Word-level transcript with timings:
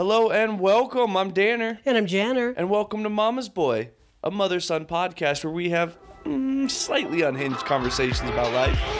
Hello 0.00 0.30
and 0.30 0.58
welcome. 0.58 1.14
I'm 1.14 1.30
Danner, 1.30 1.78
And 1.84 1.98
I'm 1.98 2.06
Janner. 2.06 2.54
and 2.56 2.70
welcome 2.70 3.02
to 3.02 3.10
Mama's 3.10 3.50
Boy, 3.50 3.90
a 4.24 4.30
mother 4.30 4.58
son 4.58 4.86
podcast 4.86 5.44
where 5.44 5.52
we 5.52 5.68
have 5.68 5.98
mm, 6.24 6.70
slightly 6.70 7.20
unhinged 7.20 7.66
conversations 7.66 8.30
about 8.30 8.50
life. 8.54 8.99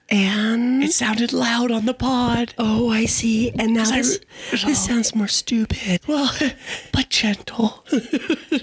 And 0.11 0.83
it 0.83 0.91
sounded 0.91 1.31
loud 1.31 1.71
on 1.71 1.85
the 1.85 1.93
pod. 1.93 2.53
oh, 2.57 2.89
I 2.89 3.05
see. 3.05 3.51
And 3.51 3.73
now 3.73 3.85
this, 3.89 4.19
re- 4.51 4.59
this 4.65 4.85
sounds 4.85 5.15
more 5.15 5.27
stupid. 5.29 6.01
Well, 6.07 6.29
but 6.91 7.09
gentle. 7.09 7.85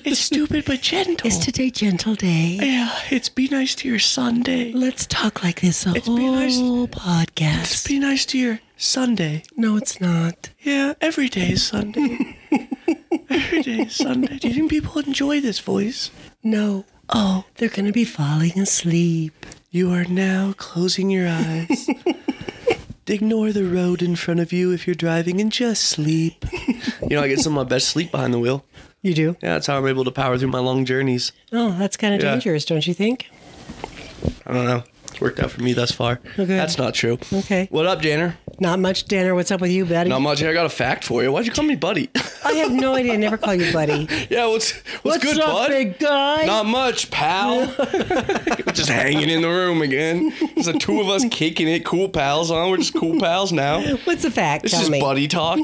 It's 0.04 0.20
stupid 0.20 0.64
but 0.66 0.80
gentle. 0.82 1.26
Is 1.26 1.38
today 1.38 1.70
gentle 1.70 2.14
day? 2.14 2.58
yeah, 2.62 2.98
it's 3.10 3.28
be 3.28 3.48
nice 3.48 3.74
to 3.76 3.88
your 3.88 3.98
Sunday. 3.98 4.72
Let's 4.72 5.06
talk 5.06 5.42
like 5.42 5.60
this 5.60 5.84
the 5.84 5.94
It's 5.96 6.08
be 6.08 6.28
nice- 6.30 6.56
whole 6.58 6.88
podcast. 6.88 7.88
Be 7.88 7.98
nice 7.98 8.24
to 8.26 8.38
your 8.38 8.60
Sunday. 8.76 9.42
no, 9.56 9.76
it's 9.76 10.00
not. 10.00 10.50
Yeah, 10.62 10.94
every 11.00 11.28
day 11.28 11.50
is 11.52 11.62
Sunday. 11.66 12.36
every 13.30 13.62
day 13.62 13.80
is 13.82 13.96
Sunday. 13.96 14.38
Do 14.38 14.48
you 14.48 14.54
think 14.54 14.70
people 14.70 15.00
enjoy 15.00 15.40
this 15.40 15.58
voice? 15.58 16.10
No, 16.42 16.84
Oh, 17.10 17.44
they're 17.56 17.70
gonna 17.70 17.92
be 17.92 18.04
falling 18.04 18.58
asleep. 18.60 19.46
You 19.70 19.92
are 19.92 20.04
now 20.04 20.54
closing 20.56 21.10
your 21.10 21.28
eyes. 21.28 21.88
Ignore 23.06 23.52
the 23.52 23.64
road 23.64 24.02
in 24.02 24.16
front 24.16 24.38
of 24.40 24.52
you 24.52 24.70
if 24.72 24.86
you're 24.86 24.94
driving 24.94 25.40
and 25.40 25.50
just 25.50 25.84
sleep. 25.84 26.44
You 27.02 27.16
know, 27.16 27.22
I 27.22 27.28
get 27.28 27.38
some 27.38 27.56
of 27.56 27.66
my 27.66 27.68
best 27.68 27.88
sleep 27.88 28.10
behind 28.10 28.34
the 28.34 28.38
wheel. 28.38 28.64
You 29.00 29.14
do? 29.14 29.36
Yeah, 29.42 29.54
that's 29.54 29.66
how 29.66 29.78
I'm 29.78 29.86
able 29.86 30.04
to 30.04 30.10
power 30.10 30.36
through 30.36 30.48
my 30.48 30.58
long 30.58 30.84
journeys. 30.84 31.32
Oh, 31.50 31.74
that's 31.78 31.96
kind 31.96 32.14
of 32.14 32.22
Yeah. 32.22 32.32
dangerous, 32.32 32.66
don't 32.66 32.86
you 32.86 32.92
think? 32.92 33.30
I 34.46 34.52
don't 34.52 34.66
know. 34.66 34.82
It's 35.04 35.20
worked 35.22 35.40
out 35.40 35.50
for 35.50 35.62
me 35.62 35.72
thus 35.72 35.90
far. 35.90 36.20
Okay. 36.34 36.44
That's 36.44 36.76
not 36.76 36.92
true. 36.94 37.18
Okay. 37.32 37.66
What 37.70 37.86
up, 37.86 38.02
Janner? 38.02 38.36
Not 38.60 38.80
much, 38.80 39.06
Danner. 39.06 39.36
What's 39.36 39.52
up 39.52 39.60
with 39.60 39.70
you, 39.70 39.84
buddy? 39.84 40.10
Not 40.10 40.20
much. 40.20 40.42
I 40.42 40.52
got 40.52 40.66
a 40.66 40.70
fact 40.70 41.04
for 41.04 41.22
you. 41.22 41.30
Why'd 41.30 41.46
you 41.46 41.52
call 41.52 41.64
me 41.64 41.76
buddy? 41.76 42.10
I 42.44 42.54
have 42.54 42.72
no 42.72 42.96
idea. 42.96 43.12
I 43.12 43.16
never 43.16 43.36
call 43.36 43.54
you 43.54 43.72
buddy. 43.72 44.08
yeah, 44.30 44.46
what's 44.46 44.72
what's, 45.02 45.22
good, 45.22 45.38
up, 45.38 45.52
bud? 45.52 45.68
big 45.68 45.98
guy? 46.00 46.44
Not 46.44 46.66
much, 46.66 47.08
pal. 47.10 47.66
just 48.72 48.88
hanging 48.88 49.28
in 49.28 49.42
the 49.42 49.48
room 49.48 49.80
again. 49.80 50.32
It's 50.56 50.66
the 50.66 50.72
two 50.72 51.00
of 51.00 51.08
us 51.08 51.24
kicking 51.30 51.68
it, 51.68 51.84
cool 51.84 52.08
pals, 52.08 52.50
huh? 52.50 52.66
We're 52.68 52.78
just 52.78 52.94
cool 52.94 53.20
pals 53.20 53.52
now. 53.52 53.80
What's 54.04 54.22
the 54.22 54.30
fact? 54.30 54.64
This 54.64 54.80
is 54.80 54.90
buddy 54.90 55.28
talk. 55.28 55.60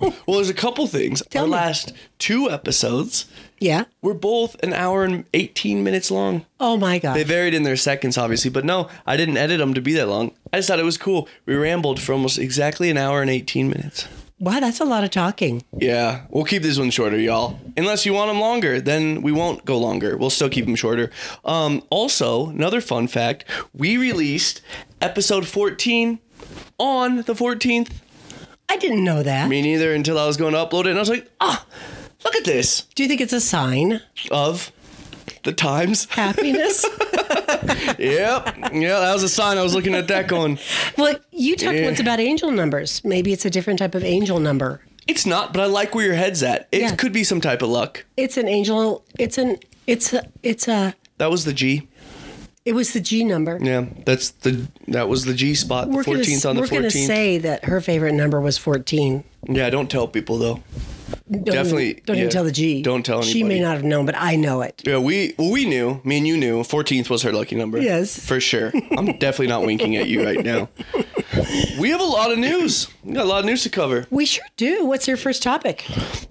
well, 0.00 0.36
there's 0.38 0.48
a 0.48 0.54
couple 0.54 0.86
things. 0.86 1.22
Tell 1.28 1.44
Our 1.44 1.48
me. 1.48 1.54
last 1.54 1.92
two 2.18 2.50
episodes 2.50 3.26
Yeah. 3.60 3.84
We're 4.02 4.14
both 4.14 4.56
an 4.62 4.72
hour 4.72 5.04
and 5.04 5.24
18 5.34 5.82
minutes 5.82 6.10
long. 6.10 6.46
Oh 6.60 6.76
my 6.76 6.98
god. 6.98 7.14
They 7.14 7.24
varied 7.24 7.54
in 7.54 7.62
their 7.64 7.76
seconds, 7.76 8.16
obviously, 8.16 8.50
but 8.50 8.64
no, 8.64 8.88
I 9.06 9.16
didn't 9.16 9.36
edit 9.36 9.58
them 9.58 9.74
to 9.74 9.80
be 9.80 9.94
that 9.94 10.06
long. 10.08 10.32
I 10.52 10.58
just 10.58 10.68
thought 10.68 10.78
it 10.78 10.84
was 10.84 10.98
cool. 10.98 11.28
We 11.46 11.56
rambled 11.56 12.00
for 12.00 12.12
almost 12.12 12.38
exactly 12.38 12.90
an 12.90 12.96
hour 12.96 13.20
and 13.20 13.30
18 13.30 13.68
minutes. 13.68 14.06
Wow, 14.40 14.60
that's 14.60 14.78
a 14.78 14.84
lot 14.84 15.02
of 15.02 15.10
talking. 15.10 15.64
Yeah, 15.76 16.22
we'll 16.30 16.44
keep 16.44 16.62
this 16.62 16.78
one 16.78 16.90
shorter, 16.90 17.18
y'all. 17.18 17.58
Unless 17.76 18.06
you 18.06 18.12
want 18.12 18.30
them 18.30 18.38
longer, 18.38 18.80
then 18.80 19.20
we 19.22 19.32
won't 19.32 19.64
go 19.64 19.76
longer. 19.78 20.16
We'll 20.16 20.30
still 20.30 20.48
keep 20.48 20.64
them 20.64 20.76
shorter. 20.76 21.10
Um, 21.44 21.82
also, 21.90 22.50
another 22.50 22.80
fun 22.80 23.08
fact: 23.08 23.44
we 23.74 23.96
released 23.96 24.62
episode 25.00 25.48
14 25.48 26.20
on 26.78 27.16
the 27.16 27.34
14th. 27.34 27.90
I 28.68 28.76
didn't 28.76 29.02
know 29.02 29.24
that. 29.24 29.48
Me 29.48 29.60
neither 29.60 29.92
until 29.92 30.18
I 30.18 30.26
was 30.26 30.36
going 30.36 30.52
to 30.52 30.58
upload 30.58 30.84
it, 30.84 30.90
and 30.90 30.98
I 30.98 31.00
was 31.00 31.08
like, 31.08 31.28
ah, 31.40 31.66
look 32.24 32.34
at 32.36 32.44
this 32.44 32.82
Do 32.94 33.02
you 33.02 33.08
think 33.08 33.20
it's 33.20 33.32
a 33.32 33.40
sign? 33.40 34.00
of 34.30 34.72
the 35.44 35.52
times. 35.52 36.06
Happiness? 36.06 36.84
yep, 37.98 38.56
yeah, 38.72 39.00
that 39.00 39.12
was 39.14 39.22
a 39.22 39.28
sign. 39.28 39.56
I 39.58 39.62
was 39.62 39.74
looking 39.74 39.94
at 39.94 40.08
that 40.08 40.26
going, 40.28 40.58
well, 40.96 41.14
you 41.30 41.56
talked 41.56 41.76
Yeah. 41.76 41.84
once 41.84 42.00
about 42.00 42.18
angel 42.20 42.50
numbers. 42.50 43.02
Maybe 43.04 43.32
it's 43.32 43.44
a 43.44 43.50
different 43.50 43.78
type 43.78 43.94
of 43.94 44.02
angel 44.04 44.40
number. 44.40 44.80
it's 45.06 45.24
not, 45.26 45.52
but 45.52 45.60
I 45.62 45.66
like 45.66 45.94
where 45.94 46.04
your 46.04 46.14
head's 46.14 46.42
at. 46.42 46.68
It 46.72 46.80
Yeah. 46.82 46.94
could 46.96 47.12
be 47.12 47.24
some 47.24 47.40
type 47.40 47.62
of 47.62 47.68
luck. 47.70 48.04
It's 48.16 48.36
an 48.36 48.48
angel. 48.48 49.04
It's 49.18 49.38
an. 49.38 49.58
It's 49.86 50.12
a. 50.12 50.28
It's 50.42 50.68
a. 50.68 50.94
That 51.18 51.30
was 51.30 51.44
the 51.44 51.52
G. 51.54 51.88
It 52.64 52.74
was 52.74 52.92
the 52.92 53.00
G 53.00 53.24
number. 53.24 53.58
Yeah, 53.62 53.86
that's 54.04 54.30
the 54.30 54.66
that 54.88 55.08
was 55.08 55.24
the 55.24 55.32
G 55.34 55.54
spot. 55.54 55.90
The 55.90 55.96
14th 55.98 56.48
on 56.48 56.56
the 56.56 56.62
fourteenth. 56.62 56.70
we're 56.72 56.76
gonna 56.78 56.88
14th. 56.88 57.06
say 57.06 57.38
that 57.38 57.64
her 57.64 57.80
favorite 57.80 58.12
number 58.12 58.40
was 58.40 58.58
14. 58.58 59.24
Yeah, 59.48 59.70
don't 59.70 59.90
tell 59.90 60.06
people 60.06 60.36
though. 60.36 60.62
Don't 61.30 61.44
Definitely, 61.44 61.90
Even, 61.90 62.02
don't 62.06 62.16
yeah. 62.16 62.22
even 62.22 62.32
tell 62.32 62.44
the 62.44 62.52
G. 62.52 62.82
Don't 62.82 63.04
tell 63.04 63.18
anybody. 63.18 63.32
She 63.32 63.42
may 63.44 63.60
not 63.60 63.74
have 63.76 63.84
known, 63.84 64.06
but 64.06 64.14
I 64.16 64.36
know 64.36 64.62
it. 64.62 64.82
Yeah, 64.86 64.98
we 64.98 65.34
well 65.38 65.50
we 65.50 65.64
knew. 65.66 66.00
Me 66.04 66.18
and 66.18 66.26
you 66.26 66.36
knew. 66.36 66.64
Fourteenth 66.64 67.10
was 67.10 67.22
her 67.22 67.32
lucky 67.32 67.56
number. 67.56 67.78
Yes. 67.80 68.18
for 68.24 68.40
sure. 68.40 68.72
I'm 68.96 69.06
definitely 69.18 69.48
not 69.48 69.62
winking 69.64 69.96
at 69.96 70.08
you 70.08 70.24
right 70.24 70.44
now. 70.44 70.68
We 71.78 71.90
have 71.90 72.00
a 72.00 72.04
lot 72.04 72.32
of 72.32 72.38
news. 72.38 72.88
We 73.04 73.12
got 73.14 73.24
a 73.24 73.28
lot 73.28 73.40
of 73.40 73.44
news 73.44 73.62
to 73.62 73.68
cover. 73.70 74.06
We 74.10 74.26
sure 74.26 74.44
do. 74.56 74.84
What's 74.86 75.06
your 75.06 75.16
first 75.16 75.42
topic? 75.42 75.84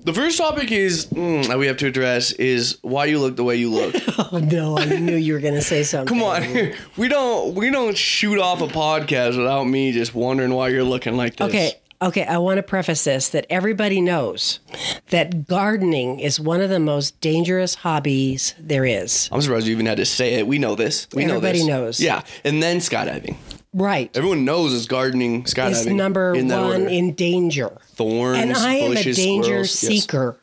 The 0.04 0.14
first 0.14 0.38
topic 0.38 0.72
is 0.72 1.06
mm, 1.06 1.48
that 1.48 1.58
we 1.58 1.68
have 1.68 1.78
to 1.78 1.88
address 1.88 2.32
is 2.34 2.78
why 2.82 3.06
you 3.06 3.20
look 3.20 3.36
the 3.38 3.44
way 3.44 3.56
you 3.56 3.70
look. 3.70 3.96
Oh 4.32 4.40
no, 4.40 4.78
I 4.78 4.86
knew 4.86 5.16
you 5.16 5.34
were 5.34 5.40
going 5.40 5.54
to 5.54 5.62
say 5.62 5.84
something. 5.92 6.18
Come 6.20 6.24
on, 6.24 6.74
we 6.98 7.08
don't 7.08 7.54
we 7.56 7.70
don't 7.70 7.96
shoot 7.98 8.40
off 8.40 8.62
a 8.62 8.68
podcast 8.68 9.38
without 9.38 9.64
me 9.66 9.92
just 9.94 10.14
wondering 10.14 10.54
why 10.54 10.68
you're 10.70 10.84
looking 10.84 11.16
like 11.16 11.38
this. 11.38 11.48
Okay, 11.48 11.72
okay. 12.02 12.24
I 12.25 12.38
want 12.38 12.58
to 12.58 12.63
preface 12.63 13.03
this 13.03 13.30
that 13.30 13.46
everybody 13.50 14.02
knows 14.02 14.59
that 15.09 15.47
gardening 15.47 16.19
is 16.19 16.40
one 16.40 16.62
of 16.62 16.69
the 16.69 16.80
most 16.80 17.19
dangerous 17.22 17.75
hobbies 17.75 18.53
there 18.59 18.85
is. 18.85 19.30
I'm 19.31 19.41
surprised 19.41 19.68
you 19.68 19.74
even 19.74 19.85
had 19.85 19.97
to 19.97 20.06
say 20.06 20.36
it. 20.36 20.47
We 20.47 20.59
know 20.59 20.75
this. 20.75 21.07
We 21.13 21.24
Everybody 21.24 21.30
know 21.30 21.41
this. 21.41 21.62
Everybody 21.62 21.81
knows. 21.86 22.00
Yeah, 22.00 22.22
and 22.44 22.62
then 22.63 22.78
skydiving. 22.78 23.36
Right. 23.74 24.09
Everyone 24.18 24.44
knows 24.46 24.74
it's 24.74 24.88
gardening, 24.88 25.44
skydiving. 25.44 25.72
Is 25.72 25.86
number 25.88 26.34
in 26.34 26.47
one 26.47 26.59
order. 26.63 26.88
in 26.88 27.13
danger. 27.13 27.78
thorns, 27.96 28.38
And 28.40 28.53
I 28.53 28.75
am 28.75 28.94
bushes, 28.94 29.18
a 29.18 29.22
danger 29.22 29.66
squirrels. 29.66 29.84
Yes. 29.84 30.02
seeker. 30.02 30.38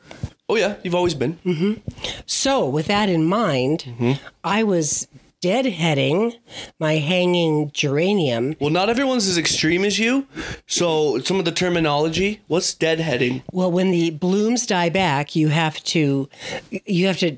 Oh 0.48 0.56
yeah, 0.56 0.76
you've 0.82 0.94
always 0.94 1.14
been. 1.14 1.80
So, 2.26 2.68
with 2.68 2.86
that 2.86 3.08
in 3.08 3.24
mind, 3.24 3.84
Mm-hmm. 3.86 4.12
I 4.44 4.62
was 4.62 5.08
deadheading 5.44 6.34
my 6.80 6.94
hanging 6.94 7.70
geranium. 7.72 8.56
Well, 8.58 8.70
not 8.70 8.88
everyone's 8.88 9.28
as 9.28 9.36
extreme 9.36 9.84
as 9.84 9.98
you. 9.98 10.26
So 10.66 11.18
some 11.18 11.38
of 11.38 11.44
the 11.44 11.52
terminology. 11.52 12.40
What's 12.46 12.74
deadheading? 12.74 13.42
Well, 13.52 13.70
when 13.70 13.90
the 13.90 14.10
blooms 14.10 14.66
die 14.66 14.88
back, 14.88 15.36
you 15.36 15.48
have 15.48 15.82
to 15.84 16.30
you 16.70 17.06
have 17.06 17.18
to 17.18 17.36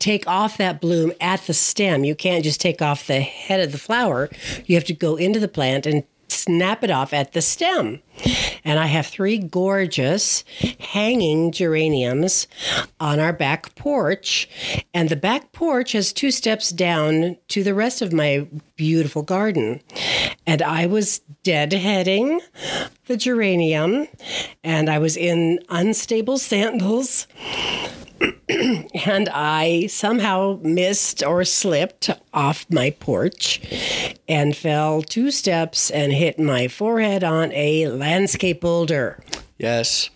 take 0.00 0.26
off 0.26 0.56
that 0.56 0.80
bloom 0.80 1.12
at 1.20 1.42
the 1.42 1.54
stem. 1.54 2.02
You 2.02 2.16
can't 2.16 2.42
just 2.42 2.60
take 2.60 2.82
off 2.82 3.06
the 3.06 3.20
head 3.20 3.60
of 3.60 3.70
the 3.70 3.78
flower. 3.78 4.28
You 4.66 4.74
have 4.74 4.84
to 4.84 4.94
go 4.94 5.14
into 5.14 5.38
the 5.38 5.48
plant 5.48 5.86
and 5.86 6.02
snap 6.28 6.84
it 6.84 6.90
off 6.90 7.12
at 7.12 7.32
the 7.32 7.42
stem. 7.42 8.00
And 8.64 8.78
I 8.78 8.86
have 8.86 9.06
three 9.06 9.38
gorgeous 9.38 10.44
hanging 10.80 11.52
geraniums 11.52 12.46
on 13.00 13.20
our 13.20 13.32
back 13.32 13.74
porch. 13.74 14.48
And 14.92 15.08
the 15.08 15.16
back 15.16 15.52
porch 15.52 15.92
has 15.92 16.12
two 16.12 16.30
steps 16.30 16.70
down 16.70 17.36
to 17.48 17.62
the 17.62 17.74
rest 17.74 18.02
of 18.02 18.12
my 18.12 18.46
beautiful 18.76 19.22
garden. 19.22 19.80
And 20.46 20.62
I 20.62 20.86
was 20.86 21.20
deadheading 21.44 22.40
the 23.06 23.16
geranium 23.16 24.08
and 24.62 24.88
I 24.88 24.98
was 24.98 25.16
in 25.16 25.60
unstable 25.68 26.38
sandals. 26.38 27.26
and 28.48 29.28
I 29.28 29.86
somehow 29.88 30.58
missed 30.62 31.22
or 31.22 31.44
slipped 31.44 32.10
off 32.32 32.66
my 32.70 32.90
porch 32.90 33.60
and 34.28 34.56
fell 34.56 35.02
two 35.02 35.30
steps 35.30 35.90
and 35.90 36.12
hit 36.12 36.38
my 36.38 36.68
forehead 36.68 37.24
on 37.24 37.52
a 37.52 37.88
landscape 37.88 38.60
boulder. 38.60 39.22
Yes, 39.58 40.10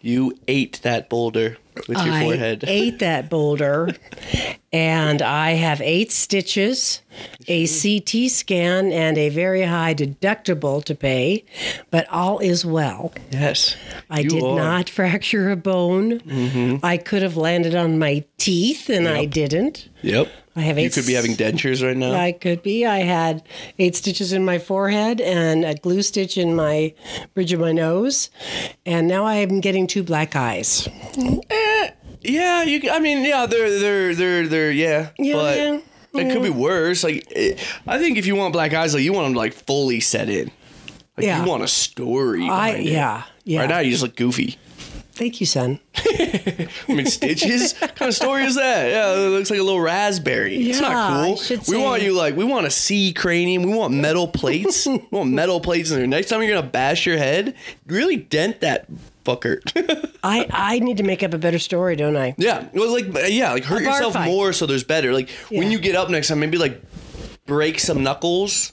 you 0.00 0.38
ate 0.46 0.80
that 0.82 1.08
boulder 1.08 1.56
with 1.88 1.98
your 1.98 2.14
I 2.14 2.24
forehead. 2.24 2.64
ate 2.68 2.98
that 3.00 3.28
boulder 3.30 3.90
and 4.74 5.22
I 5.22 5.52
have 5.52 5.80
eight 5.80 6.10
stitches, 6.10 7.00
a 7.46 7.64
CT 7.66 8.28
scan, 8.28 8.90
and 8.90 9.16
a 9.16 9.28
very 9.28 9.62
high 9.62 9.94
deductible 9.94 10.82
to 10.84 10.96
pay, 10.96 11.44
but 11.92 12.08
all 12.10 12.40
is 12.40 12.66
well. 12.66 13.12
Yes. 13.30 13.76
I 14.10 14.20
you 14.20 14.30
did 14.30 14.42
are. 14.42 14.56
not 14.56 14.90
fracture 14.90 15.52
a 15.52 15.56
bone. 15.56 16.18
Mm-hmm. 16.18 16.84
I 16.84 16.96
could 16.96 17.22
have 17.22 17.36
landed 17.36 17.76
on 17.76 18.00
my 18.00 18.24
teeth, 18.36 18.88
and 18.88 19.06
I 19.06 19.26
didn't. 19.26 19.88
Yep. 20.02 20.28
I 20.56 20.60
have 20.62 20.76
You 20.78 20.86
eight 20.86 20.92
could 20.92 21.06
be 21.06 21.14
having 21.14 21.34
dentures 21.36 21.84
right 21.84 21.96
now. 21.96 22.12
I 22.12 22.32
could 22.32 22.62
be. 22.62 22.84
I 22.84 22.98
had 22.98 23.42
eight 23.78 23.94
stitches 23.94 24.32
in 24.32 24.44
my 24.44 24.58
forehead 24.58 25.20
and 25.20 25.64
a 25.64 25.74
glue 25.74 26.02
stitch 26.02 26.36
in 26.36 26.54
my 26.54 26.94
bridge 27.34 27.52
of 27.52 27.60
my 27.60 27.72
nose, 27.72 28.28
and 28.84 29.06
now 29.06 29.24
I 29.24 29.34
am 29.36 29.60
getting 29.60 29.86
two 29.86 30.02
black 30.02 30.34
eyes. 30.34 30.88
Eh, 31.16 31.40
Yeah, 32.24 32.62
you. 32.62 32.90
I 32.90 32.98
mean, 33.00 33.24
yeah, 33.24 33.46
they're 33.46 33.78
they're 33.78 34.14
they're 34.14 34.48
they're 34.48 34.72
yeah, 34.72 35.10
Yeah, 35.18 35.34
but 35.34 35.56
yeah, 35.58 36.22
it 36.22 36.32
could 36.32 36.42
be 36.42 36.50
worse. 36.50 37.04
Like, 37.04 37.26
eh, 37.34 37.56
I 37.86 37.98
think 37.98 38.18
if 38.18 38.26
you 38.26 38.34
want 38.36 38.52
black 38.52 38.72
eyes, 38.72 38.94
like 38.94 39.02
you 39.02 39.12
want 39.12 39.26
them 39.26 39.34
like 39.34 39.52
fully 39.52 40.00
set 40.00 40.28
in. 40.28 40.50
Like 41.16 41.26
Yeah. 41.26 41.42
you 41.42 41.48
want 41.48 41.62
a 41.62 41.68
story. 41.68 42.44
I 42.48 42.72
behind 42.72 42.86
it. 42.88 42.92
yeah 42.92 43.22
yeah. 43.44 43.60
Right 43.60 43.68
now, 43.68 43.78
you 43.80 43.90
just 43.90 44.02
look 44.02 44.16
goofy. 44.16 44.58
Thank 45.12 45.38
you, 45.40 45.46
son. 45.46 45.78
I 45.96 46.68
mean, 46.88 47.06
stitches. 47.06 47.74
what 47.78 47.94
kind 47.94 48.08
of 48.08 48.16
story 48.16 48.44
is 48.44 48.56
that? 48.56 48.90
Yeah, 48.90 49.12
it 49.14 49.28
looks 49.28 49.48
like 49.48 49.60
a 49.60 49.62
little 49.62 49.80
raspberry. 49.80 50.56
it's 50.56 50.80
Yeah, 50.80 50.88
not 50.88 51.12
cool. 51.24 51.32
I 51.34 51.36
should 51.36 51.68
we 51.68 51.76
want 51.76 52.02
you 52.02 52.14
like 52.14 52.34
we 52.36 52.42
want 52.44 52.66
a 52.66 52.70
C 52.70 53.12
cranium. 53.12 53.62
We 53.62 53.76
want 53.76 53.94
metal 53.94 54.26
plates. 54.26 54.86
we 54.88 55.06
want 55.12 55.30
metal 55.30 55.60
plates 55.60 55.90
in 55.92 55.98
there. 55.98 56.06
Next 56.08 56.30
time 56.30 56.42
you're 56.42 56.52
gonna 56.54 56.66
bash 56.66 57.06
your 57.06 57.16
head, 57.18 57.54
really 57.86 58.16
dent 58.16 58.60
that 58.62 58.86
fucker. 59.24 59.60
I 60.22 60.46
I 60.50 60.78
need 60.78 60.98
to 60.98 61.02
make 61.02 61.22
up 61.22 61.34
a 61.34 61.38
better 61.38 61.58
story, 61.58 61.96
don't 61.96 62.16
I? 62.16 62.34
Yeah, 62.38 62.66
well, 62.72 62.92
like 62.92 63.06
yeah, 63.30 63.52
like 63.52 63.64
hurt 63.64 63.82
yourself 63.82 64.14
fight. 64.14 64.26
more 64.26 64.52
so 64.52 64.66
there's 64.66 64.84
better. 64.84 65.12
Like 65.12 65.30
when 65.50 65.70
you 65.70 65.78
get 65.78 65.96
up 65.96 66.10
next 66.10 66.28
time, 66.28 66.40
maybe 66.40 66.58
like 66.58 66.80
break 67.46 67.78
some 67.80 68.02
knuckles. 68.02 68.72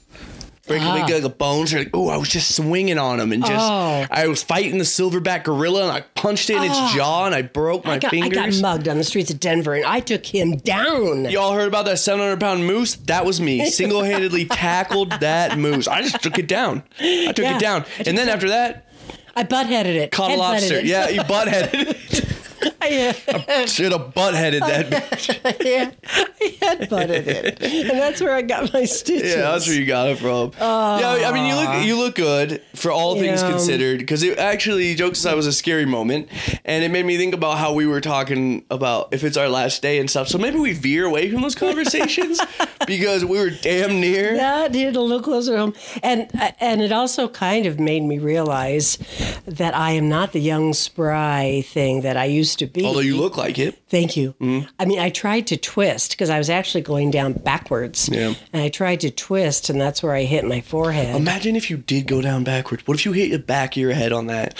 Break 0.68 0.80
Ah. 0.82 0.94
like, 0.94 1.22
like 1.22 1.38
bones. 1.38 1.74
Like, 1.74 1.90
oh, 1.92 2.08
I 2.08 2.16
was 2.16 2.28
just 2.28 2.54
swinging 2.54 2.96
on 2.96 3.18
him 3.18 3.32
and 3.32 3.44
just 3.44 3.52
Oh. 3.68 4.06
I 4.08 4.28
was 4.28 4.44
fighting 4.44 4.78
the 4.78 4.84
silverback 4.84 5.42
gorilla 5.42 5.82
and 5.82 5.90
I 5.90 6.02
punched 6.14 6.50
it 6.50 6.56
in 6.56 6.62
its 6.62 6.94
jaw 6.94 7.26
and 7.26 7.34
I 7.34 7.42
broke 7.42 7.84
my 7.84 7.94
I 7.94 7.98
got, 7.98 8.14
I 8.14 8.28
got 8.28 8.54
mugged 8.60 8.86
on 8.86 8.96
the 8.96 9.02
streets 9.02 9.28
of 9.32 9.40
Denver, 9.40 9.74
and 9.74 9.84
I 9.84 9.98
took 9.98 10.24
him 10.24 10.58
down. 10.58 11.24
Y'all 11.24 11.52
heard 11.52 11.66
about 11.66 11.86
that 11.86 11.98
700 11.98 12.38
pound 12.38 12.64
moose? 12.64 12.94
That 12.94 13.24
was 13.26 13.40
me. 13.40 13.66
Single 13.66 14.04
handedly 14.04 14.44
tackled 14.50 15.10
that 15.18 15.58
moose. 15.58 15.88
I 15.88 16.00
just 16.00 16.22
took 16.22 16.38
it 16.38 16.46
down. 16.46 16.84
I 17.00 17.32
took 17.34 17.44
Yeah, 17.44 17.56
it 17.56 17.60
down. 17.60 17.84
And 18.06 18.16
then 18.16 18.28
after 18.28 18.50
that, 18.50 18.86
I 19.34 19.44
butt 19.44 19.66
headed 19.66 19.96
it. 19.96 20.10
caught 20.10 20.30
a 20.30 20.36
lobster. 20.36 20.80
Yeah, 20.80 21.08
you 21.08 21.22
butt 21.28 21.48
headed 21.48 21.96
it. 21.98 22.38
I, 22.80 23.64
Should 23.66 23.92
have 23.92 24.14
butt 24.14 24.34
headed 24.34 24.62
that 24.62 24.86
bitch. 24.86 25.64
yeah, 25.64 25.90
I 26.04 26.56
head 26.60 26.88
butted 26.88 27.28
it, 27.28 27.62
and 27.62 27.98
that's 27.98 28.20
where 28.20 28.34
I 28.34 28.42
got 28.42 28.72
my 28.72 28.84
stitches. 28.84 29.34
Yeah, 29.34 29.42
that's 29.42 29.66
where 29.66 29.76
you 29.76 29.86
got 29.86 30.08
it 30.08 30.18
from. 30.18 30.52
yeah, 30.58 31.28
I 31.28 31.32
mean, 31.32 31.46
you 31.46 31.54
look 31.56 31.68
ah. 31.68 31.82
you 31.82 31.98
look 31.98 32.14
good 32.14 32.62
for 32.74 32.90
all 32.90 33.16
things 33.16 33.42
Yeah. 33.42 33.50
considered. 33.50 33.98
Because 33.98 34.22
it 34.22 34.38
actually, 34.38 34.94
jokes 34.94 35.18
aside, 35.18 35.34
was 35.34 35.46
a 35.46 35.52
scary 35.52 35.86
moment, 35.86 36.28
and 36.64 36.84
it 36.84 36.90
made 36.90 37.06
me 37.06 37.16
think 37.16 37.34
about 37.34 37.58
how 37.58 37.72
we 37.72 37.86
were 37.86 38.00
talking 38.00 38.64
about 38.70 39.12
if 39.12 39.24
it's 39.24 39.36
our 39.36 39.48
last 39.48 39.82
day 39.82 39.98
and 39.98 40.08
stuff. 40.10 40.28
So 40.28 40.38
maybe 40.38 40.58
we 40.58 40.72
veer 40.72 41.04
away 41.06 41.30
from 41.30 41.42
those 41.42 41.54
conversations 41.54 42.40
because 42.86 43.24
we 43.24 43.38
were 43.38 43.50
damn 43.50 44.00
near. 44.00 44.34
Yeah, 44.34 44.68
did 44.68 44.96
a 44.96 45.00
little 45.00 45.22
closer 45.22 45.56
home, 45.56 45.74
and 46.02 46.28
uh, 46.38 46.52
and 46.60 46.82
it 46.82 46.92
also 46.92 47.28
kind 47.28 47.66
of 47.66 47.78
made 47.80 48.02
me 48.02 48.18
realize 48.18 48.98
that 49.46 49.74
I 49.74 49.92
am 49.92 50.08
not 50.08 50.32
the 50.32 50.40
young 50.40 50.72
spry 50.74 51.62
thing 51.66 52.02
that 52.02 52.16
I 52.16 52.24
used 52.24 52.51
to 52.56 52.66
be. 52.66 52.84
Although 52.84 53.00
you 53.00 53.16
look 53.16 53.36
like 53.36 53.58
it. 53.58 53.82
Thank 53.88 54.16
you. 54.16 54.34
Mm-hmm. 54.40 54.68
I 54.78 54.84
mean, 54.84 54.98
I 54.98 55.10
tried 55.10 55.46
to 55.48 55.56
twist 55.56 56.12
because 56.12 56.30
I 56.30 56.38
was 56.38 56.50
actually 56.50 56.82
going 56.82 57.10
down 57.10 57.32
backwards. 57.34 58.08
Yeah. 58.10 58.34
And 58.52 58.62
I 58.62 58.68
tried 58.68 59.00
to 59.00 59.10
twist, 59.10 59.70
and 59.70 59.80
that's 59.80 60.02
where 60.02 60.14
I 60.14 60.24
hit 60.24 60.44
my 60.44 60.60
forehead. 60.60 61.16
Imagine 61.16 61.56
if 61.56 61.70
you 61.70 61.76
did 61.76 62.06
go 62.06 62.20
down 62.22 62.44
backwards. 62.44 62.86
What 62.86 62.98
if 62.98 63.04
you 63.04 63.12
hit 63.12 63.30
the 63.30 63.38
back 63.38 63.72
of 63.72 63.80
your 63.80 63.92
head 63.92 64.12
on 64.12 64.26
that? 64.26 64.56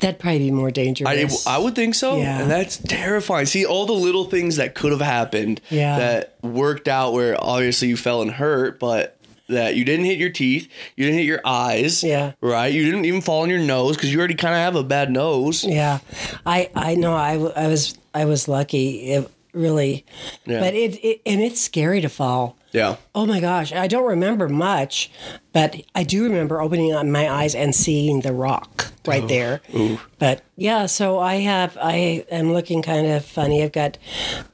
That'd 0.00 0.18
probably 0.20 0.40
be 0.40 0.50
more 0.50 0.68
I, 0.68 0.70
dangerous. 0.70 1.46
I 1.46 1.58
would 1.58 1.74
think 1.74 1.94
so. 1.94 2.16
Yeah. 2.18 2.42
And 2.42 2.50
that's 2.50 2.76
terrifying. 2.78 3.46
See, 3.46 3.64
all 3.64 3.86
the 3.86 3.92
little 3.92 4.24
things 4.24 4.56
that 4.56 4.74
could 4.74 4.92
have 4.92 5.00
happened 5.00 5.60
Yeah. 5.70 5.98
that 5.98 6.36
worked 6.42 6.88
out 6.88 7.12
where 7.12 7.42
obviously 7.42 7.88
you 7.88 7.96
fell 7.96 8.20
and 8.20 8.30
hurt, 8.30 8.78
but 8.78 9.13
that 9.48 9.76
you 9.76 9.84
didn't 9.84 10.06
hit 10.06 10.18
your 10.18 10.30
teeth, 10.30 10.68
you 10.96 11.04
didn't 11.04 11.18
hit 11.18 11.26
your 11.26 11.40
eyes. 11.44 12.02
Yeah. 12.02 12.32
Right? 12.40 12.72
You 12.72 12.84
didn't 12.84 13.04
even 13.04 13.20
fall 13.20 13.42
on 13.42 13.50
your 13.50 13.58
nose 13.58 13.96
because 13.96 14.12
you 14.12 14.18
already 14.18 14.34
kind 14.34 14.54
of 14.54 14.60
have 14.60 14.76
a 14.76 14.84
bad 14.84 15.10
nose. 15.10 15.64
yeah, 15.64 15.98
I 16.46 16.70
I 16.74 16.94
know 16.94 17.14
I, 17.14 17.34
I 17.34 17.68
was 17.68 17.96
I 18.14 18.24
was 18.24 18.48
lucky. 18.48 19.12
It 19.12 19.30
really, 19.52 20.04
Yeah. 20.46 20.60
but 20.60 20.74
it, 20.74 20.96
it 21.04 21.20
and 21.26 21.40
it's 21.40 21.60
scary 21.60 22.00
to 22.00 22.08
fall. 22.08 22.56
Yeah. 22.74 22.96
Oh 23.14 23.24
my 23.24 23.38
gosh, 23.40 23.72
I 23.72 23.86
don't 23.86 24.04
remember 24.06 24.48
much, 24.48 25.08
but 25.52 25.80
I 25.94 26.02
do 26.02 26.24
remember 26.24 26.60
opening 26.60 26.92
up 26.92 27.06
my 27.06 27.30
eyes 27.30 27.54
and 27.54 27.72
seeing 27.72 28.20
the 28.22 28.32
rock 28.32 28.88
right 29.06 29.26
there. 29.28 29.60
Ooh. 29.76 30.00
But 30.18 30.42
yeah, 30.56 30.86
so 30.86 31.20
I 31.20 31.36
have 31.36 31.78
I 31.80 32.26
am 32.32 32.52
looking 32.52 32.82
kind 32.82 33.06
of 33.06 33.24
funny. 33.24 33.62
I've 33.62 33.70
got 33.70 33.96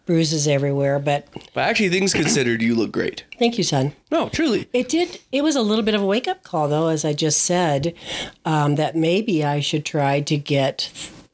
bruises 0.04 0.46
everywhere, 0.46 0.98
but 0.98 1.28
But 1.54 1.62
actually, 1.62 1.88
things 1.88 2.12
considered, 2.12 2.60
you 2.60 2.74
look 2.74 2.92
great. 2.92 3.24
thank 3.38 3.56
you, 3.56 3.64
son. 3.64 3.92
No, 4.10 4.28
truly. 4.28 4.68
It 4.74 4.90
did. 4.90 5.18
It 5.32 5.42
was 5.42 5.56
a 5.56 5.62
little 5.62 5.84
bit 5.84 5.94
of 5.94 6.02
a 6.02 6.06
wake 6.06 6.28
up 6.28 6.42
call, 6.42 6.68
though, 6.68 6.88
as 6.88 7.06
I 7.06 7.14
just 7.14 7.40
said, 7.42 7.94
um, 8.44 8.74
that 8.74 8.94
maybe 8.96 9.42
I 9.42 9.60
should 9.60 9.86
try 9.86 10.20
to 10.20 10.36
get 10.36 10.90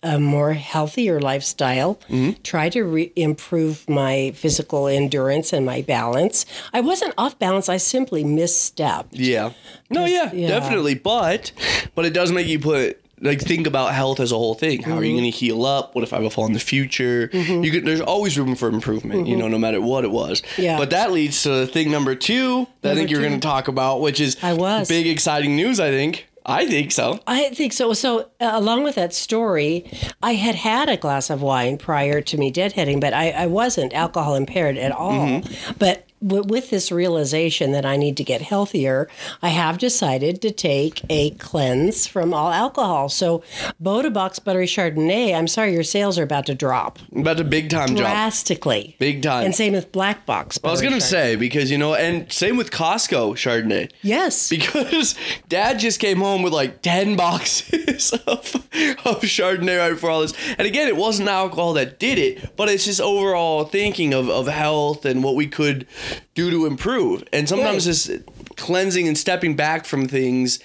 a 0.06 0.20
more 0.20 0.52
healthier 0.52 1.20
lifestyle. 1.20 1.96
Mm-hmm. 2.08 2.40
Try 2.42 2.68
to 2.70 2.84
re- 2.84 3.12
improve 3.16 3.88
my 3.88 4.32
physical 4.34 4.86
endurance 4.86 5.52
and 5.52 5.66
my 5.66 5.82
balance. 5.82 6.46
I 6.72 6.80
wasn't 6.80 7.14
off 7.18 7.38
balance. 7.38 7.68
I 7.68 7.76
simply 7.78 8.22
misstepped. 8.22 9.08
Yeah. 9.10 9.52
No, 9.90 10.04
yeah, 10.04 10.32
yeah. 10.32 10.48
definitely. 10.48 10.94
But 10.94 11.52
but 11.94 12.06
it 12.06 12.14
does 12.14 12.30
make 12.30 12.46
you 12.46 12.60
put 12.60 13.02
like 13.20 13.40
think 13.40 13.66
about 13.66 13.94
health 13.94 14.20
as 14.20 14.30
a 14.30 14.36
whole 14.36 14.54
thing. 14.54 14.82
How 14.82 14.96
are 14.96 15.02
you 15.02 15.10
mm-hmm. 15.10 15.20
going 15.20 15.32
to 15.32 15.36
heal 15.36 15.64
up? 15.64 15.94
What 15.94 16.04
if 16.04 16.12
I 16.12 16.16
have 16.16 16.24
a 16.24 16.30
fall 16.30 16.46
in 16.46 16.52
the 16.52 16.60
future? 16.60 17.28
Mm-hmm. 17.28 17.64
You 17.64 17.70
could. 17.72 17.84
There's 17.84 18.00
always 18.00 18.38
room 18.38 18.54
for 18.54 18.68
improvement. 18.68 19.26
You 19.26 19.36
know, 19.36 19.48
no 19.48 19.58
matter 19.58 19.80
what 19.80 20.04
it 20.04 20.10
was. 20.10 20.42
Yeah. 20.56 20.78
But 20.78 20.90
that 20.90 21.12
leads 21.12 21.42
to 21.42 21.66
thing 21.66 21.90
number 21.90 22.14
two 22.14 22.68
that 22.82 22.92
I 22.92 22.94
think 22.94 23.10
you're 23.10 23.22
going 23.22 23.32
to 23.32 23.40
talk 23.40 23.68
about, 23.68 24.00
which 24.00 24.20
is 24.20 24.36
I 24.42 24.52
was. 24.52 24.88
big 24.88 25.06
exciting 25.06 25.56
news. 25.56 25.80
I 25.80 25.90
think. 25.90 26.28
I 26.48 26.64
think 26.66 26.92
so. 26.92 27.18
I 27.26 27.48
think 27.50 27.72
so. 27.72 27.92
So, 27.92 28.20
uh, 28.40 28.50
along 28.52 28.84
with 28.84 28.94
that 28.94 29.12
story, 29.12 29.90
I 30.22 30.34
had 30.34 30.54
had 30.54 30.88
a 30.88 30.96
glass 30.96 31.28
of 31.28 31.42
wine 31.42 31.76
prior 31.76 32.20
to 32.20 32.38
me 32.38 32.52
deadheading, 32.52 33.00
but 33.00 33.12
I, 33.12 33.30
I 33.30 33.46
wasn't 33.46 33.92
alcohol 33.92 34.36
impaired 34.36 34.76
at 34.78 34.92
all. 34.92 35.42
But 35.78 36.05
w- 36.05 36.05
with 36.20 36.70
this 36.70 36.90
realization 36.90 37.72
that 37.72 37.84
I 37.84 37.96
need 37.96 38.16
to 38.16 38.24
get 38.24 38.40
healthier, 38.42 39.08
I 39.42 39.50
have 39.50 39.78
decided 39.78 40.40
to 40.42 40.50
take 40.50 41.02
a 41.10 41.30
cleanse 41.32 42.06
from 42.06 42.32
all 42.32 42.50
alcohol. 42.50 43.08
So, 43.08 43.42
Bota 43.78 44.10
Box 44.10 44.38
Buttery 44.38 44.66
Chardonnay, 44.66 45.34
I'm 45.36 45.46
sorry, 45.48 45.72
your 45.72 45.82
sales 45.84 46.18
are 46.18 46.22
about 46.22 46.46
to 46.46 46.54
drop 46.54 46.98
About 47.14 47.38
a 47.40 47.44
big 47.44 47.68
time 47.70 47.88
drop. 47.88 47.98
drastically. 48.10 48.96
Big 48.98 49.22
time. 49.22 49.44
And 49.44 49.54
same 49.54 49.72
with 49.74 49.92
Black 49.92 50.24
Box. 50.26 50.58
I 50.64 50.70
was 50.70 50.80
gonna 50.82 51.00
say 51.00 51.36
because 51.36 51.70
you 51.70 51.78
know, 51.78 51.94
and 51.94 52.30
same 52.32 52.56
with 52.56 52.70
Costco 52.70 53.34
Chardonnay. 53.34 53.90
Yes. 54.02 54.48
because 54.48 55.14
dad 55.48 55.78
just 55.78 56.00
came 56.00 56.18
home 56.18 56.42
with 56.42 56.52
like 56.52 56.82
10 56.82 57.16
boxes 57.16 58.12
of, 58.26 58.54
of 58.54 59.20
Chardonnay 59.22 59.78
right 59.78 59.90
before 59.90 60.10
all 60.10 60.20
this. 60.22 60.34
And 60.58 60.66
again, 60.66 60.88
it 60.88 60.96
wasn't 60.96 61.28
alcohol 61.28 61.74
that 61.74 61.98
did 61.98 62.18
it, 62.18 62.56
but 62.56 62.68
it's 62.68 62.84
just 62.84 63.00
overall 63.00 63.64
thinking 63.64 64.14
of, 64.14 64.28
of 64.28 64.46
health 64.48 65.04
and 65.04 65.22
what 65.22 65.34
we 65.34 65.46
could 65.46 65.86
do 66.34 66.50
to 66.50 66.66
improve. 66.66 67.24
And 67.32 67.48
sometimes 67.48 67.86
Right. 67.86 67.92
this 67.92 68.10
cleansing 68.56 69.06
and 69.06 69.16
stepping 69.16 69.54
back 69.56 69.84
from 69.84 70.08
things 70.08 70.58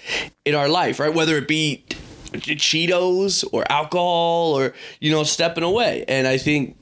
in 0.44 0.54
our 0.54 0.68
life, 0.68 0.98
right? 0.98 1.12
Whether 1.12 1.36
it 1.38 1.46
be 1.48 1.84
Cheetos 2.32 3.44
or 3.52 3.70
alcohol 3.70 4.56
or, 4.58 4.74
you 5.00 5.10
know, 5.10 5.22
stepping 5.24 5.64
away. 5.64 6.04
And 6.08 6.26
I 6.26 6.38
think 6.38 6.76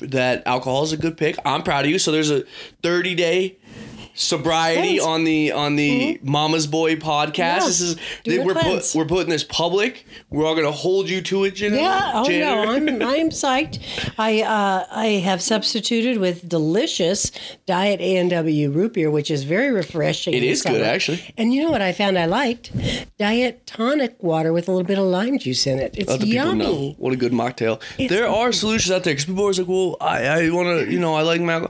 that 0.00 0.42
alcohol 0.46 0.82
is 0.82 0.92
a 0.92 0.96
good 0.96 1.16
pick. 1.16 1.36
I'm 1.44 1.62
proud 1.62 1.84
of 1.84 1.90
you. 1.90 1.98
So 1.98 2.10
there's 2.12 2.30
a 2.30 2.44
30 2.82 3.14
day 3.14 3.56
sobriety 4.18 4.80
Thanks. 4.98 5.04
on 5.04 5.24
the 5.24 5.52
on 5.52 5.76
the 5.76 6.18
Mama's 6.22 6.66
Boy 6.66 6.96
podcast. 6.96 7.36
Yeah. 7.38 7.58
This 7.60 7.80
is 7.80 7.96
Do 8.24 8.38
the 8.38 8.44
we're 8.44 8.54
put, 8.54 8.92
we're 8.94 9.04
putting 9.06 9.30
this 9.30 9.44
public. 9.44 10.04
We're 10.30 10.44
all 10.44 10.54
gonna 10.56 10.72
hold 10.72 11.08
you 11.08 11.22
to 11.22 11.44
it, 11.44 11.54
Jan- 11.54 11.74
Yeah. 11.74 12.12
Oh 12.14 12.24
Janitor. 12.24 12.66
no, 12.66 12.72
I'm 12.72 13.02
I'm 13.18 13.30
psyched. 13.30 13.78
I 14.18 14.42
uh, 14.42 14.86
I 14.90 15.06
have 15.24 15.40
substituted 15.40 16.18
with 16.18 16.48
delicious 16.48 17.30
Diet 17.66 18.00
A 18.00 18.16
and 18.16 18.28
W 18.30 18.70
root 18.70 18.94
beer, 18.94 19.10
which 19.10 19.30
is 19.30 19.44
very 19.44 19.70
refreshing. 19.70 20.34
It 20.34 20.42
is 20.42 20.58
is 20.58 20.62
good, 20.64 20.82
actually. 20.82 21.22
And 21.38 21.54
you 21.54 21.62
know 21.62 21.70
what 21.70 21.82
I 21.82 21.92
found 21.92 22.18
I 22.18 22.26
liked? 22.26 22.72
Diet 23.18 23.66
tonic 23.66 24.20
water 24.22 24.52
with 24.52 24.66
a 24.68 24.72
little 24.72 24.86
bit 24.86 24.98
of 24.98 25.04
lime 25.04 25.38
juice 25.38 25.66
in 25.66 25.78
it. 25.78 25.94
It's 25.96 26.08
Let 26.10 26.26
yummy. 26.26 26.94
what 26.98 27.12
a 27.12 27.16
good 27.16 27.32
mocktail. 27.32 27.80
there 28.08 28.26
are 28.28 28.50
solutions 28.52 28.90
out 28.90 29.04
there 29.04 29.12
because 29.14 29.26
people 29.26 29.40
are 29.40 29.44
always 29.44 29.58
like, 29.58 29.68
"Well, 29.68 29.96
I, 30.00 30.24
I 30.26 30.50
want 30.50 30.86
to, 30.86 30.92
you 30.92 30.98
know, 30.98 31.14
I 31.14 31.22
like 31.22 31.40
my, 31.40 31.66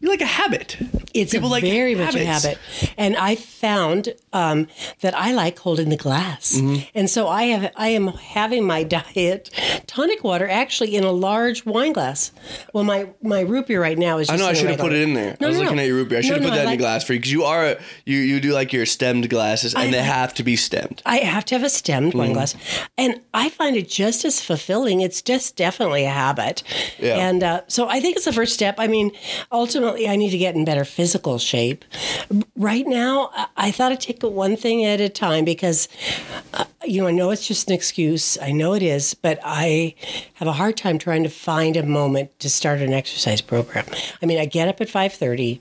you 0.00 0.08
like 0.08 0.20
a 0.20 0.26
habit. 0.26 0.76
It's 1.14 1.32
People 1.32 1.48
a 1.50 1.52
like 1.52 1.62
very 1.62 1.91
much 1.94 2.14
a 2.14 2.24
habit, 2.24 2.58
and 2.96 3.16
I 3.16 3.34
found 3.36 4.14
um, 4.32 4.68
that 5.00 5.14
I 5.16 5.32
like 5.32 5.58
holding 5.58 5.88
the 5.88 5.96
glass, 5.96 6.52
Mm-hmm. 6.56 6.82
and 6.94 7.08
so 7.10 7.28
I 7.28 7.44
have 7.44 7.72
I 7.76 7.88
am 7.88 8.08
having 8.08 8.64
my 8.66 8.82
diet 8.96 9.50
tonic 9.86 10.22
water 10.24 10.48
actually 10.48 10.94
in 10.96 11.04
a 11.04 11.12
large 11.12 11.64
wine 11.66 11.92
glass. 11.92 12.32
Well, 12.72 12.84
my 12.84 13.08
my 13.22 13.40
root 13.40 13.66
beer 13.66 13.80
right 13.80 13.98
now 13.98 14.18
is. 14.18 14.28
I 14.30 14.36
know 14.36 14.46
I 14.46 14.52
should 14.54 14.70
have 14.70 14.78
put 14.80 14.92
it 14.92 15.02
in 15.02 15.14
there. 15.14 15.36
No, 15.40 15.46
I 15.46 15.50
was 15.50 15.56
no, 15.58 15.62
looking 15.64 15.76
no. 15.76 15.82
at 15.82 15.86
your 15.88 15.96
root 15.96 16.08
beer. 16.08 16.18
I 16.18 16.20
should 16.22 16.34
have 16.34 16.42
put 16.42 16.50
that 16.50 16.58
I 16.58 16.62
in 16.62 16.66
like- 16.66 16.78
the 16.78 16.82
glass 16.82 17.04
for 17.04 17.12
you 17.12 17.18
because 17.18 17.32
you 17.32 17.44
are 17.44 17.66
a, 17.66 17.80
you 18.06 18.18
you 18.18 18.40
do 18.40 18.52
like 18.52 18.72
your 18.72 18.86
stemmed 18.86 19.28
glasses 19.30 19.74
and 19.74 19.82
I 19.84 19.90
they 19.90 20.02
have 20.02 20.34
to 20.34 20.42
be 20.42 20.56
stemmed. 20.56 21.02
I 21.06 21.18
have 21.18 21.44
to 21.46 21.54
have 21.54 21.64
a 21.64 21.70
stemmed 21.70 22.12
Mm. 22.12 22.18
wine 22.18 22.32
glass, 22.32 22.54
and 22.98 23.20
I 23.34 23.48
find 23.48 23.76
it 23.76 23.88
just 23.88 24.24
as 24.24 24.40
fulfilling. 24.40 25.00
It's 25.00 25.22
just 25.22 25.56
definitely 25.56 26.04
a 26.04 26.10
habit, 26.10 26.62
Yeah. 26.98 27.16
and 27.28 27.42
uh, 27.42 27.60
so 27.68 27.88
I 27.88 28.00
think 28.00 28.16
it's 28.16 28.24
the 28.24 28.32
first 28.32 28.54
step. 28.54 28.76
I 28.78 28.86
mean, 28.86 29.12
ultimately, 29.50 30.08
I 30.08 30.16
need 30.16 30.30
to 30.30 30.38
get 30.38 30.54
in 30.54 30.64
better 30.64 30.84
physical 30.84 31.38
shape. 31.38 31.81
Right 32.56 32.86
now, 32.86 33.30
I- 33.56 33.70
thought 33.72 33.92
I'd 33.92 34.00
take 34.00 34.22
one 34.22 34.56
thing 34.56 34.84
at 34.84 35.00
a 35.00 35.08
time 35.08 35.44
because, 35.44 35.88
uh, 36.54 36.64
you 36.84 37.00
know, 37.00 37.08
I 37.08 37.10
know 37.10 37.30
it's 37.30 37.46
just 37.46 37.68
an 37.68 37.74
excuse. 37.74 38.36
I 38.40 38.52
know 38.52 38.74
it 38.74 38.82
is, 38.82 39.14
but 39.14 39.38
I 39.42 39.94
have 40.34 40.46
a 40.46 40.52
hard 40.52 40.76
time 40.76 40.98
trying 40.98 41.22
to 41.24 41.28
find 41.28 41.76
a 41.76 41.82
moment 41.82 42.38
to 42.40 42.48
start 42.50 42.80
an 42.80 42.92
exercise 42.92 43.40
program. 43.40 43.86
I 44.22 44.26
mean, 44.26 44.38
I 44.38 44.44
get 44.44 44.68
up 44.68 44.80
at 44.80 44.88
five 44.88 45.12
thirty. 45.12 45.60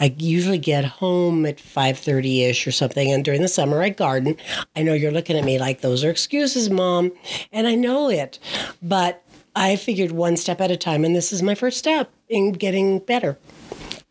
I 0.00 0.14
usually 0.18 0.58
get 0.58 0.84
home 0.84 1.46
at 1.46 1.60
five 1.60 1.98
thirty 1.98 2.42
ish 2.44 2.66
or 2.66 2.72
something, 2.72 3.12
and 3.12 3.24
during 3.24 3.42
the 3.42 3.48
summer 3.48 3.82
I 3.82 3.90
garden. 3.90 4.36
I 4.74 4.82
know 4.82 4.94
you're 4.94 5.12
looking 5.12 5.36
at 5.36 5.44
me 5.44 5.58
like 5.58 5.80
those 5.80 6.02
are 6.04 6.10
excuses, 6.10 6.70
mom, 6.70 7.12
and 7.52 7.66
I 7.66 7.74
know 7.74 8.08
it, 8.08 8.38
but 8.82 9.22
I 9.54 9.76
figured 9.76 10.12
one 10.12 10.36
step 10.36 10.60
at 10.60 10.70
a 10.70 10.76
time, 10.76 11.04
and 11.04 11.14
this 11.14 11.32
is 11.32 11.42
my 11.42 11.54
first 11.54 11.76
step 11.78 12.10
in 12.28 12.52
getting 12.52 12.98
better, 12.98 13.38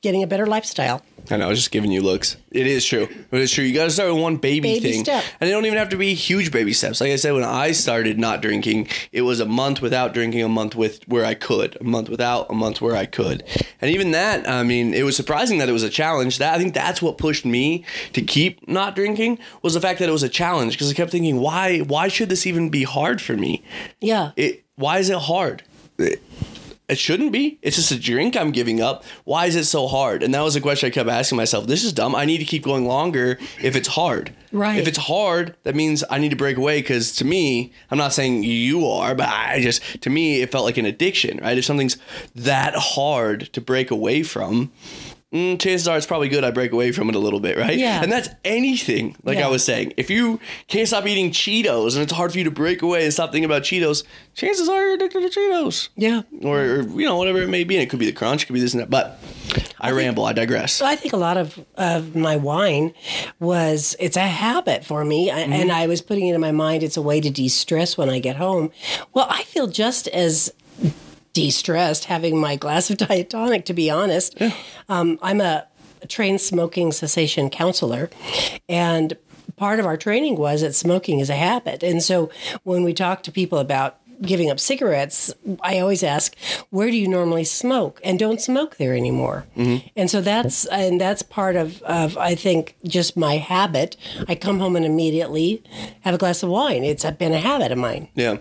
getting 0.02 0.22
a 0.22 0.28
better 0.28 0.46
lifestyle. 0.46 1.02
I 1.30 1.38
know, 1.38 1.46
I 1.46 1.50
was 1.50 1.60
just 1.60 1.72
giving 1.72 1.92
you 1.92 2.02
looks. 2.02 2.36
It 2.52 2.68
is 2.68 2.86
true. 2.86 3.08
But 3.30 3.40
it's 3.42 3.54
true. 3.54 3.64
You 3.64 3.74
got 3.74 3.86
to 3.86 3.92
start 3.92 4.14
with 4.14 4.22
one 4.22 4.38
baby, 4.38 4.74
Baby 4.74 4.92
thing. 4.92 5.04
step. 5.04 5.24
And 5.40 5.48
they 5.48 5.52
don't 5.52 5.66
even 5.66 5.78
have 5.78 5.90
to 5.90 5.98
be 5.98 6.14
huge 6.14 6.52
baby 6.52 6.74
steps. 6.74 7.00
Like 7.00 7.12
I 7.12 7.16
said, 7.16 7.34
when 7.34 7.44
I 7.44 7.72
started 7.72 8.20
not 8.20 8.42
drinking, 8.42 8.88
it 9.12 9.22
was 9.22 9.40
a 9.40 9.46
month 9.46 9.82
without 9.82 10.14
drinking, 10.14 10.42
a 10.44 10.50
month 10.50 10.76
with 10.76 11.08
where 11.08 11.24
I 11.24 11.34
could, 11.34 11.78
a 11.80 11.84
month 11.84 12.10
without, 12.10 12.50
a 12.50 12.54
month 12.54 12.82
where 12.82 12.96
I 12.96 13.06
could. 13.06 13.44
And 13.82 13.92
even 13.92 14.12
that, 14.12 14.48
I 14.50 14.64
mean, 14.64 14.94
it 14.94 15.04
was 15.04 15.16
surprising 15.16 15.60
that 15.60 15.70
it 15.70 15.74
was 15.74 15.84
a 15.84 15.90
challenge. 15.90 16.40
That 16.40 16.54
I 16.54 16.58
think 16.58 16.74
that's 16.74 17.02
what 17.02 17.18
pushed 17.18 17.46
me 17.46 17.86
to 18.14 18.22
keep 18.22 18.68
not 18.68 18.96
drinking 18.96 19.40
was 19.62 19.74
the 19.74 19.82
fact 19.82 20.00
that 20.00 20.10
it 20.10 20.14
was 20.14 20.24
a 20.24 20.30
challenge 20.30 20.74
because 20.74 20.90
I 20.92 20.94
kept 20.94 21.12
thinking, 21.12 21.40
why 21.40 21.80
why 21.80 22.08
should 22.08 22.30
this 22.30 22.46
even 22.48 22.70
be 22.70 22.84
hard 22.84 23.22
for 23.22 23.38
me? 23.38 23.64
Yeah. 24.00 24.32
it 24.36 24.64
why 24.76 24.98
is 25.00 25.10
it 25.10 25.18
hard 25.20 25.64
it, 25.98 26.22
it 26.92 27.00
shouldn't 27.00 27.32
be. 27.32 27.58
It's 27.62 27.78
just 27.78 27.92
a 27.92 28.00
drink 28.00 28.36
i'm 28.36 28.52
giving 28.52 28.82
up. 28.82 29.04
Why 29.24 29.46
is 29.46 29.56
it 29.56 29.66
so 29.66 29.88
hard? 29.88 30.24
And 30.24 30.34
that 30.34 30.42
was 30.42 30.56
a 30.56 30.62
question 30.62 30.88
i 30.88 30.90
kept 30.90 31.10
asking 31.10 31.38
myself. 31.38 31.68
This 31.68 31.84
is 31.84 31.94
dumb. 31.94 32.16
I 32.16 32.26
need 32.26 32.40
to 32.40 32.46
keep 32.46 32.64
going 32.64 32.86
longer 32.86 33.38
if 33.62 33.76
it's 33.76 33.88
hard. 33.88 34.34
Right. 34.54 34.78
if 34.78 34.86
it's 34.86 34.98
hard 34.98 35.56
that 35.64 35.76
means 35.76 36.04
i 36.10 36.18
need 36.18 36.32
to 36.32 36.36
break 36.36 36.58
away 36.58 36.82
because 36.82 37.16
to 37.16 37.24
me 37.24 37.72
i'm 37.90 37.98
not 37.98 38.12
saying 38.12 38.44
you 38.44 38.86
are 38.86 39.16
but 39.16 39.30
i 39.30 39.62
just 39.62 40.02
to 40.02 40.10
me 40.10 40.42
it 40.42 40.52
felt 40.52 40.66
like 40.66 40.76
an 40.76 40.86
addiction 40.86 41.38
right? 41.38 41.58
If 41.58 41.64
something's 41.64 41.98
that 42.36 42.74
hard 42.76 43.44
to 43.54 43.62
break 43.62 43.92
away 43.92 44.24
from 44.24 44.70
mm, 45.34 45.60
chances 45.60 45.88
are 45.88 45.98
it's 45.98 46.06
probably 46.06 46.30
good 46.30 46.44
I 46.44 46.52
break 46.52 46.72
away 46.72 46.92
from 46.92 47.10
it 47.10 47.16
a 47.16 47.20
little 47.20 47.40
bit, 47.40 47.58
right? 47.58 47.78
Yeah. 47.78 48.02
And 48.04 48.12
that's 48.12 48.30
anything, 48.44 49.16
like 49.24 49.38
Yeah. 49.38 49.48
I 49.48 49.50
was 49.50 49.64
saying. 49.64 49.94
If 49.98 50.10
you 50.10 50.40
can't 50.68 50.88
stop 50.88 51.06
eating 51.08 51.32
Cheetos 51.32 51.94
and 51.96 52.04
it's 52.04 52.12
hard 52.14 52.32
for 52.32 52.38
you 52.38 52.44
to 52.46 52.52
break 52.52 52.82
away 52.82 53.04
and 53.04 53.14
stop 53.14 53.32
thinking 53.32 53.46
about 53.46 53.64
Cheetos, 53.64 54.04
chances 54.36 54.68
are 54.70 54.82
you're 54.82 54.94
addicted 54.96 55.22
to 55.32 55.40
Cheetos. 55.40 55.90
Yeah. 55.96 56.22
Or, 56.44 56.60
or, 56.60 56.82
you 56.82 57.06
know, 57.06 57.18
whatever 57.18 57.42
it 57.42 57.50
may 57.50 57.64
be. 57.64 57.76
And 57.76 57.84
it 57.84 57.90
could 57.90 58.00
be 58.00 58.06
the 58.06 58.12
crunch, 58.12 58.44
it 58.44 58.46
could 58.48 58.54
be 58.54 58.60
this 58.62 58.74
and 58.74 58.82
that. 58.82 58.90
But 58.90 59.20
I, 59.80 59.92
ramble, 59.92 60.26
I 60.26 60.34
digress. 60.34 60.74
So 60.74 60.86
I 60.86 60.96
think 60.96 61.14
a 61.14 61.18
lot 61.18 61.38
of, 61.38 61.64
of 61.76 62.16
my 62.16 62.36
wine 62.38 62.94
was 63.40 63.96
it's 64.00 64.18
a 64.18 64.22
habit 64.28 64.86
for 64.86 65.04
me, 65.06 65.30
Mm-hmm. 65.32 65.54
and 65.54 65.72
I 65.72 65.88
was 65.88 66.02
putting 66.02 66.28
it 66.28 66.36
in 66.36 66.42
my 66.42 66.52
mind. 66.52 66.84
It's 66.84 66.98
a 66.98 67.02
way 67.02 67.22
to 67.22 67.30
de 67.30 67.48
stress 67.48 67.98
when 67.98 68.10
I 68.10 68.20
get 68.20 68.36
home. 68.36 68.72
Well, 69.14 69.28
I 69.30 69.44
feel 69.44 69.68
just 69.68 70.08
as 70.10 70.52
de-stressed 71.34 72.06
having 72.06 72.38
my 72.38 72.56
glass 72.56 72.90
of 72.90 72.98
diet 73.10 73.30
tonic. 73.30 73.66
To 73.66 73.74
be 73.74 73.90
honest, 73.90 74.38
um, 74.90 75.20
I'm 75.22 75.42
a 75.42 75.68
trained 76.08 76.42
smoking 76.42 76.92
cessation 76.92 77.50
counselor, 77.50 78.10
and 78.68 79.18
part 79.56 79.80
of 79.80 79.86
our 79.86 79.98
training 79.98 80.36
was 80.38 80.62
that 80.62 80.74
smoking 80.74 81.20
is 81.20 81.30
a 81.30 81.36
habit. 81.36 81.84
And 81.84 82.02
so 82.02 82.32
when 82.64 82.84
we 82.84 82.94
talk 82.94 83.22
to 83.24 83.32
people 83.32 83.60
about 83.60 84.01
giving 84.22 84.50
up 84.50 84.60
cigarettes, 84.60 85.34
I 85.62 85.80
always 85.80 86.04
ask, 86.04 86.36
"Where 86.70 86.90
do 86.90 86.98
you 86.98 87.08
normally 87.08 87.44
smoke?" 87.44 88.00
And 88.04 88.20
don't 88.20 88.42
smoke 88.42 88.78
there 88.78 88.96
anymore. 88.96 89.46
And 89.96 90.10
so 90.10 90.22
that's 90.22 90.66
and 90.66 91.00
that's 91.00 91.22
part 91.22 91.56
of 91.56 91.82
of 91.84 92.18
I 92.18 92.36
think 92.36 92.76
just 92.86 93.18
my 93.18 93.38
habit. 93.38 93.98
I 94.28 94.36
come 94.36 94.60
home 94.60 94.76
and 94.76 94.86
immediately 94.86 95.64
have 96.02 96.14
a 96.14 96.18
glass 96.18 96.44
of 96.44 96.50
wine. 96.50 96.84
It's 96.84 97.06
been 97.12 97.34
a 97.34 97.40
habit 97.40 97.72
of 97.72 97.78
mine. 97.78 98.08
Yeah. 98.16 98.38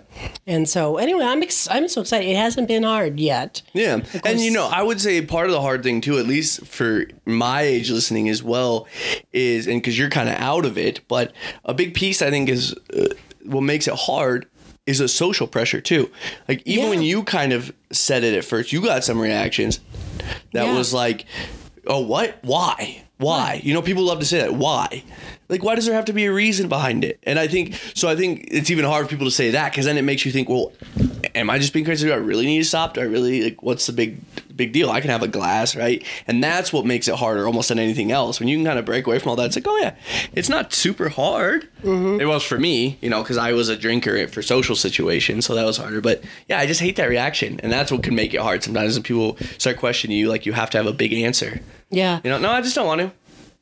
And 0.47 0.69
so 0.69 0.97
anyway, 0.97 1.25
I'm 1.25 1.43
ex- 1.43 1.69
I'm 1.71 1.89
so 1.89 2.01
excited. 2.03 2.29
It 2.29 2.37
hasn't 2.37 2.69
been 2.69 2.83
hard 2.83 3.19
yet. 3.21 3.63
Yeah. 3.73 4.01
And 4.25 4.41
you 4.41 4.51
know, 4.51 4.69
I 4.71 4.83
would 4.83 5.01
say 5.01 5.21
part 5.23 5.47
of 5.47 5.53
the 5.53 5.61
hard 5.61 5.83
thing 5.83 6.01
too, 6.01 6.19
at 6.19 6.27
least 6.27 6.67
for 6.67 7.07
my 7.25 7.63
age 7.63 7.91
listening 7.91 8.29
as 8.29 8.43
well, 8.43 8.87
is 9.33 9.67
and 9.67 9.81
because 9.81 9.99
you're 9.99 10.11
kind 10.11 10.29
of 10.29 10.37
out 10.37 10.65
of 10.65 10.79
it, 10.79 11.01
but 11.09 11.33
a 11.65 11.75
big 11.75 11.95
piece 11.95 12.23
I 12.23 12.31
think 12.31 12.49
is 12.49 12.75
uh, 12.95 13.09
what 13.45 13.63
makes 13.63 13.89
it 13.89 13.95
hard 13.95 14.47
is 14.91 15.01
a 15.01 15.09
social 15.09 15.47
pressure 15.47 15.81
too. 15.81 16.11
Like 16.49 16.63
even 16.67 16.85
Yeah. 16.85 16.91
when 16.91 17.03
you 17.03 17.23
kind 17.25 17.53
of 17.53 17.73
said 17.93 18.25
it 18.25 18.35
at 18.35 18.45
first, 18.45 18.73
you 18.73 18.81
got 18.83 19.05
some 19.05 19.19
reactions 19.19 19.81
that 20.53 20.67
Yeah. 20.67 20.75
was 20.77 20.93
like, 20.93 21.25
"Oh, 21.87 22.01
what? 22.01 22.39
Why? 22.43 23.03
Why?" 23.19 23.61
You 23.65 23.73
know, 23.75 23.83
people 23.83 24.03
love 24.05 24.19
to 24.21 24.27
say 24.27 24.39
that. 24.39 24.55
Why? 24.55 25.03
Like, 25.51 25.65
why 25.65 25.75
does 25.75 25.85
there 25.85 25.95
have 25.95 26.05
to 26.07 26.13
be 26.13 26.27
a 26.27 26.33
reason 26.33 26.69
behind 26.69 27.05
it? 27.05 27.19
And 27.25 27.39
I 27.39 27.49
think 27.49 27.75
so. 27.95 28.09
I 28.09 28.17
think 28.17 28.47
it's 28.51 28.71
even 28.71 28.85
hard 28.85 29.07
for 29.07 29.11
people 29.11 29.27
to 29.27 29.33
say 29.33 29.51
that 29.51 29.73
because 29.73 29.85
then 29.85 29.99
it 29.99 30.03
makes 30.03 30.25
you 30.25 30.31
think, 30.33 30.49
well, 30.49 30.73
am 31.35 31.51
I 31.51 31.59
just 31.59 31.73
being 31.73 31.85
crazy? 31.85 32.07
Do 32.07 32.13
I 32.13 32.17
really 32.17 32.47
need 32.47 32.59
to 32.59 32.65
stop? 32.65 32.95
Do 32.95 33.01
I 33.01 33.05
really 33.05 33.43
like? 33.43 33.63
What's 33.63 33.87
the 33.87 33.93
big 33.93 34.21
big 34.55 34.73
deal? 34.73 34.91
I 34.91 35.01
can 35.01 35.11
have 35.11 35.23
a 35.23 35.29
glass, 35.29 35.75
right? 35.75 36.05
And 36.27 36.43
that's 36.43 36.73
what 36.73 36.87
makes 36.87 37.09
it 37.09 37.17
harder, 37.17 37.47
almost 37.47 37.71
than 37.71 37.79
anything 37.79 38.13
else. 38.13 38.39
When 38.39 38.49
you 38.49 38.57
can 38.59 38.65
kind 38.65 38.79
of 38.79 38.85
break 38.85 39.07
away 39.07 39.19
from 39.19 39.31
all 39.31 39.37
that, 39.37 39.47
it's 39.47 39.57
like, 39.57 39.67
oh 39.67 39.77
yeah, 39.79 39.95
it's 40.33 40.49
not 40.49 40.73
super 40.73 41.09
hard. 41.09 41.69
Mm-hmm. 41.83 42.21
It 42.21 42.27
was 42.27 42.45
for 42.45 42.59
me, 42.59 42.99
you 43.01 43.11
know, 43.11 43.23
because 43.23 43.37
I 43.37 43.53
was 43.53 43.69
a 43.69 43.77
drinker 43.77 44.29
for 44.29 44.43
social 44.43 44.77
situations, 44.77 45.47
so 45.47 45.55
that 45.55 45.65
was 45.65 45.79
harder. 45.79 46.01
But 46.01 46.23
yeah, 46.49 46.59
I 46.59 46.67
just 46.67 46.81
hate 46.81 46.97
that 46.97 47.09
reaction, 47.09 47.59
and 47.61 47.73
that's 47.73 47.91
what 47.91 48.03
can 48.03 48.15
make 48.15 48.35
it 48.35 48.41
hard 48.41 48.63
sometimes. 48.63 48.95
When 48.95 49.03
people 49.03 49.37
start 49.59 49.79
questioning 49.79 50.17
you, 50.17 50.29
like 50.29 50.47
you 50.47 50.53
have 50.53 50.71
to 50.71 50.79
have 50.79 50.87
a 50.87 50.93
big 50.93 51.13
answer. 51.13 51.61
Yeah. 51.91 52.21
You 52.23 52.31
know, 52.31 52.39
no, 52.39 52.51
I 52.51 52.61
just 52.61 52.77
don't 52.77 52.87
want 52.87 53.01
to. 53.01 53.13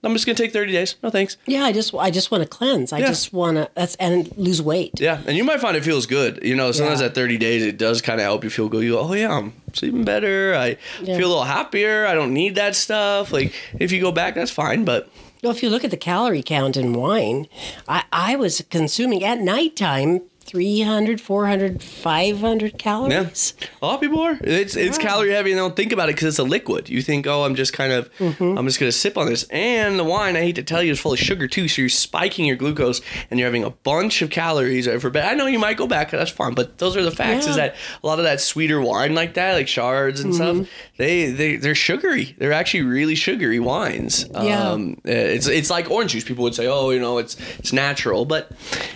I'm 0.04 0.12
just 0.12 0.26
gonna 0.26 0.36
take 0.36 0.52
30 0.52 0.72
days. 0.72 0.94
No 1.02 1.10
thanks. 1.10 1.36
Yeah, 1.46 1.64
I 1.64 1.72
just 1.72 1.92
I 1.94 2.10
just 2.10 2.30
want 2.30 2.42
to 2.44 2.48
cleanse. 2.48 2.92
I 2.92 2.98
Yeah. 2.98 3.08
just 3.08 3.32
want 3.32 3.56
to 3.56 3.68
that's 3.74 3.96
and 3.96 4.30
lose 4.36 4.62
weight. 4.62 4.92
Yeah, 5.00 5.20
and 5.26 5.36
you 5.36 5.42
might 5.42 5.60
find 5.60 5.76
it 5.76 5.82
feels 5.84 6.06
good. 6.06 6.38
You 6.42 6.54
know, 6.54 6.70
sometimes 6.70 7.00
Yeah. 7.00 7.06
at 7.06 7.14
30 7.16 7.36
days, 7.36 7.64
it 7.64 7.78
does 7.78 8.00
kind 8.00 8.20
of 8.20 8.24
help 8.24 8.44
you 8.44 8.50
feel 8.50 8.68
good. 8.68 8.84
You 8.84 8.92
go, 8.92 9.00
oh 9.00 9.12
yeah, 9.14 9.32
I'm 9.36 9.54
sleeping 9.72 10.04
better. 10.04 10.54
I 10.54 10.76
Yeah. 11.02 11.16
feel 11.16 11.26
a 11.26 11.32
little 11.34 11.44
happier. 11.44 12.06
I 12.06 12.14
don't 12.14 12.32
need 12.32 12.54
that 12.54 12.76
stuff. 12.76 13.32
Like 13.32 13.52
if 13.80 13.90
you 13.90 14.00
go 14.00 14.12
back, 14.12 14.34
that's 14.36 14.52
fine. 14.52 14.84
But 14.84 15.08
Well, 15.42 15.50
if 15.52 15.62
you 15.62 15.70
look 15.70 15.84
at 15.84 15.90
the 15.90 15.96
calorie 15.96 16.42
count 16.42 16.76
in 16.76 16.92
wine, 16.92 17.46
I, 17.88 18.02
I 18.12 18.36
was 18.36 18.62
consuming 18.70 19.24
at 19.24 19.40
nighttime 19.40 20.22
300, 20.48 21.20
400, 21.20 21.82
500 21.82 22.72
yeah, 22.72 22.78
calories. 22.78 23.54
a 23.82 23.86
lot 23.86 23.94
of 23.96 24.00
people 24.00 24.20
are. 24.20 24.38
It's 24.42 24.76
it's 24.76 24.96
calorie 24.98 25.30
heavy, 25.30 25.50
and 25.52 25.58
they 25.58 25.62
don't 25.62 25.76
think 25.76 25.92
about 25.92 26.08
it 26.08 26.14
because 26.16 26.28
it's 26.28 26.38
a 26.38 26.42
liquid. 26.44 26.88
You 26.88 27.02
think, 27.02 27.26
oh, 27.26 27.44
I'm 27.44 27.54
just 27.54 27.72
kind 27.72 27.92
of, 27.92 28.10
Mm-hmm. 28.18 28.56
I'm 28.58 28.66
just 28.66 28.80
gonna 28.80 28.90
sip 28.92 29.16
on 29.18 29.26
this. 29.26 29.44
And 29.50 29.98
the 29.98 30.04
wine, 30.04 30.36
I 30.36 30.40
hate 30.40 30.56
to 30.56 30.62
tell 30.62 30.82
you, 30.82 30.92
is 30.92 30.98
full 31.00 31.12
of 31.12 31.18
sugar 31.18 31.46
too. 31.46 31.68
So 31.68 31.82
you're 31.82 31.88
spiking 31.90 32.46
your 32.46 32.56
glucose, 32.56 33.00
and 33.30 33.38
you're 33.38 33.46
having 33.46 33.64
a 33.64 33.70
bunch 33.70 34.22
of 34.22 34.30
calories 34.30 34.88
over. 34.88 35.10
But 35.10 35.24
I 35.24 35.34
know 35.34 35.46
you 35.46 35.58
might 35.58 35.76
go 35.76 35.86
back. 35.86 36.10
That's 36.10 36.30
fine. 36.30 36.54
But 36.54 36.78
those 36.78 36.96
are 36.96 37.02
the 37.02 37.10
facts. 37.10 37.46
Is 37.46 37.56
that 37.56 37.76
a 38.02 38.06
lot 38.06 38.18
of 38.18 38.24
that 38.24 38.40
sweeter 38.40 38.80
wine 38.80 39.14
like 39.14 39.34
that, 39.34 39.52
like 39.54 39.66
chards 39.66 40.20
and 40.20 40.32
Mm-hmm. 40.32 40.62
stuff, 40.62 40.70
they 40.96 41.30
they 41.30 41.56
they're 41.56 41.74
sugary. 41.74 42.34
They're 42.38 42.52
actually 42.52 42.82
really 42.82 43.14
sugary 43.14 43.60
wines. 43.60 44.24
Yeah. 44.32 44.70
Um, 44.70 45.00
it's 45.04 45.46
it's 45.46 45.68
like 45.70 45.90
orange 45.90 46.12
juice. 46.12 46.24
People 46.24 46.44
would 46.44 46.54
say, 46.54 46.66
oh, 46.66 46.90
you 46.90 47.00
know, 47.00 47.18
it's 47.18 47.36
it's 47.58 47.72
natural, 47.72 48.24
but 48.24 48.50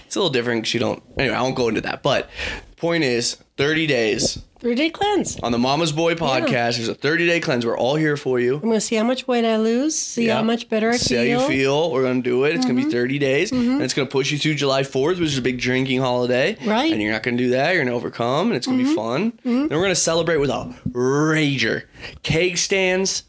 it's 0.06 0.16
a 0.16 0.18
little 0.18 0.30
different 0.32 0.62
because 0.62 0.74
you 0.74 0.80
don't. 0.80 1.02
Anyway, 1.18 1.34
I 1.42 1.44
won't 1.44 1.56
go 1.56 1.66
into 1.66 1.80
that. 1.80 2.04
But 2.04 2.30
point 2.76 3.02
is, 3.02 3.34
30 3.56 3.88
days 3.88 4.40
Three 4.60 4.76
day 4.76 4.90
cleanse. 4.90 5.40
on 5.40 5.50
the 5.50 5.58
Mama's 5.58 5.90
Boy 5.90 6.14
podcast. 6.14 6.76
There's 6.76 6.86
a 6.86 6.94
30 6.94 7.26
day 7.26 7.40
cleanse. 7.40 7.66
We're 7.66 7.76
all 7.76 7.96
here 7.96 8.16
for 8.16 8.38
you. 8.38 8.54
I'm 8.54 8.60
going 8.60 8.74
to 8.74 8.80
see 8.80 8.94
how 8.94 9.02
much 9.02 9.26
weight 9.26 9.44
I 9.44 9.56
lose, 9.56 9.98
see 9.98 10.28
how 10.28 10.42
much 10.42 10.68
better 10.68 10.88
I 10.90 10.98
See 10.98 11.16
feel. 11.16 11.40
how 11.40 11.48
you 11.48 11.52
feel. 11.52 11.90
We're 11.90 12.02
going 12.02 12.22
to 12.22 12.30
do 12.30 12.44
it. 12.44 12.54
It's 12.54 12.64
going 12.64 12.76
to 12.76 12.82
be 12.82 12.88
mm-hmm. 12.88 12.96
30 12.96 13.18
days. 13.18 13.50
Mm-hmm. 13.50 13.72
And 13.72 13.82
it's 13.82 13.92
going 13.92 14.06
to 14.06 14.12
push 14.12 14.30
you 14.30 14.38
through 14.38 14.54
July 14.54 14.82
4th, 14.82 15.18
which 15.18 15.30
is 15.30 15.38
a 15.38 15.42
big 15.42 15.58
drinking 15.58 15.98
holiday. 15.98 16.56
Right. 16.64 16.92
And 16.92 17.02
you're 17.02 17.10
not 17.10 17.24
going 17.24 17.36
to 17.36 17.42
do 17.42 17.50
that. 17.50 17.74
You're 17.74 17.82
going 17.82 17.92
to 17.92 17.94
overcome, 17.94 18.46
and 18.48 18.56
it's 18.56 18.68
going 18.68 18.78
to 18.78 18.84
be 18.84 18.90
mm-hmm. 18.90 18.96
fun. 18.96 19.32
And 19.44 19.70
we're 19.70 19.78
going 19.78 19.88
to 19.88 19.96
celebrate 19.96 20.36
with 20.36 20.50
a 20.50 20.72
rager. 20.90 21.86
Cake 22.22 22.56
stands. 22.56 23.24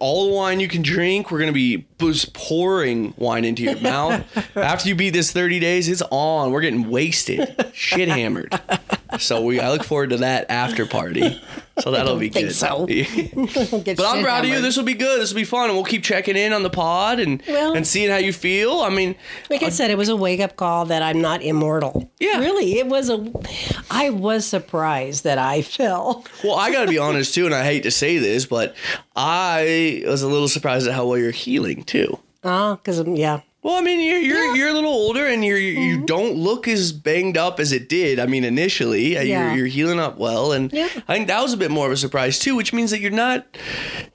All 0.00 0.28
the 0.28 0.34
wine 0.34 0.60
you 0.60 0.68
can 0.68 0.82
drink. 0.82 1.30
We're 1.30 1.38
going 1.38 1.48
to 1.48 1.52
be 1.52 1.86
just 1.98 2.34
pouring 2.34 3.14
wine 3.16 3.44
into 3.44 3.62
your 3.62 3.80
mouth. 3.80 4.24
After 4.56 4.88
you 4.88 4.94
beat 4.94 5.10
this 5.10 5.32
30 5.32 5.60
days, 5.60 5.88
it's 5.88 6.02
on. 6.10 6.52
We're 6.52 6.60
getting 6.60 6.88
wasted, 6.88 7.70
shit 7.74 8.08
hammered. 8.08 8.58
So 9.18 9.42
we 9.42 9.60
I 9.60 9.70
look 9.70 9.84
forward 9.84 10.10
to 10.10 10.16
that 10.18 10.46
after 10.50 10.86
party. 10.86 11.40
So 11.80 11.90
that'll 11.90 12.16
be 12.18 12.28
think 12.28 12.48
good. 12.48 12.54
so. 12.54 12.86
But 13.96 14.06
I'm 14.06 14.22
proud 14.22 14.44
of 14.44 14.50
you. 14.50 14.60
This 14.60 14.76
will 14.76 14.84
be 14.84 14.94
good. 14.94 15.20
This 15.20 15.32
will 15.32 15.40
be 15.40 15.44
fun, 15.44 15.66
and 15.70 15.74
we'll 15.74 15.84
keep 15.84 16.02
checking 16.02 16.36
in 16.36 16.52
on 16.52 16.62
the 16.62 16.70
pod 16.70 17.18
and 17.20 17.42
Well- 17.48 17.72
and 17.74 17.86
seeing 17.86 18.10
how 18.10 18.16
you 18.18 18.32
feel. 18.32 18.80
I 18.80 18.90
mean, 18.90 19.14
Like 19.50 19.62
I 19.62 19.70
said, 19.70 19.90
it 19.90 19.96
was 19.98 20.08
a 20.08 20.16
wake 20.16 20.40
up 20.40 20.56
call 20.56 20.86
that 20.86 21.02
I'm 21.02 21.20
not 21.20 21.42
immortal. 21.42 22.10
Yeah. 22.20 22.38
Really, 22.38 22.78
it 22.78 22.86
was 22.86 23.08
a. 23.10 23.26
I 23.90 24.10
was 24.10 24.44
surprised 24.46 25.24
that 25.24 25.38
I 25.38 25.62
fell. 25.62 26.24
well, 26.44 26.56
I 26.56 26.70
got 26.72 26.84
to 26.84 26.90
be 26.90 26.98
honest 26.98 27.34
too, 27.34 27.46
and 27.46 27.54
I 27.54 27.64
hate 27.64 27.82
to 27.84 27.90
say 27.90 28.18
this, 28.18 28.46
but 28.46 28.74
I 29.16 30.02
was 30.06 30.22
a 30.22 30.28
little 30.28 30.48
surprised 30.48 30.86
at 30.86 30.94
how 30.94 31.06
well 31.06 31.18
you're 31.18 31.30
healing 31.30 31.84
too. 31.84 32.18
Ah, 32.44 32.72
oh, 32.72 32.76
because 32.76 33.00
yeah. 33.06 33.40
Well, 33.62 33.76
I 33.76 33.80
mean, 33.80 34.00
you're 34.00 34.18
you're, 34.18 34.36
Yeah. 34.36 34.46
Mm-hmm. 34.48 34.56
you're 34.56 34.68
a 34.68 34.72
little 34.72 34.90
older, 34.92 35.26
and 35.26 35.44
you're 35.44 35.56
you 35.58 36.04
don't 36.04 36.34
look 36.36 36.66
as 36.66 36.90
banged 36.92 37.36
up 37.36 37.60
as 37.60 37.70
it 37.72 37.88
did. 37.88 38.18
I 38.18 38.26
mean, 38.26 38.44
initially, 38.44 39.16
Uh, 39.16 39.22
Yeah. 39.22 39.46
you're 39.48 39.58
you're 39.58 39.66
healing 39.66 40.00
up 40.00 40.18
well, 40.18 40.50
and 40.52 40.72
Yeah. 40.72 40.88
I 41.06 41.14
think 41.14 41.28
that 41.28 41.40
was 41.42 41.52
a 41.52 41.56
bit 41.56 41.70
more 41.70 41.86
of 41.86 41.92
a 41.92 41.96
surprise 41.96 42.38
too, 42.40 42.56
which 42.56 42.72
means 42.72 42.90
that 42.90 43.00
you're 43.00 43.10
not, 43.12 43.46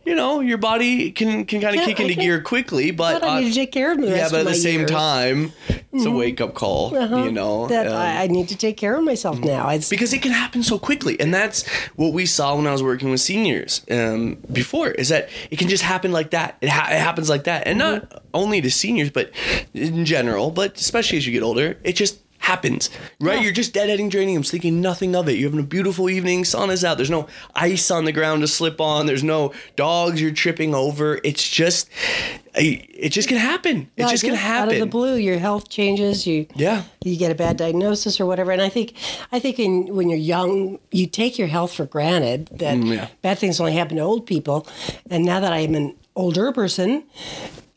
you 0.05 0.15
know, 0.15 0.41
your 0.41 0.57
body 0.57 1.11
can 1.11 1.45
can 1.45 1.61
kind 1.61 1.77
of 1.77 1.85
kick 1.85 1.99
I 1.99 2.03
into 2.03 2.15
gear 2.15 2.41
quickly, 2.41 2.91
but 2.91 3.23
I 3.23 3.37
uh, 3.37 3.39
need 3.39 3.49
to 3.49 3.55
take 3.55 3.71
care 3.71 3.93
of 3.93 3.99
me. 3.99 4.09
yeah, 4.09 4.27
but 4.29 4.41
at 4.41 4.47
the 4.47 4.53
same 4.53 4.81
years. 4.81 4.91
time, 4.91 5.53
it's 5.93 6.05
a 6.05 6.11
wake 6.11 6.41
up 6.41 6.53
call, 6.53 6.91
you 7.25 7.31
know. 7.31 7.63
Uh-huh. 7.63 7.67
that 7.69 7.87
um, 7.87 7.93
I, 7.93 8.23
I 8.23 8.27
need 8.27 8.49
to 8.49 8.55
take 8.57 8.75
care 8.75 8.95
of 8.97 9.03
myself 9.03 9.39
now. 9.39 9.69
It's, 9.69 9.89
because 9.89 10.11
it 10.13 10.21
can 10.21 10.31
happen 10.31 10.61
so 10.63 10.77
quickly 10.77 11.17
and 11.19 11.33
that's 11.33 11.65
what 11.95 12.11
we 12.13 12.25
saw 12.25 12.55
when 12.55 12.67
i 12.67 12.71
was 12.71 12.83
working 12.83 13.09
with 13.11 13.21
seniors 13.21 13.81
um, 13.91 14.37
before 14.51 14.89
is 14.91 15.09
that 15.09 15.29
it 15.51 15.57
can 15.59 15.67
just 15.69 15.83
happen 15.83 16.11
like 16.11 16.31
that 16.31 16.57
it, 16.61 16.69
ha- 16.69 16.89
it 16.91 16.99
happens 16.99 17.29
like 17.29 17.45
that 17.45 17.65
and 17.67 17.77
Mm-hmm. 17.79 17.93
not 18.13 18.23
only 18.33 18.59
to 18.61 18.69
seniors 18.71 19.09
but 19.09 19.31
in 19.73 20.05
general 20.05 20.51
but 20.51 20.75
especially 20.77 21.17
as 21.17 21.25
you 21.25 21.33
get 21.33 21.43
older 21.43 21.77
it 21.83 21.93
just 21.95 22.19
happens 22.39 22.89
right 23.19 23.35
Yeah. 23.37 23.41
you're 23.41 23.51
just 23.51 23.73
deadheading 23.73 24.09
geraniums 24.09 24.49
thinking 24.49 24.79
nothing 24.79 25.15
of 25.15 25.27
it 25.27 25.33
you're 25.33 25.49
having 25.49 25.63
a 25.63 25.67
beautiful 25.67 26.09
evening 26.09 26.45
sun 26.45 26.69
is 26.69 26.85
out 26.85 26.95
there's 26.97 27.09
no 27.09 27.27
ice 27.55 27.91
on 27.91 28.05
the 28.05 28.11
ground 28.13 28.41
to 28.41 28.47
slip 28.47 28.79
on 28.79 29.05
there's 29.05 29.23
no 29.23 29.51
dogs 29.75 30.21
you're 30.21 30.31
tripping 30.31 30.73
over 30.73 31.19
it's 31.25 31.45
just 31.47 31.89
it 32.59 33.09
just 33.11 33.27
can 33.27 33.37
happen 33.37 33.89
Yeah, 33.97 34.07
just 34.07 34.23
Out 34.23 34.33
happen 34.35 34.73
of 34.75 34.79
the 34.79 34.85
blue, 34.87 35.15
your 35.15 35.37
health 35.37 35.69
changes. 35.69 36.25
You 36.25 36.47
Yeah. 36.55 36.83
You 37.03 37.15
get 37.15 37.29
a 37.31 37.35
bad 37.35 37.55
diagnosis 37.55 38.19
or 38.19 38.25
whatever. 38.25 38.51
And 38.51 38.63
I 38.63 38.69
think, 38.69 38.93
I 39.31 39.37
think 39.37 39.59
in, 39.59 39.93
when 39.95 40.09
you're 40.09 40.17
young, 40.17 40.79
you 40.91 41.05
take 41.05 41.37
your 41.37 41.49
health 41.49 41.71
for 41.73 41.85
granted. 41.85 42.47
That 42.51 42.77
Mm, 42.77 42.95
yeah. 42.95 43.07
bad 43.21 43.37
things 43.37 43.59
only 43.59 43.73
happen 43.73 43.97
to 43.97 44.01
old 44.03 44.25
people. 44.25 44.65
And 45.11 45.23
now 45.23 45.39
that 45.39 45.53
I'm 45.53 45.75
an 45.75 45.95
older 46.15 46.51
person, 46.51 47.03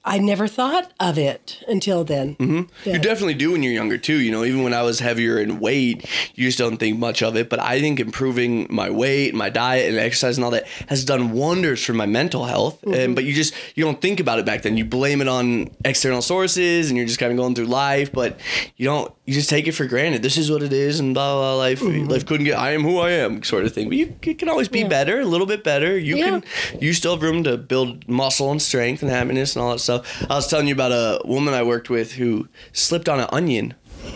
I 0.04 0.18
never 0.18 0.48
thought 0.48 0.92
of 0.98 1.18
it 1.18 1.62
until 1.68 2.04
then. 2.04 2.36
Mm-hmm. 2.36 2.90
You 2.90 2.98
definitely 2.98 3.34
do 3.34 3.52
when 3.52 3.62
you're 3.62 3.72
younger 3.72 3.98
too. 3.98 4.18
You 4.18 4.32
know, 4.32 4.44
even 4.44 4.62
when 4.62 4.72
I 4.72 4.82
was 4.82 4.98
heavier 5.00 5.38
in 5.38 5.60
weight, 5.60 6.08
you 6.34 6.48
just 6.48 6.58
don't 6.58 6.78
think 6.78 6.98
much 6.98 7.22
of 7.22 7.36
it. 7.36 7.50
But 7.50 7.60
I 7.60 7.80
think 7.80 8.00
improving 8.00 8.66
my 8.70 8.88
weight, 8.88 9.34
my 9.34 9.50
diet, 9.50 9.90
and 9.90 9.98
exercise 9.98 10.38
and 10.38 10.44
all 10.44 10.52
that 10.52 10.66
has 10.88 11.04
done 11.04 11.32
wonders 11.32 11.84
for 11.84 11.92
my 11.92 12.06
mental 12.06 12.44
health. 12.46 12.82
And 12.84 13.14
but 13.14 13.24
you 13.24 13.34
just 13.34 13.54
you 13.74 13.84
don't 13.84 14.00
think 14.00 14.20
about 14.20 14.38
it 14.38 14.46
back 14.46 14.62
then. 14.62 14.78
You 14.78 14.86
blame 14.86 15.20
it 15.20 15.28
on 15.28 15.70
external 15.84 16.22
sources, 16.22 16.88
and 16.88 16.96
you're 16.96 17.06
just 17.06 17.18
kind 17.18 17.30
of 17.30 17.36
going 17.36 17.54
through 17.54 17.66
life. 17.66 18.10
But 18.10 18.40
you 18.76 18.86
don't. 18.86 19.12
You 19.30 19.34
just 19.36 19.48
take 19.48 19.68
it 19.68 19.72
for 19.76 19.86
granted. 19.86 20.22
This 20.22 20.36
is 20.36 20.50
what 20.50 20.60
it 20.60 20.72
is, 20.72 20.98
and 20.98 21.14
blah 21.14 21.32
blah. 21.34 21.40
blah 21.52 21.56
life 21.56 21.78
mm-hmm. 21.78 22.08
life 22.08 22.26
couldn't 22.26 22.46
get. 22.46 22.58
I 22.58 22.72
am 22.72 22.82
who 22.82 22.98
I 22.98 23.10
am, 23.12 23.44
sort 23.44 23.64
of 23.64 23.72
thing. 23.72 23.88
But 23.88 23.96
you, 23.96 24.12
it 24.22 24.40
can 24.40 24.48
always 24.48 24.66
be 24.66 24.80
Yeah. 24.80 24.88
better, 24.88 25.20
a 25.20 25.24
little 25.24 25.46
bit 25.46 25.62
better. 25.62 25.96
You 25.96 26.16
Yeah. 26.16 26.40
can. 26.40 26.44
You 26.80 26.92
still 26.92 27.12
have 27.14 27.22
room 27.22 27.44
to 27.44 27.56
build 27.56 28.08
muscle 28.08 28.50
and 28.50 28.60
strength 28.60 29.02
and 29.02 29.10
happiness 29.12 29.54
and 29.54 29.62
all 29.62 29.70
that 29.70 29.78
stuff. 29.78 30.20
I 30.28 30.34
was 30.34 30.48
telling 30.48 30.66
you 30.66 30.74
about 30.74 30.90
a 30.90 31.20
woman 31.24 31.54
I 31.54 31.62
worked 31.62 31.88
with 31.88 32.14
who 32.14 32.48
slipped 32.72 33.08
on 33.08 33.20
an 33.20 33.28
onion 33.30 33.74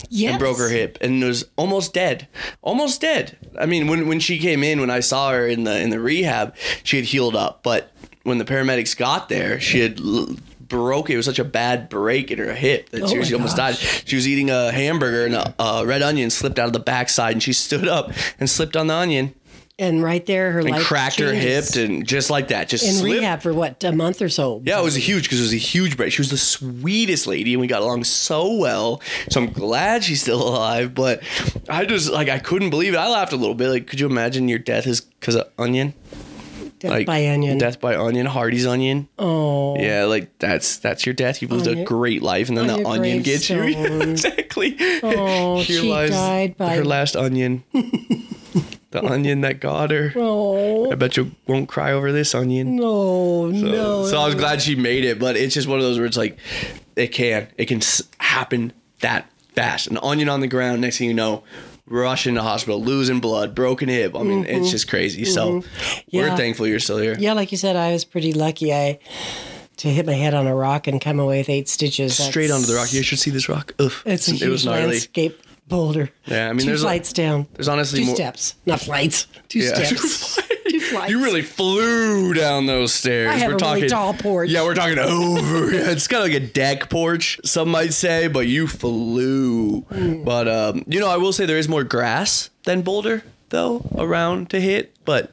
Yes. 0.09 0.33
and 0.33 0.41
broke 0.41 0.59
her 0.59 0.69
hip 0.69 0.99
and 1.01 1.23
was 1.23 1.45
almost 1.55 1.95
dead. 1.95 2.27
Almost 2.61 3.01
dead. 3.01 3.37
I 3.57 3.67
mean, 3.67 3.87
when 3.87 4.09
when 4.09 4.19
she 4.19 4.37
came 4.41 4.65
in, 4.65 4.81
when 4.81 4.91
I 4.91 4.99
saw 4.99 5.31
her 5.31 5.47
in 5.47 5.63
the 5.63 5.79
in 5.79 5.91
the 5.91 6.01
rehab, 6.01 6.57
she 6.83 6.97
had 6.97 7.07
healed 7.07 7.37
up, 7.37 7.63
but 7.63 7.93
when 8.25 8.39
the 8.39 8.45
paramedics 8.45 8.97
got 8.97 9.29
there, 9.29 9.61
she 9.61 9.79
had 9.79 10.01
l- 10.01 10.35
broke 10.69 11.11
it 11.11 11.17
was 11.17 11.27
such 11.27 11.39
a 11.39 11.45
bad 11.45 11.89
break 11.89 12.31
in 12.31 12.39
her 12.39 12.55
hip 12.55 12.91
that 12.91 13.03
Oh 13.03 13.07
she, 13.07 13.23
she 13.25 13.35
almost 13.35 13.57
died 13.57 13.77
she 13.77 14.17
was 14.17 14.27
eating 14.29 14.51
a 14.51 14.71
hamburger 14.73 15.27
and 15.27 15.35
a, 15.35 15.55
a 15.63 15.87
red 15.87 16.03
onion 16.03 16.31
slipped 16.31 16.59
out 16.59 16.67
of 16.67 16.73
the 16.73 16.79
backside 16.81 17.33
and 17.33 17.43
she 17.43 17.53
stood 17.53 17.89
up 17.89 18.11
and 18.39 18.49
slipped 18.49 18.77
on 18.77 18.87
the 18.87 18.95
onion 18.95 19.35
And 19.77 20.05
right 20.05 20.25
there, 20.25 20.53
her 20.53 20.61
and 20.61 20.77
cracked 20.77 21.19
her 21.19 21.35
hip 21.35 21.65
and 21.77 22.07
just 22.07 22.31
like 22.31 22.47
that 22.49 22.69
just 22.69 22.85
in 22.85 22.95
slipped 22.95 23.21
rehab 23.21 23.43
for 23.43 23.53
what 23.53 23.83
a 23.83 23.91
month 23.91 24.23
or 24.23 24.29
so. 24.29 24.63
yeah, 24.65 24.79
it 24.81 24.85
was 24.85 24.95
a 24.97 25.01
huge 25.01 25.25
because 25.25 25.41
it 25.41 25.43
was 25.43 25.53
a 25.53 25.57
huge 25.57 25.97
break. 25.97 26.13
She 26.13 26.21
was 26.21 26.31
the 26.31 26.39
sweetest 26.39 27.27
lady, 27.27 27.55
and 27.55 27.61
we 27.61 27.67
got 27.67 27.83
along 27.83 28.05
so 28.05 28.55
well. 28.55 29.03
So 29.31 29.41
I'm 29.43 29.53
glad 29.53 30.05
she's 30.05 30.23
still 30.23 30.47
alive. 30.49 30.95
But 30.95 31.25
I 31.69 31.87
just 31.87 32.09
like 32.13 32.29
I 32.29 32.39
couldn't 32.39 32.71
believe 32.71 32.95
it. 32.95 32.99
I 32.99 33.09
laughed 33.09 33.33
a 33.33 33.37
little 33.37 33.57
bit. 33.57 33.69
Like, 33.69 33.89
could 33.89 33.99
you 33.99 34.07
imagine 34.07 34.47
your 34.47 34.61
death 34.61 34.87
is 34.87 35.01
because 35.01 35.35
of 35.35 35.49
onion? 35.59 35.93
Death 36.79 36.91
Like 36.91 37.07
by 37.07 37.29
onion. 37.29 37.59
Death 37.59 37.81
by 37.81 37.97
onion. 37.97 38.27
Hardee's 38.27 38.67
onion. 38.67 39.09
Oh. 39.19 39.79
Yeah, 39.79 40.05
like 40.05 40.39
that's 40.39 40.79
that's 40.79 41.07
your 41.07 41.15
death. 41.15 41.41
You've 41.41 41.53
lived 41.53 41.69
On 41.69 41.79
a 41.79 41.85
great 41.85 42.23
life, 42.23 42.49
and 42.49 42.59
then 42.59 42.67
the 42.67 42.87
onion 42.87 43.23
gets 43.23 43.49
you. 43.49 43.63
exactly. 43.63 44.77
Oh, 45.03 45.61
Here 45.63 45.81
she 45.81 45.89
lies 45.91 46.11
died 46.11 46.57
by- 46.57 46.77
her 46.77 46.85
last 46.85 47.17
onion. 47.17 47.65
the 48.95 49.05
onion 49.05 49.41
that 49.43 49.61
got 49.61 49.91
her. 49.91 50.13
Oh. 50.17 50.91
I 50.91 50.95
bet 50.95 51.17
you 51.17 51.33
won't 51.47 51.69
cry 51.69 51.93
over 51.93 52.13
this 52.13 52.35
onion. 52.35 52.77
No, 52.77 53.49
no. 53.49 54.07
So 54.07 54.19
I 54.19 54.27
was 54.27 54.35
glad 54.37 54.63
she 54.63 54.75
made 54.77 55.05
it, 55.05 55.19
but 55.19 55.37
it's 55.37 55.55
just 55.55 55.67
one 55.67 55.79
of 55.79 55.85
those 55.85 55.99
where 55.99 56.07
it's 56.07 56.17
like, 56.17 56.39
it 56.97 57.09
can, 57.09 57.49
it 57.59 57.67
can 57.67 57.81
happen 58.19 58.73
that 59.01 59.29
fast. 59.55 59.89
An 59.89 59.99
onion 60.03 60.29
on 60.29 60.41
the 60.41 60.47
ground, 60.47 60.81
next 60.81 60.99
thing 60.99 61.09
you 61.09 61.15
know, 61.15 61.43
rush 61.87 62.27
into 62.27 62.43
hospital, 62.43 62.83
losing 62.83 63.21
blood, 63.21 63.55
broken 63.55 63.89
hip. 63.89 64.17
I 64.17 64.23
mean, 64.23 64.45
it's 64.47 64.71
just 64.71 64.89
crazy. 64.89 65.25
So 65.25 65.63
we're 66.13 66.27
Mm-hmm. 66.29 66.37
Thankful 66.37 66.67
you're 66.67 66.81
still 66.81 66.99
here. 66.99 67.17
Yeah, 67.19 67.33
like 67.35 67.53
you 67.53 67.59
said, 67.59 67.77
I 67.77 67.93
was 67.93 68.05
pretty 68.05 68.33
lucky. 68.33 68.73
I 68.73 68.99
to 69.79 69.89
hit 69.89 70.07
my 70.07 70.13
head 70.15 70.35
on 70.35 70.47
a 70.47 70.55
rock 70.55 70.87
and 70.87 71.01
come 71.01 71.19
away 71.19 71.39
with 71.39 71.49
eight 71.49 71.69
stitches. 71.69 72.17
Straight 72.17 72.51
onto 72.51 72.67
the 72.67 72.75
rock. 72.75 72.93
You 72.93 73.03
should 73.03 73.19
see 73.19 73.31
this 73.31 73.49
rock. 73.49 73.75
Ugh, 73.79 73.93
It's 74.07 74.29
a 74.29 74.33
it 74.33 74.37
huge 74.39 74.51
was 74.51 74.65
gnarly. 74.65 74.87
landscape 74.87 75.41
boulder. 75.67 76.11
Yeah, 76.27 76.49
I 76.49 76.53
mean, 76.53 76.61
two 76.61 76.67
there's 76.67 76.85
a- 76.85 77.13
down. 77.15 77.47
There's 77.55 77.69
honestly 77.69 78.01
two 78.01 78.07
more. 78.07 78.15
steps, 78.15 78.55
not 78.67 78.81
flights. 78.81 79.27
Two 79.49 79.59
Yeah. 79.61 79.75
steps. 79.75 80.39
flights. 80.91 81.11
You 81.11 81.23
really 81.23 81.43
flew 81.43 82.35
down 82.35 82.67
those 82.67 82.93
stairs. 82.93 83.31
I 83.31 83.37
have 83.37 83.49
we're 83.49 83.55
a 83.55 83.59
really 83.59 83.81
talking 83.81 83.89
tall 83.89 84.15
porch. 84.15 84.51
Yeah, 84.51 84.65
we're 84.65 84.75
talking 84.75 84.99
over. 84.99 85.71
it's 85.73 86.07
kind 86.07 86.23
of 86.25 86.33
like 86.33 86.43
a 86.43 86.47
deck 86.47 86.91
porch, 86.91 87.41
some 87.45 87.69
might 87.69 87.93
say, 87.93 88.29
but 88.29 88.47
you 88.47 88.67
flew. 88.67 89.83
Mm. 89.83 90.25
But 90.25 90.49
um, 90.49 90.85
you 90.87 91.01
know, 91.01 91.09
I 91.09 91.17
will 91.17 91.33
say 91.33 91.47
there 91.47 91.59
is 91.59 91.69
more 91.69 91.85
grass 91.85 92.51
than 92.65 92.83
Boulder 92.83 93.23
though 93.51 93.85
around 93.97 94.51
to 94.51 94.61
hit. 94.61 94.94
But 95.05 95.33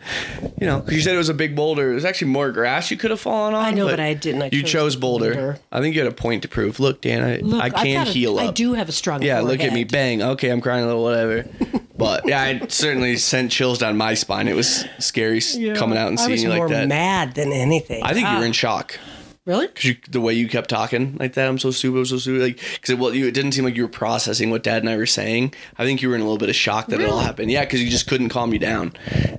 you 0.60 0.68
know, 0.68 0.80
because 0.80 0.96
you 0.96 1.02
said 1.02 1.16
it 1.16 1.18
was 1.18 1.30
a 1.30 1.34
big 1.34 1.56
boulder, 1.56 1.92
It 1.92 1.96
was 1.96 2.04
actually 2.06 2.32
more 2.32 2.52
grass 2.52 2.92
you 2.92 2.98
could 2.98 3.12
have 3.12 3.22
fallen 3.22 3.54
on. 3.54 3.64
I 3.64 3.72
know, 3.72 3.88
but 3.88 4.00
I 4.00 4.14
didn't. 4.14 4.42
I 4.42 4.46
you 4.52 4.62
chose 4.64 4.72
chose 4.72 4.96
Boulder. 4.98 5.34
Boulder. 5.34 5.60
I 5.72 5.80
think 5.80 5.96
you 5.96 6.02
had 6.04 6.12
a 6.12 6.16
point 6.16 6.42
to 6.42 6.48
prove. 6.50 6.80
Look, 6.80 7.02
Dan, 7.02 7.24
I, 7.24 7.38
Look, 7.38 7.62
I 7.64 7.70
can 7.70 7.94
got 8.04 8.08
a- 8.08 8.12
heal 8.12 8.38
up. 8.38 8.50
I 8.50 8.52
do 8.52 8.74
have 8.74 8.90
a 8.90 8.92
strong. 8.92 9.22
Yeah, 9.22 9.40
look 9.42 9.62
at 9.62 9.72
me, 9.74 9.84
bang. 9.86 10.22
Okay, 10.22 10.50
I'm 10.50 10.60
crying 10.62 10.84
a 10.84 10.88
little, 10.88 11.04
whatever. 11.04 11.46
but 11.98 12.28
yeah, 12.28 12.42
I 12.42 12.68
certainly 12.68 13.16
sent 13.18 13.52
chills 13.52 13.78
down 13.80 13.96
my 13.96 14.14
spine. 14.14 14.48
It 14.48 14.56
was 14.56 14.86
scary 15.00 15.40
Yeah. 15.54 15.76
coming 15.76 15.98
out 15.98 16.10
and 16.10 16.20
I 16.20 16.24
seeing 16.24 16.32
was 16.32 16.44
you 16.44 16.50
like 16.50 16.58
more 16.58 16.70
that. 16.70 16.88
mad 16.88 17.36
than 17.36 17.54
anything. 17.54 18.04
I 18.04 18.14
think 18.14 18.28
you 18.28 18.34
Ah, 18.36 18.40
were 18.40 18.46
in 18.46 18.52
shock 18.54 19.00
really. 19.46 19.68
because 19.68 19.86
you, 19.86 19.96
the 20.10 20.22
way 20.22 20.34
you 20.34 20.48
kept 20.48 20.70
talking 20.70 21.18
like 21.20 21.34
that. 21.34 21.48
I'm 21.48 21.60
so 21.60 21.72
stupid. 21.72 22.00
I'm 22.00 22.06
so 22.06 22.18
stupid. 22.18 22.42
Like 22.42 22.58
because 22.58 22.90
it, 22.92 23.00
well, 23.00 23.14
you, 23.14 23.28
it 23.28 23.34
didn't 23.34 23.54
seem 23.54 23.66
like 23.66 23.76
you 23.76 23.84
were 23.84 23.90
processing 23.90 24.50
what 24.50 24.64
Dad 24.64 24.84
and 24.84 24.90
I 24.90 24.98
were 24.98 25.06
saying. 25.06 25.54
I 25.78 25.86
think 25.86 26.02
you 26.02 26.10
were 26.10 26.16
in 26.16 26.22
a 26.22 26.24
little 26.24 26.38
bit 26.38 26.50
of 26.50 26.56
shock 26.56 26.88
that 26.88 27.02
it 27.02 27.10
all 27.10 27.20
happened. 27.20 27.52
Yeah, 27.52 27.62
because 27.62 27.84
you 27.84 27.90
just 27.90 28.08
couldn't 28.08 28.30
calm 28.30 28.54
you 28.54 28.60
down. 28.60 28.94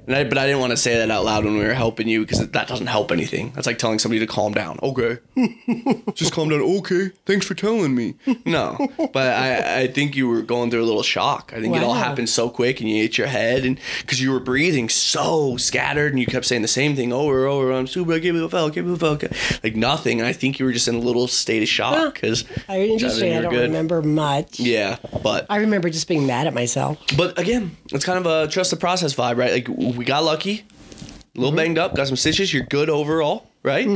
And 0.06 0.14
I, 0.14 0.24
but 0.24 0.38
I 0.38 0.46
didn't 0.46 0.60
want 0.60 0.72
to 0.72 0.76
say 0.76 0.96
that 0.96 1.10
out 1.10 1.24
loud 1.24 1.44
when 1.44 1.54
we 1.56 1.64
were 1.64 1.74
helping 1.74 2.08
you 2.08 2.22
because 2.22 2.46
that 2.46 2.68
doesn't 2.68 2.86
help 2.86 3.12
anything. 3.12 3.52
That's 3.54 3.66
like 3.66 3.78
telling 3.78 3.98
somebody 3.98 4.18
to 4.20 4.26
calm 4.26 4.52
down. 4.52 4.78
Okay, 4.82 5.18
just 6.14 6.32
calm 6.32 6.48
down. 6.48 6.60
Okay, 6.60 7.08
thanks 7.26 7.46
for 7.46 7.54
telling 7.54 7.94
me. 7.94 8.14
No, 8.44 8.76
but 9.12 9.34
I, 9.34 9.82
I 9.82 9.86
think 9.86 10.16
you 10.16 10.28
were 10.28 10.42
going 10.42 10.70
through 10.70 10.82
a 10.82 10.86
little 10.86 11.02
shock. 11.02 11.52
I 11.54 11.60
think 11.60 11.76
it 11.76 11.82
all 11.82 11.94
happened 11.94 12.28
so 12.28 12.50
quick 12.50 12.80
and 12.80 12.88
you 12.88 13.02
hit 13.02 13.18
your 13.18 13.26
head 13.26 13.64
and 13.64 13.78
because 14.00 14.20
you 14.20 14.32
were 14.32 14.40
breathing 14.40 14.88
so 14.88 15.56
scattered 15.56 16.12
and 16.12 16.20
you 16.20 16.26
kept 16.26 16.46
saying 16.46 16.62
the 16.62 16.68
same 16.68 16.96
thing 16.96 17.12
over 17.12 17.44
and 17.44 17.52
over. 17.52 17.72
I'm 17.72 17.86
stupid. 17.86 18.12
I 18.14 18.20
can't 18.20 18.34
believe 18.34 18.48
I 18.52 18.56
fell. 18.56 18.66
I 18.66 18.70
can't 18.70 18.86
believe 18.86 19.02
I 19.02 19.16
fell. 19.16 19.58
Like 19.62 19.76
nothing. 19.92 20.20
And 20.20 20.26
I 20.28 20.32
think 20.32 20.58
you 20.58 20.64
were 20.66 20.72
just 20.72 20.88
in 20.88 20.94
a 20.94 20.98
little 20.98 21.28
state 21.28 21.62
of 21.62 21.68
shock 21.68 22.14
because 22.14 22.44
I, 22.68 22.80
interesting. 22.80 23.34
I 23.36 23.40
don't 23.42 23.54
remember 23.54 24.02
much. 24.02 24.58
Yeah, 24.60 24.96
but 25.22 25.46
I 25.50 25.56
remember 25.58 25.90
just 25.90 26.08
being 26.08 26.26
mad 26.26 26.46
at 26.46 26.54
myself. 26.54 26.98
but 27.16 27.38
again, 27.38 27.76
it's 27.92 28.04
kind 28.04 28.18
of 28.18 28.26
a 28.26 28.50
trust 28.50 28.70
the 28.70 28.76
process 28.76 29.14
vibe, 29.14 29.36
right? 29.36 29.52
Like 29.52 29.68
we 29.68 30.04
got 30.04 30.24
lucky, 30.24 30.64
a 31.34 31.38
little 31.40 31.50
Mm-hmm. 31.50 31.56
banged 31.56 31.78
up, 31.78 31.94
got 31.94 32.06
some 32.08 32.16
stitches. 32.16 32.52
You're 32.52 32.64
good 32.64 32.88
overall, 32.90 33.46
right? 33.62 33.86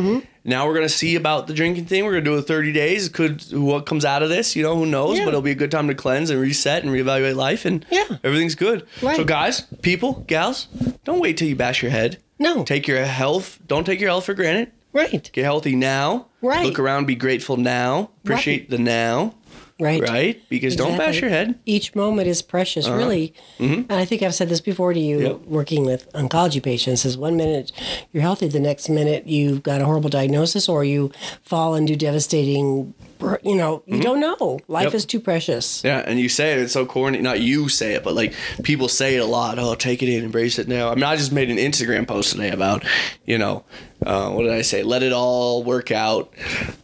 Now 0.45 0.67
we're 0.67 0.75
gonna 0.75 0.89
see 0.89 1.17
about 1.17 1.47
the 1.49 1.55
drinking 1.55 1.87
thing. 1.87 2.05
We're 2.05 2.13
gonna 2.13 2.25
do 2.25 2.37
it 2.39 2.43
30 2.43 2.73
days. 2.73 3.09
Could 3.09 3.43
what 3.53 3.85
comes 3.87 4.05
out 4.05 4.23
of 4.23 4.29
this? 4.29 4.55
You 4.55 4.63
know, 4.63 4.77
who 4.77 4.87
knows? 4.87 5.19
Yeah. 5.19 5.25
But 5.25 5.31
it'll 5.31 5.43
be 5.43 5.51
a 5.51 5.57
good 5.57 5.71
time 5.73 5.89
to 5.89 5.95
cleanse 5.95 6.31
and 6.31 6.41
reset 6.41 6.85
and 6.85 6.93
reevaluate 6.93 7.35
life, 7.35 7.65
and 7.65 7.85
Yeah. 7.91 8.05
everything's 8.23 8.55
good. 8.55 8.87
Right. 9.03 9.17
So 9.17 9.25
guys, 9.25 9.63
people, 9.83 10.25
gals, 10.29 10.69
don't 11.05 11.19
wait 11.21 11.37
till 11.37 11.49
you 11.49 11.57
bash 11.57 11.83
your 11.83 11.91
head. 11.91 12.19
No. 12.39 12.65
Take 12.65 12.87
your 12.87 13.03
health. 13.05 13.59
Don't 13.67 13.85
take 13.85 13.99
your 14.01 14.11
health 14.11 14.27
for 14.27 14.35
granted. 14.35 14.71
Right. 14.97 15.31
Get 15.33 15.45
healthy 15.45 15.77
now. 15.77 16.27
Right. 16.43 16.65
Look 16.67 16.79
around. 16.79 17.07
Be 17.07 17.15
grateful 17.17 17.57
now. 17.57 18.11
Appreciate 18.25 18.63
Right. 18.63 18.71
the 18.71 18.79
now. 18.79 19.35
Right. 19.79 20.01
Right? 20.01 20.41
Because 20.49 20.75
don't 20.75 20.97
bash 20.97 21.21
your 21.21 21.29
head. 21.29 21.57
Each 21.67 21.95
moment 21.95 22.29
is 22.29 22.41
precious, 22.41 22.89
really. 22.89 23.35
Mhm. 23.61 23.85
And 23.91 23.93
I 23.93 24.07
think 24.07 24.23
I've 24.23 24.35
said 24.35 24.49
this 24.49 24.63
before 24.63 24.95
to 24.95 24.99
you, 25.01 25.17
Uh-huh. 25.19 25.29
Yep. 25.29 25.41
working 25.47 25.85
with 25.85 26.11
oncology 26.15 26.63
patients, 26.63 27.05
is 27.05 27.19
one 27.19 27.37
minute 27.37 27.73
you're 28.11 28.23
healthy, 28.23 28.49
the 28.49 28.59
next 28.59 28.89
minute 28.89 29.25
you've 29.27 29.63
got 29.63 29.83
a 29.83 29.85
horrible 29.85 30.09
diagnosis 30.09 30.67
or 30.67 30.83
you 30.83 31.11
fall 31.43 31.75
into 31.75 31.95
devastating, 31.95 32.95
you 33.43 33.55
know, 33.55 33.83
you 33.87 34.01
don't 34.01 34.19
know. 34.19 34.61
Life 34.67 34.85
Mm-hmm. 34.85 34.85
Yep. 34.87 34.95
is 34.95 35.05
too 35.05 35.21
precious. 35.21 35.83
Yeah, 35.85 36.03
and 36.07 36.19
you 36.19 36.31
say 36.31 36.53
it, 36.55 36.59
it's 36.59 36.73
so 36.73 36.87
corny. 36.87 37.19
Not 37.21 37.41
you 37.43 37.69
say 37.69 37.93
it, 37.93 38.03
but 38.03 38.15
like 38.15 38.33
people 38.63 38.89
say 38.89 39.17
it 39.17 39.21
a 39.21 39.27
lot. 39.27 39.59
Oh, 39.59 39.75
take 39.75 40.03
it 40.03 40.09
in, 40.09 40.25
embrace 40.25 40.59
it 40.59 40.69
now. 40.69 40.89
I 40.91 40.95
mean, 40.95 41.05
I 41.05 41.17
just 41.17 41.33
made 41.33 41.51
an 41.51 41.59
Instagram 41.59 42.07
post 42.09 42.33
today 42.33 42.49
about, 42.51 42.83
you 43.27 43.37
know, 43.37 43.63
uh, 44.05 44.31
what 44.31 44.43
did 44.43 44.53
I 44.53 44.63
say? 44.63 44.83
Let 44.83 45.03
it 45.03 45.13
all 45.13 45.63
work 45.65 45.91
out. 45.91 46.33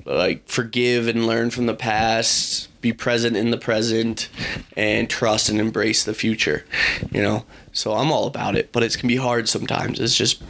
Like 0.04 0.48
forgive 0.48 1.08
and 1.08 1.26
learn 1.26 1.50
from 1.50 1.66
the 1.66 1.74
past. 1.74 2.68
Be 2.80 2.92
present 2.92 3.36
in 3.36 3.50
the 3.50 3.58
present, 3.58 4.28
and 4.76 5.08
trust 5.08 5.48
and 5.48 5.60
embrace 5.60 6.02
the 6.04 6.14
future. 6.14 6.64
You 7.12 7.22
know, 7.22 7.44
so 7.72 7.92
I'm 7.94 8.10
all 8.10 8.26
about 8.26 8.56
it, 8.56 8.72
but 8.72 8.82
it 8.82 8.96
can 8.98 9.06
be 9.08 9.16
hard 9.16 9.48
sometimes. 9.48 10.00
It's 10.00 10.16
just 10.16 10.42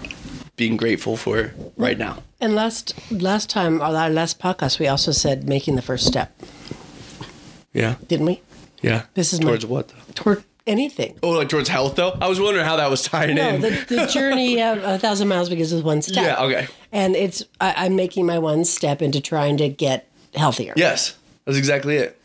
being 0.56 0.76
grateful 0.78 1.16
for 1.18 1.52
right 1.76 1.98
now. 1.98 2.22
And 2.40 2.54
last 2.54 2.94
last 3.10 3.50
time, 3.50 3.82
our 3.82 4.08
last 4.08 4.38
podcast, 4.40 4.78
we 4.78 4.88
also 4.88 5.12
said 5.12 5.46
making 5.46 5.76
the 5.76 5.82
first 5.82 6.06
step, 6.06 6.32
Yeah, 7.74 7.96
didn't 8.08 8.26
we? 8.26 8.40
yeah. 8.82 9.02
This 9.14 9.32
is 9.32 9.40
my- 9.40 9.50
towards 9.50 9.66
what? 9.66 9.88
Though? 9.88 9.94
Toward 10.14 10.44
anything. 10.66 11.18
Oh, 11.22 11.30
like 11.30 11.48
towards 11.48 11.68
health 11.68 11.96
though. 11.96 12.16
I 12.20 12.28
was 12.28 12.40
wondering 12.40 12.64
how 12.64 12.76
that 12.76 12.90
was 12.90 13.02
tying 13.02 13.36
No, 13.36 13.48
in. 13.48 13.60
the, 13.60 13.70
the 13.88 14.06
journey 14.12 14.62
of 14.62 14.78
a 14.82 14.98
thousand 14.98 15.28
miles 15.28 15.48
begins 15.48 15.72
with 15.72 15.84
one 15.84 16.02
step. 16.02 16.24
Yeah, 16.24 16.42
okay. 16.44 16.68
And 16.92 17.16
it's 17.16 17.42
I, 17.60 17.74
I'm 17.76 17.96
making 17.96 18.26
my 18.26 18.38
one 18.38 18.64
step 18.64 19.02
into 19.02 19.20
trying 19.20 19.56
to 19.58 19.68
get 19.68 20.08
healthier. 20.34 20.72
Yes, 20.76 21.16
that's 21.44 21.58
exactly 21.58 21.96
it. 21.96 22.18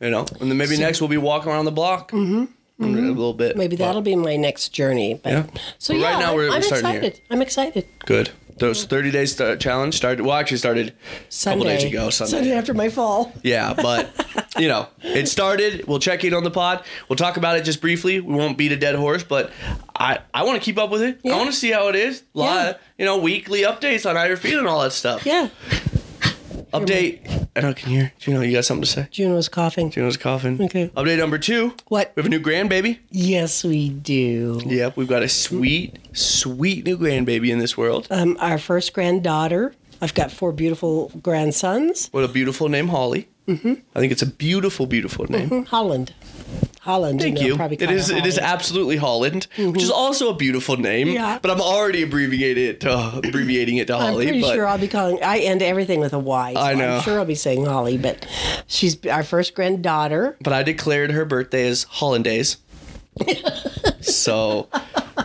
You 0.00 0.10
know, 0.10 0.26
and 0.40 0.50
then 0.50 0.56
maybe 0.58 0.76
next 0.76 1.00
we'll 1.00 1.08
be 1.08 1.16
walking 1.16 1.50
around 1.50 1.64
the 1.64 1.70
block 1.72 2.10
mm-hmm. 2.10 2.44
a 2.82 2.86
little 2.86 3.32
bit. 3.32 3.56
Maybe 3.56 3.76
that'll 3.76 4.02
be 4.02 4.16
my 4.16 4.36
next 4.36 4.70
journey. 4.70 5.20
But, 5.22 5.32
Yeah. 5.32 5.46
So 5.78 5.94
But 5.94 6.00
yeah, 6.00 6.10
right 6.12 6.18
now 6.18 6.34
we're- 6.34 6.48
I'm 6.48 6.54
we're 6.56 6.62
starting 6.62 6.90
here. 6.90 7.00
excited. 7.00 7.20
I'm 7.30 7.40
excited. 7.42 7.86
good. 8.04 8.30
Those 8.56 8.84
thirty 8.84 9.10
days 9.10 9.34
st- 9.36 9.60
challenge 9.60 9.96
started. 9.96 10.24
Well, 10.24 10.36
actually 10.36 10.58
started 10.58 10.88
a 10.92 11.44
couple 11.44 11.64
days 11.64 11.82
ago. 11.84 12.10
Sunday. 12.10 12.30
Sunday 12.30 12.52
after 12.52 12.72
my 12.74 12.88
fall. 12.88 13.32
Yeah, 13.42 13.74
but 13.74 14.10
you 14.58 14.68
know, 14.68 14.86
it 15.02 15.26
started. 15.28 15.86
We'll 15.88 15.98
check 15.98 16.22
in 16.24 16.32
on 16.34 16.44
the 16.44 16.50
pod. 16.52 16.84
We'll 17.08 17.16
talk 17.16 17.36
about 17.36 17.56
it 17.58 17.64
just 17.64 17.80
briefly. 17.80 18.20
We 18.20 18.34
won't 18.34 18.56
beat 18.56 18.70
a 18.70 18.76
dead 18.76 18.94
horse, 18.94 19.24
but 19.24 19.50
I 19.96 20.20
I 20.32 20.44
want 20.44 20.56
to 20.58 20.64
keep 20.64 20.78
up 20.78 20.90
with 20.90 21.02
it. 21.02 21.18
Yeah. 21.24 21.34
I 21.34 21.36
want 21.36 21.50
to 21.50 21.56
see 21.56 21.72
how 21.72 21.88
it 21.88 21.96
is. 21.96 22.22
A 22.34 22.38
lot, 22.38 22.54
Yeah. 22.54 22.70
of, 22.70 22.76
you 22.98 23.04
know, 23.04 23.18
weekly 23.18 23.62
updates 23.62 24.08
on 24.08 24.14
how 24.14 24.22
you're 24.24 24.36
feeling, 24.36 24.60
and 24.60 24.68
all 24.68 24.82
that 24.82 24.92
stuff. 24.92 25.26
Yeah. 25.26 25.48
Update. 26.74 27.48
I 27.54 27.60
know. 27.60 27.72
Can 27.72 27.90
hear? 27.90 28.12
Do 28.18 28.42
you 28.42 28.52
got 28.52 28.64
something 28.64 28.82
to 28.82 28.88
say? 28.90 29.08
June 29.12 29.32
was 29.32 29.48
coughing. 29.48 29.90
Juno's 29.90 30.16
coughing. 30.16 30.60
Okay. 30.60 30.88
Update 30.96 31.18
number 31.18 31.38
two. 31.38 31.72
What? 31.86 32.12
We 32.16 32.20
have 32.20 32.26
a 32.26 32.28
new 32.28 32.40
grandbaby. 32.40 32.98
Yes, 33.10 33.62
we 33.62 33.90
do. 33.90 34.60
Yep, 34.66 34.96
we've 34.96 35.06
got 35.06 35.22
a 35.22 35.28
sweet, 35.28 36.00
sweet 36.12 36.84
new 36.84 36.98
grandbaby 36.98 37.50
in 37.50 37.60
this 37.60 37.76
world. 37.76 38.08
Um, 38.10 38.36
our 38.40 38.58
first 38.58 38.92
granddaughter. 38.92 39.72
I've 40.02 40.14
got 40.14 40.32
four 40.32 40.50
beautiful 40.50 41.12
grandsons. 41.22 42.08
What 42.08 42.24
a 42.24 42.28
beautiful 42.28 42.68
name, 42.68 42.88
Holly. 42.88 43.28
Mm-hmm. 43.48 43.74
I 43.94 44.00
think 44.00 44.12
it's 44.12 44.22
a 44.22 44.26
beautiful, 44.26 44.86
beautiful 44.86 45.30
name. 45.30 45.64
Holland. 45.66 46.14
Holland. 46.80 47.20
Thank 47.20 47.40
you. 47.40 47.56
It 47.58 47.90
is. 47.90 48.10
It 48.10 48.26
is 48.26 48.38
absolutely 48.38 48.96
Holland, 48.96 49.46
which 49.56 49.82
is 49.82 49.90
also 49.90 50.28
a 50.30 50.34
beautiful 50.34 50.76
name. 50.76 51.08
Yeah. 51.08 51.38
But 51.40 51.50
I'm 51.50 51.60
already 51.60 52.02
abbreviating 52.02 52.64
it 52.66 52.80
to 52.80 53.20
abbreviating 53.24 53.78
it 53.78 53.86
to 53.86 53.96
Holly. 53.96 54.26
I'm 54.28 54.40
pretty 54.40 54.54
sure 54.54 54.66
I'll 54.66 54.78
be 54.78 54.88
calling. 54.88 55.22
I 55.22 55.38
end 55.38 55.62
everything 55.62 56.00
with 56.00 56.12
a 56.12 56.18
Y. 56.18 56.52
so 56.54 56.60
I 56.60 56.74
know. 56.74 56.96
I'm 56.96 57.02
sure 57.02 57.18
I'll 57.18 57.24
be 57.24 57.34
saying 57.34 57.64
Holly, 57.64 57.96
but 57.96 58.26
she's 58.66 59.04
our 59.06 59.22
first 59.24 59.54
granddaughter. 59.54 60.36
but 60.42 60.52
I 60.52 60.62
declared 60.62 61.10
her 61.12 61.24
birthday 61.24 61.66
as 61.66 61.84
Hollandaise. 61.84 62.58
so 64.00 64.68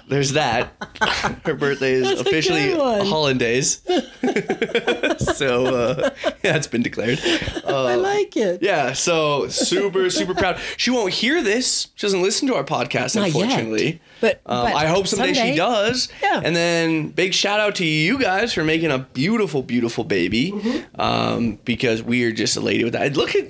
there's 0.07 0.33
that. 0.33 0.73
Her 1.45 1.53
birthday 1.55 1.93
is 1.93 2.07
That's 2.07 2.21
officially. 2.21 2.73
Hollandaise. 2.73 3.81
so 5.35 5.65
uh, 5.65 6.09
yeah, 6.43 6.55
it's 6.55 6.67
been 6.67 6.83
declared. 6.83 7.19
I 7.65 7.95
like 7.95 8.35
it. 8.37 8.61
Yeah, 8.61 8.93
so 8.93 9.47
super, 9.47 10.09
super 10.09 10.33
proud. 10.33 10.59
She 10.77 10.91
won't 10.91 11.13
hear 11.13 11.41
this. 11.41 11.87
She 11.95 12.05
doesn't 12.05 12.21
listen 12.21 12.47
to 12.49 12.55
our 12.55 12.63
podcast, 12.63 13.15
Not 13.15 13.27
yet. 13.27 13.35
unfortunately. 13.35 14.01
But- 14.21 14.41
um, 14.45 14.65
but 14.65 14.75
I 14.75 14.87
hope 14.87 15.07
someday, 15.07 15.33
someday. 15.33 15.51
she 15.51 15.57
does. 15.57 16.09
Yeah. 16.21 16.41
And 16.43 16.53
then 16.53 17.07
big 17.09 17.33
shout 17.33 17.61
out 17.61 17.75
to 17.75 17.85
you 17.85 18.19
guys 18.19 18.53
for 18.53 18.65
making 18.65 18.91
a 18.91 18.99
beautiful, 18.99 19.63
beautiful 19.63 20.03
baby. 20.03 20.51
Mm-hmm. 20.51 20.99
Um, 20.99 21.59
because 21.63 22.03
we 22.03 22.25
are 22.25 22.31
just 22.33 22.57
elated 22.57 22.83
with 22.83 22.93
that. 22.93 23.15
Look 23.15 23.33
at 23.35 23.47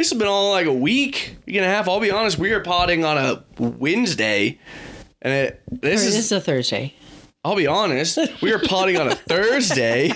this 0.00 0.10
has 0.10 0.18
been 0.18 0.28
all 0.28 0.50
like 0.50 0.66
a 0.66 0.72
week, 0.72 1.36
week 1.44 1.56
and 1.56 1.64
a 1.64 1.68
half. 1.68 1.86
I'll 1.86 2.00
be 2.00 2.10
honest, 2.10 2.38
we 2.38 2.52
are 2.52 2.60
potting 2.60 3.04
on 3.04 3.18
a 3.18 3.44
Wednesday. 3.58 4.58
And 5.20 5.32
it, 5.34 5.62
this 5.68 6.02
This 6.02 6.06
is 6.06 6.16
is 6.16 6.32
a 6.32 6.40
Thursday. 6.40 6.94
I'll 7.44 7.54
be 7.56 7.66
honest. 7.66 8.18
We 8.40 8.52
are 8.54 8.58
potting 8.58 8.96
on 8.98 9.08
a 9.08 9.14
Thursday. 9.14 10.12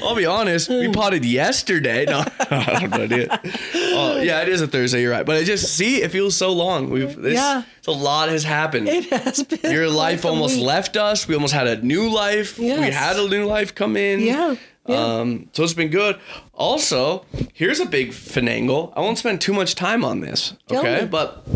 I'll 0.00 0.14
be 0.14 0.26
honest. 0.26 0.68
We 0.68 0.92
potted 0.92 1.24
yesterday. 1.24 2.04
No, 2.04 2.24
I 2.50 2.86
don't 2.86 2.90
know. 2.90 3.06
Dude. 3.08 3.28
Oh, 3.74 4.20
yeah, 4.22 4.42
it 4.42 4.48
is 4.48 4.60
a 4.60 4.66
Thursday. 4.68 5.00
You're 5.02 5.10
right. 5.10 5.24
But 5.26 5.36
I 5.36 5.44
just 5.44 5.74
see, 5.74 6.02
it 6.02 6.10
feels 6.12 6.36
so 6.36 6.52
long. 6.52 6.88
We've 6.90 7.16
this. 7.16 7.34
Yeah. 7.34 7.62
it's 7.78 7.88
a 7.88 7.92
lot 7.92 8.28
has 8.28 8.44
happened. 8.44 8.88
It 8.88 9.06
has 9.10 9.42
been. 9.42 9.72
Your 9.72 9.88
life 9.88 10.24
almost 10.24 10.56
week. 10.56 10.66
left 10.66 10.96
us. 10.96 11.26
We 11.26 11.34
almost 11.34 11.54
had 11.54 11.66
a 11.66 11.82
new 11.84 12.10
life. 12.10 12.58
Yes. 12.58 12.78
We 12.78 12.90
had 12.90 13.16
a 13.16 13.28
new 13.28 13.44
life 13.46 13.74
come 13.74 13.96
in. 13.96 14.20
Yeah, 14.20 14.56
yeah. 14.86 14.96
Um, 14.96 15.48
so 15.52 15.62
it's 15.62 15.74
been 15.74 15.90
good. 15.90 16.18
Also, 16.52 17.24
here's 17.52 17.80
a 17.80 17.86
big 17.86 18.10
finagle. 18.10 18.92
I 18.96 19.00
won't 19.00 19.18
spend 19.18 19.40
too 19.40 19.52
much 19.52 19.74
time 19.74 20.04
on 20.04 20.20
this. 20.20 20.54
Tell 20.68 20.80
okay, 20.80 21.02
me. 21.02 21.06
but 21.06 21.46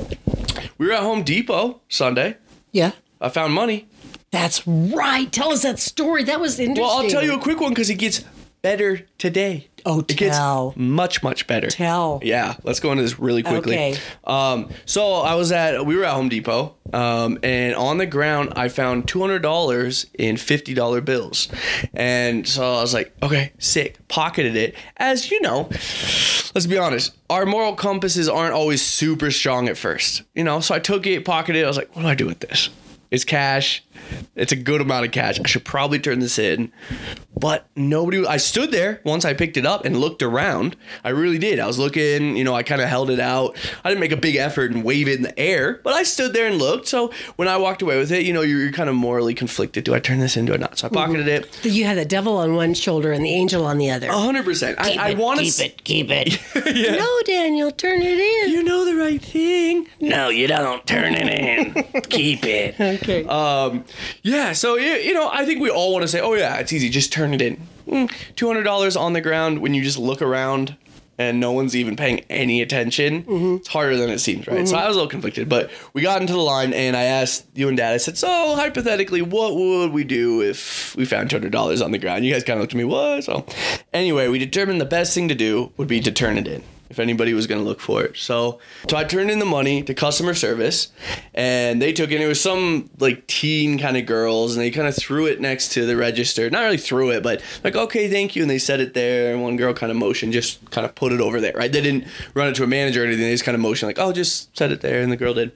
we 0.78 0.86
were 0.86 0.92
at 0.92 1.00
Home 1.02 1.22
Depot 1.22 1.80
Sunday. 1.88 2.36
Yeah. 2.72 2.92
I 3.20 3.28
found 3.28 3.52
money. 3.52 3.88
That's 4.30 4.66
right. 4.66 5.30
Tell 5.32 5.52
us 5.52 5.62
that 5.62 5.78
story. 5.78 6.24
That 6.24 6.40
was 6.40 6.58
interesting. 6.60 6.82
Well, 6.82 6.98
I'll 6.98 7.08
tell 7.08 7.24
you 7.24 7.34
a 7.34 7.40
quick 7.40 7.60
one 7.60 7.70
because 7.70 7.90
it 7.90 7.94
gets 7.94 8.24
better 8.62 9.06
today. 9.18 9.68
Oh, 9.88 10.00
it 10.00 10.08
gets 10.16 10.36
tell. 10.36 10.74
much 10.76 11.22
much 11.22 11.46
better. 11.46 11.68
Tell. 11.68 12.20
Yeah, 12.22 12.56
let's 12.64 12.80
go 12.80 12.90
into 12.90 13.04
this 13.04 13.20
really 13.20 13.44
quickly. 13.44 13.74
Okay. 13.74 13.96
Um, 14.24 14.68
so 14.84 15.12
I 15.12 15.36
was 15.36 15.52
at 15.52 15.86
we 15.86 15.94
were 15.96 16.04
at 16.04 16.12
Home 16.12 16.28
Depot, 16.28 16.74
um, 16.92 17.38
and 17.44 17.76
on 17.76 17.98
the 17.98 18.06
ground 18.06 18.52
I 18.56 18.68
found 18.68 19.06
two 19.06 19.20
hundred 19.20 19.42
dollars 19.42 20.06
in 20.18 20.36
fifty 20.36 20.74
dollar 20.74 21.00
bills, 21.00 21.48
and 21.94 22.48
so 22.48 22.64
I 22.64 22.80
was 22.80 22.92
like, 22.92 23.14
okay, 23.22 23.52
sick. 23.58 23.96
Pocketed 24.08 24.56
it, 24.56 24.74
as 24.96 25.30
you 25.30 25.40
know. 25.40 25.68
Let's 26.54 26.66
be 26.66 26.78
honest, 26.78 27.14
our 27.30 27.46
moral 27.46 27.74
compasses 27.74 28.28
aren't 28.28 28.54
always 28.54 28.82
super 28.82 29.30
strong 29.30 29.68
at 29.68 29.76
first, 29.76 30.22
you 30.34 30.42
know. 30.42 30.58
So 30.58 30.74
I 30.74 30.80
took 30.80 31.06
it, 31.06 31.24
pocketed 31.24 31.62
it. 31.62 31.64
I 31.64 31.68
was 31.68 31.76
like, 31.76 31.94
what 31.94 32.02
do 32.02 32.08
I 32.08 32.14
do 32.16 32.26
with 32.26 32.40
this? 32.40 32.70
It's 33.12 33.24
cash. 33.24 33.84
It's 34.34 34.52
a 34.52 34.56
good 34.56 34.80
amount 34.80 35.06
of 35.06 35.12
cash. 35.12 35.40
I 35.40 35.46
should 35.46 35.64
probably 35.64 35.98
turn 35.98 36.18
this 36.20 36.38
in. 36.38 36.72
But 37.38 37.66
nobody, 37.76 38.26
I 38.26 38.38
stood 38.38 38.70
there 38.70 39.00
once 39.04 39.24
I 39.26 39.34
picked 39.34 39.56
it 39.58 39.66
up 39.66 39.84
and 39.84 39.98
looked 39.98 40.22
around. 40.22 40.74
I 41.04 41.10
really 41.10 41.38
did. 41.38 41.60
I 41.60 41.66
was 41.66 41.78
looking, 41.78 42.34
you 42.36 42.44
know, 42.44 42.54
I 42.54 42.62
kind 42.62 42.80
of 42.80 42.88
held 42.88 43.10
it 43.10 43.20
out. 43.20 43.56
I 43.84 43.90
didn't 43.90 44.00
make 44.00 44.12
a 44.12 44.16
big 44.16 44.36
effort 44.36 44.70
and 44.72 44.82
wave 44.82 45.06
it 45.06 45.16
in 45.16 45.22
the 45.22 45.38
air, 45.38 45.80
but 45.84 45.92
I 45.92 46.02
stood 46.02 46.32
there 46.32 46.46
and 46.46 46.56
looked. 46.58 46.88
So 46.88 47.12
when 47.36 47.46
I 47.46 47.58
walked 47.58 47.82
away 47.82 47.98
with 47.98 48.10
it, 48.10 48.24
you 48.24 48.32
know, 48.32 48.40
you're, 48.40 48.60
you're 48.60 48.72
kind 48.72 48.88
of 48.88 48.94
morally 48.96 49.34
conflicted. 49.34 49.84
Do 49.84 49.94
I 49.94 50.00
turn 50.00 50.18
this 50.18 50.36
in? 50.36 50.46
Do 50.46 50.54
I 50.54 50.56
not? 50.56 50.78
So 50.78 50.86
I 50.86 50.90
pocketed 50.90 51.28
it. 51.28 51.64
You 51.64 51.84
had 51.84 51.98
the 51.98 52.04
devil 52.06 52.38
on 52.38 52.54
one 52.54 52.72
shoulder 52.72 53.12
and 53.12 53.22
the 53.24 53.30
angel 53.30 53.66
on 53.66 53.76
the 53.78 53.90
other. 53.90 54.08
100%. 54.08 54.74
I, 54.78 54.90
Keep 54.90 55.00
I 55.00 55.08
it, 55.10 55.18
want 55.18 55.40
to. 55.40 55.44
keep 55.44 55.60
it, 55.60 55.84
keep 55.84 56.06
it. 56.10 56.40
No, 56.96 57.20
Daniel, 57.26 57.70
turn 57.70 58.00
it 58.00 58.18
in. 58.18 58.50
You 58.52 58.62
know 58.62 58.84
the 58.84 58.96
right 58.96 59.20
thing. 59.22 59.86
No, 60.00 60.28
you 60.30 60.46
don't. 60.46 60.86
Turn 60.86 61.14
it 61.14 61.28
in. 61.28 62.00
keep 62.08 62.44
it. 62.44 62.78
Okay. 62.80 63.24
Um, 63.26 63.84
yeah, 64.22 64.52
so 64.52 64.76
you, 64.76 64.92
you 64.94 65.14
know, 65.14 65.28
I 65.32 65.44
think 65.44 65.60
we 65.60 65.70
all 65.70 65.92
want 65.92 66.02
to 66.02 66.08
say, 66.08 66.20
"Oh 66.20 66.34
yeah, 66.34 66.56
it's 66.56 66.72
easy, 66.72 66.88
just 66.88 67.12
turn 67.12 67.34
it 67.34 67.42
in." 67.42 67.66
Mm, 67.88 68.12
Two 68.36 68.46
hundred 68.48 68.64
dollars 68.64 68.96
on 68.96 69.12
the 69.12 69.20
ground 69.20 69.60
when 69.60 69.74
you 69.74 69.82
just 69.82 69.98
look 69.98 70.20
around 70.22 70.76
and 71.18 71.40
no 71.40 71.50
one's 71.52 71.74
even 71.74 71.96
paying 71.96 72.20
any 72.28 72.60
attention. 72.60 73.24
It's 73.56 73.68
harder 73.68 73.96
than 73.96 74.10
it 74.10 74.18
seems, 74.18 74.46
right? 74.46 74.68
So 74.68 74.76
I 74.76 74.86
was 74.86 74.96
a 74.96 74.98
little 74.98 75.08
conflicted, 75.10 75.48
but 75.48 75.70
we 75.94 76.02
got 76.02 76.20
into 76.20 76.34
the 76.34 76.40
line 76.40 76.74
and 76.74 76.94
I 76.94 77.04
asked 77.04 77.46
you 77.54 77.68
and 77.68 77.76
Dad. 77.76 77.94
I 77.94 77.96
said, 77.96 78.18
"So 78.18 78.54
hypothetically, 78.56 79.22
what 79.22 79.54
would 79.54 79.92
we 79.92 80.04
do 80.04 80.42
if 80.42 80.94
we 80.96 81.04
found 81.06 81.30
two 81.30 81.36
hundred 81.36 81.52
dollars 81.52 81.80
on 81.80 81.90
the 81.92 81.98
ground?" 81.98 82.24
You 82.24 82.32
guys 82.32 82.44
kind 82.44 82.58
of 82.58 82.62
looked 82.62 82.74
at 82.74 82.78
me, 82.78 82.84
"What?" 82.84 83.24
So 83.24 83.46
anyway, 83.94 84.28
we 84.28 84.38
determined 84.38 84.80
the 84.80 84.84
best 84.84 85.14
thing 85.14 85.28
to 85.28 85.34
do 85.34 85.72
would 85.76 85.88
be 85.88 86.00
to 86.00 86.12
turn 86.12 86.36
it 86.38 86.46
in 86.46 86.62
if 86.88 86.98
anybody 86.98 87.34
was 87.34 87.46
going 87.46 87.60
to 87.60 87.66
look 87.66 87.80
for 87.80 88.02
it. 88.02 88.16
So, 88.16 88.60
so 88.88 88.96
I 88.96 89.04
turned 89.04 89.30
in 89.30 89.38
the 89.38 89.44
money 89.44 89.82
to 89.82 89.94
customer 89.94 90.34
service 90.34 90.88
and 91.34 91.80
they 91.80 91.92
took 91.92 92.10
it. 92.10 92.20
It 92.20 92.26
was 92.26 92.40
some 92.40 92.90
like 92.98 93.26
teen 93.26 93.78
kind 93.78 93.96
of 93.96 94.06
girls 94.06 94.56
and 94.56 94.64
they 94.64 94.70
kind 94.70 94.88
of 94.88 94.96
threw 94.96 95.26
it 95.26 95.40
next 95.40 95.72
to 95.72 95.86
the 95.86 95.96
register. 95.96 96.48
Not 96.50 96.62
really 96.62 96.76
threw 96.76 97.10
it, 97.10 97.22
but 97.22 97.42
like, 97.64 97.76
okay, 97.76 98.08
thank 98.08 98.36
you. 98.36 98.42
And 98.42 98.50
they 98.50 98.58
set 98.58 98.80
it 98.80 98.94
there. 98.94 99.32
And 99.32 99.42
one 99.42 99.56
girl 99.56 99.74
kind 99.74 99.90
of 99.90 99.96
motioned, 99.96 100.32
just 100.32 100.70
kind 100.70 100.84
of 100.84 100.94
put 100.94 101.12
it 101.12 101.20
over 101.20 101.40
there, 101.40 101.54
right? 101.54 101.70
They 101.70 101.80
didn't 101.80 102.06
run 102.34 102.48
it 102.48 102.54
to 102.56 102.64
a 102.64 102.66
manager 102.66 103.02
or 103.02 103.06
anything. 103.06 103.24
They 103.24 103.32
just 103.32 103.44
kind 103.44 103.54
of 103.54 103.60
motioned 103.60 103.88
like, 103.88 103.98
oh, 103.98 104.12
just 104.12 104.56
set 104.56 104.72
it 104.72 104.80
there. 104.80 105.02
And 105.02 105.10
the 105.10 105.16
girl 105.16 105.34
did. 105.34 105.52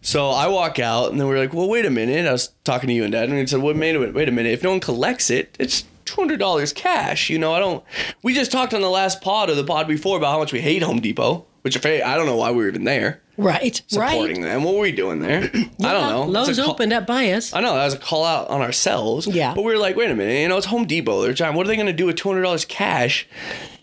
So 0.00 0.30
I 0.30 0.46
walk 0.48 0.78
out 0.78 1.10
and 1.10 1.20
then 1.20 1.26
we're 1.26 1.38
like, 1.38 1.54
well, 1.54 1.68
wait 1.68 1.86
a 1.86 1.90
minute. 1.90 2.26
I 2.26 2.32
was 2.32 2.48
talking 2.64 2.88
to 2.88 2.94
you 2.94 3.04
and 3.04 3.12
dad 3.12 3.28
and 3.28 3.38
we 3.38 3.46
said, 3.46 3.60
a 3.60 3.74
minute, 3.74 4.14
wait 4.14 4.28
a 4.28 4.32
minute. 4.32 4.52
If 4.52 4.62
no 4.62 4.70
one 4.70 4.80
collects 4.80 5.30
it, 5.30 5.56
it's 5.58 5.84
$200 6.14 6.74
cash. 6.74 7.30
You 7.30 7.38
know, 7.38 7.52
I 7.54 7.58
don't. 7.58 7.84
We 8.22 8.34
just 8.34 8.50
talked 8.52 8.74
on 8.74 8.80
the 8.80 8.90
last 8.90 9.20
pod 9.20 9.50
or 9.50 9.54
the 9.54 9.64
pod 9.64 9.88
before 9.88 10.16
about 10.16 10.32
how 10.32 10.38
much 10.38 10.52
we 10.52 10.60
hate 10.60 10.82
Home 10.82 11.00
Depot, 11.00 11.46
which 11.62 11.76
if 11.76 11.84
I, 11.86 12.02
I 12.02 12.16
don't 12.16 12.26
know 12.26 12.36
why 12.36 12.50
we 12.50 12.58
were 12.62 12.68
even 12.68 12.84
there 12.84 13.20
Right. 13.36 13.80
supporting 13.86 14.42
right. 14.42 14.50
them. 14.50 14.64
What 14.64 14.74
were 14.74 14.80
we 14.80 14.92
doing 14.92 15.20
there? 15.20 15.42
I 15.54 15.92
don't 15.92 16.10
know. 16.10 16.24
Lowe's 16.24 16.58
call- 16.58 16.70
opened 16.72 16.92
up 16.92 17.06
by 17.06 17.30
us. 17.32 17.54
I 17.54 17.60
know 17.60 17.74
that 17.74 17.84
was 17.84 17.94
a 17.94 17.98
call 17.98 18.24
out 18.24 18.48
on 18.48 18.60
ourselves. 18.60 19.26
Yeah. 19.26 19.54
But 19.54 19.62
we 19.62 19.72
were 19.72 19.78
like, 19.78 19.96
wait 19.96 20.10
a 20.10 20.14
minute, 20.14 20.40
you 20.40 20.48
know, 20.48 20.58
it's 20.58 20.66
Home 20.66 20.84
Depot. 20.84 21.22
They're 21.22 21.32
trying. 21.34 21.54
What 21.54 21.64
are 21.66 21.68
they 21.68 21.76
going 21.76 21.86
to 21.86 21.92
do 21.92 22.06
with 22.06 22.16
two 22.16 22.28
hundred 22.28 22.42
dollars 22.42 22.64
cash 22.66 23.26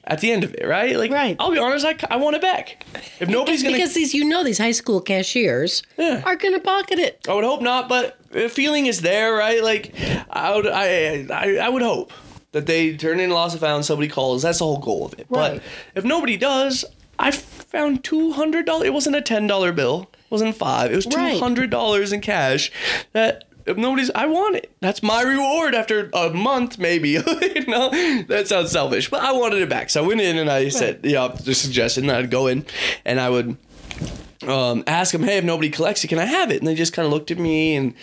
at 0.08 0.22
the 0.22 0.32
end 0.32 0.43
of 0.43 0.54
it? 0.56 0.65
Right. 0.65 0.98
Like, 0.98 1.12
Right. 1.12 1.36
I'll 1.39 1.52
be 1.52 1.58
honest. 1.60 1.86
I, 1.86 1.96
I 2.10 2.15
want 2.15 2.36
it 2.36 2.41
back. 2.41 2.84
If 3.20 3.30
nobody's 3.30 3.62
going 3.62 3.76
to, 3.76 3.78
because 3.80 3.93
these, 3.93 4.13
you 4.13 4.24
know, 4.26 4.43
these 4.43 4.58
high 4.58 4.72
school 4.72 5.02
cashiers 5.02 5.84
Yeah. 5.98 6.22
are 6.26 6.36
going 6.36 6.54
to 6.54 6.60
pocket 6.60 6.98
it. 7.00 7.26
I 7.30 7.34
would 7.34 7.43
hope 7.43 7.62
not. 7.62 7.88
But 7.89 8.17
the 8.32 8.50
feeling 8.50 8.86
is 8.88 9.02
there, 9.02 9.34
right? 9.34 9.62
Like, 9.63 9.93
I 10.30 10.56
would, 10.56 10.65
I, 10.67 11.28
I, 11.32 11.58
I 11.58 11.70
would 11.70 11.82
hope 11.82 12.12
that 12.54 12.65
they 12.65 12.96
turn 12.96 13.20
in 13.20 13.30
loss 13.30 13.54
of 13.54 13.60
found. 13.60 13.86
Somebody 13.86 14.08
calls. 14.08 14.41
That's 14.43 14.60
the 14.60 14.65
whole 14.65 14.80
goal 14.80 15.06
of 15.06 15.13
it. 15.20 15.28
Right. 15.30 15.56
But 15.56 15.63
if 15.96 16.04
nobody 16.06 16.38
does, 16.38 16.86
I 17.20 17.32
found 17.32 18.04
two 18.04 18.32
hundred 18.32 18.65
dollars. 18.65 18.86
It 18.88 18.93
wasn't 18.93 19.15
a 19.17 19.22
ten 19.22 19.48
dollar 19.48 19.72
bill. 19.72 20.10
It 20.13 20.32
wasn't 20.32 20.56
five. 20.56 20.91
It 20.91 20.96
was 20.96 21.06
two 21.06 21.17
Right. 21.17 21.39
hundred 21.39 21.70
dollars 21.70 22.12
in 22.13 22.22
cash. 22.22 22.72
That 23.13 23.43
if 23.67 23.77
nobody's, 23.77 24.10
I 24.15 24.25
want 24.25 24.56
it. 24.56 24.71
That's 24.80 25.03
my 25.03 25.21
reward 25.21 25.75
after 25.75 26.10
a 26.13 26.30
month, 26.30 26.80
maybe. 26.80 27.10
you 27.10 27.65
know, 27.67 27.89
that 28.27 28.45
sounds 28.47 28.71
selfish, 28.71 29.10
but 29.10 29.21
I 29.21 29.32
wanted 29.34 29.62
it 29.62 29.69
back. 29.69 29.89
So 29.89 30.03
I 30.03 30.08
went 30.08 30.21
in 30.21 30.38
and 30.38 30.49
I 30.49 30.69
said, 30.69 31.01
yeah, 31.03 31.27
the 31.27 31.53
suggestion 31.53 32.08
that 32.08 32.17
I'd 32.17 32.32
go 32.32 32.47
in 32.47 32.65
and 33.06 33.19
I 33.19 33.30
would 33.30 33.58
um, 34.47 34.83
ask 34.88 35.12
them, 35.12 35.23
hey, 35.23 35.38
if 35.38 35.43
nobody 35.43 35.69
collects 35.69 36.03
it, 36.03 36.07
can 36.07 36.19
I 36.19 36.25
have 36.25 36.51
it? 36.51 36.57
And 36.57 36.67
they 36.67 36.75
just 36.75 36.93
kind 36.93 37.05
of 37.05 37.12
looked 37.12 37.31
at 37.31 37.38
me 37.38 37.75
and 37.75 37.93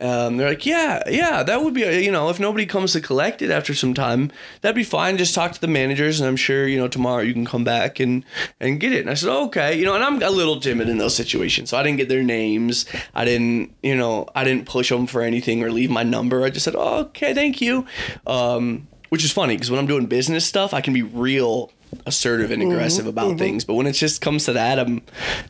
um, 0.00 0.36
they're 0.36 0.48
like, 0.48 0.64
yeah, 0.64 1.02
yeah, 1.08 1.42
that 1.42 1.62
would 1.62 1.74
be, 1.74 1.82
you 2.02 2.10
know, 2.10 2.30
if 2.30 2.40
nobody 2.40 2.64
comes 2.64 2.92
to 2.94 3.00
collect 3.00 3.42
it 3.42 3.50
after 3.50 3.74
some 3.74 3.92
time, 3.92 4.32
that'd 4.62 4.74
be 4.74 4.82
fine. 4.82 5.18
Just 5.18 5.34
talk 5.34 5.52
to 5.52 5.60
the 5.60 5.68
managers 5.68 6.20
and 6.20 6.28
I'm 6.28 6.36
sure, 6.36 6.66
you 6.66 6.78
know, 6.78 6.88
tomorrow 6.88 7.22
you 7.22 7.34
can 7.34 7.44
come 7.44 7.64
back 7.64 8.00
and, 8.00 8.24
and 8.60 8.80
get 8.80 8.92
it. 8.92 9.00
And 9.00 9.10
I 9.10 9.14
said, 9.14 9.30
okay, 9.30 9.78
you 9.78 9.84
know, 9.84 9.94
and 9.94 10.02
I'm 10.02 10.22
a 10.22 10.30
little 10.30 10.58
timid 10.58 10.88
in 10.88 10.98
those 10.98 11.14
situations. 11.14 11.70
So 11.70 11.76
I 11.76 11.82
didn't 11.82 11.98
get 11.98 12.08
their 12.08 12.22
names. 12.22 12.86
I 13.14 13.24
didn't, 13.24 13.74
you 13.82 13.94
know, 13.94 14.26
I 14.34 14.44
didn't 14.44 14.66
push 14.66 14.88
them 14.88 15.06
for 15.06 15.22
anything 15.22 15.62
or 15.62 15.70
leave 15.70 15.90
my 15.90 16.02
number. 16.02 16.44
I 16.44 16.50
just 16.50 16.64
said, 16.64 16.76
oh, 16.76 17.00
okay, 17.00 17.34
thank 17.34 17.60
you. 17.60 17.86
Um, 18.26 18.88
which 19.10 19.24
is 19.24 19.32
funny 19.32 19.56
because 19.56 19.70
when 19.70 19.78
I'm 19.78 19.86
doing 19.86 20.06
business 20.06 20.46
stuff, 20.46 20.72
I 20.72 20.80
can 20.80 20.94
be 20.94 21.02
real 21.02 21.72
assertive 22.06 22.50
and 22.50 22.62
mm-hmm. 22.62 22.72
aggressive 22.72 23.06
about 23.06 23.28
mm-hmm. 23.28 23.38
things. 23.38 23.64
But 23.64 23.74
when 23.74 23.86
it 23.86 23.92
just 23.92 24.20
comes 24.20 24.44
to 24.46 24.52
that, 24.54 24.78
I'm, 24.78 25.02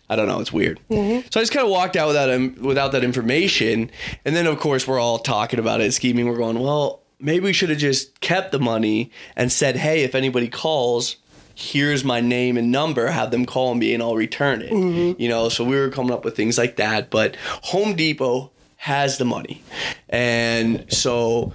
I 0.09 0.16
don't 0.16 0.29
know, 0.29 0.40
it's 0.40 0.53
weird. 0.53 0.81
Mm-hmm. 0.90 1.29
So 1.31 1.40
I 1.40 1.42
just 1.42 1.53
kind 1.53 1.64
of 1.64 1.70
walked 1.70 1.96
out 1.96 2.09
without 2.09 2.31
um, 2.31 2.57
without 2.61 2.92
that 2.92 3.05
information, 3.05 3.90
and 4.24 4.37
then 4.37 4.46
of 4.46 4.59
course 4.59 4.87
we're 4.87 5.00
all 5.00 5.18
talking 5.18 5.59
about 5.59 5.81
it, 5.81 5.92
scheming. 5.92 6.26
We're 6.26 6.37
going, 6.37 6.59
well, 6.59 7.03
maybe 7.18 7.44
we 7.44 7.53
should 7.53 7.70
have 7.70 7.79
just 7.79 8.20
kept 8.20 8.53
the 8.53 8.59
money 8.59 9.11
and 9.37 9.50
said, 9.53 9.76
hey, 9.76 10.03
if 10.03 10.14
anybody 10.14 10.48
calls. 10.48 11.16
Here's 11.57 12.05
my 12.05 12.20
name 12.20 12.57
and 12.57 12.72
number. 12.72 13.09
Have 13.09 13.33
them 13.33 13.44
call 13.44 13.74
me, 13.74 13.92
and 13.92 14.03
I'll 14.03 14.16
return 14.16 14.62
it. 14.62 14.72
You 15.20 15.29
know, 15.29 15.50
so 15.50 15.62
we 15.62 15.76
were 15.76 15.90
coming 15.90 16.11
up 16.11 16.24
with 16.24 16.35
things 16.35 16.57
like 16.57 16.76
that. 16.76 17.11
But 17.11 17.37
Home 17.64 17.94
Depot 17.94 18.50
has 18.76 19.18
the 19.18 19.26
money, 19.26 19.62
and 20.09 20.90
so 20.90 21.53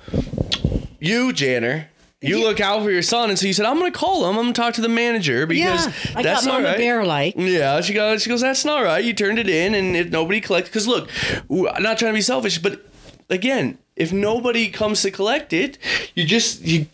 you, 1.00 1.34
Janner, 1.34 1.90
you 2.26 2.42
look 2.42 2.60
out 2.60 2.84
for 2.84 2.92
your 2.92 3.02
son, 3.02 3.30
and 3.30 3.38
so 3.38 3.48
you 3.48 3.54
said, 3.54 3.66
"I'm 3.66 3.80
going 3.80 3.92
to 3.92 3.98
call 3.98 4.30
him. 4.30 4.38
I'm 4.38 4.44
going 4.44 4.54
to 4.54 4.62
talk 4.62 4.74
to 4.76 4.82
the 4.82 4.90
manager 4.90 5.46
because 5.46 5.88
I 6.16 6.24
that's 6.24 6.46
got 6.46 6.46
not 6.46 6.54
Mama 6.54 6.68
right." 6.70 6.78
Bear 6.78 7.06
like. 7.06 7.36
Yeah, 7.38 7.82
she 7.82 7.94
goes. 7.94 8.24
She 8.24 8.30
goes. 8.30 8.42
That's 8.42 8.66
not 8.66 8.84
right. 8.84 9.04
You 9.04 9.14
turned 9.14 9.40
it 9.40 9.50
in, 9.50 9.74
and 9.76 9.96
if 9.96 10.10
nobody 10.10 10.42
collects, 10.42 10.70
because 10.70 10.88
look, 10.88 11.10
I'm 11.50 11.84
not 11.84 11.98
trying 11.98 12.12
to 12.12 12.18
be 12.18 12.22
selfish, 12.22 12.58
but 12.60 12.86
again, 13.30 13.78
if 13.96 14.12
nobody 14.12 14.70
comes 14.70 15.02
to 15.04 15.12
collect 15.12 15.54
it, 15.54 15.78
you 16.16 16.26
just 16.26 16.62
you. 16.62 16.88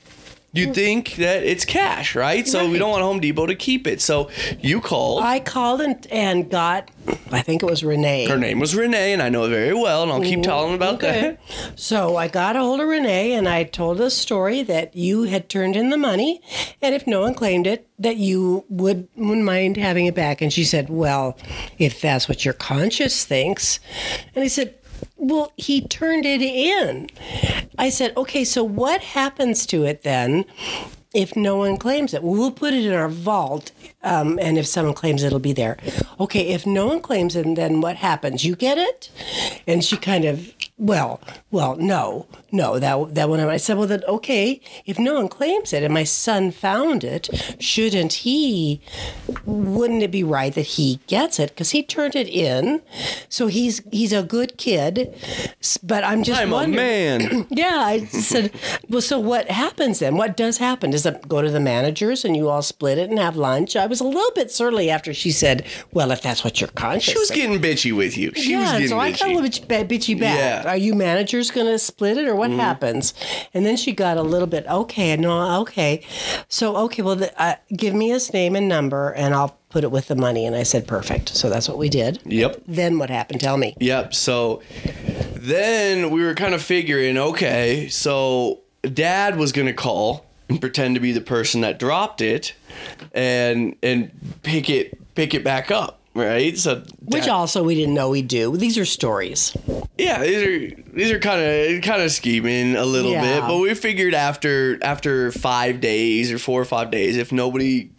You 0.53 0.67
mm. 0.67 0.75
think 0.75 1.15
that 1.15 1.43
it's 1.43 1.63
cash, 1.63 2.13
right? 2.13 2.45
So 2.45 2.69
we 2.69 2.77
don't 2.77 2.89
want 2.89 3.03
Home 3.03 3.21
Depot 3.21 3.45
to 3.45 3.55
keep 3.55 3.87
it. 3.87 4.01
So 4.01 4.29
you 4.59 4.81
called. 4.81 5.23
I 5.23 5.39
called 5.39 5.79
and, 5.79 6.05
and 6.11 6.49
got, 6.49 6.91
I 7.31 7.41
think 7.41 7.63
it 7.63 7.65
was 7.67 7.85
Renee. 7.85 8.27
Her 8.27 8.37
name 8.37 8.59
was 8.59 8.75
Renee, 8.75 9.13
and 9.13 9.21
I 9.21 9.29
know 9.29 9.45
it 9.45 9.49
very 9.49 9.73
well, 9.73 10.03
and 10.03 10.11
I'll 10.11 10.21
keep 10.21 10.39
mm-hmm. 10.39 10.41
telling 10.41 10.75
about 10.75 10.95
Okay. 10.95 11.37
that. 11.47 11.79
So 11.79 12.17
I 12.17 12.27
got 12.27 12.57
a 12.57 12.59
hold 12.59 12.81
of 12.81 12.87
Renee 12.87 13.31
and 13.33 13.47
I 13.47 13.63
told 13.63 13.97
the 13.97 14.09
story 14.09 14.61
that 14.63 14.95
you 14.95 15.23
had 15.23 15.47
turned 15.47 15.77
in 15.77 15.89
the 15.89 15.97
money, 15.97 16.41
and 16.81 16.93
if 16.93 17.07
no 17.07 17.21
one 17.21 17.33
claimed 17.33 17.65
it, 17.65 17.87
that 17.97 18.17
you 18.17 18.65
would 18.67 19.07
wouldn't 19.15 19.45
mind 19.45 19.77
having 19.77 20.05
it 20.05 20.15
back. 20.15 20.41
And 20.41 20.51
she 20.51 20.63
said, 20.65 20.89
"Well, 20.89 21.37
if 21.77 22.01
that's 22.01 22.27
what 22.27 22.43
your 22.43 22.53
conscience 22.55 23.23
thinks," 23.23 23.79
and 24.35 24.43
I 24.43 24.47
said. 24.47 24.75
Well, 25.17 25.51
he 25.57 25.81
turned 25.87 26.25
it 26.25 26.41
in. 26.41 27.09
I 27.77 27.89
said, 27.89 28.13
okay, 28.17 28.43
so 28.43 28.63
what 28.63 29.01
happens 29.01 29.65
to 29.67 29.85
it 29.85 30.03
then 30.03 30.45
if 31.13 31.35
no 31.35 31.57
one 31.57 31.77
claims 31.77 32.13
it? 32.13 32.23
Well, 32.23 32.51
put 32.51 32.73
it 32.73 32.85
in 32.85 32.93
our 32.93 33.09
vault, 33.09 33.71
um, 34.03 34.39
and 34.41 34.57
if 34.57 34.65
someone 34.65 34.93
claims 34.93 35.23
it, 35.23 35.27
it'll 35.27 35.39
be 35.39 35.53
there. 35.53 35.77
Okay, 36.19 36.49
if 36.49 36.65
no 36.65 36.87
one 36.87 37.01
claims 37.01 37.35
it, 37.35 37.55
then 37.55 37.81
what 37.81 37.97
happens? 37.97 38.45
You 38.45 38.55
get 38.55 38.77
it? 38.77 39.09
And 39.67 39.83
she 39.83 39.97
kind 39.97 40.25
of, 40.25 40.53
well, 40.81 41.21
well, 41.51 41.75
no, 41.75 42.25
no, 42.51 42.79
that 42.79 43.13
that 43.13 43.29
one. 43.29 43.39
I 43.39 43.57
said, 43.57 43.77
well, 43.77 43.85
then 43.85 44.03
okay, 44.07 44.59
if 44.87 44.97
no 44.97 45.13
one 45.13 45.29
claims 45.29 45.73
it, 45.73 45.83
and 45.83 45.93
my 45.93 46.03
son 46.03 46.49
found 46.49 47.03
it, 47.03 47.29
shouldn't 47.59 48.13
he? 48.13 48.81
Wouldn't 49.45 50.01
it 50.01 50.09
be 50.09 50.23
right 50.23 50.51
that 50.55 50.65
he 50.65 50.99
gets 51.05 51.37
it 51.39 51.49
because 51.49 51.69
he 51.69 51.83
turned 51.83 52.15
it 52.15 52.27
in? 52.27 52.81
So 53.29 53.45
he's 53.45 53.83
he's 53.91 54.11
a 54.11 54.23
good 54.23 54.57
kid, 54.57 55.13
but 55.83 56.03
I'm 56.03 56.23
just 56.23 56.41
I'm 56.41 56.51
a 56.51 56.67
man. 56.67 57.47
Yeah, 57.61 57.77
I 57.85 58.05
said, 58.05 58.51
well, 58.89 59.01
so 59.01 59.19
what 59.19 59.51
happens 59.51 59.99
then? 59.99 60.15
What 60.15 60.35
does 60.35 60.57
happen? 60.57 60.89
Does 60.91 61.05
it 61.05 61.27
go 61.27 61.41
to 61.43 61.51
the 61.51 61.59
managers 61.59 62.25
and 62.25 62.35
you 62.35 62.49
all 62.49 62.61
split 62.63 62.97
it 62.97 63.09
and 63.09 63.19
have 63.19 63.35
lunch? 63.35 63.75
I 63.75 63.85
was 63.85 63.99
a 63.99 64.05
little 64.05 64.31
bit 64.33 64.51
surly 64.51 64.89
after 64.89 65.13
she 65.13 65.31
said, 65.31 65.65
well, 65.91 66.11
if 66.11 66.21
that's 66.21 66.43
what 66.43 66.59
your 66.59 66.69
conscience 66.69 67.03
She 67.03 67.19
was 67.19 67.29
getting 67.29 67.59
bitchy 67.59 67.95
with 67.95 68.17
you. 68.17 68.31
She 68.35 68.55
was 68.55 68.65
yeah, 68.65 68.71
getting 68.73 68.87
so 68.87 68.99
I 68.99 69.11
bitchy. 69.11 69.19
got 69.19 69.29
a 69.29 69.33
little 69.35 69.67
bit 69.67 69.89
bitchy 69.89 70.19
back. 70.19 70.37
Yeah. 70.37 70.70
Mm-hmm. 70.71 70.81
Are 70.81 70.85
you 70.85 70.95
managers 70.95 71.51
going 71.51 71.67
to 71.67 71.79
split 71.79 72.17
it 72.17 72.27
or 72.27 72.35
what 72.35 72.51
happens? 72.51 73.13
And 73.53 73.65
then 73.65 73.77
she 73.77 73.91
got 73.91 74.17
a 74.17 74.23
little 74.23 74.47
bit, 74.47 74.65
okay, 74.67 75.15
no, 75.17 75.61
okay. 75.61 76.01
So, 76.47 76.75
okay, 76.77 77.01
well, 77.01 77.15
the, 77.15 77.41
uh, 77.41 77.55
give 77.75 77.93
me 77.93 78.09
his 78.09 78.31
name 78.33 78.55
and 78.55 78.67
number 78.67 79.11
and 79.11 79.33
I'll 79.33 79.57
put 79.69 79.83
it 79.83 79.91
with 79.91 80.07
the 80.07 80.15
money. 80.15 80.45
And 80.45 80.55
I 80.55 80.63
said, 80.63 80.87
perfect. 80.87 81.29
So 81.29 81.49
that's 81.49 81.67
what 81.67 81.77
we 81.77 81.89
did. 81.89 82.19
Yep. 82.25 82.63
Then 82.67 82.99
what 82.99 83.09
happened? 83.09 83.41
Tell 83.41 83.57
me. 83.57 83.75
Yep. 83.79 84.13
So 84.13 84.61
then 85.35 86.11
we 86.11 86.23
were 86.23 86.35
kind 86.35 86.53
of 86.53 86.61
figuring, 86.61 87.17
okay, 87.17 87.87
so 87.89 88.59
dad 88.81 89.37
was 89.37 89.51
gonna 89.51 89.73
call 89.73 90.25
and 90.49 90.59
pretend 90.59 90.95
to 90.95 91.01
be 91.01 91.11
the 91.11 91.21
person 91.21 91.61
that 91.61 91.79
dropped 91.79 92.21
it 92.21 92.53
and 93.13 93.75
and 93.81 94.11
pick 94.43 94.69
it 94.69 94.97
pick 95.15 95.33
it 95.33 95.43
back 95.43 95.71
up. 95.71 96.00
Right, 96.13 96.57
so 96.57 96.83
Which 97.05 97.23
dad- 97.23 97.31
also 97.31 97.63
we 97.63 97.73
didn't 97.75 97.93
know 97.93 98.09
we'd 98.09 98.27
do. 98.27 98.57
These 98.57 98.77
are 98.77 98.83
stories. 98.85 99.55
yeah, 99.97 100.21
these 100.21 100.43
are 100.43 100.81
these 100.93 101.11
are 101.11 101.19
kind 101.19 101.41
of 101.41 101.81
kind 101.83 102.01
of 102.01 102.11
scheming 102.11 102.75
a 102.75 102.83
little 102.83 103.11
Yeah. 103.11 103.21
bit, 103.39 103.47
but 103.47 103.57
we 103.59 103.73
figured 103.75 104.13
after 104.13 104.77
after 104.83 105.31
five 105.31 105.79
days 105.79 106.29
or 106.31 106.37
four 106.37 106.61
or 106.61 106.65
five 106.65 106.91
days, 106.91 107.15
if 107.15 107.31
nobody 107.31 107.89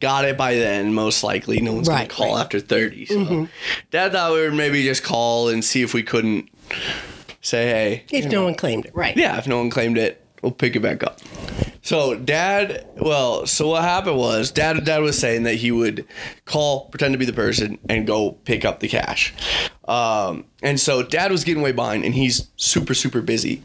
got 0.00 0.24
it 0.24 0.38
by 0.38 0.54
then, 0.54 0.94
most 0.94 1.22
likely 1.22 1.60
no 1.60 1.74
one's 1.74 1.86
Right, 1.88 2.08
gonna 2.08 2.14
call 2.14 2.26
right. 2.28 2.32
Mm-hmm. 2.32 2.40
after 2.40 2.60
thirty. 2.60 3.04
So 3.06 3.48
Dad 3.90 4.12
thought 4.12 4.32
we 4.32 4.40
would 4.40 4.54
maybe 4.54 4.82
just 4.82 5.02
call 5.04 5.50
and 5.50 5.62
see 5.62 5.82
if 5.82 5.92
we 5.92 6.02
couldn't 6.02 6.48
say, 7.42 7.66
hey, 7.66 8.04
If 8.10 8.24
no 8.32 8.44
one 8.44 8.54
claimed 8.54 8.86
it, 8.86 8.92
right? 8.94 9.14
yeah, 9.16 9.36
if 9.38 9.46
no 9.46 9.58
one 9.58 9.68
claimed 9.70 9.98
it, 9.98 10.19
we'll 10.42 10.52
pick 10.52 10.76
it 10.76 10.80
back 10.80 11.02
up. 11.02 11.20
So 11.82 12.14
dad, 12.14 12.86
well, 12.96 13.46
so 13.46 13.68
what 13.68 13.82
happened 13.82 14.18
was 14.18 14.50
dad 14.50 14.84
dad 14.84 14.98
was 14.98 15.18
saying 15.18 15.44
that 15.44 15.54
he 15.54 15.70
would 15.70 16.06
call, 16.44 16.86
pretend 16.90 17.14
to 17.14 17.18
be 17.18 17.24
the 17.24 17.32
person, 17.32 17.78
and 17.88 18.06
go 18.06 18.32
pick 18.32 18.64
up 18.64 18.80
the 18.80 18.88
cash. 18.88 19.32
Um, 19.88 20.44
and 20.62 20.78
so 20.78 21.02
dad 21.02 21.32
was 21.32 21.42
getting 21.42 21.62
way 21.62 21.72
behind, 21.72 22.04
and 22.04 22.14
he's 22.14 22.50
super 22.56 22.94
super 22.94 23.22
busy. 23.22 23.62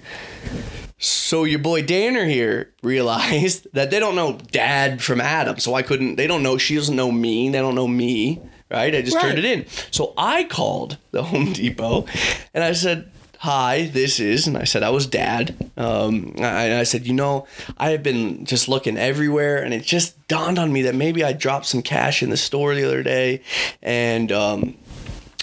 So 0.97 1.43
your 1.43 1.59
boy 1.59 1.81
Danner 1.81 2.25
here 2.25 2.73
realized 2.81 3.67
that 3.73 3.91
they 3.91 3.99
don't 3.99 4.15
know 4.15 4.39
dad 4.51 5.01
from 5.01 5.19
Adam, 5.19 5.59
so 5.59 5.73
I 5.73 5.81
couldn't. 5.81 6.15
They 6.15 6.27
don't 6.27 6.41
know. 6.43 6.57
She 6.57 6.75
doesn't 6.75 6.95
know 6.95 7.11
me. 7.11 7.49
They 7.49 7.59
don't 7.59 7.75
know 7.75 7.87
me. 7.87 8.41
Right? 8.71 8.95
I 8.95 9.01
just 9.03 9.19
turned 9.21 9.37
it 9.37 9.45
in. 9.45 9.67
So 9.91 10.13
I 10.17 10.43
called 10.45 10.97
the 11.11 11.21
Home 11.21 11.53
Depot, 11.53 12.07
and 12.53 12.63
I 12.63 12.71
said, 12.71 13.11
"Hi, 13.45 13.89
this 13.93 14.19
is," 14.19 14.47
and 14.47 14.57
I 14.57 14.63
said 14.63 14.83
I 14.83 14.89
was 14.89 15.05
dad. 15.05 15.55
Um, 15.77 16.33
I, 16.39 16.79
I 16.79 16.83
said, 16.83 17.05
you 17.05 17.13
know, 17.13 17.47
I 17.77 17.89
have 17.91 18.01
been 18.01 18.45
just 18.45 18.67
looking 18.67 18.97
everywhere, 18.97 19.63
and 19.63 19.73
it 19.73 19.83
just 19.83 20.27
dawned 20.27 20.57
on 20.57 20.73
me 20.73 20.81
that 20.81 20.95
maybe 20.95 21.23
I 21.23 21.33
dropped 21.33 21.67
some 21.67 21.81
cash 21.81 22.23
in 22.23 22.31
the 22.31 22.37
store 22.37 22.73
the 22.73 22.83
other 22.83 23.03
day, 23.03 23.41
and 23.81 24.31
um, 24.31 24.75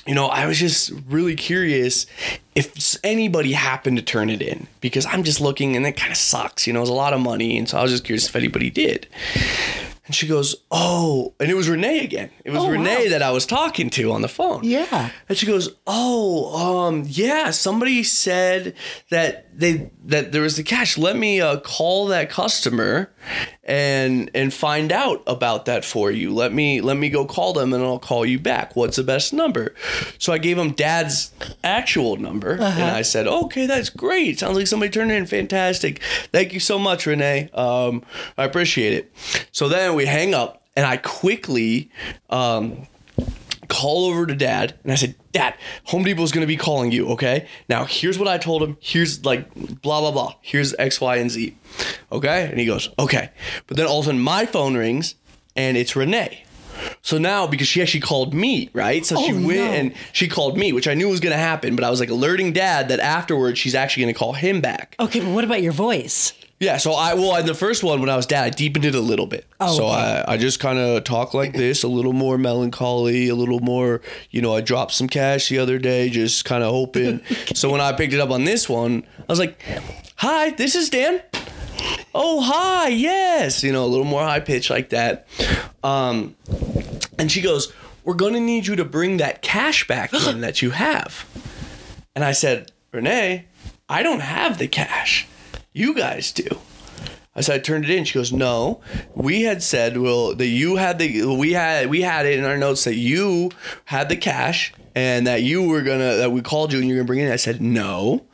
you 0.06 0.16
know, 0.16 0.26
I 0.26 0.46
was 0.46 0.58
just 0.58 0.90
really 1.08 1.36
curious 1.36 2.06
if 2.54 2.96
anybody 3.04 3.52
happened 3.52 3.98
to 3.98 4.02
turn 4.02 4.30
it 4.30 4.42
in 4.42 4.66
because 4.80 5.06
I'm 5.06 5.22
just 5.22 5.40
looking 5.40 5.76
and 5.76 5.86
it 5.86 5.92
kind 5.96 6.10
of 6.10 6.18
sucks. 6.18 6.66
You 6.66 6.72
know, 6.72 6.80
it's 6.80 6.90
a 6.90 6.94
lot 6.94 7.12
of 7.12 7.20
money. 7.20 7.56
And 7.56 7.68
so 7.68 7.78
I 7.78 7.82
was 7.82 7.92
just 7.92 8.04
curious 8.04 8.28
if 8.28 8.34
anybody 8.34 8.68
did. 8.68 9.06
And 10.06 10.14
she 10.14 10.26
goes, 10.26 10.56
Oh, 10.70 11.32
and 11.38 11.48
it 11.50 11.54
was 11.54 11.68
Renee 11.68 12.00
again. 12.00 12.30
It 12.44 12.50
was 12.50 12.64
Oh, 12.64 12.68
Renee 12.70 13.04
wow. 13.04 13.10
that 13.10 13.22
I 13.22 13.30
was 13.30 13.46
talking 13.46 13.88
to 13.90 14.10
on 14.12 14.20
the 14.22 14.28
phone. 14.28 14.64
Yeah. 14.64 15.10
And 15.28 15.38
she 15.38 15.46
goes, 15.46 15.76
"Oh, 15.86 16.86
um, 16.88 17.04
yeah. 17.06 17.50
Somebody 17.52 18.02
said 18.02 18.74
that 19.10 19.51
they 19.54 19.90
that 20.06 20.32
there 20.32 20.42
was 20.42 20.56
the 20.56 20.62
cash. 20.62 20.96
Let 20.98 21.16
me 21.16 21.40
uh, 21.40 21.60
call 21.60 22.06
that 22.06 22.30
customer 22.30 23.10
and 23.64 24.30
and 24.34 24.52
find 24.52 24.90
out 24.90 25.22
about 25.26 25.66
that 25.66 25.84
for 25.84 26.10
you. 26.10 26.34
Let 26.34 26.52
me 26.52 26.80
let 26.80 26.96
me 26.96 27.10
go 27.10 27.24
call 27.24 27.52
them 27.52 27.72
and 27.72 27.82
I'll 27.82 27.98
call 27.98 28.24
you 28.24 28.38
back. 28.38 28.74
What's 28.74 28.96
the 28.96 29.02
best 29.02 29.32
number? 29.32 29.74
So 30.18 30.32
I 30.32 30.38
gave 30.38 30.58
him 30.58 30.72
dad's 30.72 31.32
actual 31.62 32.16
number 32.16 32.52
and 32.52 32.62
I 32.62 33.02
said, 33.02 33.26
"Okay, 33.26 33.66
that's 33.66 33.90
great. 33.90 34.38
Sounds 34.38 34.56
like 34.56 34.66
somebody 34.66 34.90
turned 34.90 35.12
in 35.12 35.26
fantastic. 35.26 36.02
Thank 36.32 36.52
you 36.52 36.60
so 36.60 36.78
much, 36.78 37.06
Renee. 37.06 37.50
Um, 37.52 38.02
I 38.38 38.44
appreciate 38.44 38.94
it." 38.94 39.12
So 39.52 39.68
then 39.68 39.94
we 39.94 40.06
hang 40.06 40.34
up 40.34 40.62
and 40.74 40.86
I 40.86 40.96
quickly 40.96 41.90
um, 42.30 42.86
call 43.72 44.06
over 44.06 44.26
to 44.26 44.34
dad 44.34 44.74
and 44.82 44.92
I 44.92 44.96
said, 44.96 45.14
Dad, 45.32 45.54
Home 45.84 46.04
Depot's 46.04 46.30
gonna 46.32 46.46
be 46.46 46.56
calling 46.56 46.92
you, 46.92 47.08
okay? 47.10 47.48
Now 47.68 47.84
here's 47.84 48.18
what 48.18 48.28
I 48.28 48.38
told 48.38 48.62
him. 48.62 48.76
Here's 48.80 49.24
like 49.24 49.52
blah 49.82 50.00
blah 50.00 50.10
blah. 50.12 50.34
Here's 50.42 50.74
X, 50.74 51.00
Y, 51.00 51.16
and 51.16 51.30
Z. 51.30 51.56
Okay? 52.10 52.48
And 52.50 52.58
he 52.60 52.66
goes, 52.66 52.88
Okay. 52.98 53.30
But 53.66 53.76
then 53.76 53.86
all 53.86 54.00
of 54.00 54.04
a 54.04 54.06
sudden 54.06 54.20
my 54.20 54.46
phone 54.46 54.76
rings 54.76 55.14
and 55.56 55.76
it's 55.76 55.96
Renee. 55.96 56.44
So 57.02 57.16
now 57.18 57.46
because 57.46 57.68
she 57.68 57.80
actually 57.80 58.00
called 58.00 58.34
me, 58.34 58.68
right? 58.72 59.04
So 59.06 59.16
she 59.16 59.32
Oh, 59.32 59.46
went 59.46 59.58
no. 59.58 59.64
and 59.72 59.94
she 60.12 60.26
called 60.28 60.56
me, 60.58 60.72
which 60.72 60.88
I 60.88 60.94
knew 60.94 61.08
was 61.08 61.20
gonna 61.20 61.36
happen, 61.36 61.76
but 61.76 61.84
I 61.84 61.90
was 61.90 62.00
like 62.00 62.10
alerting 62.10 62.52
dad 62.52 62.88
that 62.88 63.00
afterwards 63.00 63.58
she's 63.58 63.74
actually 63.74 64.02
gonna 64.04 64.14
call 64.14 64.32
him 64.34 64.60
back. 64.60 64.96
Okay, 65.00 65.20
but 65.20 65.30
what 65.30 65.44
about 65.44 65.62
your 65.62 65.72
voice? 65.72 66.32
Yeah, 66.62 66.76
so 66.76 66.92
I 66.92 67.14
well 67.14 67.34
in 67.38 67.46
the 67.46 67.54
first 67.54 67.82
one 67.82 67.98
when 67.98 68.08
I 68.08 68.14
was 68.14 68.24
dad, 68.24 68.44
I 68.44 68.50
deepened 68.50 68.84
it 68.84 68.94
a 68.94 69.00
little 69.00 69.26
bit. 69.26 69.46
Oh, 69.58 69.76
so 69.76 69.86
okay. 69.86 70.22
I, 70.28 70.34
I 70.34 70.36
just 70.36 70.60
kind 70.60 70.78
of 70.78 71.02
talk 71.02 71.34
like 71.34 71.54
this, 71.54 71.82
a 71.82 71.88
little 71.88 72.12
more 72.12 72.38
melancholy, 72.38 73.28
a 73.28 73.34
little 73.34 73.58
more, 73.58 74.00
you 74.30 74.40
know, 74.40 74.54
I 74.54 74.60
dropped 74.60 74.92
some 74.92 75.08
cash 75.08 75.48
the 75.48 75.58
other 75.58 75.80
day, 75.80 76.08
just 76.08 76.44
kind 76.44 76.62
of 76.62 76.70
hoping. 76.70 77.20
so 77.54 77.68
when 77.68 77.80
I 77.80 77.90
picked 77.90 78.12
it 78.12 78.20
up 78.20 78.30
on 78.30 78.44
this 78.44 78.68
one, 78.68 79.04
I 79.18 79.24
was 79.28 79.40
like, 79.40 79.60
"Hi, 80.18 80.50
this 80.50 80.76
is 80.76 80.88
Dan." 80.88 81.20
Oh, 82.14 82.40
hi, 82.40 82.86
yes, 82.86 83.64
you 83.64 83.72
know, 83.72 83.84
a 83.84 83.90
little 83.90 84.06
more 84.06 84.22
high 84.22 84.38
pitch 84.38 84.70
like 84.70 84.90
that. 84.90 85.26
Um, 85.82 86.36
and 87.18 87.32
she 87.32 87.40
goes, 87.40 87.72
"We're 88.04 88.14
gonna 88.14 88.38
need 88.38 88.68
you 88.68 88.76
to 88.76 88.84
bring 88.84 89.16
that 89.16 89.42
cash 89.42 89.88
back 89.88 90.14
in 90.14 90.40
that 90.42 90.62
you 90.62 90.70
have." 90.70 91.26
And 92.14 92.24
I 92.24 92.30
said, 92.30 92.70
Renee, 92.92 93.46
I 93.88 94.04
don't 94.04 94.20
have 94.20 94.58
the 94.58 94.68
cash. 94.68 95.26
You 95.72 95.94
guys 95.94 96.32
do. 96.32 96.46
I 97.34 97.40
said 97.40 97.56
I 97.56 97.58
turned 97.60 97.84
it 97.84 97.90
in. 97.90 98.04
She 98.04 98.18
goes, 98.18 98.32
No. 98.32 98.80
We 99.14 99.42
had 99.42 99.62
said, 99.62 99.96
well, 99.96 100.34
that 100.34 100.46
you 100.46 100.76
had 100.76 100.98
the 100.98 101.24
we 101.36 101.52
had 101.52 101.88
we 101.88 102.02
had 102.02 102.26
it 102.26 102.38
in 102.38 102.44
our 102.44 102.58
notes 102.58 102.84
that 102.84 102.96
you 102.96 103.50
had 103.86 104.08
the 104.08 104.16
cash 104.16 104.72
and 104.94 105.26
that 105.26 105.42
you 105.42 105.66
were 105.66 105.80
gonna 105.82 106.16
that 106.16 106.32
we 106.32 106.42
called 106.42 106.72
you 106.72 106.78
and 106.78 106.88
you're 106.88 106.98
gonna 106.98 107.06
bring 107.06 107.20
it 107.20 107.26
in. 107.26 107.32
I 107.32 107.36
said, 107.36 107.60
No. 107.62 108.26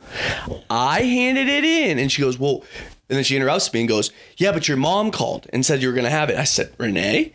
I 0.69 1.01
handed 1.01 1.47
it 1.47 1.63
in. 1.63 1.97
And 1.97 2.11
she 2.11 2.21
goes, 2.21 2.37
Well, 2.37 2.63
and 3.09 3.17
then 3.17 3.23
she 3.23 3.35
interrupts 3.35 3.73
me 3.73 3.79
and 3.81 3.89
goes, 3.89 4.11
Yeah, 4.37 4.51
but 4.51 4.67
your 4.67 4.77
mom 4.77 5.11
called 5.11 5.47
and 5.53 5.65
said 5.65 5.81
you 5.81 5.87
were 5.87 5.95
gonna 5.95 6.09
have 6.09 6.29
it. 6.29 6.37
I 6.37 6.43
said, 6.43 6.73
Renee, 6.77 7.31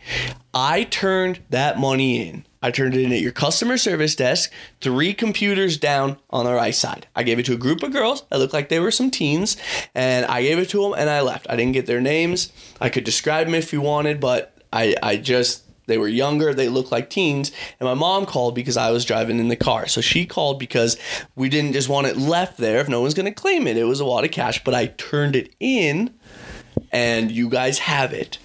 I 0.53 0.83
turned 0.83 1.39
that 1.49 1.79
money 1.79 2.27
in. 2.29 2.45
I 2.65 2.71
turned 2.71 2.95
it 2.95 3.03
in 3.03 3.13
at 3.13 3.21
your 3.21 3.31
customer 3.31 3.77
service 3.77 4.15
desk, 4.15 4.51
three 4.81 5.13
computers 5.13 5.77
down 5.77 6.17
on 6.31 6.45
the 6.45 6.53
right 6.55 6.73
side. 6.73 7.05
I 7.15 7.21
gave 7.21 7.37
it 7.37 7.45
to 7.45 7.53
a 7.53 7.57
group 7.57 7.83
of 7.83 7.93
girls 7.93 8.23
that 8.31 8.39
looked 8.39 8.53
like 8.53 8.69
they 8.69 8.79
were 8.79 8.89
some 8.89 9.11
teens, 9.11 9.55
and 9.93 10.25
I 10.25 10.41
gave 10.41 10.57
it 10.57 10.69
to 10.69 10.81
them 10.81 10.95
and 10.97 11.07
I 11.07 11.21
left. 11.21 11.45
I 11.47 11.57
didn't 11.57 11.73
get 11.73 11.85
their 11.85 12.01
names. 12.01 12.51
I 12.81 12.89
could 12.89 13.03
describe 13.03 13.45
them 13.45 13.53
if 13.53 13.71
you 13.71 13.81
wanted, 13.81 14.19
but 14.19 14.57
I, 14.73 14.95
I 15.03 15.17
just, 15.17 15.61
they 15.85 15.99
were 15.99 16.07
younger, 16.07 16.55
they 16.55 16.67
looked 16.67 16.91
like 16.91 17.11
teens, 17.11 17.51
and 17.79 17.85
my 17.85 17.93
mom 17.93 18.25
called 18.25 18.55
because 18.55 18.77
I 18.77 18.89
was 18.89 19.05
driving 19.05 19.37
in 19.37 19.49
the 19.49 19.55
car. 19.55 19.85
So 19.87 20.01
she 20.01 20.25
called 20.25 20.57
because 20.57 20.97
we 21.35 21.49
didn't 21.49 21.73
just 21.73 21.87
want 21.87 22.07
it 22.07 22.17
left 22.17 22.57
there 22.57 22.79
if 22.79 22.89
no 22.89 22.99
one's 22.99 23.13
gonna 23.13 23.31
claim 23.31 23.67
it. 23.67 23.77
It 23.77 23.83
was 23.83 23.99
a 23.99 24.05
lot 24.05 24.23
of 24.23 24.31
cash, 24.31 24.63
but 24.63 24.73
I 24.73 24.87
turned 24.87 25.35
it 25.35 25.53
in 25.59 26.15
and 26.91 27.31
you 27.31 27.47
guys 27.47 27.77
have 27.77 28.11
it. 28.11 28.39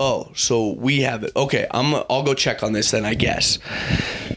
Oh, 0.00 0.30
so 0.34 0.72
we 0.72 1.00
have 1.00 1.24
it. 1.24 1.32
Okay, 1.34 1.66
I'm 1.70 1.94
I'll 2.08 2.22
go 2.22 2.34
check 2.34 2.62
on 2.62 2.72
this 2.72 2.90
then, 2.92 3.04
I 3.04 3.14
guess. 3.14 3.58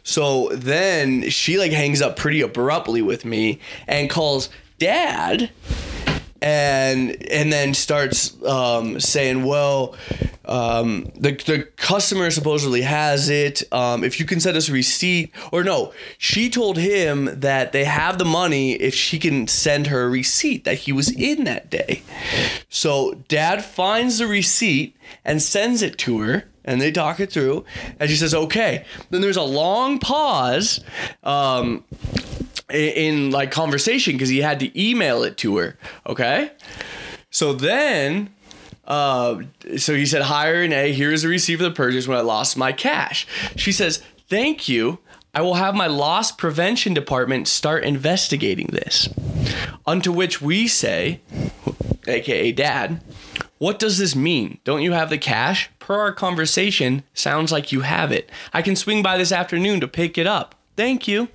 So 0.03 0.49
then 0.53 1.29
she 1.29 1.57
like 1.59 1.71
hangs 1.71 2.01
up 2.01 2.17
pretty 2.17 2.41
abruptly 2.41 3.01
with 3.01 3.25
me 3.25 3.59
and 3.87 4.09
calls 4.09 4.49
dad 4.79 5.51
and 6.41 7.23
and 7.29 7.53
then 7.53 7.73
starts 7.73 8.41
um, 8.43 8.99
saying, 8.99 9.43
"Well, 9.43 9.95
um, 10.45 11.11
the 11.15 11.31
the 11.31 11.67
customer 11.75 12.31
supposedly 12.31 12.81
has 12.81 13.29
it. 13.29 13.63
Um, 13.71 14.03
if 14.03 14.19
you 14.19 14.25
can 14.25 14.39
send 14.39 14.57
us 14.57 14.67
a 14.67 14.73
receipt, 14.73 15.31
or 15.51 15.63
no, 15.63 15.93
she 16.17 16.49
told 16.49 16.77
him 16.77 17.29
that 17.39 17.71
they 17.71 17.85
have 17.85 18.17
the 18.17 18.25
money 18.25 18.73
if 18.73 18.95
she 18.95 19.19
can 19.19 19.47
send 19.47 19.87
her 19.87 20.03
a 20.03 20.09
receipt 20.09 20.63
that 20.63 20.79
he 20.79 20.91
was 20.91 21.11
in 21.11 21.43
that 21.43 21.69
day. 21.69 22.01
So 22.69 23.23
Dad 23.27 23.63
finds 23.63 24.17
the 24.17 24.27
receipt 24.27 24.95
and 25.23 25.41
sends 25.41 25.81
it 25.81 25.97
to 25.99 26.19
her." 26.21 26.45
And 26.63 26.79
they 26.79 26.91
talk 26.91 27.19
it 27.19 27.31
through, 27.31 27.65
and 27.99 28.07
she 28.07 28.15
says, 28.15 28.35
"Okay." 28.35 28.85
Then 29.09 29.21
there's 29.21 29.35
a 29.35 29.41
long 29.41 29.97
pause, 29.97 30.79
um, 31.23 31.83
in, 32.73 33.15
in 33.15 33.31
like 33.31 33.51
conversation 33.51 34.13
because 34.13 34.29
he 34.29 34.41
had 34.41 34.59
to 34.59 34.81
email 34.81 35.23
it 35.23 35.37
to 35.37 35.57
her. 35.57 35.77
Okay. 36.07 36.51
So 37.29 37.53
then, 37.53 38.29
uh, 38.85 39.41
so 39.77 39.95
he 39.95 40.05
said, 40.05 40.23
Hire 40.23 40.53
"Hi 40.53 40.59
Renee, 40.59 40.91
here 40.93 41.11
is 41.11 41.23
a 41.23 41.27
receipt 41.27 41.57
for 41.57 41.63
the 41.63 41.71
purchase 41.71 42.07
when 42.07 42.17
I 42.17 42.21
lost 42.21 42.57
my 42.57 42.71
cash." 42.71 43.27
She 43.55 43.71
says, 43.71 44.03
"Thank 44.27 44.67
you. 44.67 44.99
I 45.33 45.41
will 45.41 45.53
have 45.53 45.75
my 45.75 45.87
loss 45.87 46.31
prevention 46.31 46.93
department 46.93 47.47
start 47.47 47.85
investigating 47.85 48.67
this." 48.67 49.07
Unto 49.85 50.11
which 50.11 50.41
we 50.41 50.67
say, 50.67 51.21
aka 52.07 52.51
Dad, 52.51 53.01
what 53.57 53.79
does 53.79 53.97
this 53.97 54.15
mean? 54.15 54.59
Don't 54.63 54.81
you 54.81 54.93
have 54.93 55.09
the 55.09 55.17
cash? 55.17 55.69
Per 55.79 55.95
our 55.95 56.11
conversation, 56.11 57.03
sounds 57.13 57.51
like 57.51 57.71
you 57.71 57.81
have 57.81 58.11
it. 58.11 58.29
I 58.53 58.61
can 58.61 58.75
swing 58.75 59.03
by 59.03 59.17
this 59.17 59.31
afternoon 59.31 59.79
to 59.81 59.87
pick 59.87 60.17
it 60.17 60.27
up. 60.27 60.55
Thank 60.75 61.07
you. 61.07 61.29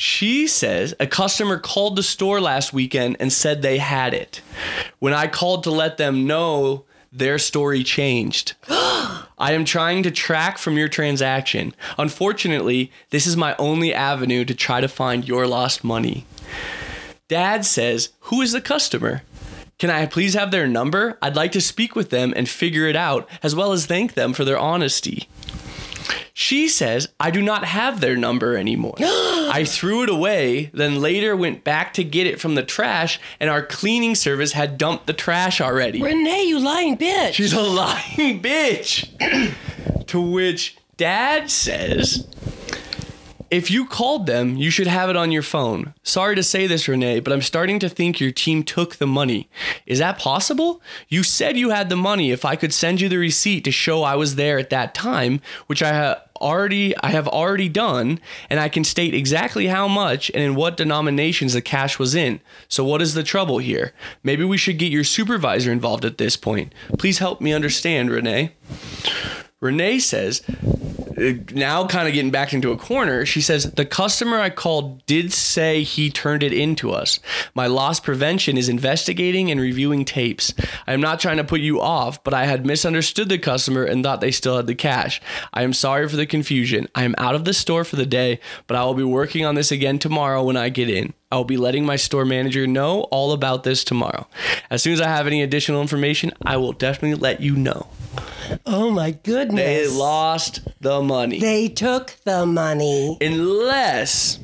She 0.00 0.46
says 0.46 0.94
a 1.00 1.08
customer 1.08 1.58
called 1.58 1.96
the 1.96 2.04
store 2.04 2.40
last 2.40 2.72
weekend 2.72 3.16
and 3.18 3.32
said 3.32 3.62
they 3.62 3.78
had 3.78 4.14
it. 4.14 4.40
When 5.00 5.12
I 5.12 5.26
called 5.26 5.64
to 5.64 5.72
let 5.72 5.96
them 5.96 6.24
know, 6.24 6.84
their 7.10 7.36
story 7.36 7.82
changed. 7.82 8.54
I 8.68 9.26
am 9.38 9.64
trying 9.64 10.04
to 10.04 10.12
track 10.12 10.58
from 10.58 10.78
your 10.78 10.86
transaction. 10.86 11.74
Unfortunately, 11.98 12.92
this 13.10 13.26
is 13.26 13.36
my 13.36 13.56
only 13.56 13.92
avenue 13.92 14.44
to 14.44 14.54
try 14.54 14.80
to 14.80 14.86
find 14.86 15.26
your 15.26 15.48
lost 15.48 15.82
money. 15.82 16.26
Dad 17.26 17.64
says, 17.64 18.10
Who 18.20 18.40
is 18.40 18.52
the 18.52 18.60
customer? 18.60 19.22
Can 19.80 19.90
I 19.90 20.06
please 20.06 20.34
have 20.34 20.52
their 20.52 20.68
number? 20.68 21.18
I'd 21.20 21.34
like 21.34 21.50
to 21.52 21.60
speak 21.60 21.96
with 21.96 22.10
them 22.10 22.32
and 22.36 22.48
figure 22.48 22.86
it 22.86 22.94
out, 22.94 23.28
as 23.42 23.56
well 23.56 23.72
as 23.72 23.86
thank 23.86 24.14
them 24.14 24.32
for 24.32 24.44
their 24.44 24.58
honesty. 24.60 25.28
She 26.32 26.68
says, 26.68 27.08
I 27.18 27.30
do 27.30 27.42
not 27.42 27.64
have 27.64 28.00
their 28.00 28.16
number 28.16 28.56
anymore. 28.56 28.94
I 29.00 29.64
threw 29.66 30.02
it 30.02 30.08
away, 30.08 30.70
then 30.72 31.00
later 31.00 31.36
went 31.36 31.64
back 31.64 31.94
to 31.94 32.04
get 32.04 32.26
it 32.26 32.40
from 32.40 32.54
the 32.54 32.62
trash, 32.62 33.18
and 33.40 33.50
our 33.50 33.64
cleaning 33.64 34.14
service 34.14 34.52
had 34.52 34.78
dumped 34.78 35.06
the 35.06 35.12
trash 35.12 35.60
already. 35.60 36.02
Renee, 36.02 36.44
you 36.44 36.58
lying 36.58 36.96
bitch. 36.96 37.32
She's 37.32 37.52
a 37.52 37.60
lying 37.60 38.40
bitch. 38.40 39.08
to 40.06 40.20
which 40.20 40.76
dad 40.96 41.50
says, 41.50 42.26
if 43.50 43.70
you 43.70 43.86
called 43.86 44.26
them, 44.26 44.56
you 44.56 44.70
should 44.70 44.86
have 44.86 45.08
it 45.10 45.16
on 45.16 45.32
your 45.32 45.42
phone. 45.42 45.94
Sorry 46.02 46.34
to 46.34 46.42
say 46.42 46.66
this, 46.66 46.88
Renee, 46.88 47.20
but 47.20 47.32
I'm 47.32 47.42
starting 47.42 47.78
to 47.80 47.88
think 47.88 48.20
your 48.20 48.30
team 48.30 48.62
took 48.62 48.96
the 48.96 49.06
money. 49.06 49.48
Is 49.86 49.98
that 49.98 50.18
possible? 50.18 50.82
You 51.08 51.22
said 51.22 51.56
you 51.56 51.70
had 51.70 51.88
the 51.88 51.96
money. 51.96 52.30
If 52.30 52.44
I 52.44 52.56
could 52.56 52.74
send 52.74 53.00
you 53.00 53.08
the 53.08 53.18
receipt 53.18 53.64
to 53.64 53.70
show 53.70 54.02
I 54.02 54.16
was 54.16 54.34
there 54.34 54.58
at 54.58 54.70
that 54.70 54.94
time, 54.94 55.40
which 55.66 55.82
I 55.82 55.92
have 55.92 56.22
already 56.40 56.96
I 56.98 57.08
have 57.10 57.26
already 57.26 57.68
done, 57.68 58.20
and 58.48 58.60
I 58.60 58.68
can 58.68 58.84
state 58.84 59.14
exactly 59.14 59.66
how 59.66 59.88
much 59.88 60.30
and 60.34 60.42
in 60.42 60.54
what 60.54 60.76
denominations 60.76 61.54
the 61.54 61.62
cash 61.62 61.98
was 61.98 62.14
in. 62.14 62.40
So 62.68 62.84
what 62.84 63.02
is 63.02 63.14
the 63.14 63.22
trouble 63.22 63.58
here? 63.58 63.92
Maybe 64.22 64.44
we 64.44 64.58
should 64.58 64.78
get 64.78 64.92
your 64.92 65.04
supervisor 65.04 65.72
involved 65.72 66.04
at 66.04 66.18
this 66.18 66.36
point. 66.36 66.74
Please 66.98 67.18
help 67.18 67.40
me 67.40 67.52
understand, 67.52 68.10
Renee. 68.10 68.52
Renee 69.60 69.98
says, 69.98 70.42
now 71.52 71.86
kind 71.86 72.08
of 72.08 72.14
getting 72.14 72.30
back 72.30 72.52
into 72.52 72.72
a 72.72 72.76
corner, 72.76 73.26
she 73.26 73.40
says, 73.40 73.72
The 73.72 73.84
customer 73.84 74.38
I 74.38 74.50
called 74.50 75.04
did 75.06 75.32
say 75.32 75.82
he 75.82 76.10
turned 76.10 76.42
it 76.42 76.52
in 76.52 76.76
to 76.76 76.92
us. 76.92 77.20
My 77.54 77.66
loss 77.66 78.00
prevention 78.00 78.56
is 78.56 78.68
investigating 78.68 79.50
and 79.50 79.60
reviewing 79.60 80.04
tapes. 80.04 80.54
I 80.86 80.92
am 80.92 81.00
not 81.00 81.20
trying 81.20 81.38
to 81.38 81.44
put 81.44 81.60
you 81.60 81.80
off, 81.80 82.22
but 82.24 82.34
I 82.34 82.46
had 82.46 82.64
misunderstood 82.64 83.28
the 83.28 83.38
customer 83.38 83.84
and 83.84 84.02
thought 84.02 84.20
they 84.20 84.30
still 84.30 84.56
had 84.56 84.66
the 84.66 84.74
cash. 84.74 85.20
I 85.52 85.62
am 85.62 85.72
sorry 85.72 86.08
for 86.08 86.16
the 86.16 86.26
confusion. 86.26 86.88
I 86.94 87.04
am 87.04 87.14
out 87.18 87.34
of 87.34 87.44
the 87.44 87.54
store 87.54 87.84
for 87.84 87.96
the 87.96 88.06
day, 88.06 88.40
but 88.66 88.76
I 88.76 88.84
will 88.84 88.94
be 88.94 89.04
working 89.04 89.44
on 89.44 89.54
this 89.54 89.72
again 89.72 89.98
tomorrow 89.98 90.42
when 90.42 90.56
I 90.56 90.68
get 90.68 90.88
in. 90.88 91.14
I 91.30 91.36
will 91.36 91.44
be 91.44 91.58
letting 91.58 91.84
my 91.84 91.96
store 91.96 92.24
manager 92.24 92.66
know 92.66 93.02
all 93.10 93.32
about 93.32 93.62
this 93.62 93.84
tomorrow. 93.84 94.26
As 94.70 94.82
soon 94.82 94.94
as 94.94 95.00
I 95.00 95.08
have 95.08 95.26
any 95.26 95.42
additional 95.42 95.82
information, 95.82 96.32
I 96.42 96.56
will 96.56 96.72
definitely 96.72 97.20
let 97.20 97.40
you 97.40 97.54
know. 97.54 97.88
oh 98.64 98.90
my 98.90 99.10
goodness. 99.10 99.62
They 99.62 99.86
lost 99.88 100.66
the 100.80 101.02
money. 101.02 101.38
They 101.38 101.68
took 101.68 102.16
the 102.24 102.46
money. 102.46 103.18
unless 103.20 104.38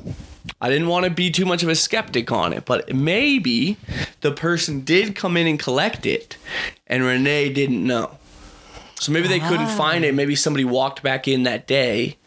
I 0.61 0.69
didn't 0.69 0.87
want 0.87 1.05
to 1.05 1.09
be 1.09 1.31
too 1.31 1.45
much 1.45 1.63
of 1.63 1.69
a 1.69 1.75
skeptic 1.75 2.31
on 2.31 2.53
it, 2.53 2.65
but 2.65 2.93
maybe 2.93 3.77
the 4.21 4.31
person 4.31 4.81
did 4.81 5.15
come 5.15 5.37
in 5.37 5.47
and 5.47 5.59
collect 5.59 6.05
it, 6.05 6.37
and 6.85 7.03
Renee 7.03 7.51
didn't 7.51 7.85
know. 7.85 8.19
So 8.99 9.11
maybe 9.11 9.27
they 9.27 9.39
couldn't 9.39 9.65
ah. 9.65 9.75
find 9.75 10.05
it. 10.05 10.13
Maybe 10.13 10.35
somebody 10.35 10.65
walked 10.65 11.01
back 11.01 11.27
in 11.27 11.43
that 11.43 11.65
day 11.65 12.17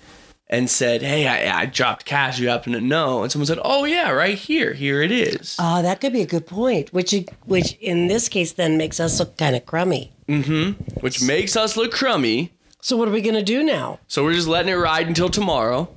and 0.51 0.69
said, 0.71 1.03
"Hey, 1.03 1.27
I, 1.27 1.63
I 1.63 1.67
dropped 1.67 2.05
cash. 2.05 2.39
You 2.39 2.49
happen 2.49 2.73
to 2.73 2.81
know?" 2.81 3.23
And 3.23 3.31
someone 3.31 3.47
said, 3.47 3.61
"Oh 3.63 3.85
yeah, 3.85 4.11
right 4.11 4.37
here. 4.39 4.73
Here 4.75 5.03
it 5.03 5.11
is." 5.13 5.57
Oh, 5.59 5.83
that 5.83 6.01
could 6.01 6.13
be 6.13 6.23
a 6.23 6.27
good 6.27 6.47
point. 6.47 6.93
Which, 6.93 7.15
which 7.45 7.77
in 7.81 8.09
this 8.09 8.29
case, 8.29 8.53
then 8.53 8.77
makes 8.79 9.01
us 9.01 9.19
look 9.19 9.37
kind 9.37 9.57
of 9.57 9.67
crummy. 9.67 10.13
Mm-hmm. 10.29 11.01
Which 11.01 11.23
makes 11.23 11.57
us 11.57 11.77
look 11.77 11.93
crummy. 11.93 12.53
So 12.81 12.97
what 12.97 13.09
are 13.09 13.13
we 13.13 13.21
gonna 13.21 13.43
do 13.43 13.63
now? 13.63 13.99
So 14.07 14.25
we're 14.25 14.35
just 14.35 14.49
letting 14.49 14.73
it 14.73 14.77
ride 14.77 15.09
until 15.09 15.29
tomorrow, 15.29 15.89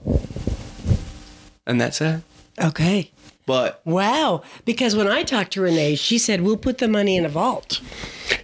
and 1.66 1.80
that's 1.80 2.02
it. 2.02 2.22
Okay. 2.62 3.12
But 3.46 3.82
Wow. 3.86 4.44
Because 4.66 4.96
when 4.96 5.08
I 5.08 5.24
talked 5.24 5.54
to 5.54 5.62
Renee, 5.62 5.96
she 5.96 6.18
said 6.18 6.42
we'll 6.42 6.58
put 6.58 6.78
the 6.78 6.88
money 6.88 7.18
in 7.18 7.26
a 7.26 7.30
vault, 7.30 7.82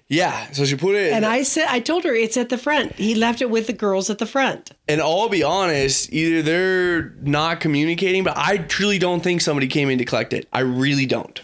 yeah, 0.10 0.52
so 0.52 0.64
she 0.66 0.76
put 0.76 0.96
it. 0.96 1.12
and 1.12 1.26
I 1.26 1.44
said 1.44 1.68
I 1.70 1.80
told 1.80 2.06
her 2.06 2.14
it's 2.14 2.38
at 2.38 2.50
the 2.50 2.58
front. 2.58 2.94
He 2.94 3.14
left 3.14 3.42
it 3.42 3.50
with 3.50 3.68
the 3.68 3.74
girls 3.74 4.10
at 4.10 4.20
the 4.20 4.26
front. 4.26 4.72
And 4.88 5.02
I'll 5.02 5.28
be 5.30 5.44
honest, 5.44 6.12
either 6.14 6.42
they're 6.42 7.10
not 7.22 7.60
communicating, 7.60 8.24
but 8.24 8.38
I 8.38 8.58
truly 8.58 9.00
don't 9.00 9.22
think 9.22 9.42
somebody 9.42 9.68
came 9.68 9.90
in 9.90 9.98
to 9.98 10.06
collect 10.06 10.32
it. 10.34 10.48
I 10.54 10.62
really 10.62 11.06
don't. 11.06 11.42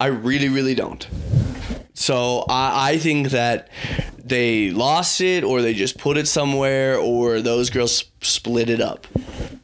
I 0.00 0.06
really, 0.06 0.48
really 0.48 0.74
don't. 0.74 1.06
So 1.94 2.46
I, 2.48 2.92
I 2.92 2.98
think 2.98 3.28
that 3.30 3.68
they 4.24 4.70
lost 4.70 5.20
it, 5.20 5.44
or 5.44 5.60
they 5.60 5.74
just 5.74 5.98
put 5.98 6.16
it 6.16 6.26
somewhere, 6.26 6.96
or 6.96 7.40
those 7.42 7.68
girls 7.68 7.96
sp- 8.00 8.08
split 8.24 8.70
it 8.70 8.80
up. 8.80 9.06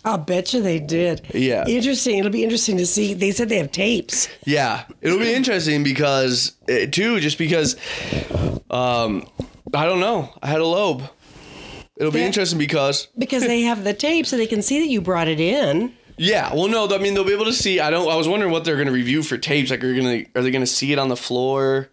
I'll 0.05 0.19
bet 0.19 0.53
you 0.53 0.61
they 0.63 0.79
did. 0.79 1.23
Yeah. 1.35 1.65
Interesting. 1.67 2.19
It'll 2.19 2.31
be 2.31 2.45
interesting 2.45 2.77
to 2.77 2.87
see. 2.87 3.15
They 3.15 3.31
said 3.31 3.49
they 3.49 3.57
have 3.59 3.73
tapes. 3.73 4.29
Yeah, 4.45 4.85
it'll 5.01 5.19
be 5.19 5.33
interesting 5.33 5.83
because 5.83 6.53
uh, 6.69 6.87
too, 6.91 7.19
just 7.21 7.39
because, 7.39 7.77
um, 8.71 9.27
I 9.73 9.85
don't 9.87 10.01
know. 10.01 10.33
I 10.43 10.49
had 10.49 10.61
a 10.61 10.67
lobe. 10.67 11.03
It'll 11.97 12.13
be 12.13 12.19
That- 12.19 12.27
interesting 12.27 12.59
because 12.59 13.09
Because 13.17 13.47
they 13.47 13.63
have 13.63 13.83
the 13.85 13.95
tape 13.95 14.27
so 14.27 14.37
they 14.37 14.47
can 14.47 14.61
see 14.63 14.81
that 14.81 14.89
you 14.89 15.01
brought 15.01 15.29
it 15.29 15.41
in. 15.41 15.95
Yeah, 16.19 16.55
well, 16.55 16.69
no, 16.69 16.89
I 16.89 16.99
mean 16.99 17.15
they'll 17.15 17.25
be 17.25 17.33
able 17.35 17.45
to 17.45 17.53
see. 17.53 17.79
I 17.81 17.91
don't. 17.91 18.09
I 18.11 18.17
was 18.17 18.27
wondering 18.29 18.51
what 18.53 18.65
they're 18.65 18.77
going 18.77 18.87
to 18.87 18.93
review 18.93 19.23
for 19.23 19.37
tapes. 19.37 19.71
Like, 19.71 19.85
are 19.85 19.95
gonna 19.95 20.25
are 20.35 20.43
they 20.43 20.51
going 20.51 20.63
to 20.63 20.67
see 20.67 20.93
it 20.93 20.99
on 20.99 21.09
the 21.09 21.17
floor 21.17 21.91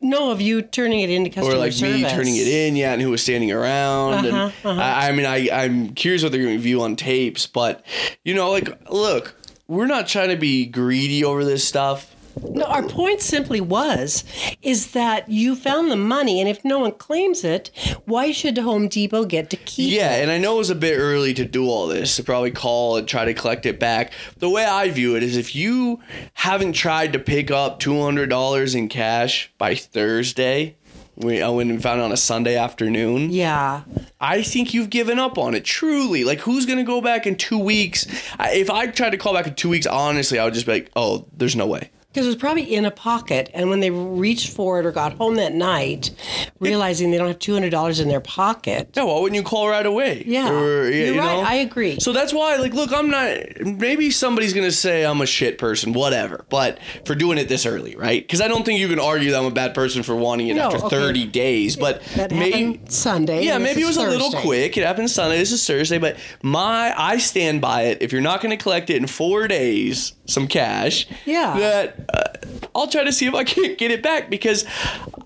No, 0.00 0.30
of 0.32 0.40
you 0.40 0.60
turning 0.62 1.00
it 1.00 1.10
into 1.10 1.30
customer 1.30 1.54
or 1.54 1.58
like 1.58 1.72
service. 1.72 2.02
me 2.02 2.08
turning 2.10 2.36
it 2.36 2.48
in? 2.48 2.74
Yeah, 2.76 2.92
and 2.92 3.00
who 3.02 3.10
was 3.10 3.22
standing 3.22 3.52
around? 3.52 4.26
Uh-huh, 4.26 4.50
and 4.68 4.80
I, 4.80 5.08
I 5.08 5.12
mean, 5.12 5.26
I 5.26 5.48
I'm 5.50 5.90
curious 5.94 6.22
what 6.22 6.32
they're 6.32 6.40
going 6.42 6.54
to 6.54 6.58
review 6.58 6.82
on 6.82 6.96
tapes. 6.96 7.46
But 7.46 7.84
you 8.24 8.34
know, 8.34 8.50
like, 8.50 8.90
look, 8.90 9.34
we're 9.68 9.86
not 9.86 10.08
trying 10.08 10.30
to 10.30 10.36
be 10.36 10.66
greedy 10.66 11.24
over 11.24 11.44
this 11.44 11.66
stuff. 11.66 12.14
No, 12.50 12.64
our 12.64 12.82
point 12.82 13.20
simply 13.20 13.60
was 13.60 14.24
is 14.62 14.92
that 14.92 15.28
you 15.28 15.54
found 15.56 15.90
the 15.90 15.96
money, 15.96 16.40
and 16.40 16.48
if 16.48 16.64
no 16.64 16.78
one 16.80 16.92
claims 16.92 17.44
it, 17.44 17.70
why 18.04 18.32
should 18.32 18.58
Home 18.58 18.88
Depot 18.88 19.24
get 19.24 19.50
to 19.50 19.56
keep 19.56 19.92
Yeah, 19.92 20.14
it? 20.14 20.16
Yeah, 20.18 20.22
and 20.22 20.30
I 20.30 20.38
know 20.38 20.54
it 20.54 20.58
was 20.58 20.70
a 20.70 20.74
bit 20.74 20.96
early 20.98 21.34
to 21.34 21.44
do 21.44 21.66
all 21.68 21.86
this, 21.86 22.16
to 22.16 22.22
probably 22.22 22.50
call 22.50 22.96
and 22.96 23.06
try 23.06 23.24
to 23.24 23.34
collect 23.34 23.66
it 23.66 23.78
back. 23.78 24.12
The 24.38 24.48
way 24.50 24.64
I 24.64 24.90
view 24.90 25.16
it 25.16 25.22
is 25.22 25.36
if 25.36 25.54
you 25.54 26.00
haven't 26.34 26.72
tried 26.72 27.12
to 27.12 27.18
pick 27.18 27.50
up 27.50 27.80
$200 27.80 28.74
in 28.74 28.88
cash 28.88 29.50
by 29.58 29.74
Thursday, 29.74 30.76
we, 31.16 31.42
I 31.42 31.48
went 31.48 31.70
and 31.70 31.82
found 31.82 32.00
it 32.00 32.04
on 32.04 32.12
a 32.12 32.16
Sunday 32.16 32.56
afternoon. 32.56 33.30
Yeah. 33.30 33.82
I 34.20 34.42
think 34.42 34.72
you've 34.72 34.90
given 34.90 35.18
up 35.18 35.36
on 35.36 35.54
it. 35.54 35.64
Truly, 35.64 36.22
like 36.24 36.38
who's 36.40 36.64
gonna 36.66 36.84
go 36.84 37.00
back 37.00 37.26
in 37.26 37.34
two 37.36 37.58
weeks? 37.58 38.06
I, 38.38 38.52
if 38.54 38.70
I 38.70 38.86
tried 38.86 39.10
to 39.10 39.16
call 39.16 39.34
back 39.34 39.46
in 39.48 39.54
two 39.54 39.68
weeks, 39.68 39.86
honestly, 39.86 40.38
I 40.38 40.44
would 40.44 40.54
just 40.54 40.66
be 40.66 40.72
like, 40.72 40.90
"Oh, 40.94 41.26
there's 41.36 41.56
no 41.56 41.66
way." 41.66 41.90
Because 42.18 42.26
it 42.26 42.30
was 42.30 42.36
probably 42.40 42.74
in 42.74 42.84
a 42.84 42.90
pocket, 42.90 43.48
and 43.54 43.70
when 43.70 43.78
they 43.78 43.90
reached 43.92 44.50
for 44.50 44.80
it 44.80 44.86
or 44.86 44.90
got 44.90 45.12
home 45.12 45.36
that 45.36 45.54
night, 45.54 46.10
realizing 46.58 47.12
they 47.12 47.16
don't 47.16 47.28
have 47.28 47.38
two 47.38 47.52
hundred 47.52 47.70
dollars 47.70 48.00
in 48.00 48.08
their 48.08 48.20
pocket. 48.20 48.90
Yeah, 48.96 49.04
why 49.04 49.20
wouldn't 49.20 49.36
you 49.36 49.44
call 49.44 49.68
right 49.68 49.86
away? 49.86 50.24
Yeah, 50.26 50.50
Or, 50.50 50.88
yeah, 50.90 50.96
you're 51.04 51.14
you 51.14 51.20
right. 51.20 51.36
know? 51.36 51.40
I 51.46 51.54
agree. 51.54 52.00
So 52.00 52.12
that's 52.12 52.32
why, 52.32 52.56
like, 52.56 52.74
look, 52.74 52.92
I'm 52.92 53.08
not. 53.08 53.36
Maybe 53.60 54.10
somebody's 54.10 54.52
gonna 54.52 54.72
say 54.72 55.04
I'm 55.06 55.20
a 55.20 55.26
shit 55.26 55.58
person, 55.58 55.92
whatever. 55.92 56.44
But 56.50 56.80
for 57.04 57.14
doing 57.14 57.38
it 57.38 57.48
this 57.48 57.64
early, 57.66 57.94
right? 57.94 58.20
Because 58.20 58.40
I 58.40 58.48
don't 58.48 58.64
think 58.64 58.80
you 58.80 58.88
can 58.88 58.98
argue 58.98 59.30
that 59.30 59.38
I'm 59.38 59.46
a 59.46 59.50
bad 59.52 59.72
person 59.72 60.02
for 60.02 60.16
wanting 60.16 60.48
it 60.48 60.54
No, 60.54 60.72
after 60.72 60.78
okay. 60.86 60.96
30 60.96 61.26
days. 61.26 61.76
But 61.76 62.02
That 62.16 62.32
maybe. 62.32 62.80
Sunday. 62.88 63.44
Yeah, 63.44 63.58
maybe 63.58 63.82
it 63.82 63.86
was 63.86 63.96
a 63.96 64.02
little 64.08 64.32
quick. 64.32 64.76
It 64.76 64.82
happened 64.84 65.08
Sunday. 65.08 65.38
This 65.38 65.52
is 65.52 65.64
Thursday, 65.64 65.98
but 65.98 66.16
my 66.42 66.92
I 66.96 67.18
stand 67.18 67.60
by 67.60 67.82
it. 67.82 67.98
If 68.02 68.10
you're 68.10 68.20
not 68.22 68.40
to 68.40 68.56
collect 68.56 68.90
it 68.90 68.96
in 68.96 69.06
four 69.06 69.46
days, 69.46 70.14
some 70.28 70.46
cash, 70.46 71.06
Yeah. 71.26 71.58
that 71.58 72.00
uh, 72.14 72.68
I'll 72.74 72.86
try 72.86 73.02
to 73.02 73.12
see 73.12 73.26
if 73.26 73.34
I 73.34 73.42
can't 73.44 73.76
get 73.78 73.90
it 73.90 74.02
back 74.02 74.30
because 74.30 74.64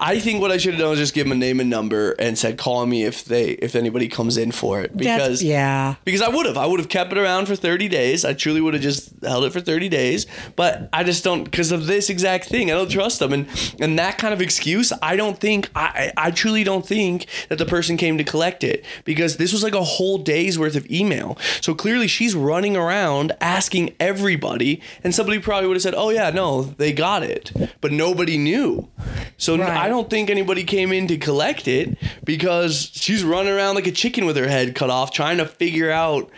I 0.00 0.18
think 0.20 0.40
what 0.40 0.50
I 0.50 0.56
should 0.56 0.72
have 0.74 0.80
done 0.80 0.90
was 0.90 0.98
just 0.98 1.12
give 1.12 1.26
them 1.26 1.32
a 1.32 1.34
name 1.40 1.60
and 1.60 1.68
number 1.68 2.12
and 2.12 2.38
said 2.38 2.56
call 2.56 2.86
me 2.86 3.04
if 3.04 3.24
they 3.24 3.50
if 3.50 3.74
anybody 3.74 4.08
comes 4.08 4.36
in 4.36 4.52
for 4.52 4.80
it 4.80 4.96
That's- 4.96 5.18
because 5.28 5.42
yeah. 5.42 5.96
because 6.04 6.22
I 6.22 6.28
would 6.28 6.46
have. 6.46 6.56
I 6.56 6.66
would 6.66 6.80
have 6.80 6.88
kept 6.88 7.12
it 7.12 7.18
around 7.18 7.46
for 7.46 7.56
30 7.56 7.88
days. 7.88 8.24
I 8.24 8.32
truly 8.32 8.60
would 8.60 8.74
have 8.74 8.82
just 8.82 9.12
held 9.22 9.44
it 9.44 9.52
for 9.52 9.60
30 9.60 9.88
days. 9.88 10.26
But 10.56 10.88
I 10.92 11.04
just 11.04 11.22
don't 11.24 11.44
because 11.44 11.72
of 11.72 11.86
this 11.86 12.08
exact 12.08 12.46
thing. 12.46 12.70
I 12.70 12.74
don't 12.74 12.90
trust 12.90 13.18
them. 13.18 13.32
And 13.32 13.46
and 13.80 13.98
that 13.98 14.18
kind 14.18 14.32
of 14.32 14.40
excuse, 14.40 14.92
I 15.02 15.16
don't 15.16 15.38
think 15.38 15.68
I 15.74 16.12
I 16.16 16.30
truly 16.30 16.64
don't 16.64 16.86
think 16.86 17.26
that 17.48 17.58
the 17.58 17.66
person 17.66 17.96
came 17.96 18.18
to 18.18 18.24
collect 18.24 18.64
it 18.64 18.84
because 19.04 19.36
this 19.36 19.52
was 19.52 19.62
like 19.62 19.74
a 19.74 19.84
whole 19.84 20.16
day's 20.18 20.58
worth 20.58 20.76
of 20.76 20.88
email. 20.90 21.36
So 21.60 21.74
clearly 21.74 22.06
she's 22.08 22.34
running 22.34 22.76
around 22.76 23.32
asking 23.40 23.94
everybody 24.00 24.80
and 25.04 25.14
somebody 25.14 25.38
probably 25.38 25.68
would 25.68 25.76
have 25.76 25.82
said, 25.82 25.94
"Oh 25.96 26.10
yeah, 26.10 26.30
no, 26.30 26.62
they 26.62 26.92
got 26.92 27.22
it." 27.22 27.52
But 27.80 27.92
nobody 27.92 28.38
knew. 28.38 28.88
So 29.36 29.56
Right. 29.56 29.70
I 29.70 29.88
don't 29.88 30.08
think 30.08 30.30
anybody 30.30 30.64
came 30.64 30.92
in 30.92 31.08
to 31.08 31.16
collect 31.16 31.66
it 31.66 31.96
because 32.24 32.90
she's 32.92 33.24
running 33.24 33.52
around 33.52 33.74
like 33.74 33.86
a 33.86 33.92
chicken 33.92 34.24
with 34.24 34.36
her 34.36 34.46
head 34.48 34.74
cut 34.74 34.90
off 34.90 35.10
trying 35.12 35.38
to 35.38 35.46
figure 35.46 35.90
out 35.90 36.30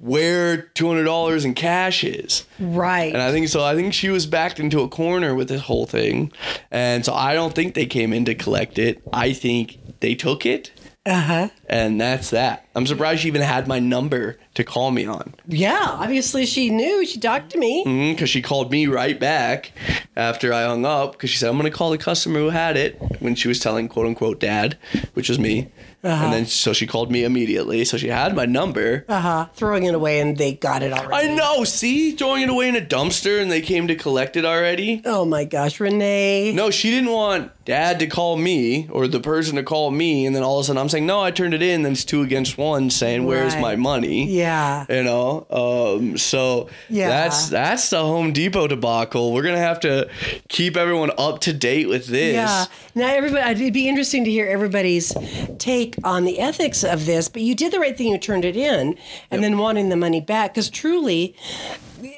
where 0.00 0.70
$200 0.74 1.44
in 1.44 1.54
cash 1.54 2.04
is. 2.04 2.44
Right. 2.60 3.12
And 3.12 3.22
I 3.22 3.32
think 3.32 3.48
so. 3.48 3.64
I 3.64 3.74
think 3.74 3.94
she 3.94 4.10
was 4.10 4.26
backed 4.26 4.60
into 4.60 4.80
a 4.82 4.88
corner 4.88 5.34
with 5.34 5.48
this 5.48 5.62
whole 5.62 5.86
thing. 5.86 6.30
And 6.70 7.04
so 7.04 7.14
I 7.14 7.34
don't 7.34 7.54
think 7.54 7.74
they 7.74 7.86
came 7.86 8.12
in 8.12 8.24
to 8.26 8.34
collect 8.34 8.78
it. 8.78 9.02
I 9.12 9.32
think 9.32 9.78
they 10.00 10.14
took 10.14 10.46
it. 10.46 10.70
Uh 11.06 11.20
huh. 11.20 11.48
And 11.66 12.00
that's 12.00 12.30
that. 12.30 12.63
I'm 12.74 12.86
surprised 12.86 13.20
she 13.22 13.28
even 13.28 13.42
had 13.42 13.68
my 13.68 13.78
number 13.78 14.38
to 14.54 14.64
call 14.64 14.90
me 14.90 15.06
on. 15.06 15.34
Yeah. 15.48 15.78
Obviously, 15.80 16.44
she 16.46 16.70
knew. 16.70 17.04
She 17.06 17.18
talked 17.20 17.50
to 17.52 17.58
me. 17.58 18.12
because 18.12 18.30
she 18.30 18.42
called 18.42 18.70
me 18.70 18.86
right 18.86 19.18
back 19.18 19.72
after 20.16 20.52
I 20.52 20.64
hung 20.64 20.84
up 20.84 21.12
because 21.12 21.30
she 21.30 21.38
said 21.38 21.50
I'm 21.50 21.56
gonna 21.56 21.70
call 21.70 21.90
the 21.90 21.98
customer 21.98 22.38
who 22.40 22.50
had 22.50 22.76
it 22.76 23.00
when 23.20 23.34
she 23.34 23.48
was 23.48 23.58
telling 23.60 23.88
quote 23.88 24.06
unquote 24.06 24.40
dad, 24.40 24.76
which 25.14 25.28
was 25.28 25.38
me, 25.38 25.68
Uh-huh. 26.04 26.24
and 26.24 26.32
then 26.32 26.46
so 26.46 26.72
she 26.72 26.86
called 26.86 27.10
me 27.10 27.24
immediately. 27.24 27.84
So 27.84 27.96
she 27.96 28.08
had 28.08 28.34
my 28.36 28.46
number. 28.46 29.04
Uh 29.08 29.20
huh. 29.20 29.46
Throwing 29.54 29.84
it 29.84 29.94
away, 29.94 30.20
and 30.20 30.36
they 30.38 30.52
got 30.54 30.82
it 30.82 30.92
already. 30.92 31.30
I 31.30 31.34
know. 31.34 31.64
See, 31.64 32.12
throwing 32.12 32.42
it 32.42 32.48
away 32.50 32.68
in 32.68 32.76
a 32.76 32.80
dumpster, 32.80 33.40
and 33.42 33.50
they 33.50 33.60
came 33.60 33.88
to 33.88 33.94
collect 33.96 34.36
it 34.36 34.44
already. 34.44 35.02
Oh 35.04 35.24
my 35.24 35.44
gosh, 35.44 35.80
Renee. 35.80 36.52
No, 36.54 36.70
she 36.70 36.90
didn't 36.90 37.10
want 37.10 37.50
dad 37.64 37.98
to 37.98 38.06
call 38.06 38.36
me 38.36 38.86
or 38.90 39.08
the 39.08 39.20
person 39.20 39.56
to 39.56 39.62
call 39.62 39.90
me, 39.90 40.26
and 40.26 40.36
then 40.36 40.42
all 40.42 40.58
of 40.58 40.64
a 40.64 40.66
sudden 40.66 40.80
I'm 40.80 40.88
saying 40.88 41.06
no, 41.06 41.20
I 41.22 41.30
turned 41.30 41.54
it 41.54 41.62
in. 41.62 41.82
Then 41.82 41.92
it's 41.92 42.04
two 42.04 42.22
against 42.22 42.56
one, 42.58 42.63
saying 42.90 43.24
where's 43.24 43.56
my 43.56 43.76
money? 43.76 44.26
Yeah. 44.26 44.86
you 44.88 45.02
know 45.04 45.46
um 45.50 46.16
so 46.18 46.68
Yeah. 46.88 47.08
that's 47.08 47.48
that's 47.48 47.90
the 47.90 48.00
home 48.00 48.32
depot 48.32 48.66
debacle 48.66 49.32
we're 49.32 49.42
gonna 49.42 49.58
have 49.58 49.80
to 49.80 50.08
keep 50.48 50.76
everyone 50.76 51.10
up 51.18 51.40
to 51.40 51.52
date 51.52 51.88
with 51.88 52.06
this 52.06 52.34
Yeah. 52.34 52.64
Now, 52.96 53.08
everybody, 53.12 53.50
it'd 53.64 53.74
be 53.74 53.88
interesting 53.88 54.24
to 54.24 54.30
hear 54.30 54.46
everybody's 54.46 55.12
take 55.58 55.96
on 56.04 56.24
the 56.24 56.38
ethics 56.38 56.84
of 56.84 57.06
this, 57.06 57.28
but 57.28 57.42
you 57.42 57.54
did 57.56 57.72
the 57.72 57.80
right 57.80 57.96
thing. 57.98 58.06
You 58.12 58.18
turned 58.18 58.44
it 58.44 58.56
in 58.56 58.96
and 59.32 59.42
then 59.42 59.58
wanting 59.58 59.88
the 59.88 59.96
money 59.96 60.20
back 60.20 60.54
because 60.54 60.70
truly, 60.70 61.34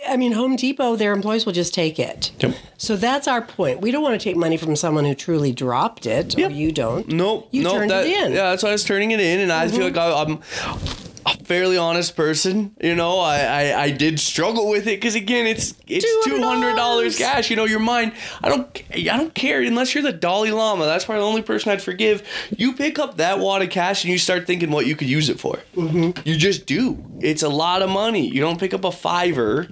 I 0.08 0.16
mean, 0.16 0.32
Home 0.32 0.56
Depot, 0.56 0.96
their 0.96 1.12
employees 1.12 1.44
will 1.46 1.52
just 1.52 1.74
take 1.74 1.98
it. 1.98 2.32
Yep. 2.40 2.54
So 2.78 2.96
that's 2.96 3.26
our 3.28 3.42
point. 3.42 3.80
We 3.80 3.90
don't 3.90 4.02
want 4.02 4.18
to 4.20 4.22
take 4.22 4.36
money 4.36 4.56
from 4.56 4.76
someone 4.76 5.04
who 5.04 5.14
truly 5.14 5.52
dropped 5.52 6.06
it, 6.06 6.36
Yep. 6.38 6.50
or 6.50 6.54
you 6.54 6.72
don't. 6.72 7.08
nope 7.08 7.48
You 7.50 7.62
nope 7.64 7.72
turned 7.74 7.90
that, 7.90 8.06
it 8.06 8.10
in. 8.16 8.24
Mm-hmm. 8.26 8.34
yeah 8.34 8.50
that's 8.50 8.62
why 8.62 8.68
i 8.70 8.72
was 8.72 8.84
turning 8.84 9.10
it 9.12 9.20
in 9.20 9.40
and 9.40 9.52
i 9.52 9.68
feel 9.68 9.84
like 9.84 9.96
I, 9.96 10.12
i'm 10.22 10.38
a 11.26 11.36
fairly 11.44 11.76
honest 11.76 12.14
person 12.16 12.74
you 12.80 12.94
know 12.94 13.18
i 13.18 13.38
i, 13.40 13.82
I 13.84 13.90
did 13.90 14.18
struggle 14.20 14.68
with 14.68 14.86
it 14.86 14.96
because 15.00 15.14
again 15.14 15.46
it's 15.46 15.74
it's 15.86 16.06
$200 16.28 16.76
$200 16.76 17.18
cash 17.18 17.50
you 17.50 17.56
know 17.56 17.64
your 17.64 17.80
mind 17.80 18.12
i 18.42 18.48
don't 18.48 18.82
i 18.94 19.02
don't 19.16 19.34
care 19.34 19.60
unless 19.62 19.94
you're 19.94 20.02
the 20.04 20.12
dalai 20.12 20.50
lama 20.50 20.84
that's 20.86 21.04
probably 21.04 21.22
the 21.22 21.26
only 21.28 21.42
person 21.42 21.72
i'd 21.72 21.82
forgive. 21.82 22.22
You 22.56 22.72
pick 22.74 22.98
up 22.98 23.16
that 23.16 23.38
wad 23.40 23.62
of 23.62 23.70
cash 23.70 24.04
and 24.04 24.12
you 24.12 24.18
start 24.18 24.46
thinking 24.46 24.70
what 24.70 24.86
you 24.86 24.94
could 24.96 25.08
use 25.08 25.28
it 25.28 25.40
for. 25.40 25.58
Mm-hmm. 25.74 26.26
you 26.28 26.36
just 26.36 26.66
do. 26.66 27.02
It's 27.20 27.42
a 27.42 27.48
lot 27.48 27.82
of 27.82 27.88
money. 27.90 28.26
You 28.28 28.40
don't 28.40 28.58
pick 28.60 28.74
up 28.74 28.84
a 28.84 28.92
fiver 28.92 29.68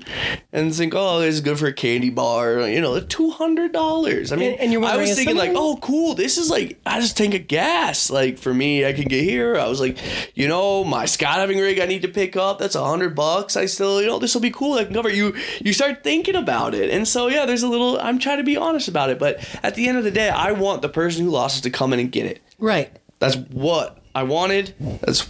and 0.53 0.75
think 0.75 0.93
oh 0.97 1.21
this 1.21 1.35
is 1.35 1.41
good 1.41 1.59
for 1.59 1.67
a 1.67 1.73
candy 1.73 2.11
bar 2.11 2.69
you 2.69 2.81
know 2.81 2.99
$200 3.01 4.33
i 4.33 4.37
mean 4.37 4.53
And- 4.53 4.61
and 4.61 4.73
you're 4.73 4.85
i 4.85 4.97
was 4.97 5.15
thinking 5.15 5.37
like 5.37 5.53
oh 5.55 5.77
cool 5.81 6.15
this 6.15 6.39
is 6.39 6.51
like 6.51 6.81
i 6.87 7.01
just 7.01 7.17
tank 7.17 7.35
of 7.35 7.47
gas. 7.49 8.11
Like 8.11 8.39
for 8.39 8.53
me 8.55 8.85
i 8.85 8.93
could 8.93 9.09
get 9.09 9.25
here. 9.25 9.57
I 9.57 9.69
was 9.69 9.81
like 9.81 9.99
you 10.35 10.49
know 10.49 10.85
my 10.85 11.05
skydiving 11.45 11.61
rig 11.61 11.81
I 11.81 11.87
need 11.87 12.03
to 12.03 12.09
pick 12.09 12.37
up. 12.37 12.59
That's 12.59 12.75
a 12.75 12.85
hundred 12.85 13.15
bucks. 13.15 13.57
I 13.57 13.67
still, 13.67 14.01
you 14.01 14.07
know, 14.07 14.19
this 14.19 14.35
will 14.35 14.41
be 14.41 14.51
cool. 14.51 14.75
I 14.79 14.85
can 14.85 14.95
cover. 14.95 15.11
You 15.11 15.35
you 15.61 15.73
start 15.73 16.03
thinking 16.03 16.37
about 16.37 16.75
it, 16.75 16.91
and 16.91 17.07
so 17.07 17.29
yeah, 17.29 17.47
there's 17.47 17.63
a 17.63 17.69
little. 17.69 17.99
I'm 18.01 18.19
trying 18.19 18.39
to 18.39 18.45
be 18.45 18.57
honest 18.57 18.89
about 18.89 19.11
it, 19.11 19.19
but 19.19 19.39
at 19.63 19.75
the 19.75 19.89
end 19.89 19.99
of 19.99 20.05
the 20.05 20.11
day, 20.11 20.29
I 20.29 20.53
want 20.53 20.83
the 20.83 20.89
person 20.89 21.25
who 21.25 21.31
lost 21.31 21.59
it 21.59 21.63
to 21.63 21.71
come 21.71 21.93
in 21.93 22.01
and 22.01 22.11
get 22.11 22.27
it. 22.27 22.43
Right. 22.59 22.91
That's 23.19 23.37
what 23.37 24.03
I 24.15 24.23
wanted. 24.25 24.75
That's 25.01 25.23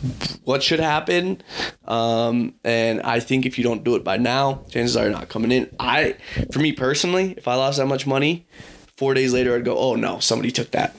what 0.45 0.63
should 0.63 0.81
happen. 0.81 1.43
Um, 1.85 2.55
and 2.65 3.01
I 3.03 3.21
think 3.21 3.47
if 3.47 3.57
you 3.59 3.65
don't 3.65 3.85
do 3.85 3.95
it 3.95 4.05
by 4.05 4.17
now, 4.17 4.65
chances 4.69 4.97
are 4.97 5.05
you're 5.05 5.13
not 5.13 5.29
coming 5.29 5.53
in. 5.53 5.75
I, 5.79 6.17
for 6.53 6.59
me 6.59 6.73
personally, 6.73 7.35
if 7.37 7.47
I 7.47 7.55
lost 7.55 7.79
that 7.79 7.87
much 7.87 8.07
money, 8.07 8.47
four 8.97 9.15
days 9.15 9.33
later 9.33 9.55
I'd 9.55 9.65
go, 9.65 9.77
oh 9.79 9.95
no, 9.95 10.19
somebody 10.19 10.51
took 10.51 10.71
that. 10.73 10.95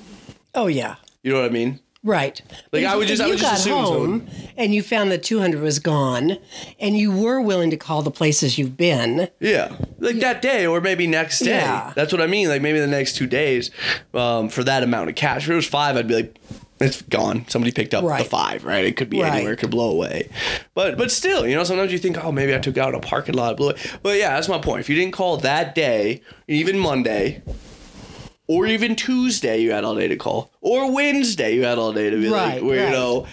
Oh 0.53 0.67
yeah. 0.67 0.95
You 1.21 1.33
know 1.33 1.41
what 1.41 1.49
I 1.49 1.53
mean? 1.53 1.79
Right. 2.05 2.41
Like, 2.71 2.85
I 2.85 2.95
would 2.95 3.07
just- 3.07 3.21
I 3.21 3.25
you 3.25 3.31
would 3.31 3.39
just 3.39 3.51
got 3.51 3.59
assume 3.59 3.83
home 3.83 4.27
and 4.55 4.73
you 4.73 4.81
found 4.83 5.11
that 5.11 5.23
200 5.23 5.59
was 5.61 5.79
gone 5.79 6.37
and 6.79 6.95
you 6.97 7.11
were 7.11 7.41
willing 7.41 7.71
to 7.71 7.77
call 7.77 8.01
the 8.03 8.11
places 8.11 8.57
you've 8.57 8.77
been. 8.77 9.27
Yeah, 9.39 9.73
like 9.99 10.19
that 10.19 10.41
day, 10.41 10.65
or 10.67 10.79
maybe 10.81 11.07
next 11.07 11.39
day. 11.39 11.51
Yeah. 11.57 11.91
That's 11.95 12.13
what 12.13 12.21
I 12.21 12.27
mean. 12.27 12.47
Like 12.47 12.61
maybe 12.61 12.79
the 12.79 12.85
next 12.87 13.15
two 13.15 13.25
days, 13.27 13.71
um, 14.13 14.49
for 14.49 14.63
that 14.63 14.83
amount 14.83 15.09
of 15.09 15.15
cash. 15.15 15.43
If 15.45 15.49
it 15.49 15.55
was 15.55 15.65
five, 15.67 15.97
I'd 15.97 16.07
be 16.07 16.13
like, 16.15 16.35
it's 16.79 17.01
gone. 17.03 17.45
Somebody 17.47 17.71
picked 17.71 17.93
up 17.93 18.03
Right. 18.03 18.23
the 18.23 18.29
five, 18.29 18.65
right? 18.65 18.83
It 18.85 18.97
could 18.97 19.09
be 19.09 19.21
Right. 19.21 19.31
anywhere. 19.33 19.53
It 19.53 19.57
could 19.59 19.71
blow 19.71 19.89
away. 19.89 20.29
But 20.75 20.97
but 20.97 21.09
still, 21.09 21.47
you 21.47 21.55
know, 21.55 21.63
sometimes 21.63 21.91
you 21.91 21.97
think, 21.97 22.23
oh, 22.23 22.31
maybe 22.31 22.53
I 22.53 22.59
took 22.59 22.77
it 22.77 22.81
out 22.81 22.93
a 22.93 22.99
parking 22.99 23.33
lot, 23.35 23.57
blew 23.57 23.69
it. 23.69 23.77
But 24.03 24.17
yeah, 24.19 24.35
that's 24.35 24.47
my 24.49 24.59
point. 24.59 24.81
If 24.81 24.89
you 24.89 24.95
didn't 24.95 25.13
call 25.13 25.37
that 25.37 25.73
day, 25.73 26.21
even 26.47 26.77
Monday. 26.77 27.41
Or 28.47 28.67
even 28.67 28.95
Tuesday, 28.95 29.59
you 29.61 29.71
had 29.71 29.83
all 29.83 29.95
day 29.95 30.07
to 30.07 30.15
call. 30.17 30.51
Or 30.61 30.91
Wednesday, 30.91 31.55
you 31.55 31.63
had 31.63 31.77
all 31.79 31.93
day 31.93 32.09
to 32.11 32.17
be 32.17 32.29
Right, 32.29 32.55
like, 32.55 32.63
well, 32.63 32.85
you 32.85 32.91
know, 32.91 33.27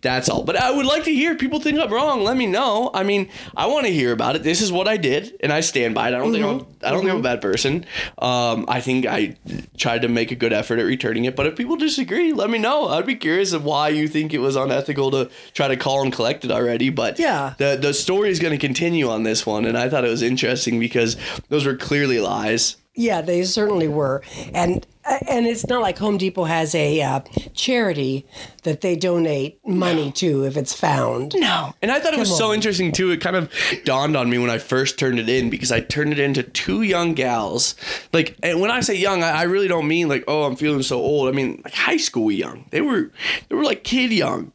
that's 0.00 0.28
all. 0.28 0.42
But 0.42 0.56
I 0.56 0.70
would 0.72 0.86
like 0.86 1.04
to 1.04 1.14
hear 1.14 1.36
people 1.36 1.60
think 1.60 1.78
I'm 1.78 1.92
wrong. 1.92 2.22
Let 2.24 2.36
me 2.36 2.46
know. 2.46 2.90
I 2.92 3.02
mean, 3.04 3.28
I 3.56 3.66
want 3.66 3.86
to 3.86 3.92
hear 3.92 4.10
about 4.12 4.34
it. 4.36 4.42
This 4.42 4.60
is 4.60 4.72
what 4.72 4.88
I 4.88 4.96
did, 4.96 5.36
and 5.40 5.52
I 5.52 5.60
stand 5.60 5.94
by 5.94 6.08
it. 6.08 6.14
I 6.14 6.18
don't 6.18 6.32
think 6.32 6.44
I'm, 6.44 6.66
I 6.82 6.90
don't 6.90 7.00
think 7.00 7.12
I'm 7.12 7.18
a 7.18 7.22
bad 7.22 7.40
person. 7.40 7.84
Um, 8.18 8.64
I 8.68 8.80
think 8.80 9.06
I 9.06 9.36
tried 9.76 10.02
to 10.02 10.08
make 10.08 10.30
a 10.32 10.36
good 10.36 10.52
effort 10.52 10.78
at 10.80 10.86
returning 10.86 11.24
it. 11.24 11.36
But 11.36 11.46
if 11.46 11.56
people 11.56 11.76
disagree, 11.76 12.32
let 12.32 12.50
me 12.50 12.58
know. 12.58 12.88
I'd 12.88 13.06
be 13.06 13.14
curious 13.16 13.52
of 13.52 13.64
why 13.64 13.88
you 13.90 14.08
think 14.08 14.34
it 14.34 14.38
was 14.38 14.56
unethical 14.56 15.10
to 15.12 15.30
try 15.54 15.68
to 15.68 15.76
call 15.76 16.02
and 16.02 16.12
collect 16.12 16.44
it 16.44 16.50
already. 16.50 16.90
But 16.90 17.18
Yeah. 17.20 17.54
the 17.58 17.78
the 17.80 17.94
story 17.94 18.30
is 18.30 18.38
going 18.40 18.52
to 18.58 18.66
continue 18.66 19.08
on 19.08 19.22
this 19.22 19.46
one, 19.46 19.64
and 19.66 19.76
I 19.78 19.88
thought 19.88 20.04
it 20.04 20.10
was 20.10 20.22
interesting 20.22 20.80
because 20.80 21.16
those 21.48 21.64
were 21.66 21.76
clearly 21.76 22.18
lies. 22.20 22.76
Yeah, 22.98 23.20
they 23.20 23.44
certainly 23.44 23.86
were. 23.86 24.22
And 24.52 24.84
and 25.26 25.46
it's 25.46 25.66
not 25.66 25.80
like 25.80 25.96
Home 25.98 26.18
Depot 26.18 26.44
has 26.44 26.74
a 26.74 27.00
uh, 27.00 27.20
charity 27.54 28.26
that 28.64 28.82
they 28.82 28.94
donate 28.94 29.58
money 29.66 30.12
to 30.12 30.44
if 30.44 30.54
it's 30.56 30.74
found. 30.74 31.32
No. 31.34 31.72
And 31.80 31.90
I 31.90 31.98
thought 31.98 32.12
it 32.12 32.18
was 32.18 32.28
Come 32.28 32.36
so 32.38 32.48
on. 32.48 32.56
interesting 32.56 32.92
too. 32.92 33.10
It 33.10 33.18
kind 33.22 33.34
of 33.36 33.50
dawned 33.84 34.16
on 34.18 34.28
me 34.28 34.36
when 34.36 34.50
I 34.50 34.58
first 34.58 34.98
turned 34.98 35.18
it 35.18 35.28
in 35.28 35.48
because 35.48 35.72
I 35.72 35.80
turned 35.80 36.12
it 36.12 36.18
into 36.18 36.42
two 36.42 36.82
young 36.82 37.14
gals. 37.14 37.74
Like, 38.12 38.36
and 38.42 38.60
when 38.60 38.70
I 38.70 38.80
say 38.80 38.96
young, 38.96 39.22
I, 39.22 39.30
I 39.30 39.42
really 39.44 39.68
don't 39.68 39.88
mean 39.88 40.08
like, 40.08 40.24
oh, 40.28 40.42
I'm 40.42 40.56
feeling 40.56 40.82
so 40.82 40.98
old. 40.98 41.28
I 41.28 41.32
mean 41.32 41.62
like 41.64 41.72
high 41.74 41.96
school 41.96 42.30
young. 42.30 42.66
They 42.70 42.82
were, 42.82 43.10
they 43.48 43.54
were 43.56 43.64
like 43.64 43.84
kid 43.84 44.12
young. 44.12 44.52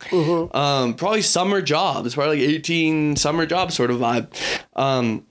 Um, 0.53 0.93
probably 0.93 1.23
summer 1.23 1.61
jobs, 1.63 2.13
probably 2.13 2.41
like 2.45 2.49
18 2.55 3.15
summer 3.15 3.47
job 3.47 3.71
sort 3.71 3.89
of 3.89 3.97
vibe. 3.99 4.27
Um, 4.75 5.25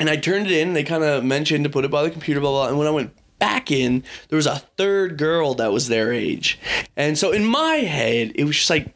and 0.00 0.10
I 0.10 0.16
turned 0.16 0.46
it 0.46 0.52
in. 0.52 0.72
They 0.72 0.82
kind 0.82 1.04
of 1.04 1.22
mentioned 1.22 1.62
to 1.64 1.70
put 1.70 1.84
it 1.84 1.90
by 1.90 2.02
the 2.02 2.10
computer, 2.10 2.40
blah 2.40 2.50
blah. 2.50 2.68
And 2.68 2.78
when 2.78 2.88
I 2.88 2.90
went 2.90 3.12
back 3.38 3.70
in, 3.70 4.02
there 4.28 4.36
was 4.36 4.46
a 4.46 4.56
third 4.76 5.16
girl 5.16 5.54
that 5.54 5.72
was 5.72 5.86
their 5.86 6.12
age, 6.12 6.58
and 6.96 7.16
so 7.16 7.30
in 7.30 7.44
my 7.44 7.76
head, 7.76 8.32
it 8.34 8.44
was 8.44 8.56
just 8.56 8.70
like, 8.70 8.92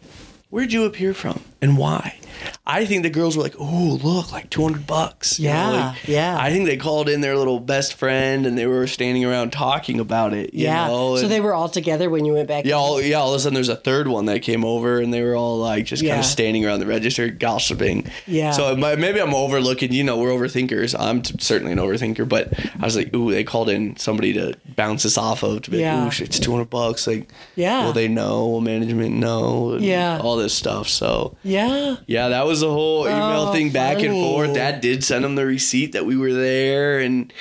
where'd 0.51 0.73
you 0.73 0.85
appear 0.85 1.15
from 1.15 1.41
and 1.63 1.79
why? 1.79 2.19
I 2.67 2.85
think 2.87 3.03
the 3.03 3.11
girls 3.11 3.37
were 3.37 3.43
like, 3.43 3.55
"Oh, 3.59 3.99
look, 4.03 4.33
like 4.33 4.51
two 4.51 4.63
hundred 4.63 4.87
bucks." 4.87 5.39
You 5.39 5.49
know, 5.49 5.55
Yeah, 5.55 5.71
like, 5.89 6.09
yeah. 6.09 6.37
I 6.39 6.51
think 6.51 6.67
they 6.67 6.77
called 6.77 7.09
in 7.09 7.21
their 7.21 7.37
little 7.37 7.61
best 7.61 7.95
friend, 7.95 8.47
and 8.47 8.57
they 8.57 8.67
were 8.67 8.87
standing 8.87 9.25
around 9.25 9.53
talking 9.53 10.01
about 10.01 10.33
it. 10.35 10.55
You 10.55 10.65
yeah. 10.65 10.87
know? 10.89 11.17
so 11.17 11.29
they 11.29 11.41
were 11.41 11.55
all 11.55 11.69
together 11.69 12.09
when 12.11 12.25
you 12.25 12.33
went 12.35 12.49
back. 12.49 12.65
yeah, 12.65 12.75
all, 12.75 13.01
yeah. 13.01 13.17
All 13.19 13.31
of 13.31 13.37
a 13.37 13.41
sudden, 13.41 13.55
there's 13.55 13.69
a 13.69 13.77
third 13.77 14.09
one 14.09 14.27
that 14.27 14.41
came 14.41 14.65
over, 14.65 15.01
and 15.01 15.13
they 15.13 15.23
were 15.23 15.37
all 15.37 15.59
like 15.59 15.85
just 15.87 16.03
kind 16.05 16.19
of 16.19 16.25
standing 16.25 16.65
around 16.65 16.81
the 16.81 16.87
register, 16.87 17.29
gossiping. 17.29 18.11
Yeah. 18.27 18.53
So 18.53 18.73
uh, 18.73 18.97
maybe 18.99 19.21
I'm 19.21 19.35
overlooking. 19.35 19.93
You 19.93 20.05
know, 20.05 20.17
we're 20.19 20.31
overthinkers. 20.31 20.95
I'm 20.99 21.23
t- 21.23 21.37
certainly 21.41 21.73
an 21.73 21.79
overthinker, 21.79 22.29
but 22.29 22.53
I 22.81 22.85
was 22.85 22.97
like, 22.97 23.15
ooh, 23.15 23.31
they 23.31 23.45
called 23.45 23.69
in 23.69 23.97
somebody 23.97 24.33
to 24.35 24.55
bounce 24.77 25.05
us 25.05 25.19
off 25.19 25.43
of 25.43 25.63
to 25.63 25.71
be 25.71 25.79
Yeah. 25.79 26.05
like, 26.05 26.21
ooh, 26.21 26.25
it's 26.25 26.39
200 26.39 26.71
bucks. 26.71 27.07
Like, 27.07 27.29
Yeah. 27.57 27.85
will 27.85 27.93
they 27.93 28.09
know? 28.09 28.49
Will 28.49 28.61
management 28.61 29.15
know? 29.17 29.77
Yeah. 29.79 30.19
all 30.23 30.37
this 30.37 30.55
stuff. 30.55 30.89
So. 30.89 31.37
Yeah. 31.43 31.97
Yeah, 32.07 32.24
that 32.31 32.47
was 32.47 32.61
the 32.61 32.71
whole 32.71 33.07
email 33.07 33.49
Oh, 33.49 33.53
thing 33.53 33.71
back 33.71 33.99
and 34.03 34.13
forth. 34.13 34.55
Dad 34.55 34.81
did 34.81 35.03
send 35.05 35.25
him 35.25 35.35
the 35.35 35.45
receipt 35.47 35.93
that 35.93 36.07
we 36.07 36.17
were 36.17 36.33
there 36.33 36.99
and 37.01 37.33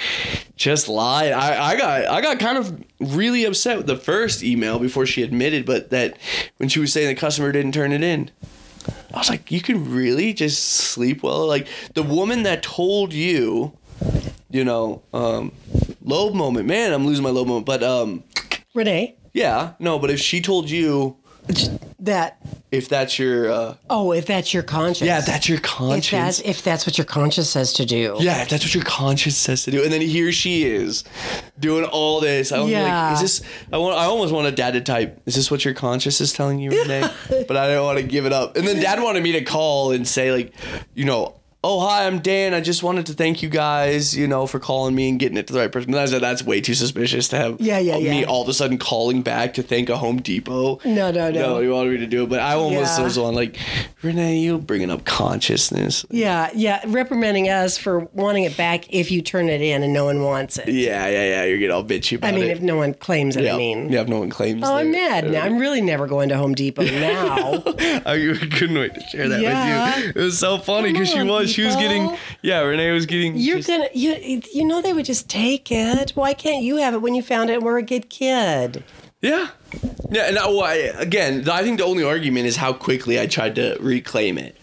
just 0.56 0.88
lied. 0.88 1.32
I, 1.32 1.72
I 1.72 1.78
got 1.78 2.06
I 2.08 2.22
got 2.22 2.40
kind 2.40 2.58
of 2.58 2.84
really 3.00 3.46
upset 3.46 3.78
with 3.78 3.88
the 3.88 3.98
first 3.98 4.44
email 4.44 4.80
before 4.80 5.06
she 5.06 5.24
admitted, 5.24 5.66
but 5.66 5.90
that 5.92 6.18
when 6.58 6.70
she 6.70 6.80
was 6.80 6.92
saying 6.94 7.08
the 7.08 7.16
customer 7.16 7.52
didn't 7.52 7.74
turn 7.74 7.92
it 7.92 8.04
in. 8.04 8.32
I 9.14 9.18
was 9.20 9.30
like, 9.30 9.52
you 9.52 9.62
can 9.62 9.94
really 9.94 10.34
just 10.34 10.64
sleep 10.64 11.24
well? 11.24 11.48
Like 11.48 11.68
the 11.94 12.04
woman 12.04 12.44
that 12.44 12.64
told 12.64 13.14
you, 13.14 13.78
you 14.50 14.66
know, 14.66 15.04
um, 15.14 15.52
low 16.02 16.34
moment, 16.34 16.68
man, 16.68 16.92
I'm 16.92 17.06
losing 17.06 17.24
my 17.24 17.30
low 17.30 17.46
moment. 17.46 17.66
But 17.66 17.84
um, 17.84 18.24
Renee, 18.74 19.16
yeah, 19.32 19.74
no, 19.80 20.00
but 20.00 20.10
if 20.10 20.20
she 20.20 20.42
told 20.42 20.70
you 20.70 21.16
that 22.00 22.38
if 22.72 22.90
that's 22.90 23.18
your 23.20 23.52
uh, 23.52 23.76
oh, 23.90 24.12
if 24.12 24.26
that's 24.26 24.54
your 24.54 24.64
conscience. 24.64 25.08
yeah, 25.08 25.20
if 25.20 25.26
that's 25.26 25.48
your 25.48 25.60
conscience 25.60 26.06
if 26.06 26.12
that's 26.12 26.40
if 26.40 26.64
that's 26.64 26.86
what 26.86 26.98
your 26.98 27.06
conscience 27.06 27.50
says 27.50 27.74
to 27.74 27.86
do. 27.86 28.18
Yeah, 28.20 28.42
if 28.42 28.50
that's 28.50 28.64
what 28.64 28.74
your 28.74 28.84
conscience 28.84 29.38
says 29.38 29.64
to 29.64 29.72
do, 29.72 29.84
and 29.84 29.92
then 29.92 30.02
here 30.02 30.32
she 30.32 30.66
is 30.66 31.04
doing 31.60 31.86
all 31.86 32.20
this. 32.20 32.52
I 32.52 32.64
Yeah. 32.66 33.06
like, 33.08 33.14
is 33.16 33.22
this? 33.22 33.50
I 33.72 33.78
want. 33.78 33.98
I 33.98 34.06
almost 34.06 34.34
want 34.34 34.48
a 34.48 34.52
dad 34.52 34.72
to 34.72 34.82
type. 34.82 35.22
Is 35.26 35.36
this 35.36 35.50
what 35.52 35.64
your 35.64 35.74
conscience 35.74 36.20
is 36.22 36.34
telling 36.34 36.60
you, 36.60 36.72
Renee? 36.72 37.02
but 37.48 37.58
I 37.58 37.68
didn't 37.68 37.84
want 37.84 38.00
to 38.00 38.04
give 38.04 38.26
it 38.26 38.34
up. 38.34 38.58
And 38.58 38.68
then 38.68 38.82
dad 38.82 39.02
wanted 39.02 39.24
me 39.24 39.34
to 39.34 39.44
call 39.44 39.92
and 39.92 40.08
say 40.08 40.32
like, 40.32 40.54
you 40.94 41.06
know. 41.06 41.36
Oh 41.66 41.80
hi, 41.80 42.06
I'm 42.06 42.20
Dan. 42.20 42.54
I 42.54 42.60
just 42.60 42.84
wanted 42.84 43.06
to 43.06 43.14
thank 43.14 43.42
you 43.42 43.48
guys, 43.48 44.18
you 44.18 44.28
know, 44.28 44.46
for 44.48 44.60
calling 44.60 44.94
me 44.96 45.08
and 45.08 45.18
getting 45.18 45.38
it 45.38 45.48
to 45.48 45.54
the 45.54 45.60
right 45.60 45.72
person. 45.72 45.96
I 45.96 46.04
said 46.08 46.22
that's 46.22 46.44
way 46.44 46.60
too 46.60 46.74
suspicious 46.74 47.30
to 47.30 47.38
have 47.38 47.62
Yeah, 47.62 47.80
yeah, 47.80 47.98
me 48.00 48.20
yeah. 48.20 48.26
all 48.28 48.42
of 48.42 48.50
a 48.50 48.54
sudden 48.54 48.78
calling 48.78 49.22
back 49.22 49.54
to 49.54 49.64
thank 49.64 49.88
a 49.88 49.96
Home 49.96 50.18
Depot. 50.22 50.80
No, 50.84 51.10
no, 51.10 51.32
no. 51.32 51.32
No, 51.32 51.60
he 51.62 51.70
wanted 51.70 51.92
me 51.94 51.98
to 52.00 52.06
do 52.06 52.24
it, 52.24 52.30
but 52.30 52.42
I 52.42 52.56
almost 52.56 52.98
Yeah. 52.98 53.06
was 53.06 53.18
on 53.18 53.34
like, 53.34 53.56
Renee, 54.02 54.40
you 54.40 54.58
bringing 54.58 54.92
up 54.92 55.06
consciousness. 55.06 56.06
Yeah, 56.10 56.50
yeah, 56.54 56.82
reprimanding 56.86 57.48
us 57.48 57.78
for 57.78 58.10
wanting 58.12 58.44
it 58.44 58.58
back 58.58 58.94
if 58.94 59.10
you 59.10 59.22
turn 59.22 59.48
it 59.48 59.62
in 59.62 59.84
and 59.84 59.94
no 59.94 60.04
one 60.04 60.22
wants 60.22 60.58
it. 60.58 60.68
Yeah, 60.68 61.08
yeah, 61.08 61.30
yeah. 61.30 61.44
You're 61.46 61.60
getting 61.60 61.74
all 61.74 61.86
bitchy 61.86 62.18
about 62.18 62.28
it. 62.28 62.36
I 62.36 62.36
mean, 62.36 62.50
it. 62.50 62.58
if 62.58 62.62
no 62.62 62.76
one 62.76 62.94
claims 62.94 63.38
it, 63.38 63.46
Yeah. 63.46 63.54
I 63.54 63.58
mean. 63.58 63.90
yeah, 63.90 64.02
if 64.02 64.10
no 64.10 64.20
one 64.20 64.30
claims. 64.30 64.64
It. 64.64 64.66
Oh, 64.66 64.76
I'm 64.76 64.92
mad 64.92 65.32
now. 65.32 65.44
I'm 65.46 65.58
really 65.60 65.80
never 65.80 66.08
going 66.08 66.28
to 66.28 66.36
Home 66.36 66.56
Depot 66.56 66.84
now. 67.00 67.64
I 68.06 68.36
couldn't 68.52 68.78
wait 68.78 68.96
to 68.96 69.02
share 69.08 69.30
that 69.30 69.40
with 69.96 70.06
you. 70.06 70.10
It 70.22 70.26
was 70.26 70.38
so 70.38 70.58
funny 70.58 70.92
because 70.92 71.10
she 71.10 71.24
was. 71.24 71.53
She 71.54 71.64
was 71.64 71.76
getting. 71.76 72.18
Yeah, 72.42 72.60
Renee 72.62 72.92
was 72.92 73.06
getting. 73.06 73.36
You're 73.38 73.58
just- 73.58 73.68
gonna, 73.70 73.88
you, 73.94 74.42
you 74.54 74.66
know, 74.66 74.82
they 74.82 74.94
would 74.94 75.06
just 75.06 75.30
take 75.30 75.72
it. 75.72 76.12
Why 76.12 76.34
can't 76.34 76.64
you 76.64 76.78
have 76.78 76.94
it 76.94 77.02
when 77.02 77.16
you 77.16 77.22
found 77.24 77.50
it 77.50 77.56
and 77.56 77.64
were 77.64 77.78
a 77.78 77.84
good 77.84 78.10
kid? 78.10 78.84
Yeah. 79.22 79.50
Yeah, 80.12 80.24
and 80.28 80.38
I, 80.38 80.48
well, 80.48 80.64
I, 80.64 80.74
again, 80.98 81.48
I 81.50 81.64
think 81.64 81.78
the 81.80 81.86
only 81.86 82.04
argument 82.04 82.46
is 82.46 82.58
how 82.58 82.74
quickly 82.74 83.20
I 83.20 83.26
tried 83.28 83.56
to 83.56 83.78
reclaim 83.80 84.38
it. 84.38 84.58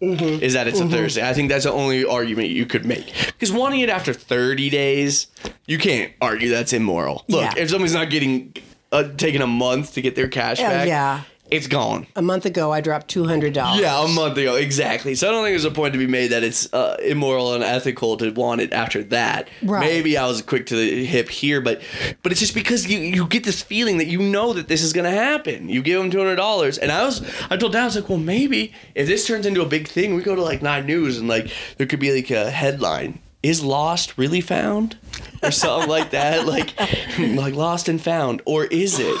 Mm-hmm. 0.00 0.42
Is 0.42 0.54
that 0.54 0.66
it's 0.66 0.80
a 0.80 0.88
Thursday? 0.88 1.28
I 1.28 1.34
think 1.34 1.50
that's 1.50 1.64
the 1.64 1.72
only 1.72 2.06
argument 2.06 2.48
you 2.48 2.64
could 2.64 2.86
make. 2.86 3.12
Because 3.26 3.52
wanting 3.52 3.80
it 3.80 3.90
after 3.90 4.14
30 4.14 4.70
days, 4.70 5.26
you 5.66 5.76
can't 5.76 6.10
argue 6.22 6.48
that's 6.48 6.72
immoral. 6.72 7.24
Look, 7.28 7.42
Yeah. 7.42 7.62
if 7.62 7.68
somebody's 7.68 7.92
not 7.92 8.08
getting 8.08 8.54
uh, 8.92 9.04
taking 9.18 9.42
a 9.42 9.46
month 9.46 9.92
to 9.94 10.00
get 10.00 10.16
their 10.16 10.26
cash 10.28 10.58
Oh, 10.58 10.64
back, 10.64 10.88
yeah. 10.88 11.20
It's 11.50 11.66
gone. 11.66 12.06
A 12.16 12.22
month 12.22 12.46
ago, 12.46 12.72
I 12.72 12.80
dropped 12.80 13.08
two 13.08 13.26
hundred 13.26 13.54
dollars. 13.54 13.80
Yeah, 13.80 14.04
a 14.04 14.08
month 14.08 14.38
ago, 14.38 14.56
exactly. 14.56 15.14
So 15.14 15.28
I 15.28 15.32
don't 15.32 15.44
think 15.44 15.52
there's 15.52 15.64
a 15.64 15.70
point 15.70 15.92
to 15.94 15.98
be 15.98 16.06
made 16.06 16.28
that 16.28 16.42
it's 16.42 16.72
uh, 16.72 16.96
immoral 17.02 17.54
and 17.54 17.64
ethical 17.64 18.16
to 18.18 18.30
want 18.30 18.60
it 18.60 18.72
after 18.72 19.02
that. 19.04 19.48
Right. 19.62 19.80
Maybe 19.80 20.16
I 20.16 20.26
was 20.26 20.42
quick 20.42 20.66
to 20.66 20.76
the 20.76 21.04
hip 21.04 21.28
here, 21.28 21.60
but 21.60 21.82
but 22.22 22.32
it's 22.32 22.40
just 22.40 22.54
because 22.54 22.88
you 22.88 22.98
you 22.98 23.26
get 23.26 23.44
this 23.44 23.62
feeling 23.62 23.98
that 23.98 24.06
you 24.06 24.20
know 24.20 24.52
that 24.52 24.68
this 24.68 24.82
is 24.82 24.92
gonna 24.92 25.10
happen. 25.10 25.68
You 25.68 25.82
give 25.82 26.00
them 26.00 26.10
two 26.10 26.18
hundred 26.18 26.36
dollars, 26.36 26.78
and 26.78 26.92
I 26.92 27.04
was 27.04 27.22
I 27.50 27.56
told 27.56 27.72
Dad 27.72 27.82
I 27.82 27.84
was 27.86 27.96
like, 27.96 28.08
well, 28.08 28.18
maybe 28.18 28.72
if 28.94 29.06
this 29.06 29.26
turns 29.26 29.46
into 29.46 29.62
a 29.62 29.66
big 29.66 29.88
thing, 29.88 30.14
we 30.14 30.22
go 30.22 30.34
to 30.34 30.42
like 30.42 30.62
Nine 30.62 30.86
News 30.86 31.18
and 31.18 31.28
like 31.28 31.50
there 31.76 31.86
could 31.86 32.00
be 32.00 32.14
like 32.14 32.30
a 32.30 32.50
headline. 32.50 33.20
Is 33.42 33.64
lost 33.64 34.18
really 34.18 34.42
found, 34.42 34.98
or 35.42 35.50
something 35.50 35.88
like 35.88 36.10
that, 36.10 36.46
like 36.46 36.74
like 37.18 37.54
lost 37.54 37.88
and 37.88 37.98
found, 37.98 38.42
or 38.44 38.66
is 38.66 38.98
it? 38.98 39.16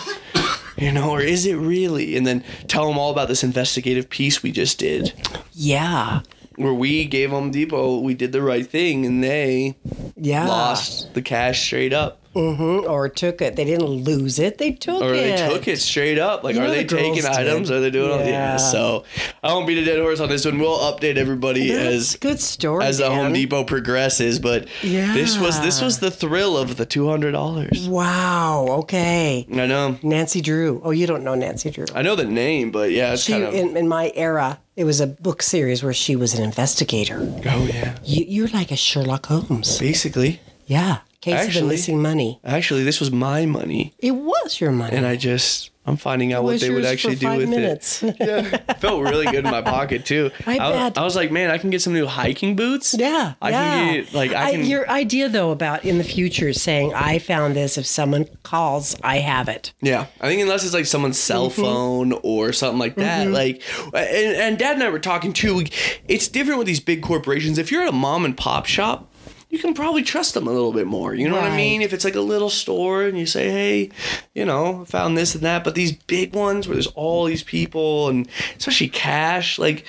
You 0.90 0.92
know, 0.92 1.10
or 1.10 1.20
is 1.20 1.44
it 1.44 1.56
really? 1.56 2.16
And 2.16 2.26
then 2.26 2.42
tell 2.66 2.88
them 2.88 2.96
all 2.96 3.10
about 3.10 3.28
this 3.28 3.44
investigative 3.44 4.08
piece 4.08 4.42
we 4.42 4.50
just 4.50 4.78
did, 4.78 5.12
yeah, 5.52 6.20
where 6.56 6.72
we 6.72 7.04
gave 7.04 7.30
Home 7.30 7.50
Depot, 7.50 7.98
we 7.98 8.14
did 8.14 8.32
the 8.32 8.40
right 8.40 8.66
thing, 8.66 9.04
and 9.04 9.22
they 9.22 9.76
yeah. 10.16 10.48
lost 10.48 11.12
the 11.12 11.20
cash 11.20 11.60
straight 11.62 11.92
up. 11.92 12.22
Mhm, 12.34 12.88
or 12.88 13.08
took 13.08 13.42
it. 13.42 13.56
They 13.56 13.64
didn't 13.64 13.86
lose 13.88 14.38
it. 14.38 14.58
They 14.58 14.70
took 14.70 15.02
Or 15.02 15.12
it. 15.14 15.36
they 15.36 15.48
took 15.48 15.66
it 15.66 15.80
straight 15.80 16.18
up. 16.18 16.44
Like, 16.44 16.54
You 16.54 16.62
are 16.62 16.68
they 16.70 16.84
the 16.84 16.96
taking 16.96 17.26
items? 17.26 17.70
Are 17.72 17.80
they 17.80 17.90
doing 17.90 18.10
all? 18.12 18.18
Yeah. 18.20 18.26
Yeah. 18.26 18.56
So 18.56 19.02
I 19.42 19.52
won't 19.52 19.66
beat 19.66 19.78
a 19.78 19.84
dead 19.84 19.98
horse 19.98 20.20
on 20.20 20.28
this 20.28 20.44
one. 20.44 20.58
We'll 20.60 20.78
update 20.78 21.16
everybody 21.16 21.72
That's 21.72 21.94
as 22.12 22.16
good 22.16 22.38
story. 22.40 22.84
as 22.84 22.98
the 22.98 23.10
Home 23.10 23.32
Depot 23.32 23.64
progresses. 23.64 24.38
But 24.38 24.68
yeah. 24.82 25.12
this 25.12 25.38
was 25.38 25.60
this 25.60 25.80
was 25.82 25.98
the 25.98 26.10
thrill 26.10 26.56
of 26.56 26.76
the 26.76 26.86
two 26.86 27.08
hundred 27.08 27.32
dollars. 27.32 27.88
Wow. 27.88 28.66
Okay. 28.82 29.46
I 29.52 29.66
know. 29.66 29.98
Nancy 30.02 30.40
Drew. 30.40 30.80
Oh, 30.84 30.92
you 30.92 31.06
don't 31.08 31.24
know 31.24 31.34
Nancy 31.34 31.70
Drew. 31.70 31.86
I 31.94 32.02
know 32.02 32.14
the 32.14 32.24
name, 32.24 32.70
but 32.70 32.92
yeah, 32.92 33.12
it's 33.14 33.22
She 33.24 33.32
kind 33.32 33.44
of. 33.44 33.54
in, 33.54 33.76
in 33.76 33.88
my 33.88 34.12
era, 34.14 34.60
it 34.76 34.84
was 34.84 35.00
a 35.00 35.06
book 35.08 35.42
series 35.42 35.82
where 35.82 35.92
she 35.92 36.14
was 36.14 36.34
an 36.34 36.44
investigator. 36.44 37.18
oh 37.46 37.66
yeah. 37.72 37.98
You, 38.04 38.24
you're 38.28 38.48
like 38.48 38.70
a 38.70 38.76
Sherlock 38.76 39.26
Holmes. 39.26 39.78
Basically, 39.80 40.40
Yeah. 40.66 40.98
Case 41.20 41.34
of 41.34 41.40
the 41.40 41.46
Actually- 41.48 41.68
missing 41.68 42.00
money. 42.02 42.40
actually, 42.44 42.82
this 42.84 42.98
was 43.00 43.10
my 43.10 43.44
money, 43.46 43.92
It 43.98 44.12
was 44.12 44.60
your 44.60 44.70
money. 44.72 44.96
and 44.96 45.04
I 45.06 45.16
just 45.16 45.70
I'm 45.86 45.96
finding 45.96 46.32
out 46.34 46.44
what 46.44 46.60
they 46.60 46.70
would 46.70 46.84
actually 46.84 47.16
for 47.16 47.20
do 47.32 47.36
with 47.38 47.48
minutes. 47.48 48.02
it. 48.02 48.14
Yeah, 48.20 48.74
felt 48.74 49.02
really 49.02 49.24
good 49.26 49.44
in 49.46 49.50
my 49.50 49.62
pocket 49.62 50.04
too. 50.04 50.30
I 50.46 50.56
was- 50.58 50.72
bet. 50.76 50.98
I 50.98 51.04
was 51.04 51.16
like, 51.16 51.30
man, 51.32 51.50
I 51.50 51.58
can 51.58 51.70
get 51.70 51.82
some 51.82 51.94
new 51.94 52.06
hiking 52.06 52.54
boots. 52.54 52.94
Yeah, 52.98 53.34
I 53.42 53.50
yeah. 53.50 53.60
can 53.74 53.94
get 54.04 54.14
like 54.14 54.32
I 54.32 54.52
can. 54.52 54.64
your 54.66 54.88
idea 54.88 55.28
though 55.28 55.50
about 55.50 55.84
in 55.84 55.98
the 55.98 56.04
future 56.04 56.52
saying 56.52 56.94
I 56.94 57.18
found 57.18 57.56
this 57.56 57.76
if 57.76 57.86
someone 57.86 58.26
calls 58.42 58.94
I 59.02 59.18
have 59.18 59.48
it. 59.48 59.72
Yeah, 59.82 60.06
I 60.20 60.28
think 60.28 60.40
unless 60.42 60.64
it's 60.64 60.74
like 60.74 60.86
someone's 60.86 61.18
cell 61.18 61.50
Mm-hmm. 61.50 61.62
phone 61.62 62.12
or 62.22 62.52
something 62.52 62.78
like 62.78 62.94
that, 62.96 63.28
like, 63.28 63.62
and, 63.94 64.36
and 64.36 64.58
Dad 64.58 64.74
and 64.74 64.82
I 64.82 64.88
were 64.90 64.98
talking 65.00 65.32
too. 65.32 65.64
It's 66.08 66.28
different 66.28 66.58
with 66.58 66.66
these 66.66 66.80
big 66.80 67.02
corporations. 67.02 67.58
If 67.58 67.72
you're 67.72 67.82
at 67.82 67.88
a 67.88 67.92
mom 67.92 68.24
and 68.24 68.36
pop 68.36 68.66
shop, 68.66 69.09
you 69.50 69.58
can 69.58 69.74
probably 69.74 70.02
trust 70.02 70.34
them 70.34 70.46
a 70.46 70.50
little 70.50 70.72
bit 70.72 70.86
more. 70.86 71.12
You 71.14 71.28
know 71.28 71.34
what 71.34 71.44
I 71.44 71.56
mean? 71.56 71.82
If 71.82 71.92
it's 71.92 72.04
like 72.04 72.14
a 72.14 72.20
little 72.20 72.50
store 72.50 73.02
and 73.02 73.18
you 73.18 73.26
say, 73.26 73.50
hey, 73.50 73.90
you 74.34 74.44
know, 74.44 74.84
found 74.86 75.18
this 75.18 75.34
and 75.34 75.44
that, 75.44 75.64
but 75.64 75.74
these 75.74 75.92
big 75.92 76.34
ones 76.34 76.66
where 76.68 76.76
there's 76.76 76.86
all 76.88 77.24
these 77.24 77.42
people 77.42 78.08
and 78.08 78.28
especially 78.56 78.88
cash, 78.88 79.58
like 79.58 79.84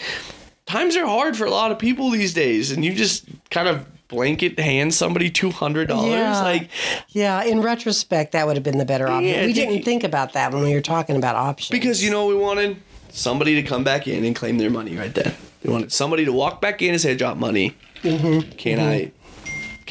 times 0.66 0.96
are 0.96 1.06
hard 1.06 1.38
for 1.38 1.46
a 1.46 1.52
lot 1.52 1.72
of 1.72 1.78
people 1.80 2.10
these 2.10 2.34
days, 2.34 2.72
and 2.72 2.84
you 2.84 2.94
just 2.94 3.26
kind 3.52 3.68
of 3.68 3.86
blanket 4.08 4.60
hand 4.60 4.94
somebody 4.94 5.30
two 5.30 5.52
hundred 5.52 5.88
dollars, 5.88 6.12
Yeah. 6.12 6.42
like. 6.42 6.70
Yeah, 7.10 7.44
in 7.44 7.62
retrospect, 7.62 8.32
that 8.34 8.48
would 8.48 8.58
have 8.58 8.64
been 8.64 8.78
the 8.78 8.86
better 8.86 9.08
option. 9.08 9.26
Yeah, 9.30 9.46
we 9.46 9.54
didn't 9.54 9.84
think 9.84 10.04
about 10.04 10.34
that 10.34 10.54
when 10.54 10.64
we 10.64 10.74
were 10.74 10.82
talking 10.82 11.16
about 11.16 11.36
options. 11.36 11.70
Because 11.70 12.04
you 12.04 12.10
know 12.12 12.26
we 12.26 12.36
wanted? 12.36 12.78
Somebody 13.10 13.56
to 13.56 13.64
come 13.64 13.84
back 13.84 14.08
in 14.08 14.24
and 14.24 14.36
claim 14.36 14.58
their 14.58 14.70
money 14.70 14.96
right 14.98 15.14
then. 15.14 15.34
We 15.64 15.72
wanted 15.72 15.92
somebody 15.92 16.26
to 16.26 16.32
walk 16.34 16.62
back 16.62 16.82
in 16.82 16.92
and 16.92 17.02
say, 17.02 17.12
I 17.12 17.16
dropped 17.16 17.40
money. 17.40 17.76
Mm-hmm. 18.04 18.52
Can 18.58 18.80
I 18.80 19.12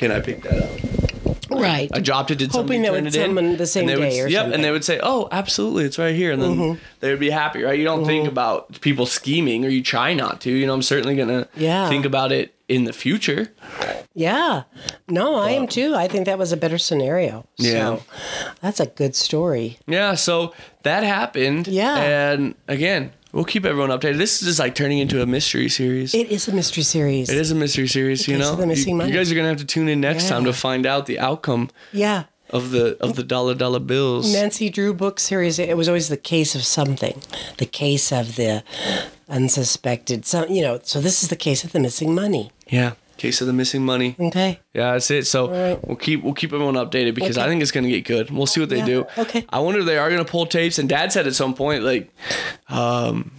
can 0.00 0.10
I 0.10 0.20
pick 0.20 0.42
that 0.42 0.62
up? 0.62 1.50
right, 1.50 1.90
I 1.92 2.00
dropped 2.00 2.30
it, 2.30 2.36
did 2.36 2.52
Hoping 2.52 2.82
that 2.82 2.92
would 2.92 3.06
it 3.06 3.14
in? 3.16 3.56
the 3.58 3.66
same 3.66 3.86
they 3.86 3.96
would, 3.96 4.08
day 4.08 4.20
or 4.20 4.28
Yep, 4.28 4.32
something. 4.32 4.44
Mm-hmm. 4.46 4.54
and 4.54 4.64
they 4.64 4.70
would 4.70 4.84
say, 4.84 4.98
Oh, 5.02 5.28
absolutely, 5.30 5.84
it's 5.84 5.98
right 5.98 6.14
here. 6.14 6.32
And 6.32 6.40
then 6.40 6.80
they 7.00 7.10
would 7.10 7.20
be 7.20 7.28
happy, 7.30 7.62
right? 7.62 7.76
You 7.78 7.84
don't 7.84 8.04
think 8.06 8.26
about 8.28 8.80
people 8.80 9.04
scheming 9.04 9.64
or 9.64 9.68
you 9.68 9.82
try 9.82 10.14
not 10.14 10.40
to. 10.42 10.50
You 10.50 10.66
know, 10.66 10.72
I'm 10.74 10.82
certainly 10.82 11.16
gonna 11.16 11.48
Yeah. 11.56 11.88
think 11.88 12.04
about 12.06 12.30
it 12.32 12.54
in 12.68 12.84
the 12.84 12.92
future. 12.92 13.52
yeah. 14.14 14.62
No, 15.08 15.34
I 15.34 15.50
am 15.50 15.66
too. 15.66 15.94
I 15.94 16.06
think 16.08 16.24
that 16.26 16.38
was 16.38 16.52
a 16.52 16.56
better 16.56 16.78
scenario. 16.78 17.44
Yeah. 17.58 17.98
That's 18.62 18.78
a 18.80 18.86
good 18.86 19.14
story. 19.16 19.78
Yeah, 19.88 20.14
so 20.14 20.54
that 20.84 21.02
happened. 21.02 21.66
Yeah. 21.66 21.96
And 21.96 22.54
again, 22.68 23.12
we'll 23.32 23.44
keep 23.44 23.64
everyone 23.64 23.90
updated. 23.90 24.18
This 24.18 24.40
is 24.40 24.48
just 24.48 24.58
like 24.58 24.74
turning 24.74 24.98
into 24.98 25.22
a 25.22 25.26
mystery 25.26 25.68
series. 25.68 26.14
It 26.14 26.28
is 26.30 26.48
a 26.48 26.52
mystery 26.52 26.82
series. 26.82 27.28
It 27.30 27.36
is 27.38 27.50
a 27.50 27.54
mystery 27.54 27.88
series, 27.88 28.26
you 28.28 28.38
know. 28.38 28.58
you, 28.58 28.74
you 28.84 29.12
guys 29.12 29.30
are 29.30 29.34
gonna 29.34 29.48
have 29.48 29.58
to 29.58 29.64
tune 29.64 29.88
in 29.88 30.00
next 30.00 30.28
time 30.28 30.44
to 30.44 30.52
find 30.52 30.86
out 30.86 31.06
the 31.06 31.18
outcome 31.18 31.70
Yeah. 31.92 32.24
of 32.50 32.70
the 32.70 32.96
of 33.00 33.16
the 33.16 33.22
dollar 33.22 33.54
dollar 33.54 33.78
bills. 33.80 34.32
Nancy 34.32 34.68
Drew 34.70 34.92
book 34.94 35.20
series, 35.20 35.58
it 35.58 35.76
was 35.76 35.88
always 35.88 36.08
the 36.08 36.16
case 36.16 36.54
of 36.54 36.64
something, 36.64 37.22
the 37.58 37.66
case 37.66 38.10
of 38.12 38.36
the 38.36 38.62
unsuspected, 39.28 40.26
some, 40.26 40.48
you 40.50 40.62
know, 40.62 40.80
so 40.82 41.00
this 41.00 41.22
is 41.22 41.28
the 41.28 41.36
case 41.36 41.64
of 41.64 41.72
the 41.72 41.78
missing 41.80 42.14
money. 42.14 42.50
Yeah, 42.68 42.92
case 43.20 43.40
of 43.40 43.46
the 43.46 43.52
missing 43.52 43.84
money. 43.84 44.16
Okay. 44.18 44.58
Yeah, 44.74 44.92
that's 44.92 45.10
it. 45.10 45.26
So 45.26 45.48
Right. 45.50 45.78
we'll 45.86 45.96
keep 45.96 46.22
we'll 46.24 46.34
keep 46.34 46.52
everyone 46.52 46.74
updated 46.74 47.14
because 47.14 47.36
I 47.38 47.46
think 47.46 47.60
it's 47.62 47.70
gonna 47.70 47.88
get 47.88 48.04
good. 48.04 48.30
We'll 48.30 48.46
see 48.46 48.60
what 48.60 48.70
they 48.70 48.78
Yeah, 48.78 48.86
do. 48.86 49.06
okay. 49.18 49.44
I 49.50 49.60
wonder 49.60 49.80
if 49.80 49.86
they 49.86 49.98
are 49.98 50.08
gonna 50.10 50.24
pull 50.24 50.46
tapes. 50.46 50.78
And 50.78 50.88
Dad 50.88 51.12
said 51.12 51.26
at 51.26 51.34
some 51.34 51.54
point 51.54 51.84
like, 51.84 52.10
um, 52.68 53.30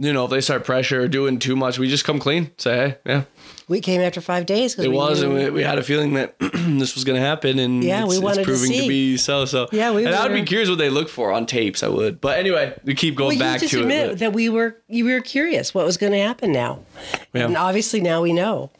you 0.00 0.12
know, 0.12 0.24
if 0.24 0.30
they 0.30 0.40
start 0.40 0.64
pressure 0.64 1.02
or 1.02 1.08
doing 1.08 1.38
too 1.38 1.56
much, 1.56 1.78
we 1.78 1.88
just 1.88 2.04
come 2.04 2.18
clean. 2.20 2.50
Say 2.56 2.76
hey, 2.76 2.96
yeah, 3.04 3.22
We 3.66 3.80
came 3.80 4.00
after 4.00 4.20
five 4.20 4.46
days. 4.46 4.78
it 4.78 4.82
we 4.82 4.88
was, 4.88 5.20
knew- 5.22 5.34
and 5.34 5.44
we, 5.46 5.50
we 5.50 5.62
had 5.64 5.76
a 5.78 5.82
feeling 5.82 6.14
that 6.14 6.36
this 6.40 6.94
was 6.94 7.02
gonna 7.04 7.18
happen, 7.20 7.58
and 7.58 7.82
Yeah, 7.82 8.04
it's, 8.04 8.10
we 8.14 8.20
wanted 8.20 8.38
to 8.38 8.44
proving 8.44 8.70
to, 8.72 8.78
see. 8.78 8.88
be 8.88 9.16
so. 9.16 9.44
So 9.44 9.66
Yeah, 9.72 9.90
we 9.92 10.04
and 10.04 10.14
I 10.14 10.22
would 10.24 10.34
be 10.34 10.42
curious 10.44 10.68
what 10.68 10.78
they 10.78 10.88
look 10.90 11.08
for 11.08 11.32
on 11.32 11.46
tapes. 11.46 11.82
I 11.82 11.88
would, 11.88 12.20
but 12.20 12.38
anyway, 12.38 12.74
we 12.84 12.94
keep 12.94 13.16
going 13.16 13.38
well, 13.40 13.52
back 13.58 13.60
to 13.68 13.80
admit 13.80 14.06
it. 14.06 14.08
but- 14.10 14.18
that 14.20 14.32
we 14.32 14.48
were 14.48 14.76
you 14.88 15.04
were 15.04 15.20
curious 15.20 15.74
what 15.74 15.84
was 15.84 15.96
going 15.96 16.12
to 16.12 16.18
happen 16.20 16.52
now, 16.52 16.78
Yeah. 17.34 17.46
and 17.46 17.56
obviously 17.56 18.00
now 18.00 18.22
we 18.22 18.32
know 18.32 18.70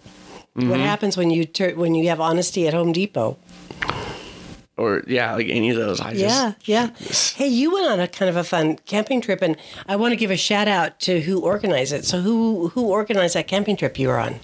Mm-hmm. 0.59 0.71
what 0.71 0.81
happens 0.81 1.17
when 1.17 1.31
you 1.31 1.45
tur- 1.45 1.75
when 1.77 1.95
you 1.95 2.09
have 2.09 2.21
honesty 2.21 2.67
at 2.67 2.75
Home 2.75 2.93
Depot. 2.93 3.37
or 4.77 5.03
yeah, 5.07 5.35
like 5.35 5.49
any 5.49 5.71
of 5.71 5.77
those. 5.77 6.01
I 6.01 6.15
just 6.15 6.23
Yeah, 6.23 6.53
yeah. 6.65 6.91
Hey, 7.37 7.49
you 7.49 7.73
went 7.73 7.87
on 7.87 8.01
a 8.01 8.09
kind 8.09 8.29
of 8.29 8.37
a 8.37 8.45
fun 8.45 8.77
camping 8.85 9.21
trip, 9.21 9.41
and 9.43 9.57
I 9.87 9.97
want 9.97 10.13
to 10.13 10.17
give 10.17 10.31
a 10.31 10.37
shout 10.37 10.67
out 10.69 10.99
to 11.01 11.21
who 11.21 11.41
organized 11.41 11.93
it. 11.93 12.05
So 12.05 12.21
who 12.21 12.69
who 12.69 12.87
organized 12.87 13.35
that 13.35 13.47
camping 13.47 13.77
trip 13.77 13.99
you 13.99 14.09
were 14.09 14.19
on? 14.19 14.41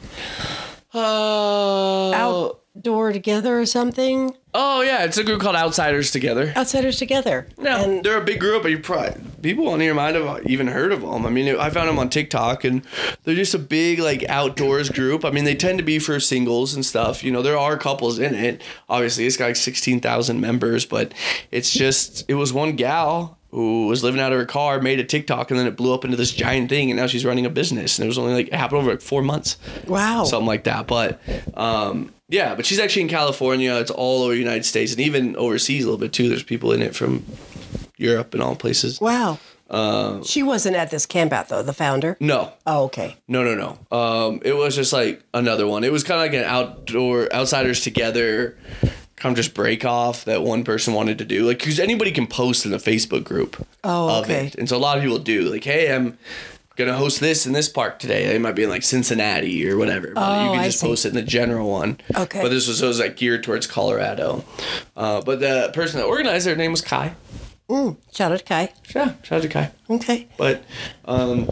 Oh, 0.97 2.59
Outdoor 2.77 3.13
Together 3.13 3.61
or 3.61 3.67
something? 3.67 4.35
oh 4.57 4.83
yeah, 4.83 5.05
it's 5.05 5.19
a 5.19 5.25
group 5.25 5.41
called 5.41 5.57
Outsiders 5.57 6.11
Together. 6.11 6.53
Outsiders 6.57 6.97
Together. 6.97 7.49
No, 7.59 7.83
And 7.83 8.05
they're 8.05 8.21
a 8.21 8.25
big 8.25 8.39
group, 8.41 8.63
but 8.63 8.71
you 8.71 8.79
probably 8.79 9.21
people 9.43 9.69
on 9.69 9.81
here 9.81 9.95
might 9.95 10.15
have 10.15 10.47
even 10.47 10.67
heard 10.69 10.93
of 10.93 11.01
them. 11.03 11.27
I 11.27 11.31
mean, 11.31 11.57
I 11.57 11.71
found 11.71 11.89
them 11.89 11.99
on 11.99 12.09
TikTok, 12.09 12.65
and 12.65 12.83
they're 13.25 13.35
just 13.35 13.55
a 13.55 13.59
big 13.59 13.99
like 13.99 14.25
outdoors 14.29 14.91
group. 14.91 15.25
I 15.25 15.31
mean, 15.31 15.45
they 15.45 15.55
tend 15.55 15.79
to 15.79 15.85
be 15.85 15.99
for 15.99 16.19
singles 16.21 16.75
and 16.75 16.85
stuff. 16.85 17.23
You 17.25 17.31
know, 17.33 17.43
there 17.43 17.59
are 17.59 17.77
couples 17.77 18.19
in 18.19 18.35
it. 18.35 18.63
Obviously, 18.89 19.27
it's 19.27 19.37
got 19.37 19.47
like 19.47 19.57
sixteen 19.57 20.01
thousand 20.01 20.41
members, 20.41 20.85
but 20.85 21.13
it's 21.51 21.73
just 21.73 22.25
it 22.29 22.35
was 22.35 22.53
one 22.53 22.77
gal 22.77 23.39
who 23.55 23.87
was 23.87 24.03
living 24.03 24.21
out 24.21 24.33
of 24.33 24.39
her 24.39 24.45
car, 24.45 24.81
made 24.81 24.99
a 24.99 25.05
TikTok, 25.05 25.53
and 25.53 25.61
then 25.61 25.67
it 25.69 25.77
blew 25.77 25.95
up 25.95 26.05
into 26.05 26.17
this 26.17 26.33
giant 26.33 26.69
thing, 26.69 26.91
and 26.91 26.99
now 26.99 27.07
she's 27.07 27.25
running 27.25 27.47
a 27.47 27.51
business. 27.51 27.99
And 27.99 28.05
it 28.05 28.09
was 28.09 28.19
only 28.19 28.35
like 28.35 28.49
it 28.49 28.55
happened 28.55 28.81
over 28.81 28.91
like 28.91 29.01
four 29.01 29.23
months 29.23 29.57
wow. 29.87 30.25
something 30.25 30.47
like 30.47 30.65
that. 30.65 30.89
But 30.89 31.21
um, 31.57 32.13
yeah, 32.29 32.57
but 32.57 32.67
she's 32.67 32.81
actually 32.81 33.03
in 33.03 33.09
California. 33.09 33.73
It's 33.77 33.93
all 33.93 34.23
over 34.25 34.33
the 34.33 34.39
United 34.41 34.65
States 34.65 34.91
and 34.93 35.01
even 35.01 35.37
overseas 35.37 35.85
a 35.85 35.87
little 35.87 36.01
bit 36.01 36.13
too. 36.13 36.29
There's 36.29 36.43
people 36.43 36.73
in 36.73 36.83
it 36.83 36.97
from 36.97 37.25
Europe 37.97 38.35
and 38.35 38.43
all 38.43 38.57
places. 38.57 39.01
wow. 39.01 39.39
Uh, 39.71 40.23
she 40.23 40.43
wasn't 40.43 40.77
at 40.77 40.91
this 40.91 41.07
camp 41.07 41.33
out 41.33 41.49
though, 41.49 41.63
the 41.63 41.73
founder. 41.73 42.17
No, 42.21 42.53
Oh, 42.67 42.85
okay. 42.85 43.17
no, 43.27 43.43
no, 43.43 43.55
no. 43.55 43.97
Um, 43.97 44.41
it 44.45 44.55
was 44.55 44.77
just 44.77 44.93
like 44.93 45.23
another 45.33 45.67
one. 45.67 45.85
It 45.85 45.91
was 45.91 46.05
kind 46.05 46.21
of 46.21 46.27
like 46.27 46.39
an 46.39 46.45
outdoor 46.45 47.33
outsiders 47.33 47.81
together. 47.81 48.59
Kind 49.17 49.33
of 49.33 49.37
just 49.37 49.55
break 49.55 49.85
off 49.85 50.25
that 50.25 50.43
one 50.43 50.65
person 50.65 50.93
wanted 50.95 51.19
to 51.19 51.25
do, 51.25 51.47
like 51.47 51.59
because 51.59 51.79
anybody 51.79 52.11
can 52.11 52.27
post 52.27 52.65
in 52.65 52.71
the 52.73 52.79
Facebook 52.79 53.25
group 53.25 53.65
Oh, 53.85 54.19
of 54.19 54.25
okay. 54.25 54.47
it, 54.49 54.57
and 54.57 54.69
so 54.69 54.77
a 54.77 54.79
lot 54.79 54.97
of 54.97 55.03
people 55.05 55.19
do. 55.19 55.43
Like, 55.51 55.63
hey, 55.65 55.95
I'm 55.95 56.19
gonna 56.77 56.97
host 56.97 57.21
this 57.21 57.47
in 57.47 57.53
this 57.53 57.69
park 57.69 58.01
today. 58.01 58.27
They 58.27 58.39
might 58.39 58.57
be 58.57 58.65
in 58.65 58.71
like 58.71 58.83
Cincinnati 58.83 59.67
or 59.69 59.77
whatever. 59.79 60.13
But 60.15 60.21
Oh, 60.23 60.45
you 60.53 60.59
can 60.59 60.65
just 60.65 60.83
post 60.83 61.05
it 61.07 61.11
in 61.11 61.15
the 61.15 61.23
general 61.23 61.71
one. 61.71 61.99
Okay. 62.17 62.43
But 62.43 62.49
this 62.49 62.67
was, 62.67 62.83
it 62.83 62.87
was 62.87 62.99
like 62.99 63.17
geared 63.17 63.45
towards 63.45 63.69
Colorado. 63.69 64.45
Uh, 64.97 65.21
but 65.23 65.39
the 65.39 65.71
person 65.73 66.01
that 66.01 66.07
organized 66.07 66.45
their 66.47 66.57
name 66.57 66.73
was 66.73 66.81
Kai. 66.81 67.15
Mm, 67.71 67.97
shout 68.13 68.33
out 68.33 68.41
to 68.41 68.45
Kai. 68.45 68.73
Yeah, 68.95 69.15
shout 69.23 69.37
out 69.39 69.43
to 69.43 69.49
Kai. 69.49 69.71
Okay. 69.89 70.27
But 70.37 70.65
um, 71.05 71.49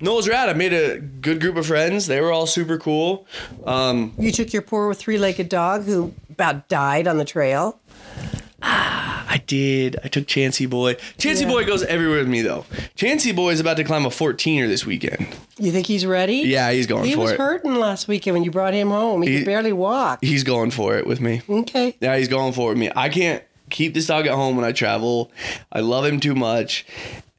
no, 0.00 0.12
it 0.12 0.16
was 0.16 0.28
rad. 0.28 0.48
I 0.48 0.52
made 0.54 0.72
a 0.72 0.98
good 0.98 1.40
group 1.40 1.56
of 1.56 1.66
friends. 1.66 2.06
They 2.06 2.20
were 2.20 2.32
all 2.32 2.46
super 2.46 2.78
cool. 2.78 3.26
Um, 3.64 4.12
You 4.18 4.32
took 4.32 4.52
your 4.52 4.62
poor 4.62 4.92
three-legged 4.94 5.48
dog 5.48 5.84
who 5.84 6.14
about 6.30 6.68
died 6.68 7.06
on 7.06 7.18
the 7.18 7.24
trail. 7.24 7.78
I 8.64 9.42
did. 9.46 9.96
I 10.04 10.08
took 10.08 10.26
Chansey 10.26 10.68
Boy. 10.68 10.94
Chansey 11.18 11.42
Yeah. 11.42 11.48
Boy 11.48 11.64
goes 11.64 11.82
everywhere 11.84 12.18
with 12.18 12.28
me 12.28 12.42
though. 12.42 12.64
Chansey 12.96 13.34
Boy 13.34 13.50
is 13.50 13.60
about 13.60 13.76
to 13.78 13.84
climb 13.84 14.04
a 14.04 14.08
14er 14.10 14.68
this 14.68 14.84
weekend. 14.86 15.26
You 15.58 15.72
think 15.72 15.86
he's 15.86 16.04
ready? 16.06 16.36
Yeah, 16.38 16.70
he's 16.70 16.86
going 16.86 17.04
He 17.04 17.14
for 17.14 17.20
was 17.20 17.32
hurting 17.32 17.74
last 17.76 18.08
weekend 18.08 18.34
when 18.34 18.44
you 18.44 18.50
brought 18.50 18.74
him 18.74 18.90
home. 18.90 19.22
He, 19.22 19.30
He- 19.30 19.36
could 19.38 19.46
barely 19.46 19.72
walk. 19.72 20.18
He's 20.22 20.44
going 20.44 20.70
for 20.70 20.96
it 20.96 21.06
with 21.06 21.20
me. 21.20 21.42
Okay. 21.48 21.96
Yeah, 22.00 22.16
he's 22.16 22.28
going 22.28 22.52
for 22.52 22.66
it 22.70 22.74
with 22.74 22.78
me. 22.78 22.90
I 22.94 23.08
can't 23.08 23.42
keep 23.70 23.94
this 23.94 24.06
dog 24.06 24.26
at 24.26 24.34
home 24.34 24.54
when 24.56 24.64
I 24.64 24.72
travel. 24.72 25.32
I 25.72 25.80
love 25.80 26.04
him 26.04 26.20
too 26.20 26.34
much. 26.34 26.84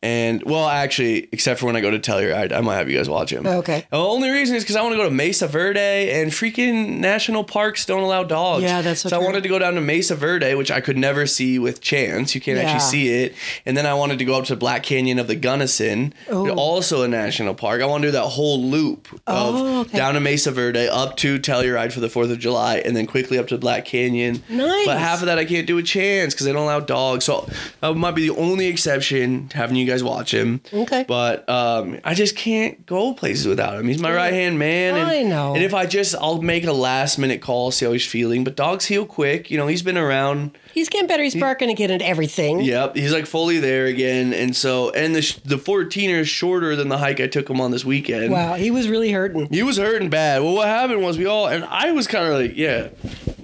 And 0.03 0.43
well, 0.43 0.67
actually, 0.67 1.29
except 1.31 1.61
for 1.61 1.65
when 1.65 1.77
I 1.77 1.81
go 1.81 1.89
to 1.89 1.97
Telluride, 1.97 2.51
I 2.51 2.59
might 2.59 2.75
have 2.75 2.89
you 2.89 2.97
guys 2.97 3.07
watch 3.07 3.31
him. 3.31 3.47
Oh, 3.47 3.59
okay. 3.59 3.87
The 3.89 3.95
only 3.97 4.29
reason 4.31 4.57
is 4.57 4.63
because 4.63 4.75
I 4.75 4.81
want 4.81 4.91
to 4.91 4.97
go 4.97 5.05
to 5.05 5.09
Mesa 5.11 5.47
Verde 5.47 5.79
and 6.11 6.29
freaking 6.29 6.97
national 6.99 7.45
parks 7.45 7.85
don't 7.85 8.03
allow 8.03 8.25
dogs. 8.25 8.63
Yeah, 8.63 8.81
that's 8.81 8.99
so 8.99 9.07
so 9.09 9.15
I 9.21 9.23
wanted 9.23 9.43
to 9.43 9.49
go 9.49 9.59
down 9.59 9.75
to 9.75 9.81
Mesa 9.81 10.15
Verde, 10.15 10.55
which 10.55 10.71
I 10.71 10.81
could 10.81 10.97
never 10.97 11.25
see 11.25 11.57
with 11.57 11.79
Chance. 11.79 12.35
You 12.35 12.41
can't 12.41 12.57
Yeah. 12.57 12.65
actually 12.65 12.89
see 12.89 13.23
it. 13.23 13.35
And 13.65 13.77
then 13.77 13.85
I 13.85 13.93
wanted 13.93 14.19
to 14.19 14.25
go 14.25 14.33
up 14.35 14.43
to 14.45 14.57
Black 14.57 14.83
Canyon 14.83 15.19
of 15.19 15.27
the 15.27 15.35
Gunnison, 15.35 16.13
Oh. 16.29 16.49
also 16.49 17.03
a 17.03 17.07
national 17.07 17.53
park. 17.53 17.81
I 17.81 17.85
want 17.85 18.01
to 18.01 18.09
do 18.09 18.11
that 18.11 18.23
whole 18.23 18.61
loop 18.61 19.07
of 19.25 19.55
Oh, 19.55 19.79
okay. 19.81 19.97
down 19.97 20.15
to 20.15 20.19
Mesa 20.19 20.51
Verde, 20.51 20.89
up 20.89 21.15
to 21.17 21.39
Telluride 21.39 21.93
for 21.93 22.01
the 22.01 22.09
Fourth 22.09 22.29
of 22.29 22.39
July, 22.39 22.79
and 22.83 22.93
then 22.93 23.05
quickly 23.05 23.37
up 23.37 23.47
to 23.47 23.57
Black 23.57 23.85
Canyon. 23.85 24.43
Nice. 24.49 24.85
But 24.85 24.97
half 24.97 25.21
of 25.21 25.27
that 25.27 25.39
I 25.39 25.45
can't 25.45 25.65
do 25.65 25.75
with 25.77 25.85
Chance 25.85 26.33
because 26.33 26.45
they 26.45 26.51
don't 26.51 26.63
allow 26.63 26.81
dogs. 26.81 27.23
So 27.23 27.47
that 27.79 27.93
might 27.95 28.15
be 28.15 28.27
the 28.27 28.35
only 28.35 28.65
exception 28.67 29.47
to 29.47 29.55
having 29.57 29.77
you 29.77 29.85
guys 29.85 29.92
watch 30.01 30.33
him. 30.33 30.61
Okay. 30.73 31.03
But 31.07 31.47
um, 31.49 31.99
I 32.03 32.13
just 32.13 32.35
can't 32.35 32.85
go 32.85 33.13
places 33.13 33.45
without 33.45 33.77
him. 33.77 33.87
He's 33.87 34.01
my 34.01 34.13
right 34.13 34.33
hand 34.33 34.57
man. 34.57 34.95
And, 34.95 35.09
I 35.09 35.23
know. 35.23 35.53
And 35.53 35.63
if 35.63 35.73
I 35.73 35.85
just, 35.85 36.15
I'll 36.15 36.41
make 36.41 36.65
a 36.65 36.73
last 36.73 37.19
minute 37.19 37.41
call, 37.41 37.69
see 37.71 37.85
how 37.85 37.91
he's 37.91 38.07
feeling. 38.07 38.43
But 38.43 38.55
dogs 38.55 38.85
heal 38.85 39.05
quick. 39.05 39.51
You 39.51 39.57
know, 39.57 39.67
he's 39.67 39.83
been 39.83 39.97
around. 39.97 40.57
He's 40.73 40.89
getting 40.89 41.07
better. 41.07 41.21
He's 41.21 41.35
barking 41.35 41.69
again 41.69 41.91
at 41.91 42.01
everything. 42.01 42.61
Yep, 42.61 42.95
he's 42.95 43.13
like 43.13 43.27
fully 43.27 43.59
there 43.59 43.85
again. 43.85 44.33
And 44.33 44.55
so, 44.55 44.89
and 44.91 45.13
the 45.13 45.21
sh- 45.21 45.35
the 45.45 45.57
14er 45.57 46.21
is 46.21 46.29
shorter 46.29 46.75
than 46.75 46.89
the 46.89 46.97
hike 46.97 47.19
I 47.19 47.27
took 47.27 47.49
him 47.49 47.61
on 47.61 47.69
this 47.71 47.85
weekend. 47.85 48.31
Wow, 48.31 48.55
he 48.55 48.71
was 48.71 48.87
really 48.87 49.11
hurting. 49.11 49.49
He 49.51 49.61
was 49.61 49.77
hurting 49.77 50.09
bad. 50.09 50.41
Well, 50.41 50.55
what 50.55 50.67
happened 50.67 51.03
was 51.03 51.17
we 51.17 51.25
all, 51.27 51.47
and 51.47 51.63
I 51.65 51.91
was 51.91 52.07
kind 52.07 52.25
of 52.25 52.33
like, 52.33 52.57
yeah, 52.57 52.89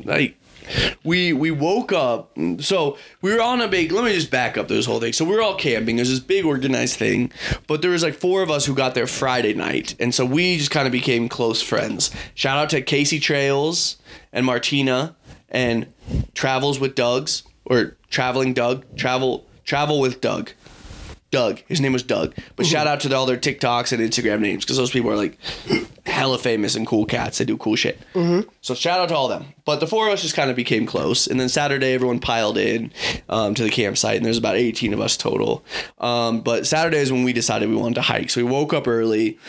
like 0.06 0.38
we 1.04 1.34
we 1.34 1.52
woke 1.52 1.92
up. 1.92 2.38
So 2.60 2.98
we 3.22 3.34
were 3.34 3.42
on 3.42 3.62
a 3.62 3.68
big. 3.68 3.92
Let 3.92 4.04
me 4.04 4.14
just 4.14 4.32
back 4.32 4.58
up 4.58 4.68
this 4.68 4.86
whole 4.86 5.00
thing. 5.00 5.14
So 5.14 5.26
we 5.26 5.36
were 5.36 5.42
all 5.42 5.56
camping. 5.56 5.96
There's 5.96 6.10
this 6.10 6.20
big 6.20 6.46
organized 6.46 6.98
thing, 6.98 7.32
but 7.68 7.82
there 7.82 7.92
was 7.92 8.04
like 8.04 8.16
four 8.16 8.42
of 8.42 8.50
us 8.50 8.66
who 8.66 8.74
got 8.74 8.96
there 8.96 9.08
Friday 9.08 9.54
night, 9.54 9.96
and 10.00 10.14
so 10.14 10.26
we 10.26 10.58
just 10.58 10.72
kind 10.72 10.86
of 10.86 10.92
became 10.92 11.30
close 11.30 11.62
friends. 11.62 12.12
Shout 12.36 12.58
out 12.58 12.70
to 12.72 12.82
Casey 12.82 13.20
Trails 13.20 13.98
and 14.32 14.46
Martina 14.46 15.16
and 15.50 15.92
Travels 16.34 16.80
with 16.80 16.96
Doug's 16.96 17.44
or 17.66 17.98
Traveling 18.10 18.54
Doug. 18.54 18.86
Travel 18.96 19.46
Travel 19.66 20.00
with 20.00 20.22
Doug. 20.22 20.52
Doug. 21.32 21.62
His 21.68 21.80
name 21.80 21.94
was 21.94 22.02
Doug. 22.02 22.34
But 22.56 22.66
shout 22.66 22.88
out 22.88 23.02
to 23.02 23.16
all 23.16 23.28
their 23.28 23.38
TikToks 23.38 23.92
and 23.92 24.02
Instagram 24.02 24.40
names 24.40 24.66
because 24.66 24.78
those 24.78 24.90
people 24.90 25.12
are 25.12 25.16
like 25.16 25.38
hella 26.20 26.38
famous 26.38 26.76
and 26.76 26.86
cool 26.86 27.06
cats. 27.06 27.38
They 27.40 27.46
do 27.46 27.58
cool 27.58 27.76
shit. 27.76 27.98
So 28.62 28.76
shout 28.76 29.00
out 29.00 29.10
to 29.10 29.16
all 29.16 29.28
them. 29.30 29.46
But 29.66 29.80
the 29.80 29.88
four 29.88 30.08
of 30.08 30.14
us 30.14 30.22
just 30.22 30.36
kind 30.36 30.50
of 30.50 30.56
became 30.56 30.86
close. 30.86 31.26
And 31.28 31.40
then 31.40 31.48
Saturday, 31.50 31.94
everyone 31.94 32.20
piled 32.20 32.58
in 32.58 32.92
um, 33.30 33.54
to 33.56 33.64
the 33.64 33.70
campsite, 33.70 34.18
and 34.18 34.26
there's 34.26 34.38
about 34.38 34.56
18 34.58 34.94
of 34.94 35.00
us 35.00 35.16
total. 35.16 35.64
Um, 36.00 36.42
but 36.42 36.68
Saturday 36.68 36.98
is 36.98 37.12
when 37.12 37.24
we 37.24 37.32
decided 37.34 37.70
we 37.70 37.76
wanted 37.76 37.96
to 37.96 38.02
hike. 38.02 38.30
So 38.30 38.44
we 38.44 38.52
woke 38.52 38.74
up 38.74 38.88
early. 38.88 39.40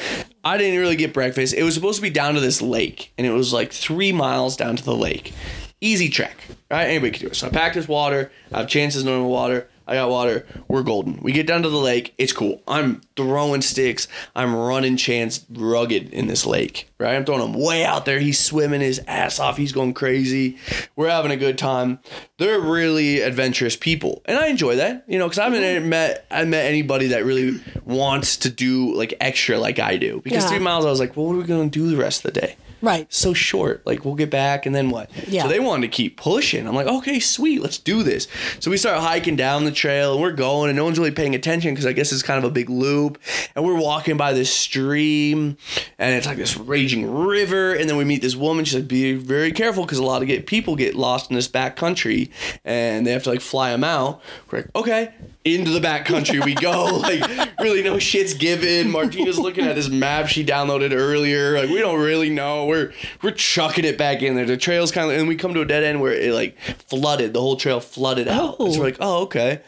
I 0.44 0.56
didn't 0.58 0.78
really 0.78 0.96
get 0.96 1.12
breakfast. 1.12 1.54
It 1.54 1.62
was 1.64 1.74
supposed 1.74 1.96
to 1.96 2.02
be 2.02 2.10
down 2.10 2.34
to 2.34 2.40
this 2.40 2.62
lake, 2.62 3.12
and 3.18 3.26
it 3.26 3.30
was 3.32 3.52
like 3.52 3.72
three 3.72 4.12
miles 4.12 4.56
down 4.56 4.76
to 4.76 4.84
the 4.84 4.94
lake. 4.96 5.32
Easy 5.80 6.10
trek, 6.10 6.36
right? 6.70 6.84
Anybody 6.84 7.12
could 7.12 7.20
do 7.22 7.26
it. 7.28 7.36
So 7.36 7.46
I 7.46 7.50
packed 7.50 7.74
this 7.74 7.88
water. 7.88 8.30
I 8.52 8.58
have 8.58 8.68
chances 8.68 9.02
normal 9.02 9.30
water. 9.30 9.66
I 9.90 9.94
got 9.94 10.08
water. 10.08 10.46
We're 10.68 10.84
golden. 10.84 11.18
We 11.20 11.32
get 11.32 11.48
down 11.48 11.64
to 11.64 11.68
the 11.68 11.76
lake. 11.76 12.14
It's 12.16 12.32
cool. 12.32 12.62
I'm 12.68 13.00
throwing 13.16 13.60
sticks. 13.60 14.06
I'm 14.36 14.54
running 14.54 14.96
chance 14.96 15.44
rugged 15.50 16.12
in 16.12 16.28
this 16.28 16.46
lake, 16.46 16.88
right? 16.98 17.16
I'm 17.16 17.24
throwing 17.24 17.42
him 17.42 17.60
way 17.60 17.84
out 17.84 18.04
there. 18.04 18.20
He's 18.20 18.38
swimming 18.38 18.82
his 18.82 19.00
ass 19.08 19.40
off. 19.40 19.56
He's 19.56 19.72
going 19.72 19.94
crazy. 19.94 20.58
We're 20.94 21.10
having 21.10 21.32
a 21.32 21.36
good 21.36 21.58
time. 21.58 21.98
They're 22.38 22.60
really 22.60 23.20
adventurous 23.20 23.74
people, 23.74 24.22
and 24.26 24.38
I 24.38 24.46
enjoy 24.46 24.76
that, 24.76 25.04
you 25.08 25.18
know, 25.18 25.26
because 25.26 25.40
I 25.40 25.44
haven't 25.44 25.62
mm-hmm. 25.62 25.88
met 25.88 26.24
I 26.30 26.44
met 26.44 26.66
anybody 26.66 27.08
that 27.08 27.24
really 27.24 27.60
wants 27.84 28.36
to 28.38 28.48
do 28.48 28.94
like 28.94 29.14
extra 29.20 29.58
like 29.58 29.80
I 29.80 29.96
do. 29.96 30.20
Because 30.22 30.44
Yeah. 30.44 30.50
three 30.50 30.60
miles, 30.60 30.86
I 30.86 30.90
was 30.90 31.00
like, 31.00 31.16
well, 31.16 31.26
what 31.26 31.34
are 31.34 31.38
we 31.38 31.44
gonna 31.44 31.68
do 31.68 31.90
the 31.90 31.96
rest 31.96 32.24
of 32.24 32.32
the 32.32 32.40
day? 32.40 32.56
Right. 32.82 33.12
so 33.12 33.34
short. 33.34 33.84
Like 33.86 34.04
we'll 34.04 34.14
get 34.14 34.30
back 34.30 34.66
and 34.66 34.74
then 34.74 34.90
what? 34.90 35.10
Yeah. 35.28 35.42
So 35.42 35.48
they 35.48 35.60
wanted 35.60 35.82
to 35.82 35.96
keep 35.96 36.16
pushing. 36.16 36.66
I'm 36.66 36.74
like, 36.74 36.86
okay, 36.86 37.20
sweet, 37.20 37.60
let's 37.62 37.78
do 37.78 38.02
this. 38.02 38.28
So 38.58 38.70
we 38.70 38.76
start 38.76 39.00
hiking 39.00 39.36
down 39.36 39.64
the 39.64 39.72
trail 39.72 40.12
and 40.12 40.22
we're 40.22 40.32
going 40.32 40.70
and 40.70 40.76
no 40.76 40.84
one's 40.84 40.98
really 40.98 41.10
paying 41.10 41.34
attention 41.34 41.72
because 41.74 41.86
I 41.86 41.92
guess 41.92 42.12
it's 42.12 42.22
kind 42.22 42.38
of 42.38 42.44
a 42.44 42.52
big 42.52 42.70
loop. 42.70 43.18
And 43.54 43.64
we're 43.64 43.78
walking 43.78 44.16
by 44.16 44.32
this 44.32 44.52
stream 44.52 45.56
and 45.98 46.14
it's 46.14 46.26
like 46.26 46.36
this 46.36 46.56
raging 46.56 47.10
river. 47.10 47.74
And 47.74 47.88
then 47.88 47.96
we 47.96 48.04
meet 48.04 48.22
this 48.22 48.36
woman. 48.36 48.64
She's 48.64 48.76
like, 48.76 48.88
be 48.88 49.14
very 49.14 49.52
careful 49.52 49.84
because 49.84 49.98
a 49.98 50.04
lot 50.04 50.22
of 50.22 50.28
get 50.28 50.46
people 50.46 50.76
get 50.76 50.94
lost 50.94 51.30
in 51.30 51.36
this 51.36 51.48
back 51.48 51.76
country 51.76 52.30
and 52.64 53.06
they 53.06 53.12
have 53.12 53.24
to 53.24 53.30
like 53.30 53.40
fly 53.40 53.70
them 53.70 53.84
out. 53.84 54.20
We're 54.50 54.58
like, 54.60 54.74
okay. 54.74 55.12
Into 55.42 55.70
the 55.70 55.80
back 55.80 56.04
country 56.04 56.38
we 56.40 56.54
go. 56.54 56.98
Like 57.10 57.50
really 57.60 57.82
no 57.82 57.98
shit's 57.98 58.34
given. 58.34 58.90
Martina's 58.90 59.38
looking 59.38 59.64
at 59.64 59.74
this 59.74 59.88
map 59.88 60.28
she 60.28 60.44
downloaded 60.44 60.92
earlier. 60.92 61.58
Like 61.58 61.70
we 61.70 61.78
don't 61.78 61.98
really 61.98 62.28
know. 62.28 62.66
We're 62.66 62.92
we're 63.22 63.30
chucking 63.30 63.84
it 63.84 63.96
back 63.96 64.22
in 64.22 64.34
there. 64.34 64.44
The 64.44 64.58
trail's 64.58 64.92
kind 64.92 65.10
of 65.10 65.16
and 65.16 65.26
we 65.26 65.36
come 65.36 65.54
to 65.54 65.62
a 65.62 65.64
dead 65.64 65.82
end 65.82 66.00
where 66.00 66.12
it 66.12 66.34
like 66.34 66.58
flooded. 66.88 67.32
The 67.32 67.40
whole 67.40 67.56
trail 67.56 67.80
flooded 67.80 68.28
out. 68.28 68.56
Oh. 68.58 68.70
So 68.70 68.80
we're 68.80 68.84
oh. 68.84 68.88
like, 68.88 68.96
oh 69.00 69.22
okay. 69.22 69.60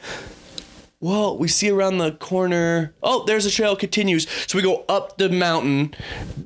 Well, 1.03 1.37
we 1.37 1.49
see 1.49 1.69
around 1.69 1.99
the 1.99 2.13
corner. 2.13 2.95
Oh, 3.03 3.25
there's 3.25 3.45
a 3.45 3.51
trail 3.51 3.75
continues. 3.75 4.29
So 4.47 4.57
we 4.57 4.63
go 4.63 4.85
up 4.89 5.19
the 5.19 5.29
mountain, 5.29 5.97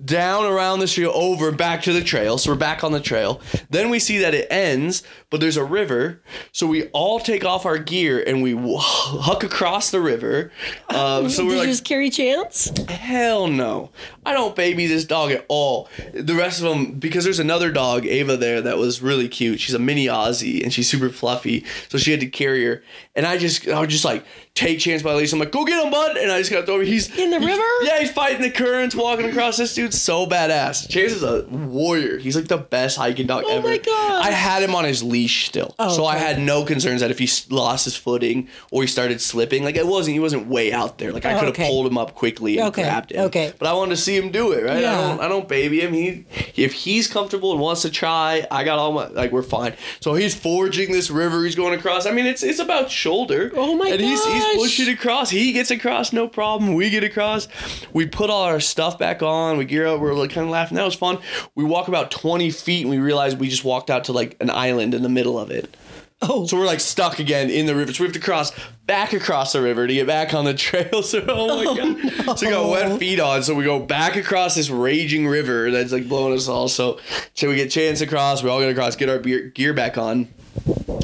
down 0.02 0.46
around 0.46 0.78
the 0.78 0.86
trail, 0.86 1.12
over 1.14 1.52
back 1.52 1.82
to 1.82 1.92
the 1.92 2.02
trail. 2.02 2.38
So 2.38 2.52
we're 2.52 2.58
back 2.58 2.82
on 2.82 2.92
the 2.92 3.00
trail. 3.00 3.42
Then 3.68 3.90
we 3.90 3.98
see 3.98 4.16
that 4.16 4.32
it 4.32 4.46
ends, 4.50 5.02
but 5.28 5.40
there's 5.40 5.58
a 5.58 5.64
river. 5.64 6.22
So 6.52 6.66
we 6.66 6.84
all 6.88 7.20
take 7.20 7.44
off 7.44 7.66
our 7.66 7.76
gear 7.76 8.24
and 8.26 8.42
we 8.42 8.56
huck 8.58 9.44
across 9.44 9.90
the 9.90 10.00
river. 10.00 10.50
Um, 10.88 11.28
so 11.28 11.42
Did 11.42 11.48
we're 11.48 11.52
you 11.52 11.58
like, 11.60 11.68
just 11.68 11.84
carry 11.84 12.08
chance? 12.08 12.72
Hell 12.88 13.48
no. 13.48 13.90
I 14.24 14.32
don't 14.32 14.56
baby 14.56 14.86
this 14.86 15.04
dog 15.04 15.30
at 15.30 15.44
all. 15.48 15.90
The 16.14 16.34
rest 16.34 16.62
of 16.62 16.68
them, 16.68 16.92
because 16.92 17.24
there's 17.24 17.40
another 17.40 17.70
dog, 17.70 18.06
Ava, 18.06 18.36
there 18.38 18.62
that 18.62 18.78
was 18.78 19.02
really 19.02 19.28
cute. 19.28 19.60
She's 19.60 19.74
a 19.74 19.78
mini 19.78 20.06
Aussie 20.06 20.62
and 20.62 20.72
she's 20.72 20.88
super 20.88 21.10
fluffy. 21.10 21.66
So 21.88 21.98
she 21.98 22.12
had 22.12 22.20
to 22.20 22.28
carry 22.28 22.64
her. 22.64 22.82
And 23.14 23.26
I 23.26 23.36
just, 23.36 23.68
I 23.68 23.80
was 23.80 23.90
just 23.90 24.04
like, 24.06 24.24
take 24.56 24.78
chance 24.80 25.02
by 25.02 25.14
Lisa. 25.14 25.36
I'm 25.36 25.40
like, 25.40 25.52
go 25.52 25.64
get 25.64 25.84
him, 25.84 25.90
bud. 25.92 26.16
And 26.16 26.32
I 26.32 26.38
just 26.40 26.50
got 26.50 26.68
him. 26.68 26.80
He's 26.84 27.16
In 27.16 27.30
the 27.30 27.38
river? 27.38 27.62
Yeah, 27.82 28.00
he's 28.00 28.10
fighting 28.10 28.40
the 28.42 28.50
currents, 28.50 28.94
walking 28.94 29.26
across. 29.26 29.56
This 29.58 29.74
dude's 29.74 30.00
so 30.00 30.26
badass. 30.26 30.88
Chance 30.88 31.12
is 31.12 31.22
a 31.22 31.42
warrior. 31.50 32.18
He's 32.18 32.34
like 32.34 32.48
the 32.48 32.56
best 32.56 32.96
hiking 32.96 33.26
dog 33.26 33.44
Oh 33.46 33.50
ever. 33.58 33.68
Oh 33.68 33.70
my 33.70 33.78
God. 33.78 34.24
I 34.26 34.30
had 34.30 34.62
him 34.62 34.74
on 34.74 34.84
his 34.84 35.02
leash 35.02 35.46
still. 35.46 35.74
Oh, 35.78 35.94
so 35.94 36.06
I 36.06 36.16
had 36.16 36.40
no 36.40 36.64
concerns 36.64 37.02
that 37.02 37.10
if 37.10 37.18
he 37.18 37.28
lost 37.54 37.84
his 37.84 37.96
footing 37.96 38.48
or 38.70 38.82
he 38.82 38.88
started 38.88 39.20
slipping, 39.20 39.62
like 39.62 39.76
it 39.76 39.86
wasn't, 39.86 40.14
he 40.14 40.20
wasn't 40.20 40.46
way 40.48 40.72
out 40.72 40.98
there. 40.98 41.12
Like 41.12 41.26
I 41.26 41.34
could 41.34 41.44
have 41.44 41.54
okay. 41.54 41.68
pulled 41.68 41.86
him 41.86 41.98
up 41.98 42.14
quickly 42.14 42.58
and 42.58 42.68
Okay, 42.68 42.82
grabbed 42.82 43.12
him. 43.12 43.26
okay. 43.26 43.52
But 43.58 43.68
I 43.68 43.74
wanted 43.74 43.96
to 43.96 44.00
see 44.00 44.16
him 44.16 44.30
do 44.30 44.52
it, 44.52 44.64
right? 44.64 44.78
I 44.78 44.80
Yeah. 44.80 44.96
don't 45.08 45.20
I 45.20 45.28
don't 45.28 45.46
baby 45.48 45.80
him. 45.80 45.92
He 45.92 46.24
if 46.56 46.72
he's 46.72 47.06
comfortable 47.08 47.52
and 47.52 47.60
wants 47.60 47.82
to 47.82 47.90
try, 47.90 48.46
I 48.50 48.64
got 48.64 48.78
all 48.78 48.92
my 48.92 49.08
like 49.08 49.32
we're 49.32 49.42
fine. 49.42 49.74
So 50.00 50.14
he's 50.14 50.34
forging 50.34 50.92
this 50.92 51.10
river, 51.10 51.44
he's 51.44 51.54
going 51.56 51.78
across. 51.78 52.06
I 52.06 52.12
mean 52.12 52.24
it's 52.26 52.42
it's 52.42 52.58
about 52.58 52.90
shoulder. 52.90 53.52
Oh 53.54 53.76
my 53.76 53.88
And 53.88 54.00
he's 54.00 54.24
he's 54.24 54.45
gosh. 54.54 54.56
pushing 54.56 54.88
across. 54.88 55.30
He 55.30 55.52
gets 55.52 55.70
across, 55.70 56.12
no 56.12 56.28
problem. 56.28 56.74
We 56.74 56.90
get 56.90 57.04
across. 57.04 57.48
We 57.92 58.06
put 58.06 58.30
all 58.30 58.42
our 58.42 58.60
stuff 58.60 58.98
back 58.98 59.22
on, 59.22 59.58
we 59.58 59.64
gear 59.64 59.86
up, 59.86 60.00
we're 60.00 60.14
like 60.14 60.30
kind 60.30 60.46
of 60.46 60.50
laughing. 60.50 60.76
That 60.76 60.84
was 60.84 60.94
fun. 60.94 61.18
We 61.54 61.64
walk 61.64 61.88
about 61.88 62.10
20 62.10 62.50
feet 62.50 62.82
and 62.82 62.90
we 62.90 62.98
realize 62.98 63.36
we 63.36 63.48
just 63.48 63.64
walked 63.64 63.90
out 63.90 64.04
to 64.04 64.12
like 64.12 64.36
an 64.40 64.50
island 64.50 64.94
in 64.94 65.02
the 65.02 65.08
middle 65.08 65.38
of 65.38 65.50
it. 65.50 65.74
Oh, 66.22 66.46
So 66.46 66.56
we're 66.56 66.64
like 66.64 66.80
stuck 66.80 67.18
again 67.18 67.50
in 67.50 67.66
the 67.66 67.76
river. 67.76 67.92
So 67.92 68.02
we 68.02 68.08
have 68.08 68.14
to 68.14 68.20
cross 68.20 68.50
back 68.86 69.12
across 69.12 69.52
the 69.52 69.60
river 69.60 69.86
to 69.86 69.92
get 69.92 70.06
back 70.06 70.32
on 70.32 70.46
the 70.46 70.54
trail. 70.54 71.02
So 71.02 71.22
oh 71.28 71.62
my 71.62 71.64
oh, 71.68 72.24
god. 72.24 72.38
So 72.38 72.46
we 72.46 72.52
got 72.52 72.70
wet 72.70 72.98
feet 72.98 73.20
on. 73.20 73.42
So 73.42 73.54
we 73.54 73.64
go 73.64 73.78
back 73.78 74.16
across 74.16 74.54
this 74.54 74.70
raging 74.70 75.26
river 75.26 75.70
that's 75.70 75.92
like 75.92 76.08
blowing 76.08 76.32
us 76.32 76.48
all. 76.48 76.68
So 76.68 77.00
so 77.34 77.50
we 77.50 77.56
get 77.56 77.70
chance 77.70 78.00
across. 78.00 78.42
We 78.42 78.48
all 78.48 78.60
get 78.60 78.70
across, 78.70 78.96
get 78.96 79.10
our 79.10 79.18
beer, 79.18 79.50
gear 79.50 79.74
back 79.74 79.98
on, 79.98 80.28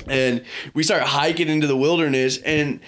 and 0.06 0.44
we 0.72 0.82
start 0.82 1.02
hiking 1.02 1.48
into 1.48 1.66
the 1.66 1.76
wilderness 1.76 2.38
and. 2.38 2.80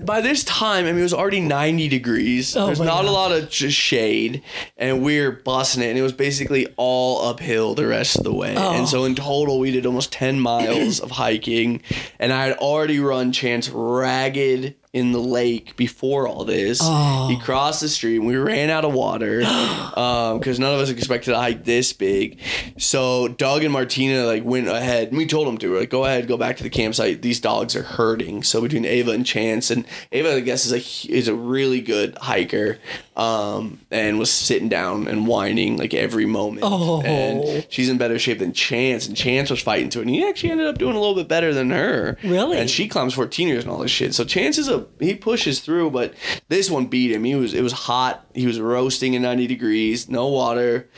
By 0.00 0.20
this 0.22 0.44
time, 0.44 0.86
I 0.86 0.92
mean 0.92 1.00
it 1.00 1.02
was 1.02 1.12
already 1.12 1.40
90 1.40 1.88
degrees. 1.88 2.56
Oh 2.56 2.66
There's 2.66 2.80
not 2.80 3.04
a 3.04 3.10
lot 3.10 3.32
of 3.32 3.50
just 3.50 3.76
shade, 3.76 4.42
and 4.76 5.02
we're 5.02 5.32
busting 5.32 5.82
it. 5.82 5.88
And 5.88 5.98
it 5.98 6.02
was 6.02 6.12
basically 6.12 6.66
all 6.76 7.28
uphill 7.28 7.74
the 7.74 7.86
rest 7.86 8.16
of 8.16 8.24
the 8.24 8.32
way. 8.32 8.54
Oh. 8.56 8.72
And 8.72 8.88
so 8.88 9.04
in 9.04 9.14
total, 9.14 9.58
we 9.58 9.70
did 9.70 9.84
almost 9.84 10.10
10 10.12 10.40
miles 10.40 11.00
of 11.00 11.10
hiking, 11.10 11.82
and 12.18 12.32
I 12.32 12.46
had 12.46 12.58
already 12.58 13.00
run 13.00 13.32
Chance 13.32 13.68
ragged 13.68 14.74
in 14.92 15.12
the 15.12 15.20
lake 15.20 15.76
before 15.76 16.26
all 16.26 16.44
this. 16.44 16.80
Oh. 16.82 17.28
He 17.28 17.38
crossed 17.38 17.80
the 17.80 17.88
stream. 17.88 18.24
We 18.24 18.36
ran 18.36 18.70
out 18.70 18.84
of 18.84 18.92
water 18.92 19.42
um, 19.96 20.38
because 20.38 20.58
none 20.58 20.74
of 20.74 20.80
us 20.80 20.90
expected 20.90 21.32
to 21.32 21.38
hike 21.38 21.64
this 21.64 21.92
big. 21.92 22.38
So 22.78 23.28
Doug 23.28 23.64
and 23.64 23.72
Martina 23.72 24.24
like 24.24 24.44
went 24.44 24.68
ahead, 24.68 25.08
and 25.08 25.18
we 25.18 25.26
told 25.26 25.46
them 25.46 25.58
to. 25.58 25.70
We're 25.70 25.80
like, 25.80 25.90
go 25.90 26.04
ahead, 26.04 26.26
go 26.26 26.36
back 26.36 26.56
to 26.58 26.62
the 26.62 26.70
campsite. 26.70 27.22
These 27.22 27.40
dogs 27.40 27.76
are 27.76 27.82
hurting. 27.82 28.42
So 28.42 28.60
between 28.60 28.84
Ava 28.84 29.10
and 29.10 29.26
Chance, 29.26 29.70
and 29.70 29.84
Ava, 30.12 30.36
I 30.36 30.40
guess, 30.40 30.64
is 30.66 30.72
a 30.72 31.12
is 31.12 31.28
a 31.28 31.34
really 31.34 31.80
good 31.80 32.16
hiker, 32.18 32.78
um, 33.18 33.80
and 33.90 34.16
was 34.16 34.30
sitting 34.30 34.68
down 34.68 35.08
and 35.08 35.26
whining 35.26 35.76
like 35.76 35.92
every 35.92 36.24
moment. 36.24 36.60
Oh. 36.62 37.02
And 37.02 37.66
she's 37.68 37.88
in 37.88 37.98
better 37.98 38.16
shape 38.18 38.38
than 38.38 38.52
Chance, 38.52 39.08
and 39.08 39.16
Chance 39.16 39.50
was 39.50 39.60
fighting 39.60 39.90
to 39.90 39.98
it, 39.98 40.02
and 40.02 40.10
he 40.10 40.26
actually 40.26 40.52
ended 40.52 40.68
up 40.68 40.78
doing 40.78 40.94
a 40.94 41.00
little 41.00 41.16
bit 41.16 41.26
better 41.26 41.52
than 41.52 41.70
her. 41.70 42.16
Really? 42.22 42.56
And 42.56 42.70
she 42.70 42.86
climbs 42.86 43.16
14ers 43.16 43.62
and 43.62 43.70
all 43.70 43.78
this 43.78 43.90
shit. 43.90 44.14
So 44.14 44.24
Chance 44.24 44.58
is 44.58 44.68
a 44.68 44.86
he 45.00 45.16
pushes 45.16 45.60
through, 45.60 45.90
but 45.90 46.14
this 46.48 46.70
one 46.70 46.86
beat 46.86 47.10
him. 47.10 47.24
He 47.24 47.34
was 47.34 47.54
it 47.54 47.62
was 47.62 47.72
hot. 47.72 48.24
He 48.34 48.46
was 48.46 48.60
roasting 48.60 49.16
at 49.16 49.22
90 49.22 49.48
degrees, 49.48 50.08
no 50.08 50.28
water. 50.28 50.88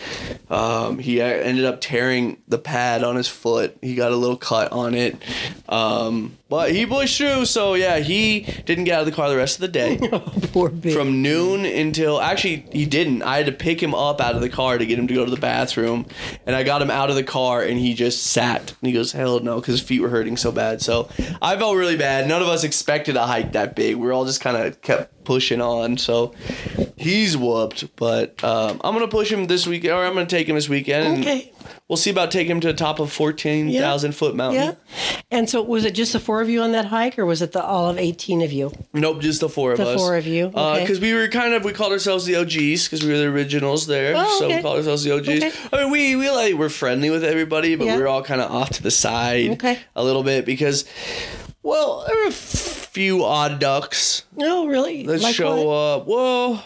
Um, 0.51 0.99
he 0.99 1.23
ended 1.23 1.65
up 1.65 1.81
tearing 1.81 2.43
the 2.47 2.59
pad 2.59 3.03
on 3.03 3.17
his 3.17 3.29
foot. 3.29 3.79
He 3.81 3.95
got 3.95 4.13
a 4.13 4.17
little 4.17 4.37
cut 4.37 4.73
on 4.73 4.95
it. 4.95 5.17
Um, 5.71 6.37
but 6.51 6.73
he 6.73 6.85
pushed 6.85 7.17
through, 7.17 7.47
so 7.47 7.75
yeah, 7.75 7.99
he 8.01 8.41
didn't 8.67 8.85
get 8.85 8.95
out 8.97 9.01
of 9.01 9.07
the 9.07 9.13
car 9.13 9.31
the 9.31 9.37
rest 9.37 9.55
of 9.57 9.61
the 9.63 9.69
day. 9.69 9.97
Poor 10.53 10.69
baby. 10.69 10.93
From 10.93 11.23
noon 11.23 11.65
until 11.65 12.21
actually 12.21 12.67
he 12.73 12.85
didn't. 12.85 13.23
I 13.23 13.37
had 13.39 13.47
to 13.47 13.53
pick 13.53 13.83
him 13.83 13.95
up 13.95 14.21
out 14.21 14.35
of 14.35 14.41
the 14.43 14.49
car 14.51 14.77
to 14.77 14.85
get 14.85 14.99
him 14.99 15.07
to 15.07 15.15
go 15.15 15.25
to 15.25 15.31
the 15.31 15.41
bathroom, 15.41 16.07
and 16.45 16.55
I 16.55 16.63
got 16.65 16.83
him 16.83 16.91
out 16.91 17.09
of 17.09 17.17
the 17.17 17.23
car 17.25 17.63
and 17.63 17.79
he 17.79 17.95
just 17.95 18.25
sat. 18.27 18.71
And 18.81 18.89
he 18.89 18.93
goes, 18.93 19.13
"Hell 19.13 19.41
no," 19.41 19.61
because 19.61 19.79
his 19.79 19.87
feet 19.89 20.01
were 20.01 20.09
hurting 20.11 20.37
so 20.37 20.53
bad. 20.53 20.83
So 20.83 21.09
I 21.41 21.57
felt 21.57 21.77
really 21.77 21.97
bad. 21.97 22.27
None 22.29 22.43
of 22.43 22.49
us 22.49 22.65
expected 22.65 23.17
a 23.17 23.27
hike 23.27 23.53
that 23.53 23.77
big. 23.77 23.97
We 23.97 24.07
were 24.07 24.13
all 24.13 24.25
just 24.27 24.41
kind 24.41 24.57
of 24.57 24.83
kept 24.83 25.25
pushing 25.25 25.61
on. 25.61 25.97
So 25.99 26.35
he's 26.97 27.37
whooped, 27.37 27.95
but 27.97 28.43
um, 28.43 28.81
I'm 28.83 28.93
gonna 28.95 29.07
push 29.09 29.31
him 29.31 29.47
this 29.47 29.67
week, 29.67 29.85
or 29.85 30.05
I'm 30.05 30.15
gonna 30.15 30.27
take 30.27 30.49
him 30.49 30.57
this 30.57 30.69
weekend. 30.69 31.07
and 31.07 31.21
Okay. 31.21 31.53
We'll 31.89 31.97
see 31.97 32.11
about 32.11 32.31
taking 32.31 32.51
him 32.53 32.61
to 32.61 32.69
the 32.69 32.75
top 32.75 33.01
of 33.01 33.11
14,000 33.13 34.13
foot 34.13 34.35
mountain. 34.37 34.63
Yeah. 34.63 34.75
And 35.31 35.49
so 35.51 35.63
was 35.63 35.85
it 35.85 35.95
just 35.95 36.13
the 36.13 36.21
four 36.21 36.41
of 36.41 36.49
you 36.49 36.61
on 36.63 36.73
that 36.73 36.87
hike 36.87 37.19
or 37.19 37.27
was 37.27 37.43
it 37.43 37.53
the 37.53 37.63
all 37.63 37.89
of 37.89 37.99
18 37.99 38.43
of 38.43 38.53
you? 38.53 38.73
Nope, 38.93 39.21
just 39.21 39.41
the 39.41 39.49
four 39.49 39.73
of 39.73 39.79
The 39.79 39.89
us. 39.89 40.01
four 40.01 40.17
of 40.17 40.27
you, 40.27 40.53
uh, 40.55 40.73
okay. 40.73 40.81
Because 40.83 41.01
we 41.01 41.15
were 41.15 41.29
kind 41.29 41.55
of 41.55 41.65
we 41.65 41.73
called 41.73 41.93
ourselves 41.93 42.27
the 42.27 42.37
OGs 42.37 42.85
because 42.85 43.03
we 43.05 43.11
were 43.13 43.19
the 43.19 43.27
originals 43.27 43.87
there. 43.87 44.15
Oh, 44.17 44.39
So 44.39 44.49
we 44.49 44.61
called 44.63 44.79
ourselves 44.79 45.05
the 45.05 45.13
OGs. 45.15 45.29
Okay. 45.29 45.53
I 45.73 45.83
mean, 45.83 45.91
we 45.91 46.17
we 46.17 46.31
like 46.31 46.55
we're 46.55 46.69
friendly 46.69 47.11
with 47.11 47.25
everybody, 47.25 47.77
but 47.77 47.87
Yeah. 47.87 47.97
we 47.97 48.03
were 48.03 48.09
all 48.09 48.23
kind 48.23 48.41
of 48.41 48.51
off 48.51 48.71
to 48.71 48.83
the 48.83 48.91
side 48.91 49.51
Okay. 49.53 49.79
a 49.97 50.03
little 50.05 50.23
bit 50.23 50.45
because, 50.47 50.85
well, 51.63 52.05
there 52.07 52.17
were 52.25 52.31
few 52.91 53.25
odd 53.25 53.59
ducks 53.61 54.25
No, 54.37 54.67
really? 54.67 55.05
that 55.07 55.21
Like 55.21 55.35
show 55.35 55.63
what? 55.65 55.73
up. 56.03 56.07
Well. 56.07 56.65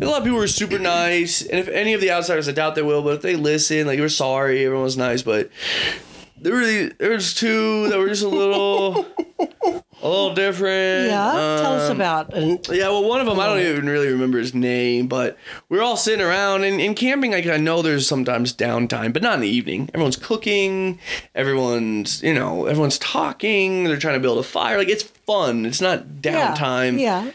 A 0.00 0.04
lot 0.06 0.18
of 0.18 0.24
people 0.24 0.38
were 0.38 0.48
super 0.48 0.78
nice, 0.78 1.42
and 1.42 1.58
if 1.58 1.68
any 1.68 1.92
of 1.92 2.00
the 2.00 2.10
outsiders, 2.10 2.48
I 2.48 2.52
doubt 2.52 2.74
they 2.74 2.82
will, 2.82 3.02
but 3.02 3.14
if 3.16 3.22
they 3.22 3.36
listen, 3.36 3.86
like, 3.86 3.98
we're 3.98 4.08
sorry, 4.08 4.64
everyone 4.64 4.84
was 4.84 4.96
nice, 4.96 5.22
but 5.22 5.50
there 6.40 6.54
were 6.54 6.90
there 6.98 7.10
was 7.10 7.34
two 7.34 7.88
that 7.88 7.98
were 7.98 8.08
just 8.08 8.22
a 8.22 8.28
little, 8.28 9.06
a 9.38 9.82
little 10.02 10.34
different. 10.34 11.10
Yeah. 11.10 11.32
Tell 11.60 11.74
us 11.74 11.90
Um, 11.90 11.96
about 11.96 12.34
yeah, 12.70 12.88
well, 12.88 13.04
one 13.08 13.20
of 13.20 13.26
them 13.26 13.38
I 13.38 13.46
don't 13.46 13.60
even 13.60 13.88
really 13.88 14.08
remember 14.08 14.38
his 14.38 14.54
name, 14.54 15.06
but 15.06 15.36
we 15.68 15.78
are 15.78 15.82
all 15.82 15.96
sitting 15.96 16.24
around 16.24 16.64
and 16.64 16.80
in 16.80 16.94
camping. 16.94 17.32
Like 17.32 17.46
I 17.46 17.56
know 17.58 17.82
there's 17.82 18.06
sometimes 18.08 18.52
downtime, 18.54 19.12
but 19.12 19.22
not 19.22 19.34
in 19.34 19.40
the 19.40 19.48
evening. 19.48 19.90
Everyone's 19.94 20.16
cooking, 20.16 20.98
everyone's 21.34 22.22
you 22.22 22.34
know 22.34 22.66
everyone's 22.66 22.98
talking. 22.98 23.84
They're 23.84 23.98
trying 23.98 24.14
to 24.14 24.20
build 24.20 24.38
a 24.38 24.42
fire. 24.42 24.78
Like 24.78 24.88
it's 24.88 25.02
fun. 25.02 25.66
It's 25.66 25.80
not 25.80 26.04
downtime. 26.22 26.98
yeah. 27.00 27.24
Yeah. 27.24 27.30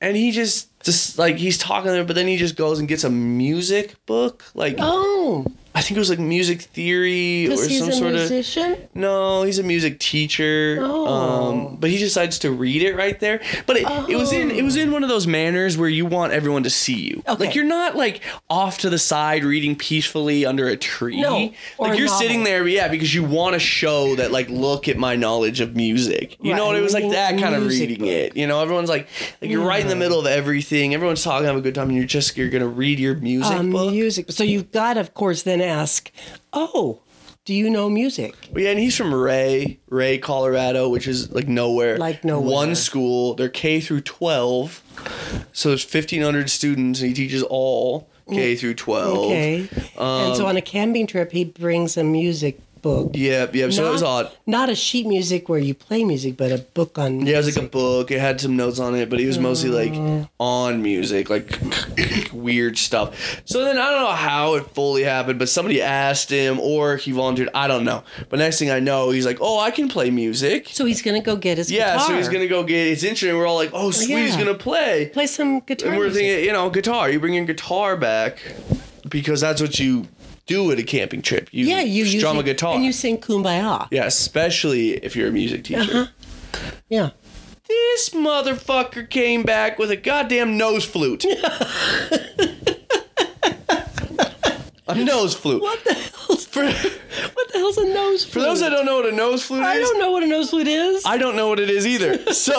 And 0.00 0.16
he 0.16 0.30
just 0.30 0.68
just 0.84 1.18
like 1.18 1.36
he's 1.38 1.58
talking 1.58 1.90
there, 1.90 2.04
but 2.04 2.14
then 2.14 2.28
he 2.28 2.36
just 2.36 2.54
goes 2.56 2.78
and 2.78 2.86
gets 2.88 3.02
a 3.04 3.10
music 3.10 3.96
book. 4.06 4.44
Like 4.54 4.76
Oh, 4.78 5.44
I 5.78 5.80
think 5.80 5.96
it 5.96 6.00
was 6.00 6.10
like 6.10 6.18
music 6.18 6.62
theory 6.62 7.46
or 7.46 7.56
some 7.56 7.92
sort 7.92 8.14
of. 8.14 8.20
musician. 8.30 8.88
No, 8.94 9.44
he's 9.44 9.60
a 9.60 9.62
music 9.62 10.00
teacher. 10.00 10.78
Oh. 10.80 11.06
Um, 11.06 11.76
but 11.76 11.88
he 11.90 11.98
decides 11.98 12.40
to 12.40 12.50
read 12.50 12.82
it 12.82 12.96
right 12.96 13.18
there. 13.20 13.40
But 13.64 13.76
it, 13.76 13.86
it 14.10 14.16
was 14.16 14.32
in 14.32 14.50
it 14.50 14.62
was 14.64 14.74
in 14.74 14.90
one 14.90 15.04
of 15.04 15.08
those 15.08 15.28
manners 15.28 15.78
where 15.78 15.88
you 15.88 16.04
want 16.04 16.32
everyone 16.32 16.64
to 16.64 16.70
see 16.70 16.96
you. 17.00 17.22
Okay. 17.28 17.44
Like 17.46 17.54
you're 17.54 17.64
not 17.64 17.94
like 17.94 18.22
off 18.50 18.78
to 18.78 18.90
the 18.90 18.98
side 18.98 19.44
reading 19.44 19.76
peacefully 19.76 20.44
under 20.44 20.66
a 20.66 20.76
tree. 20.76 21.20
No, 21.20 21.52
Like 21.78 21.96
you're 21.96 22.06
novel. 22.08 22.20
sitting 22.20 22.42
there, 22.42 22.66
yeah, 22.66 22.88
because 22.88 23.14
you 23.14 23.22
want 23.22 23.52
to 23.54 23.60
show 23.60 24.16
that 24.16 24.32
like 24.32 24.48
look 24.48 24.88
at 24.88 24.96
my 24.96 25.14
knowledge 25.14 25.60
of 25.60 25.76
music. 25.76 26.36
You 26.40 26.54
know 26.56 26.62
Right, 26.64 26.66
what 26.68 26.76
it 26.76 26.82
was 26.82 26.92
like 26.94 27.10
that 27.12 27.38
kind 27.38 27.54
of 27.54 27.64
reading 27.66 27.98
book. 28.00 28.08
it. 28.08 28.36
You 28.36 28.48
know, 28.48 28.60
everyone's 28.60 28.88
like 28.88 29.06
like 29.40 29.48
you're 29.50 29.64
right 29.64 29.80
in 29.82 29.88
the 29.88 29.96
middle 29.96 30.18
of 30.18 30.26
everything. 30.26 30.92
Everyone's 30.92 31.22
talking, 31.22 31.46
have 31.46 31.56
a 31.56 31.60
good 31.60 31.76
time, 31.76 31.88
and 31.88 31.96
you're 31.96 32.04
just 32.06 32.36
you're 32.36 32.50
gonna 32.50 32.66
read 32.66 32.98
your 32.98 33.14
music 33.14 33.52
Um, 33.56 33.70
book. 33.70 33.92
music. 33.92 34.32
So 34.32 34.42
you've 34.42 34.72
got 34.72 34.96
of 34.96 35.14
course, 35.14 35.42
then 35.44 35.60
ask, 35.68 36.10
oh, 36.52 37.02
do 37.44 37.54
you 37.54 37.70
know 37.70 37.88
music? 37.88 38.34
Well, 38.52 38.62
yeah, 38.62 38.70
and 38.72 38.78
he's 38.78 38.94
from 38.94 39.14
Wray, 39.14 39.80
Wray, 39.88 40.18
Colorado, 40.18 40.90
which 40.90 41.08
is 41.08 41.32
like 41.32 41.48
nowhere. 41.48 41.96
Like 41.96 42.22
nowhere. 42.22 42.52
One 42.52 42.74
school. 42.74 43.34
They're 43.34 43.48
K 43.48 43.80
through 43.80 44.02
twelve, 44.02 44.82
so 45.52 45.70
there's 45.70 45.82
fifteen 45.82 46.20
hundred 46.20 46.50
students, 46.50 47.00
and 47.00 47.08
he 47.08 47.14
teaches 47.14 47.42
all 47.42 48.10
K 48.28 48.54
mm, 48.54 48.60
through 48.60 48.74
twelve. 48.74 49.26
Okay. 49.26 49.60
and 49.98 50.36
so 50.36 50.42
um, 50.42 50.50
on 50.50 50.56
a 50.58 50.60
camping 50.60 51.06
trip, 51.06 51.32
he 51.32 51.44
brings 51.44 51.96
a 51.96 52.04
music 52.04 52.60
book. 52.82 53.10
Yep, 53.14 53.54
yep. 53.54 53.72
So 53.72 53.86
it 53.86 53.90
was 53.90 54.02
odd. 54.02 54.30
Not 54.46 54.68
a 54.70 54.74
sheet 54.74 55.06
music 55.06 55.48
where 55.48 55.58
you 55.58 55.74
play 55.74 56.04
music, 56.04 56.36
but 56.36 56.52
a 56.52 56.58
book 56.58 56.98
on 56.98 57.26
Yeah, 57.26 57.34
it 57.34 57.44
was 57.44 57.56
like 57.56 57.64
a 57.64 57.68
book. 57.68 58.10
It 58.10 58.20
had 58.20 58.40
some 58.40 58.56
notes 58.56 58.78
on 58.78 58.94
it, 58.94 59.10
but 59.10 59.20
it 59.20 59.26
was 59.26 59.38
mostly 59.38 59.70
like 59.70 59.92
mm. 59.92 60.28
on 60.38 60.82
music, 60.82 61.30
like 61.30 61.58
weird 62.32 62.78
stuff. 62.78 63.42
So 63.44 63.64
then 63.64 63.78
I 63.78 63.90
don't 63.90 64.02
know 64.02 64.12
how 64.12 64.54
it 64.54 64.70
fully 64.70 65.02
happened, 65.02 65.38
but 65.38 65.48
somebody 65.48 65.82
asked 65.82 66.30
him 66.30 66.60
or 66.60 66.96
he 66.96 67.12
volunteered. 67.12 67.50
I 67.54 67.68
don't 67.68 67.84
know. 67.84 68.02
But 68.28 68.38
next 68.38 68.58
thing 68.58 68.70
I 68.70 68.80
know, 68.80 69.10
he's 69.10 69.26
like, 69.26 69.38
"Oh, 69.40 69.58
I 69.58 69.70
can 69.70 69.88
play 69.88 70.10
music." 70.10 70.68
So 70.70 70.84
he's 70.84 71.02
going 71.02 71.20
to 71.20 71.24
go 71.24 71.36
get 71.36 71.58
his 71.58 71.70
Yeah, 71.70 71.94
guitar. 71.94 72.08
so 72.08 72.16
he's 72.16 72.28
gonna 72.28 72.46
go 72.46 72.62
get 72.64 72.88
his 72.88 73.04
instrument. 73.04 73.38
We're 73.38 73.46
all 73.46 73.56
like, 73.56 73.70
"Oh, 73.72 73.90
sweet, 73.90 74.18
he's 74.18 74.34
Yeah. 74.36 74.44
gonna 74.44 74.54
play." 74.54 75.10
play 75.12 75.26
some 75.26 75.60
guitar. 75.60 75.90
And 75.90 75.98
we're 75.98 76.04
music. 76.04 76.22
thinking, 76.22 76.44
you 76.44 76.52
know, 76.52 76.70
guitar. 76.70 77.10
You 77.10 77.20
bring 77.20 77.34
your 77.34 77.44
guitar 77.44 77.96
back 77.96 78.38
because 79.08 79.40
that's 79.40 79.60
what 79.60 79.78
you 79.78 80.06
do 80.48 80.72
at 80.72 80.78
a 80.80 80.82
camping 80.82 81.22
trip. 81.22 81.48
You 81.52 81.66
yeah, 81.66 81.80
you 81.80 82.04
strum 82.06 82.36
usually- 82.36 82.40
a 82.40 82.54
guitar. 82.54 82.74
and 82.74 82.84
you 82.84 82.92
sing 82.92 83.18
"Kumbaya." 83.18 83.86
yeah, 83.92 84.06
especially 84.06 84.94
if 84.94 85.14
you're 85.14 85.28
a 85.28 85.32
music 85.32 85.64
teacher. 85.64 85.80
Uh-huh. 85.80 86.06
Yeah. 86.88 87.10
This 87.68 88.10
motherfucker 88.10 89.08
came 89.08 89.42
back 89.42 89.78
with 89.78 89.90
a 89.90 89.96
goddamn 89.96 90.56
nose 90.56 90.86
flute. 90.86 91.24
a 94.88 94.94
nose 94.94 95.34
flute. 95.34 95.60
What 95.62 95.84
the 95.84 95.94
hell's 96.28 96.44
For, 96.46 96.64
what 96.64 97.52
the 97.52 97.58
hell's 97.58 97.78
a 97.78 97.84
nose 97.86 98.24
flute? 98.24 98.32
for 98.32 98.40
those 98.40 98.60
that 98.60 98.70
don't 98.70 98.86
know 98.86 98.96
what 98.96 99.06
a 99.06 99.12
nose 99.12 99.44
flute 99.44 99.62
I 99.62 99.76
is, 99.76 99.88
I 99.88 99.92
don't 99.92 99.98
know 99.98 100.10
what 100.12 100.22
a 100.22 100.26
nose 100.26 100.50
flute 100.50 100.68
is. 100.68 101.02
I 101.06 101.18
don't 101.18 101.36
know 101.36 101.48
what 101.48 101.60
it 101.60 101.70
is 101.70 101.86
either. 101.86 102.18
So 102.32 102.54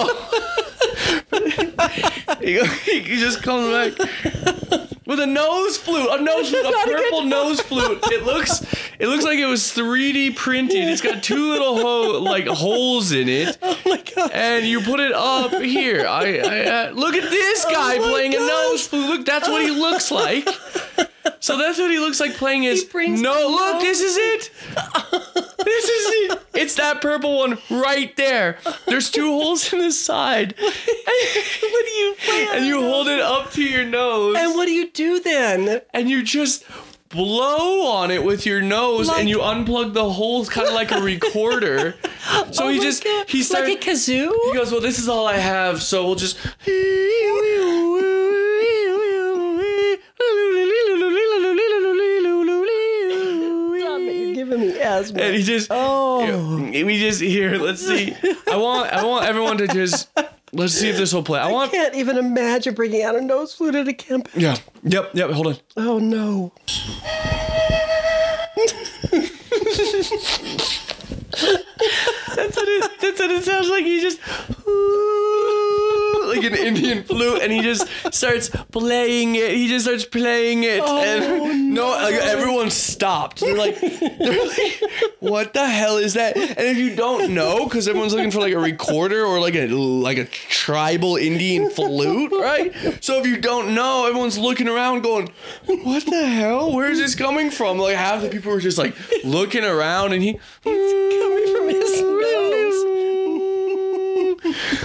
he, 2.41 2.63
he 2.83 3.17
just 3.17 3.41
comes 3.43 3.67
back 3.97 4.09
with 5.05 5.19
a 5.19 5.25
nose 5.25 5.77
flute, 5.77 6.07
a 6.11 6.21
nose 6.21 6.49
flute, 6.49 6.65
a 6.65 6.71
purple 6.85 7.23
nose 7.23 7.61
flute. 7.61 7.99
It 8.05 8.23
looks, 8.23 8.61
it 8.99 9.07
looks 9.07 9.23
like 9.23 9.39
it 9.39 9.45
was 9.45 9.61
3D 9.63 10.35
printed. 10.35 10.87
It's 10.89 11.01
got 11.01 11.23
two 11.23 11.49
little 11.51 11.77
ho- 11.77 12.19
like 12.21 12.47
holes 12.47 13.11
in 13.11 13.29
it, 13.29 13.57
oh 13.61 13.77
my 13.85 14.03
god. 14.15 14.31
and 14.33 14.65
you 14.65 14.81
put 14.81 14.99
it 14.99 15.11
up 15.13 15.51
here. 15.61 16.05
I, 16.07 16.37
I 16.39 16.87
uh, 16.87 16.91
look 16.91 17.15
at 17.15 17.29
this 17.29 17.65
guy 17.65 17.97
Oh 17.97 18.09
playing 18.11 18.35
a 18.35 18.39
nose 18.39 18.87
flute. 18.87 19.09
Look, 19.09 19.25
that's 19.25 19.47
what 19.47 19.61
he 19.61 19.71
looks 19.71 20.11
like. 20.11 20.47
So 21.41 21.57
that's 21.57 21.77
what 21.79 21.89
he 21.91 21.99
looks 21.99 22.19
like 22.19 22.35
playing 22.35 22.63
his. 22.63 22.83
brings 22.83 23.21
no, 23.21 23.47
look, 23.49 23.81
this 23.81 24.01
is 24.01 24.17
it. 24.17 24.51
This 25.59 25.83
is 25.85 26.31
it. 26.31 26.41
It's 26.53 26.75
that 26.75 27.01
purple 27.01 27.37
one 27.39 27.57
right 27.69 28.15
there. 28.15 28.57
There's 28.87 29.11
two 29.11 29.25
holes 29.39 29.71
in 29.73 29.79
the 29.79 29.91
side. 29.91 30.55
what 30.57 31.85
do 31.85 31.91
you 31.91 32.15
play 32.17 32.47
And 32.53 32.65
you 32.65 32.79
hold 32.81 33.07
it 33.09 33.19
up 33.19 33.51
to 33.51 33.63
your 33.63 33.83
nose. 33.85 34.35
And 34.39 34.55
what 34.55 34.65
do 34.65 34.71
you 34.71 34.89
do 34.89 35.19
then? 35.19 35.81
and 35.93 36.09
you 36.09 36.23
just 36.23 36.63
blow 37.09 37.87
on 37.87 38.09
it 38.09 38.23
with 38.23 38.45
your 38.45 38.61
nose 38.61 39.07
Like- 39.09 39.19
and 39.19 39.29
you 39.29 39.39
unplug 39.39 39.93
the 39.93 40.09
holes 40.09 40.47
kind 40.49 40.67
of 40.67 40.73
like 40.73 40.91
a 40.91 41.01
recorder. 41.01 41.95
So 42.51 42.65
Oh 42.65 42.69
he 42.69 42.79
just 42.79 43.03
God. 43.03 43.27
he 43.29 43.43
starts 43.43 43.67
like 43.69 43.77
a 43.85 43.89
kazoo. 43.91 44.31
he 44.45 44.53
goes, 44.53 44.71
"Well, 44.71 44.81
this 44.81 44.97
is 44.97 45.09
all 45.09 45.27
I 45.27 45.37
have, 45.37 45.81
so 45.83 46.05
we'll 46.05 46.15
just." 46.15 46.37
It, 54.61 54.65
You're 54.65 54.73
me 54.75 54.81
asthma. 54.81 55.21
And 55.21 55.35
he 55.35 55.43
just, 55.43 55.67
Oh. 55.71 56.57
we 56.71 56.99
just 56.99 57.21
here. 57.21 57.55
Let's 57.57 57.85
see. 57.85 58.15
I 58.51 58.55
want, 58.57 58.91
I 58.93 59.03
want 59.05 59.25
everyone 59.25 59.57
to 59.57 59.67
just, 59.67 60.09
let's 60.53 60.73
see 60.73 60.89
if 60.89 60.97
this 60.97 61.13
will 61.13 61.23
play. 61.23 61.39
I 61.39 61.49
I 61.49 61.51
want, 61.51 61.71
can't 61.71 61.95
even 61.95 62.17
imagine 62.17 62.73
bringing 62.75 63.03
out 63.03 63.15
a 63.15 63.21
nose 63.21 63.53
flute 63.53 63.75
at 63.75 63.87
a 63.87 63.93
camp. 63.93 64.29
yeah, 64.35 64.55
yep, 64.83 65.11
yep. 65.13 65.31
Hold 65.31 65.47
on. 65.47 65.57
Oh 65.77 65.99
no. 65.99 66.51
That's 72.35 72.55
what 72.55 72.67
it, 72.67 72.91
that's 73.01 73.19
what 73.19 73.31
it 73.31 73.43
sounds 73.43 73.69
like. 73.69 73.83
He 73.85 74.01
just, 74.01 74.19
like 76.29 76.43
an 76.43 76.55
Indian 76.55 77.03
flute, 77.03 77.41
and 77.41 77.51
he 77.51 77.61
just 77.61 77.87
starts 78.13 78.49
playing 78.49 79.35
it. 79.35 79.51
He 79.51 79.67
just 79.67 79.85
starts 79.85 80.05
playing 80.05 80.63
it, 80.63 80.81
oh, 80.83 80.99
and 80.99 81.73
no, 81.73 81.89
like 81.89 82.15
everyone 82.15 82.69
stopped. 82.69 83.41
They're 83.41 83.57
like, 83.57 83.79
they're 83.79 84.47
like, 84.47 84.81
what 85.19 85.53
the 85.53 85.67
hell 85.67 85.97
is 85.97 86.13
that? 86.13 86.37
And 86.37 86.59
if 86.59 86.77
you 86.77 86.95
don't 86.95 87.33
know, 87.33 87.65
because 87.65 87.87
everyone's 87.87 88.13
looking 88.13 88.31
for 88.31 88.39
like 88.39 88.53
a 88.53 88.59
recorder 88.59 89.25
or 89.25 89.39
like 89.39 89.55
a 89.55 89.67
like 89.67 90.17
a 90.17 90.25
tribal 90.25 91.17
Indian 91.17 91.69
flute, 91.69 92.31
right? 92.31 92.73
So 93.03 93.19
if 93.19 93.27
you 93.27 93.37
don't 93.37 93.73
know, 93.75 94.07
everyone's 94.07 94.37
looking 94.37 94.67
around, 94.67 95.01
going, 95.01 95.31
what 95.65 96.05
the 96.05 96.25
hell? 96.25 96.73
Where 96.73 96.91
is 96.91 96.99
this 96.99 97.15
coming 97.15 97.49
from? 97.51 97.77
Like 97.77 97.95
half 97.95 98.21
the 98.21 98.29
people 98.29 98.51
were 98.51 98.59
just 98.59 98.77
like 98.77 98.95
looking 99.23 99.63
around, 99.63 100.13
and 100.13 100.21
he. 100.21 100.39
It's 100.65 100.99
Coming 101.09 101.47
from 101.55 101.67
his 101.69 102.01
mm, 102.01 102.21
nose. 102.21 102.79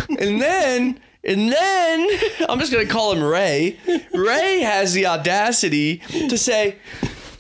And 0.09 0.18
And 0.20 0.40
then, 0.40 1.01
and 1.27 1.51
then, 1.51 2.09
I'm 2.49 2.59
just 2.59 2.72
gonna 2.72 2.87
call 2.87 3.12
him 3.12 3.22
Ray. 3.22 3.79
Ray 4.12 4.61
has 4.61 4.93
the 4.93 5.07
audacity 5.07 5.99
to 6.29 6.37
say, 6.39 6.77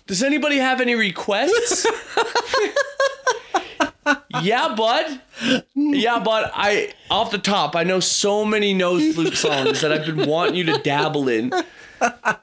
"Does 0.06 0.22
anybody 0.22 0.58
have 0.58 0.80
any 0.80 0.94
requests?" 0.94 1.86
yeah, 4.42 4.74
bud. 4.74 5.20
Yeah, 5.74 6.20
but 6.20 6.50
I 6.54 6.92
off 7.10 7.30
the 7.30 7.38
top, 7.38 7.76
I 7.76 7.84
know 7.84 8.00
so 8.00 8.44
many 8.44 8.74
nose 8.74 9.14
flute 9.14 9.34
songs 9.36 9.80
that 9.80 9.92
I've 9.92 10.06
been 10.06 10.28
wanting 10.28 10.56
you 10.56 10.64
to 10.64 10.78
dabble 10.78 11.28
in. 11.28 11.52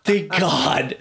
Thank 0.03 0.30
God. 0.32 0.97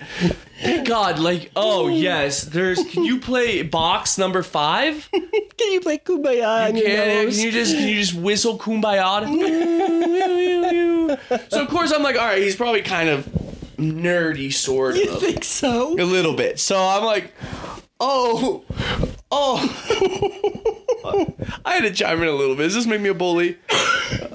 Thank 0.61 0.87
God. 0.87 1.19
Like, 1.19 1.51
oh 1.57 1.89
yes, 1.89 2.43
there's. 2.45 2.85
Can 2.91 3.05
you 3.05 3.19
play 3.21 3.63
box 3.63 4.19
number 4.19 4.43
five? 4.43 5.09
Can 5.13 5.73
you 5.73 5.81
play 5.81 5.99
Kumbaya 5.99 6.69
on 6.69 6.77
your 6.77 6.87
Can, 6.87 7.31
can 7.31 7.39
you 7.39 7.51
just 7.51 7.75
can 7.75 7.89
you 7.89 8.01
just 8.01 8.15
whistle 8.15 8.59
kumbaya? 8.59 9.27
so 11.51 11.63
of 11.63 11.69
course 11.69 11.93
I'm 11.93 12.03
like, 12.03 12.17
all 12.17 12.27
right, 12.27 12.43
he's 12.43 12.57
probably 12.57 12.83
kind 12.83 13.09
of 13.09 13.27
nerdy, 13.77 14.53
sort 14.53 14.97
You 14.97 15.09
of, 15.09 15.23
You 15.23 15.29
think 15.29 15.45
so? 15.45 15.95
a 15.95 16.05
little 16.05 16.35
bit. 16.35 16.59
So 16.61 16.79
I'm 16.79 17.05
like, 17.05 17.33
oh, 18.01 18.65
oh. 19.31 21.35
I 21.65 21.75
had 21.75 21.83
to 21.83 21.93
chime 21.93 22.21
in 22.23 22.29
a 22.29 22.33
little 22.33 22.57
bit. 22.57 22.65
Does 22.65 22.75
this 22.75 22.87
make 22.87 23.01
me 23.01 23.11
a 23.11 23.15
bully? 23.15 23.57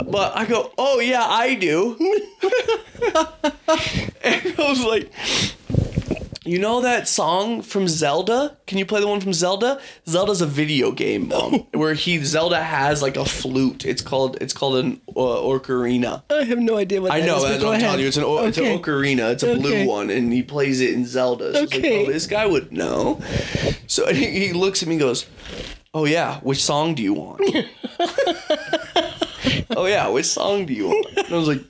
But 0.06 0.38
I 0.38 0.46
go, 0.46 0.72
oh 0.78 1.00
yeah, 1.00 1.26
I 1.26 1.56
do. 1.56 1.98
and 4.24 4.56
I 4.58 4.70
was 4.70 4.82
like, 4.84 5.12
you 6.46 6.60
know 6.60 6.82
that 6.82 7.08
song 7.08 7.62
from 7.64 7.88
Zelda? 7.88 8.56
Can 8.68 8.78
you 8.78 8.86
play 8.86 9.02
the 9.02 9.08
one 9.08 9.20
from 9.20 9.34
Zelda? 9.34 9.82
Zelda's 10.08 10.42
a 10.42 10.46
video 10.46 10.92
game 10.92 11.32
um, 11.34 11.54
where 11.74 11.94
he 11.96 12.24
Zelda 12.24 12.62
has 12.62 13.02
like 13.02 13.18
a 13.18 13.26
flute. 13.26 13.86
It's 13.86 14.02
called 14.02 14.38
it's 14.42 14.54
called 14.54 14.78
an 14.78 15.02
uh, 15.10 15.14
ocarina. 15.14 16.24
I 16.30 16.44
have 16.44 16.60
no 16.60 16.78
idea 16.78 17.02
what 17.02 17.12
I 17.12 17.22
know 17.22 17.38
is, 17.38 17.44
that's 17.44 17.64
what 17.64 17.76
I'm 17.76 17.80
telling 17.82 18.00
you. 18.02 18.08
It's 18.08 18.18
an 18.18 18.24
o- 18.24 18.46
it's 18.46 18.58
an 18.58 18.66
ocarina. 18.66 19.32
It's 19.32 19.44
a 19.44 19.52
Okay. 19.52 19.60
blue 19.60 19.86
one, 19.88 20.10
and 20.10 20.32
he 20.32 20.44
plays 20.44 20.82
it 20.82 20.94
in 20.94 21.06
Zelda. 21.06 21.54
So 21.54 21.64
it's 21.64 21.74
like, 21.74 21.84
Okay. 21.84 22.06
oh, 22.06 22.12
this 22.12 22.28
guy 22.28 22.46
would 22.46 22.72
know. 22.72 23.20
So 23.88 24.12
he, 24.14 24.48
he 24.48 24.54
looks 24.54 24.82
at 24.84 24.88
me 24.88 24.96
and 24.96 25.02
goes, 25.02 25.26
"Oh 25.94 26.06
yeah, 26.06 26.40
which 26.42 26.64
song 26.64 26.96
do 26.96 27.04
you 27.04 27.14
want?" 27.14 27.42
oh 29.76 29.86
yeah, 29.86 30.08
which 30.10 30.26
song 30.26 30.66
do 30.66 30.74
you 30.74 30.88
want? 30.88 31.08
And 31.18 31.34
I 31.34 31.38
was 31.38 31.48
like, 31.48 31.62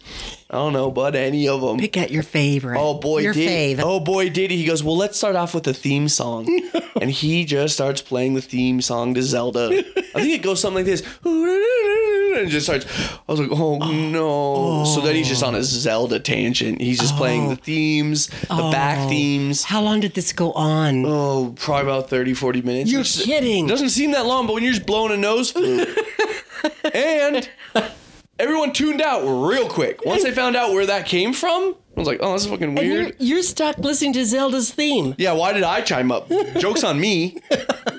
"I 0.50 0.56
don't 0.56 0.74
know, 0.74 0.92
bud. 0.92 1.16
Any 1.16 1.48
of 1.48 1.62
them." 1.62 1.78
Pick 1.78 1.98
out 1.98 2.12
your 2.12 2.24
favorite. 2.24 2.80
Oh 2.80 2.96
boy, 2.96 3.20
your 3.20 3.34
did 3.34 3.78
fave. 3.78 3.84
oh 3.84 4.00
boy, 4.00 4.30
did 4.30 4.52
he? 4.52 4.58
He 4.58 4.66
goes, 4.66 4.84
well, 4.84 4.98
let's 4.98 5.18
start 5.18 5.36
off 5.36 5.54
with 5.54 5.64
the 5.64 5.74
theme 5.74 6.08
song, 6.08 6.48
and 7.02 7.12
he 7.12 7.46
just 7.46 7.76
starts 7.76 8.02
playing 8.02 8.34
the 8.34 8.42
theme 8.42 8.82
song 8.82 9.14
to 9.14 9.24
Zelda. 9.24 9.70
I 10.16 10.22
think 10.22 10.34
it 10.34 10.42
goes 10.42 10.62
something 10.62 10.86
like 10.86 10.86
this, 10.86 11.02
and 12.36 12.50
just 12.50 12.66
starts. 12.66 12.86
I 13.28 13.32
was 13.32 13.40
like, 13.40 13.50
oh, 13.52 13.80
oh. 13.82 13.92
no. 13.92 14.86
So 14.86 15.02
then 15.02 15.16
he's 15.16 15.28
just 15.28 15.44
on 15.44 15.56
a 15.56 15.64
Zelda 15.64 16.20
tangent. 16.20 16.82
He's 16.82 17.00
just 17.00 17.16
playing 17.16 17.48
the 17.50 17.56
oh. 17.56 17.64
themes, 17.64 18.28
the 18.28 18.70
back 18.72 19.00
oh. 19.00 19.10
themes. 19.10 19.64
How 19.64 19.82
long 19.82 20.00
did 20.00 20.14
this 20.14 20.34
go 20.34 20.52
on? 20.54 21.06
Oh, 21.06 21.54
probably 21.58 21.92
about 21.92 22.10
30, 22.10 22.34
40 22.34 22.62
minutes. 22.62 22.92
You're 22.92 23.02
Which 23.02 23.24
kidding. 23.24 23.68
Doesn't 23.68 23.90
seem 23.90 24.12
that 24.12 24.26
long, 24.26 24.48
but 24.48 24.54
when 24.54 24.64
you're 24.64 24.74
just 24.74 24.86
blowing 24.86 25.12
a 25.12 25.18
nose 25.18 25.52
flute, 25.52 25.88
and 26.94 27.50
everyone 28.40 28.74
tuned 28.74 29.02
out 29.02 29.22
real 29.24 29.68
quick 29.70 30.06
once 30.06 30.24
they 30.24 30.32
found 30.32 30.56
out 30.56 30.72
where 30.72 30.86
that 30.86 31.06
came 31.06 31.34
from. 31.34 31.76
I 31.96 32.00
was 32.00 32.08
like, 32.08 32.20
oh, 32.22 32.32
that's 32.32 32.46
fucking 32.46 32.64
And 32.70 32.78
weird. 32.78 33.16
you're, 33.20 33.36
you're 33.36 33.44
stuck 33.44 33.78
listening 33.78 34.12
to 34.14 34.26
Zelda's 34.26 34.70
theme. 34.72 35.16
Yeah, 35.18 35.32
why 35.32 35.54
did 35.54 35.64
I 35.64 35.80
chime 35.82 36.12
up? 36.12 36.30
Joke's 36.58 36.84
on 36.84 37.00
me. 37.00 37.38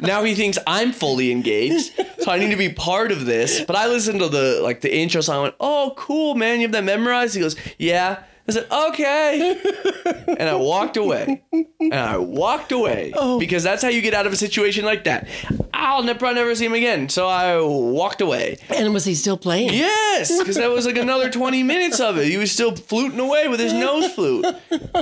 Now 0.03 0.23
he 0.23 0.35
thinks 0.35 0.59
I'm 0.67 0.93
fully 0.93 1.33
engaged, 1.33 1.93
so 2.19 2.31
I 2.31 2.39
need 2.39 2.51
to 2.51 2.57
be 2.57 2.69
part 2.69 3.11
of 3.11 3.25
this. 3.25 3.63
But 3.63 3.75
I 3.77 3.87
listened 3.89 4.21
to 4.21 4.29
the 4.29 4.61
like 4.63 4.83
the 4.83 4.95
intro 4.95 5.23
song. 5.23 5.37
I 5.39 5.43
went, 5.45 5.55
"Oh, 5.59 5.95
cool, 5.97 6.35
man! 6.35 6.57
You 6.61 6.67
have 6.67 6.73
that 6.73 6.85
memorized?" 6.85 7.35
He 7.35 7.41
goes, 7.41 7.57
"Yeah." 7.79 8.23
I 8.49 8.53
said, 8.53 8.67
"Okay," 8.71 9.61
and 10.39 10.49
I 10.49 10.55
walked 10.55 10.97
away. 10.97 11.43
And 11.81 11.95
I 11.95 12.17
walked 12.19 12.71
away 12.73 13.13
oh. 13.17 13.39
because 13.39 13.63
that's 13.63 13.83
how 13.83 13.89
you 13.89 14.01
get 14.01 14.15
out 14.15 14.27
of 14.27 14.33
a 14.33 14.37
situation 14.37 14.85
like 14.85 15.05
that. 15.05 15.29
I'll 15.75 16.03
ne- 16.03 16.15
probably 16.15 16.37
never 16.37 16.55
see 16.55 16.67
him 16.67 16.75
again. 16.75 17.09
So 17.09 17.29
I 17.29 17.61
walked 17.61 18.21
away. 18.21 18.59
And 18.71 18.95
was 18.95 19.05
he 19.05 19.15
still 19.15 19.37
playing? 19.37 19.73
Yes, 19.73 20.37
because 20.39 20.57
that 20.57 20.71
was 20.71 20.87
like 20.87 20.97
another 20.97 21.31
20 21.31 21.63
minutes 21.63 22.01
of 22.01 22.19
it. 22.19 22.27
He 22.27 22.37
was 22.37 22.53
still 22.53 22.75
fluting 22.75 23.21
away 23.21 23.49
with 23.49 23.61
his 23.61 23.73
nose 23.73 24.13
flute. 24.13 24.47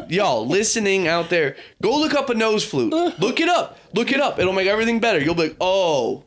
Y'all 0.08 0.46
listening 0.46 1.06
out 1.06 1.28
there, 1.30 1.56
go 1.82 1.98
look 1.98 2.14
up 2.14 2.30
a 2.30 2.34
nose 2.34 2.64
flute. 2.64 2.92
Look 2.92 3.40
it 3.40 3.48
up. 3.48 3.78
Look 3.92 4.10
it 4.10 4.20
up. 4.20 4.38
It'll 4.38 4.52
make 4.52 4.66
everything 4.66 5.00
better. 5.00 5.20
You'll 5.20 5.34
be 5.34 5.48
like, 5.48 5.56
oh, 5.60 6.24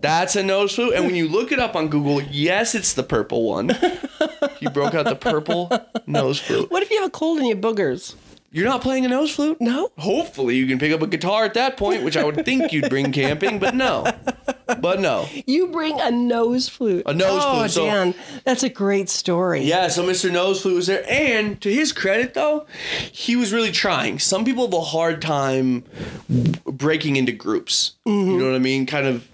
that's 0.00 0.36
a 0.36 0.42
nose 0.42 0.74
flute. 0.74 0.94
And 0.94 1.04
when 1.04 1.14
you 1.14 1.28
look 1.28 1.52
it 1.52 1.58
up 1.58 1.76
on 1.76 1.88
Google, 1.88 2.22
yes, 2.22 2.74
it's 2.74 2.94
the 2.94 3.02
purple 3.02 3.44
one. 3.44 3.70
You 4.60 4.70
broke 4.70 4.94
out 4.94 5.04
the 5.04 5.16
purple 5.16 5.70
nose 6.06 6.40
flute. 6.40 6.70
What 6.70 6.82
if 6.82 6.90
you 6.90 7.00
have 7.00 7.08
a 7.08 7.10
cold 7.10 7.38
in 7.38 7.46
your 7.46 7.56
boogers? 7.56 8.14
You're 8.52 8.64
not 8.64 8.80
playing 8.80 9.04
a 9.04 9.08
nose 9.08 9.34
flute? 9.34 9.60
No. 9.60 9.90
Hopefully, 9.98 10.56
you 10.56 10.66
can 10.66 10.78
pick 10.78 10.90
up 10.90 11.02
a 11.02 11.06
guitar 11.06 11.44
at 11.44 11.52
that 11.54 11.76
point, 11.76 12.04
which 12.04 12.16
I 12.16 12.24
would 12.24 12.44
think 12.46 12.72
you'd 12.72 12.88
bring 12.88 13.12
camping, 13.12 13.58
but 13.58 13.74
no. 13.74 14.10
But 14.80 15.00
no. 15.00 15.28
You 15.46 15.68
bring 15.68 16.00
a 16.00 16.10
nose 16.10 16.68
flute. 16.68 17.02
A 17.06 17.12
nose 17.12 17.42
oh, 17.44 17.54
flute, 17.54 17.70
so- 17.70 17.84
Dan, 17.84 18.14
that's 18.44 18.62
a 18.62 18.68
great 18.68 19.08
story. 19.08 19.62
Yeah, 19.62 19.88
so 19.88 20.02
Mr. 20.04 20.32
Nose 20.32 20.62
Flute 20.62 20.74
was 20.74 20.86
there. 20.86 21.04
And 21.08 21.60
to 21.60 21.72
his 21.72 21.92
credit, 21.92 22.34
though, 22.34 22.66
he 23.12 23.36
was 23.36 23.52
really 23.52 23.72
trying. 23.72 24.18
Some 24.18 24.44
people 24.44 24.64
have 24.64 24.74
a 24.74 24.80
hard 24.80 25.20
time 25.20 25.84
breaking 26.64 27.16
into 27.16 27.32
groups. 27.32 27.92
You 28.06 28.12
mm-hmm. 28.12 28.38
know 28.38 28.46
what 28.46 28.54
I 28.54 28.60
mean? 28.60 28.86
Kind 28.86 29.06
of. 29.06 29.28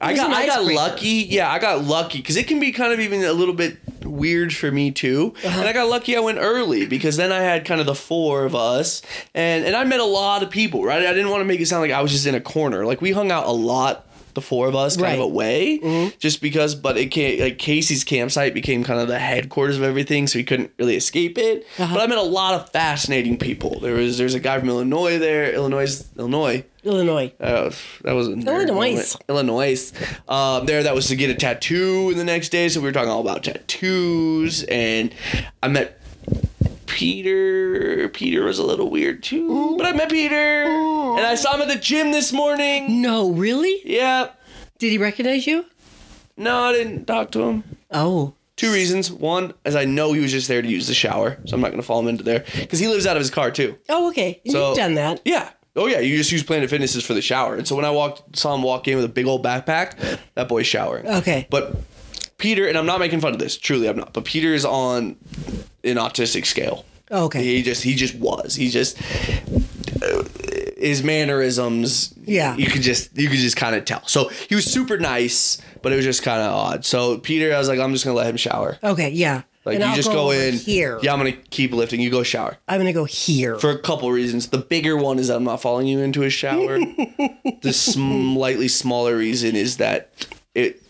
I 0.00 0.14
got 0.14 0.32
I 0.32 0.46
got 0.46 0.64
lucky. 0.64 1.26
Yeah, 1.28 1.50
I 1.50 1.58
got 1.58 1.84
lucky 1.84 2.18
because 2.18 2.36
it 2.36 2.46
can 2.46 2.60
be 2.60 2.72
kind 2.72 2.92
of 2.92 3.00
even 3.00 3.22
a 3.24 3.32
little 3.32 3.54
bit 3.54 3.76
weird 4.04 4.54
for 4.54 4.70
me 4.70 4.90
too. 4.90 5.34
Uh-huh. 5.44 5.58
And 5.60 5.68
I 5.68 5.72
got 5.72 5.88
lucky. 5.88 6.16
I 6.16 6.20
went 6.20 6.38
early 6.38 6.86
because 6.86 7.16
then 7.16 7.32
I 7.32 7.40
had 7.40 7.64
kind 7.64 7.80
of 7.80 7.86
the 7.86 7.94
four 7.94 8.44
of 8.44 8.54
us, 8.54 9.02
and 9.34 9.64
and 9.64 9.74
I 9.76 9.84
met 9.84 10.00
a 10.00 10.04
lot 10.04 10.42
of 10.42 10.50
people. 10.50 10.84
Right, 10.84 11.04
I 11.04 11.12
didn't 11.12 11.30
want 11.30 11.40
to 11.40 11.44
make 11.46 11.60
it 11.60 11.66
sound 11.66 11.82
like 11.82 11.90
I 11.92 12.00
was 12.02 12.12
just 12.12 12.26
in 12.26 12.34
a 12.34 12.40
corner. 12.40 12.84
Like 12.86 13.00
we 13.00 13.12
hung 13.12 13.30
out 13.30 13.46
a 13.46 13.52
lot. 13.52 14.04
The 14.34 14.42
four 14.42 14.68
of 14.68 14.76
us, 14.76 14.94
kind 14.96 15.02
Right. 15.04 15.12
Mm-hmm. 15.18 15.22
of 15.22 15.30
away, 15.32 16.12
just 16.20 16.40
because. 16.40 16.76
But 16.76 16.96
it 16.96 17.06
came 17.06 17.40
like 17.40 17.58
Casey's 17.58 18.04
campsite 18.04 18.54
became 18.54 18.84
kind 18.84 19.00
of 19.00 19.08
the 19.08 19.18
headquarters 19.18 19.76
of 19.78 19.82
everything, 19.82 20.28
so 20.28 20.38
he 20.38 20.44
couldn't 20.44 20.70
really 20.78 20.94
escape 20.94 21.38
it. 21.38 21.66
Uh-huh. 21.76 21.92
But 21.92 22.02
I 22.02 22.06
met 22.06 22.18
a 22.18 22.22
lot 22.22 22.54
of 22.54 22.70
fascinating 22.70 23.36
people. 23.36 23.80
There 23.80 23.94
was 23.94 24.16
there's 24.16 24.34
a 24.34 24.38
guy 24.40 24.60
from 24.60 24.68
Illinois 24.68 25.18
there, 25.18 25.52
Illinois, 25.52 26.04
Illinois. 26.16 26.64
Illinois. 26.88 27.32
That 27.38 27.64
was, 27.64 27.82
that 28.02 28.12
was 28.14 28.28
Illinois. 28.28 29.16
Illinois. 29.28 29.92
Um, 30.28 30.66
there, 30.66 30.82
that 30.82 30.94
was 30.94 31.06
to 31.08 31.16
get 31.16 31.30
a 31.30 31.34
tattoo 31.34 32.10
in 32.10 32.18
the 32.18 32.24
next 32.24 32.48
day. 32.48 32.68
So 32.68 32.80
we 32.80 32.86
were 32.86 32.92
talking 32.92 33.10
all 33.10 33.20
about 33.20 33.44
tattoos, 33.44 34.64
and 34.64 35.14
I 35.62 35.68
met 35.68 36.00
Peter. 36.86 38.08
Peter 38.08 38.44
was 38.44 38.58
a 38.58 38.64
little 38.64 38.90
weird 38.90 39.22
too, 39.22 39.76
but 39.76 39.86
I 39.86 39.92
met 39.92 40.10
Peter, 40.10 40.34
and 40.64 41.20
I 41.24 41.34
saw 41.36 41.54
him 41.54 41.62
at 41.62 41.68
the 41.68 41.76
gym 41.76 42.10
this 42.10 42.32
morning. 42.32 43.00
No, 43.02 43.30
really? 43.30 43.80
Yeah, 43.84 44.30
Did 44.78 44.90
he 44.90 44.98
recognize 44.98 45.46
you? 45.46 45.64
no, 46.36 46.64
I 46.64 46.72
didn't 46.72 47.04
talk 47.06 47.30
to 47.32 47.42
him. 47.42 47.64
Oh. 47.90 48.34
Two 48.56 48.72
reasons. 48.72 49.10
One, 49.12 49.54
as 49.64 49.76
I 49.76 49.84
know 49.84 50.12
he 50.12 50.20
was 50.20 50.32
just 50.32 50.48
there 50.48 50.60
to 50.62 50.68
use 50.68 50.88
the 50.88 50.94
shower, 50.94 51.38
so 51.46 51.54
I'm 51.54 51.60
not 51.60 51.68
going 51.68 51.80
to 51.80 51.86
follow 51.86 52.00
him 52.00 52.08
into 52.08 52.24
there 52.24 52.44
because 52.56 52.80
he 52.80 52.88
lives 52.88 53.06
out 53.06 53.16
of 53.16 53.20
his 53.20 53.30
car 53.30 53.52
too. 53.52 53.78
Oh, 53.88 54.08
okay. 54.08 54.40
So- 54.48 54.68
You've 54.70 54.76
done 54.78 54.94
that. 54.94 55.20
Yeah. 55.24 55.50
Oh 55.78 55.86
yeah, 55.86 56.00
you 56.00 56.16
just 56.16 56.32
use 56.32 56.42
Planet 56.42 56.68
Fitnesses 56.68 57.04
for 57.04 57.14
the 57.14 57.22
shower. 57.22 57.54
And 57.54 57.66
so 57.66 57.76
when 57.76 57.84
I 57.84 57.90
walked, 57.90 58.36
saw 58.36 58.54
him 58.54 58.62
walk 58.62 58.88
in 58.88 58.96
with 58.96 59.04
a 59.04 59.08
big 59.08 59.26
old 59.26 59.44
backpack, 59.44 60.18
that 60.34 60.48
boy's 60.48 60.66
showering. 60.66 61.06
Okay. 61.06 61.46
But 61.50 61.76
Peter, 62.36 62.66
and 62.66 62.76
I'm 62.76 62.86
not 62.86 63.00
making 63.00 63.20
fun 63.20 63.32
of 63.32 63.38
this, 63.38 63.56
truly 63.56 63.88
I'm 63.88 63.96
not. 63.96 64.12
But 64.12 64.24
Peter 64.24 64.52
is 64.54 64.64
on 64.64 65.16
an 65.84 65.96
autistic 65.96 66.46
scale. 66.46 66.84
Oh, 67.10 67.24
okay. 67.24 67.42
He 67.42 67.62
just 67.62 67.82
he 67.82 67.94
just 67.94 68.14
was. 68.16 68.54
He 68.54 68.68
just 68.68 68.98
his 70.76 71.02
mannerisms. 71.02 72.14
Yeah. 72.24 72.56
You 72.56 72.66
could 72.66 72.82
just 72.82 73.16
you 73.16 73.28
could 73.28 73.38
just 73.38 73.56
kind 73.56 73.74
of 73.74 73.84
tell. 73.84 74.06
So 74.06 74.28
he 74.28 74.54
was 74.54 74.64
super 74.64 74.98
nice, 74.98 75.60
but 75.82 75.92
it 75.92 75.96
was 75.96 76.04
just 76.04 76.22
kind 76.22 76.40
of 76.40 76.52
odd. 76.52 76.84
So 76.84 77.18
Peter, 77.18 77.54
I 77.54 77.58
was 77.58 77.68
like, 77.68 77.78
I'm 77.78 77.92
just 77.92 78.04
gonna 78.04 78.16
let 78.16 78.26
him 78.26 78.36
shower. 78.36 78.78
Okay, 78.82 79.10
yeah. 79.10 79.42
Like 79.68 79.74
And 79.74 79.84
you 79.84 79.90
I'll 79.90 79.96
just 79.96 80.10
go, 80.10 80.30
over 80.30 80.34
in 80.34 80.54
here. 80.54 80.98
Yeah, 81.02 81.12
I'm 81.12 81.18
gonna 81.18 81.32
keep 81.32 81.72
lifting. 81.72 82.00
You 82.00 82.08
go 82.08 82.22
shower 82.22 82.56
I'm 82.66 82.80
gonna 82.80 82.94
go 82.94 83.04
here. 83.04 83.58
for 83.58 83.68
a 83.68 83.78
couple 83.78 84.10
reasons. 84.10 84.48
The 84.48 84.56
bigger 84.56 84.96
one 84.96 85.18
is 85.18 85.28
that 85.28 85.36
I'm 85.36 85.44
not 85.44 85.60
following 85.60 85.86
you 85.86 85.98
into 85.98 86.22
a 86.22 86.30
shower. 86.30 86.78
the 87.60 87.72
slightly 87.74 88.68
smaller 88.68 89.14
reason 89.14 89.56
is 89.56 89.76
that 89.76 90.10
it 90.54 90.82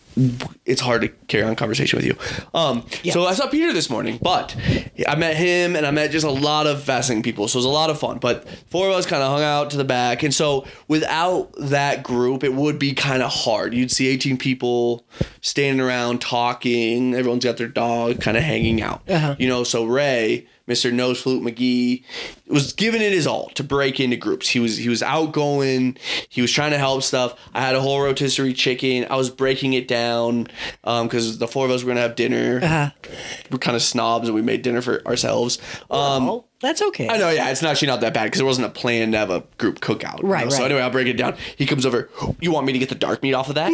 it's 0.65 0.79
hard 0.79 1.01
to 1.01 1.11
carry 1.29 1.43
on 1.43 1.55
conversation 1.55 1.97
with 1.97 2.05
you. 2.05 2.15
Um, 2.53 2.85
So 3.11 3.25
I 3.25 3.33
saw 3.33 3.47
Peter 3.47 3.71
this 3.71 3.89
morning, 3.89 4.19
but 4.21 4.55
I 5.07 5.15
met 5.15 5.37
him 5.37 5.75
and 5.75 5.85
I 5.85 5.91
met 5.91 6.11
just 6.11 6.25
a 6.25 6.31
lot 6.31 6.67
of 6.67 6.83
fascinating 6.83 7.23
people. 7.23 7.47
So 7.47 7.57
it 7.57 7.59
was 7.59 7.65
a 7.65 7.69
lot 7.69 7.89
of 7.89 7.99
fun. 7.99 8.17
But 8.17 8.47
four 8.69 8.89
of 8.89 8.95
us 8.95 9.05
kind 9.05 9.23
of 9.23 9.31
hung 9.31 9.43
out 9.43 9.69
to 9.71 9.77
the 9.77 9.83
back, 9.85 10.23
and 10.23 10.33
so 10.33 10.65
without 10.87 11.51
that 11.57 12.03
group, 12.03 12.43
it 12.43 12.53
would 12.53 12.77
be 12.79 12.93
kind 12.93 13.23
of 13.23 13.31
hard. 13.31 13.73
You'd 13.73 13.91
see 13.91 14.07
18 14.07 14.37
people 14.37 15.05
standing 15.41 15.79
around 15.79 16.19
talking. 16.21 17.13
Everyone's 17.15 17.45
got 17.45 17.57
their 17.57 17.67
dog, 17.67 18.19
kind 18.21 18.35
of 18.35 18.43
hanging 18.43 18.81
out. 18.81 19.01
Uh-huh. 19.09 19.35
You 19.39 19.47
know, 19.47 19.63
so 19.63 19.85
Ray. 19.85 20.47
Mr. 20.69 20.93
Nose 20.93 21.19
Flute 21.19 21.41
McGee 21.41 22.03
was 22.45 22.73
giving 22.73 23.01
it 23.01 23.11
his 23.11 23.25
all 23.25 23.49
to 23.55 23.63
break 23.63 23.99
into 23.99 24.15
groups. 24.15 24.47
He 24.47 24.59
was 24.59 24.77
he 24.77 24.87
was 24.87 25.01
outgoing. 25.01 25.97
He 26.29 26.43
was 26.43 26.51
trying 26.51 26.69
to 26.69 26.77
help 26.77 27.01
stuff. 27.01 27.33
I 27.55 27.61
had 27.61 27.73
a 27.73 27.81
whole 27.81 27.99
rotisserie 27.99 28.53
chicken. 28.53 29.07
I 29.09 29.15
was 29.15 29.31
breaking 29.31 29.73
it 29.73 29.87
down 29.87 30.45
because 30.83 31.18
because 31.25 31.37
the 31.37 31.47
four 31.47 31.65
of 31.65 31.71
us 31.71 31.83
were 31.83 31.89
gonna 31.89 32.01
have 32.01 32.15
dinner. 32.15 32.59
Uh-huh. 32.61 32.89
We're 33.51 33.57
kind 33.57 33.75
of 33.75 33.81
snobs, 33.81 34.27
and 34.27 34.35
we 34.35 34.41
made 34.41 34.61
dinner 34.61 34.81
for 34.81 35.05
ourselves. 35.05 35.59
Um, 35.89 36.25
Well, 36.27 36.45
that's 36.61 36.81
okay. 36.81 37.07
I 37.09 37.17
know, 37.17 37.29
yeah, 37.29 37.49
it's 37.49 37.63
actually 37.63 37.87
not 37.87 38.01
that 38.01 38.13
bad 38.13 38.25
because 38.25 38.39
there 38.39 38.45
wasn't 38.45 38.67
a 38.67 38.71
plan 38.71 39.11
to 39.13 39.17
have 39.17 39.29
a 39.29 39.43
group 39.57 39.79
cookout. 39.79 40.21
you 40.21 40.27
Right. 40.27 40.51
So 40.51 40.63
anyway, 40.63 40.81
I'll 40.81 40.89
break 40.89 41.07
it 41.07 41.13
down. 41.13 41.35
He 41.55 41.65
comes 41.65 41.85
over. 41.85 42.09
You 42.41 42.51
want 42.51 42.65
me 42.65 42.73
to 42.73 42.79
get 42.79 42.89
the 42.89 42.95
dark 42.95 43.23
meat 43.23 43.33
off 43.33 43.49
of 43.49 43.55
that? 43.55 43.71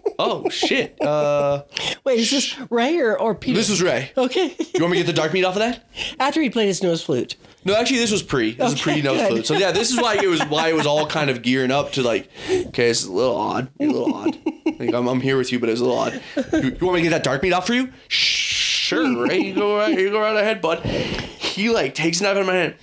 oh 0.18 0.48
shit! 0.48 1.00
Uh, 1.02 1.62
Wait, 2.04 2.18
is 2.18 2.30
this 2.30 2.58
Ray 2.70 2.98
or, 2.98 3.18
or 3.18 3.34
Peter? 3.34 3.56
this 3.58 3.68
is 3.70 3.82
Ray. 3.82 4.10
okay. 4.16 4.54
You 4.74 4.80
want 4.80 4.92
me 4.92 4.98
to 4.98 5.04
get 5.04 5.06
the 5.06 5.12
dark 5.20 5.32
meat 5.32 5.44
off 5.44 5.54
of 5.54 5.60
that? 5.60 5.84
After 6.20 6.40
he 6.40 6.50
played 6.50 6.66
his 6.66 6.82
nose 6.82 7.02
flute. 7.02 7.36
No, 7.64 7.74
actually, 7.74 7.98
this 7.98 8.12
was 8.12 8.22
pre. 8.22 8.52
This 8.52 8.72
was 8.72 8.74
Okay, 8.74 8.82
pre 8.94 9.02
nose 9.02 9.26
flute. 9.26 9.46
So 9.46 9.54
yeah, 9.54 9.72
this 9.72 9.90
is 9.90 10.00
why 10.00 10.14
it 10.16 10.26
was 10.28 10.40
why 10.46 10.68
it 10.68 10.74
was 10.74 10.86
all 10.86 11.06
kind 11.06 11.28
of 11.28 11.42
gearing 11.42 11.70
up 11.70 11.92
to 11.92 12.02
like, 12.02 12.30
okay, 12.48 12.88
it's 12.90 13.04
a 13.04 13.12
little 13.12 13.36
odd. 13.36 13.68
A 13.80 13.86
little 13.86 14.14
odd. 14.14 14.38
Like, 14.78 14.94
I'm, 14.94 15.08
I'm 15.08 15.20
here 15.20 15.36
with 15.36 15.50
you, 15.52 15.58
but 15.58 15.68
it's 15.68 15.80
a 15.80 15.84
little 15.84 15.98
odd. 15.98 16.20
You, 16.52 16.76
you 16.80 16.86
want 16.86 16.94
me 16.94 16.98
to 16.98 17.02
get 17.02 17.10
that 17.10 17.24
dark 17.24 17.42
meat 17.42 17.52
off 17.52 17.66
for 17.66 17.74
you? 17.74 17.92
Sure, 18.08 19.26
Ray. 19.26 19.38
You 19.40 19.54
go 19.54 19.76
right. 19.76 19.98
You 19.98 20.10
go 20.10 20.20
right 20.20 20.36
ahead, 20.36 20.60
bud. 20.60 20.84
He 20.84 21.68
like 21.70 21.94
takes 21.94 22.20
a 22.20 22.24
knife 22.24 22.36
out 22.36 22.40
of 22.42 22.46
my 22.46 22.54
hand 22.54 22.74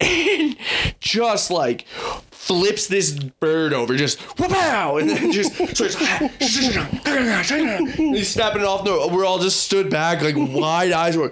and 0.00 0.56
just 1.00 1.50
like 1.50 1.86
flips 2.50 2.88
this 2.88 3.12
bird 3.12 3.72
over, 3.72 3.94
just 3.94 4.18
wow, 4.36 4.96
and 4.96 5.08
then 5.08 5.30
just 5.30 5.54
starts. 5.76 5.94
he's 6.40 8.28
snapping 8.28 8.62
it 8.62 8.66
off. 8.66 8.84
No, 8.84 9.06
we're 9.06 9.24
all 9.24 9.38
just 9.38 9.62
stood 9.62 9.88
back, 9.88 10.20
like 10.20 10.34
wide 10.36 10.90
eyes. 10.90 11.16
We're, 11.16 11.30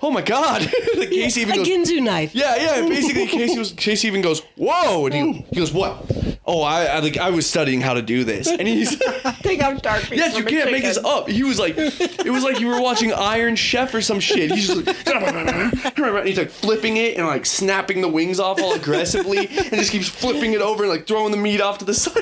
oh 0.00 0.12
my 0.12 0.22
god! 0.22 0.62
like 0.96 1.10
Casey 1.10 1.40
even 1.40 1.54
A 1.54 1.56
goes, 1.56 1.68
Ginsu 1.68 2.00
knife. 2.00 2.36
yeah, 2.36 2.54
yeah. 2.54 2.88
Basically, 2.88 3.26
Casey 3.26 3.58
was 3.58 3.72
Casey 3.72 4.06
even 4.06 4.22
goes, 4.22 4.42
"Whoa!" 4.54 5.06
and 5.06 5.14
he, 5.14 5.44
he 5.50 5.56
goes, 5.56 5.72
"What?" 5.72 6.06
Oh, 6.46 6.62
I, 6.62 6.86
I 6.86 6.98
like 7.00 7.18
I 7.18 7.30
was 7.30 7.46
studying 7.46 7.80
how 7.82 7.94
to 7.94 8.02
do 8.02 8.24
this, 8.24 8.48
and 8.48 8.66
he's. 8.66 8.96
Take 9.42 9.60
out 9.60 9.82
dark 9.82 10.10
meat 10.10 10.16
Yes, 10.16 10.36
you 10.36 10.44
can't 10.44 10.72
make 10.72 10.82
this 10.82 10.96
up. 10.96 11.28
He 11.28 11.42
was 11.44 11.58
like, 11.58 11.74
it 11.76 12.30
was 12.30 12.42
like 12.42 12.60
you 12.60 12.66
were 12.68 12.80
watching 12.80 13.12
Iron 13.12 13.56
Chef 13.56 13.94
or 13.94 14.00
some 14.00 14.20
shit. 14.20 14.50
He's 14.50 14.66
just 14.66 14.86
like, 14.86 15.06
and 15.06 16.26
he's 16.26 16.38
like 16.38 16.50
flipping 16.50 16.96
it 16.96 17.16
and 17.18 17.26
like 17.26 17.44
snapping 17.44 18.00
the 18.00 18.08
wings 18.08 18.40
off 18.40 18.60
all 18.60 18.74
aggressively, 18.74 19.46
and 19.48 19.70
just 19.76 19.92
keeps 19.92 20.08
flipping 20.08 20.54
it 20.54 20.62
over 20.62 20.84
and 20.84 20.90
like 20.90 21.06
throwing 21.06 21.30
the 21.30 21.36
meat 21.36 21.60
off 21.60 21.78
to 21.78 21.84
the 21.84 21.94
side. 21.94 22.14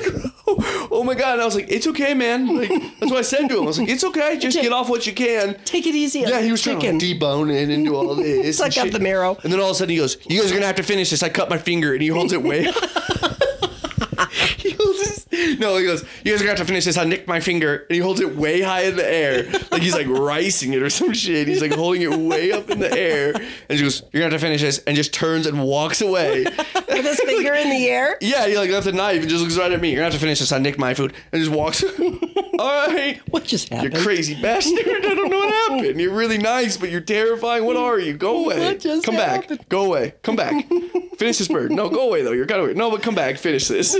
oh 0.91 1.03
my 1.05 1.15
god! 1.15 1.33
And 1.33 1.41
I 1.41 1.45
was 1.45 1.55
like, 1.55 1.69
it's 1.69 1.87
okay, 1.87 2.13
man. 2.13 2.55
Like 2.55 2.69
that's 2.99 3.11
what 3.11 3.19
I 3.19 3.21
said 3.23 3.47
to 3.47 3.57
him. 3.57 3.63
I 3.63 3.67
was 3.67 3.79
like, 3.79 3.89
it's 3.89 4.03
okay. 4.03 4.37
Just 4.37 4.61
get 4.61 4.73
off 4.73 4.89
what 4.89 5.07
you 5.07 5.13
can. 5.13 5.57
Take 5.63 5.87
it 5.87 5.95
easy. 5.95 6.25
on 6.25 6.31
Yeah, 6.31 6.41
he 6.41 6.51
was 6.51 6.61
trying 6.61 6.81
chicken. 6.81 6.99
to 6.99 7.07
like, 7.07 7.19
debone 7.19 7.53
it 7.53 7.69
and 7.69 7.85
do 7.85 7.95
all 7.95 8.13
this. 8.15 8.57
Suck 8.57 8.67
and 8.67 8.77
out 8.77 8.83
shit. 8.85 8.93
the 8.93 8.99
marrow. 8.99 9.37
And 9.43 9.51
then 9.51 9.59
all 9.59 9.67
of 9.69 9.71
a 9.71 9.75
sudden 9.75 9.91
he 9.91 9.97
goes, 9.97 10.17
"You 10.27 10.41
guys 10.41 10.51
are 10.51 10.55
gonna 10.55 10.67
have 10.67 10.75
to 10.75 10.83
finish 10.83 11.09
this." 11.09 11.23
I 11.23 11.29
cut 11.29 11.49
my 11.49 11.57
finger, 11.57 11.93
and 11.93 12.01
he 12.01 12.09
holds 12.09 12.33
it 12.33 12.43
way. 12.43 12.67
He 14.57 14.71
holds 14.71 15.07
his, 15.07 15.27
no, 15.59 15.77
he 15.77 15.85
goes, 15.85 16.03
"You 16.23 16.31
guys 16.31 16.41
are 16.41 16.45
gonna 16.45 16.57
have 16.57 16.57
to 16.59 16.65
finish 16.65 16.85
this." 16.85 16.97
I 16.97 17.03
nicked 17.03 17.27
my 17.27 17.39
finger, 17.39 17.85
and 17.89 17.95
he 17.95 17.99
holds 17.99 18.19
it 18.19 18.35
way 18.35 18.61
high 18.61 18.83
in 18.83 18.95
the 18.95 19.07
air, 19.07 19.43
like 19.71 19.81
he's 19.81 19.93
like 19.93 20.07
ricing 20.07 20.73
it 20.73 20.81
or 20.81 20.89
some 20.89 21.13
shit. 21.13 21.47
He's 21.47 21.61
like 21.61 21.73
holding 21.73 22.01
it 22.01 22.11
way 22.11 22.51
up 22.51 22.69
in 22.69 22.79
the 22.79 22.91
air, 22.91 23.33
and 23.35 23.77
he 23.77 23.81
goes, 23.81 24.03
"You're 24.11 24.21
gonna 24.21 24.33
have 24.33 24.41
to 24.41 24.45
finish 24.45 24.61
this," 24.61 24.79
and 24.87 24.95
just 24.95 25.13
turns 25.13 25.45
and 25.45 25.63
walks 25.63 26.01
away. 26.01 26.43
With 26.89 27.05
his 27.05 27.19
finger 27.21 27.53
in 27.53 27.69
the 27.69 27.87
air. 27.87 28.17
Yeah, 28.21 28.47
he 28.47 28.57
like 28.57 28.69
left 28.69 28.85
the 28.85 28.91
knife 28.91 29.21
and 29.21 29.29
just 29.29 29.43
looks 29.43 29.57
right 29.57 29.71
at 29.71 29.79
me. 29.79 29.89
You're 29.89 29.97
gonna 29.97 30.05
have 30.05 30.13
to 30.13 30.19
finish 30.19 30.39
this. 30.39 30.51
I 30.51 30.57
nicked 30.57 30.79
my 30.79 30.93
food, 30.93 31.13
and 31.31 31.41
just 31.41 31.55
walks. 31.55 31.83
all 32.59 32.87
right. 32.87 33.21
What 33.29 33.45
just 33.45 33.69
happened? 33.69 33.93
You're 33.93 34.03
crazy 34.03 34.39
bastard. 34.41 34.85
I 34.85 35.15
don't 35.15 35.29
know 35.29 35.37
what 35.39 35.49
happened. 35.53 35.99
You're 35.99 36.13
really 36.13 36.37
nice, 36.37 36.77
but 36.77 36.89
you're 36.89 37.01
terrifying. 37.01 37.63
What 37.65 37.77
are 37.77 37.99
you? 37.99 38.13
Go 38.13 38.43
away. 38.45 38.59
What 38.59 38.79
just 38.79 39.05
come 39.05 39.15
happened? 39.15 39.59
back. 39.59 39.69
Go 39.69 39.85
away. 39.85 40.13
Come 40.23 40.35
back. 40.35 40.65
Finish 41.17 41.37
this 41.37 41.47
bird. 41.47 41.71
No, 41.71 41.89
go 41.89 42.07
away 42.07 42.21
though. 42.21 42.31
You're 42.31 42.45
kind 42.45 42.59
of 42.61 42.65
weird. 42.67 42.77
No, 42.77 42.89
but 42.91 43.01
come 43.01 43.15
back. 43.15 43.37
Finish 43.37 43.67
this. 43.67 43.95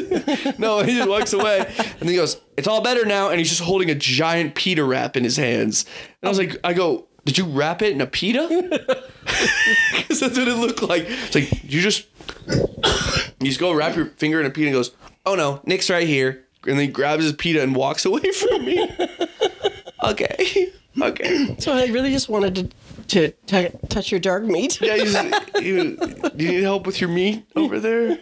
no, 0.57 0.81
he 0.83 0.95
just 0.95 1.09
walks 1.09 1.28
away. 1.33 1.59
And 1.77 1.99
then 1.99 2.09
he 2.09 2.15
goes, 2.15 2.39
It's 2.57 2.67
all 2.67 2.81
better 2.81 3.05
now. 3.05 3.29
And 3.29 3.39
he's 3.39 3.49
just 3.49 3.61
holding 3.61 3.89
a 3.89 3.95
giant 3.95 4.55
pita 4.55 4.83
wrap 4.83 5.15
in 5.15 5.23
his 5.23 5.37
hands. 5.37 5.85
And 6.21 6.27
I 6.27 6.29
was 6.29 6.37
like, 6.37 6.57
I 6.63 6.73
go, 6.73 7.07
Did 7.25 7.37
you 7.37 7.45
wrap 7.45 7.81
it 7.81 7.91
in 7.93 8.01
a 8.01 8.07
pita? 8.07 9.05
Because 9.93 10.21
that's 10.21 10.37
what 10.39 10.47
it 10.47 10.55
looked 10.55 10.81
like. 10.81 11.05
It's 11.07 11.35
like, 11.35 11.63
you 11.63 11.81
just 11.81 12.07
you 12.47 13.45
just 13.45 13.59
go 13.59 13.71
wrap 13.71 13.95
your 13.95 14.07
finger 14.07 14.39
in 14.39 14.45
a 14.47 14.49
pita 14.49 14.67
and 14.67 14.73
goes, 14.73 14.91
Oh 15.25 15.35
no, 15.35 15.61
Nick's 15.65 15.89
right 15.89 16.07
here. 16.07 16.45
And 16.63 16.77
then 16.77 16.79
he 16.79 16.87
grabs 16.87 17.23
his 17.23 17.33
pita 17.33 17.61
and 17.61 17.75
walks 17.75 18.05
away 18.05 18.31
from 18.31 18.65
me. 18.65 18.89
okay. 20.03 20.71
Okay. 20.99 21.55
So 21.59 21.73
I 21.73 21.85
really 21.87 22.11
just 22.11 22.27
wanted 22.27 22.55
to 22.55 22.69
to 23.09 23.31
t- 23.47 23.69
touch 23.89 24.11
your 24.11 24.19
dark 24.19 24.43
meat. 24.43 24.79
Yeah, 24.81 24.95
he's, 24.97 25.13
you, 25.63 25.95
do 25.97 26.43
you 26.45 26.51
need 26.51 26.63
help 26.63 26.85
with 26.87 27.01
your 27.01 27.09
meat 27.09 27.45
over 27.55 27.79
there? 27.79 28.17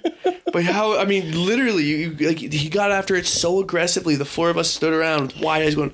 But 0.52 0.64
how? 0.64 0.98
I 0.98 1.06
mean, 1.06 1.46
literally, 1.46 1.84
you, 1.84 2.12
like 2.16 2.40
he 2.40 2.70
got 2.70 2.92
after 2.92 3.16
it 3.16 3.26
so 3.26 3.60
aggressively. 3.60 4.16
The 4.16 4.26
four 4.26 4.50
of 4.50 4.58
us 4.58 4.70
stood 4.70 4.94
around 4.94 5.34
with 5.34 5.42
wide 5.42 5.64
eyes, 5.64 5.76
going, 5.76 5.94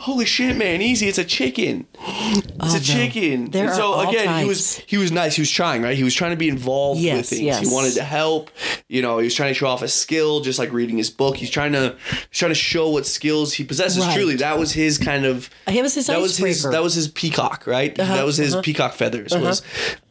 "Holy 0.00 0.24
shit, 0.26 0.56
man! 0.56 0.82
Easy! 0.82 1.08
It's 1.08 1.18
a 1.18 1.24
chicken. 1.24 1.86
It's 1.98 2.74
Oh, 2.74 2.76
a 2.76 2.80
chicken." 2.80 3.50
There 3.50 3.66
And 3.66 3.74
so 3.74 3.92
are 3.94 4.04
all 4.04 4.10
again, 4.10 4.40
he 4.42 4.44
was 4.48 4.76
he 4.86 4.98
was 4.98 5.10
nice. 5.10 5.34
He 5.36 5.42
was 5.42 5.50
trying, 5.50 5.82
right? 5.82 5.96
He 5.96 6.04
was 6.04 6.14
trying 6.14 6.32
to 6.32 6.36
be 6.36 6.48
involved 6.48 6.98
with 6.98 7.04
Yes, 7.06 7.30
things. 7.30 7.42
yes. 7.42 7.60
He 7.66 7.74
wanted 7.74 7.94
to 7.94 8.02
help. 8.04 8.50
You 8.88 9.00
know, 9.02 9.18
he 9.18 9.24
was 9.24 9.34
trying 9.34 9.50
to 9.50 9.54
show 9.54 9.66
off 9.66 9.82
a 9.82 9.88
skill, 9.88 10.40
just 10.40 10.58
like 10.58 10.70
reading 10.72 10.98
his 10.98 11.10
book. 11.10 11.36
He's 11.36 11.50
trying 11.50 11.72
to 11.72 11.96
he's 12.30 12.38
trying 12.38 12.50
to 12.50 12.54
show 12.54 12.90
what 12.90 13.06
skills 13.06 13.54
he 13.54 13.64
possesses. 13.64 14.04
Right. 14.04 14.14
Truly, 14.14 14.36
that 14.36 14.58
was 14.58 14.72
his 14.72 14.98
kind 14.98 15.24
of 15.24 15.48
It 15.66 15.82
was 15.82 15.94
his 15.94 16.06
that 16.08 16.20
was 16.20 16.36
his 16.36 16.62
that 16.62 16.82
was 16.82 16.94
his 16.94 17.08
peacock, 17.08 17.66
right? 17.66 17.94
that 17.96 18.02
uh-huh. 18.10 18.24
was 18.26 18.33
his 18.36 18.56
peacock 18.56 18.94
feathers. 18.94 19.32
Was 19.34 19.62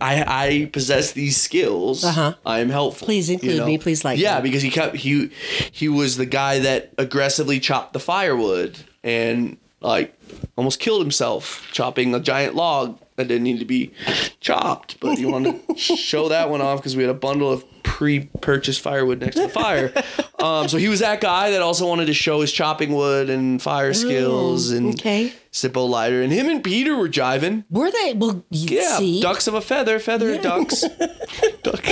I 0.01 0.23
I 0.25 0.69
possess 0.71 1.11
these 1.13 1.39
skills. 1.39 2.03
Uh-huh. 2.03 2.35
I 2.45 2.59
am 2.59 2.69
helpful. 2.69 3.05
Please 3.05 3.29
include 3.29 3.65
me, 3.65 3.77
please 3.77 4.03
like 4.05 4.19
Yeah, 4.19 4.37
me. 4.37 4.43
because 4.49 4.61
he 4.61 4.69
kept 4.69 4.95
he 4.95 5.29
he 5.71 5.89
was 5.89 6.17
the 6.17 6.25
guy 6.25 6.59
that 6.59 6.91
aggressively 6.97 7.59
chopped 7.59 7.93
the 7.93 7.99
firewood 7.99 8.77
and 9.03 9.57
like 9.81 10.13
almost 10.55 10.79
killed 10.79 11.01
himself 11.01 11.67
chopping 11.71 12.13
a 12.15 12.19
giant 12.19 12.55
log 12.55 12.99
that 13.15 13.27
didn't 13.27 13.43
need 13.43 13.59
to 13.59 13.65
be 13.65 13.91
chopped. 14.39 14.99
But 14.99 15.19
you 15.19 15.29
want 15.29 15.67
to 15.67 15.75
show 15.77 16.29
that 16.29 16.49
one 16.49 16.61
off 16.61 16.79
because 16.79 16.95
we 16.95 17.03
had 17.03 17.09
a 17.09 17.13
bundle 17.15 17.51
of 17.51 17.63
pre-purchased 17.83 18.81
firewood 18.81 19.19
next 19.21 19.35
to 19.35 19.43
the 19.43 19.49
fire. 19.49 19.93
Um, 20.43 20.67
so 20.67 20.75
he 20.77 20.89
was 20.89 20.99
that 20.99 21.21
guy 21.21 21.51
that 21.51 21.61
also 21.61 21.87
wanted 21.87 22.07
to 22.07 22.13
show 22.13 22.41
his 22.41 22.51
chopping 22.51 22.93
wood 22.93 23.29
and 23.29 23.61
fire 23.61 23.93
skills 23.93 24.71
and 24.71 24.87
Oh, 24.87 24.89
okay. 24.89 25.31
Zippo 25.53 25.87
lighter. 25.87 26.21
And 26.21 26.33
him 26.33 26.49
and 26.49 26.61
Peter 26.61 26.97
were 26.97 27.07
jiving. 27.07 27.63
Were 27.69 27.89
they? 27.89 28.11
Well, 28.13 28.43
you 28.49 28.77
Yeah, 28.81 28.97
see. 28.97 29.21
ducks 29.21 29.47
of 29.47 29.53
a 29.53 29.61
feather, 29.61 29.99
feather 29.99 30.37
ducks, 30.41 30.81
duck, 31.63 31.85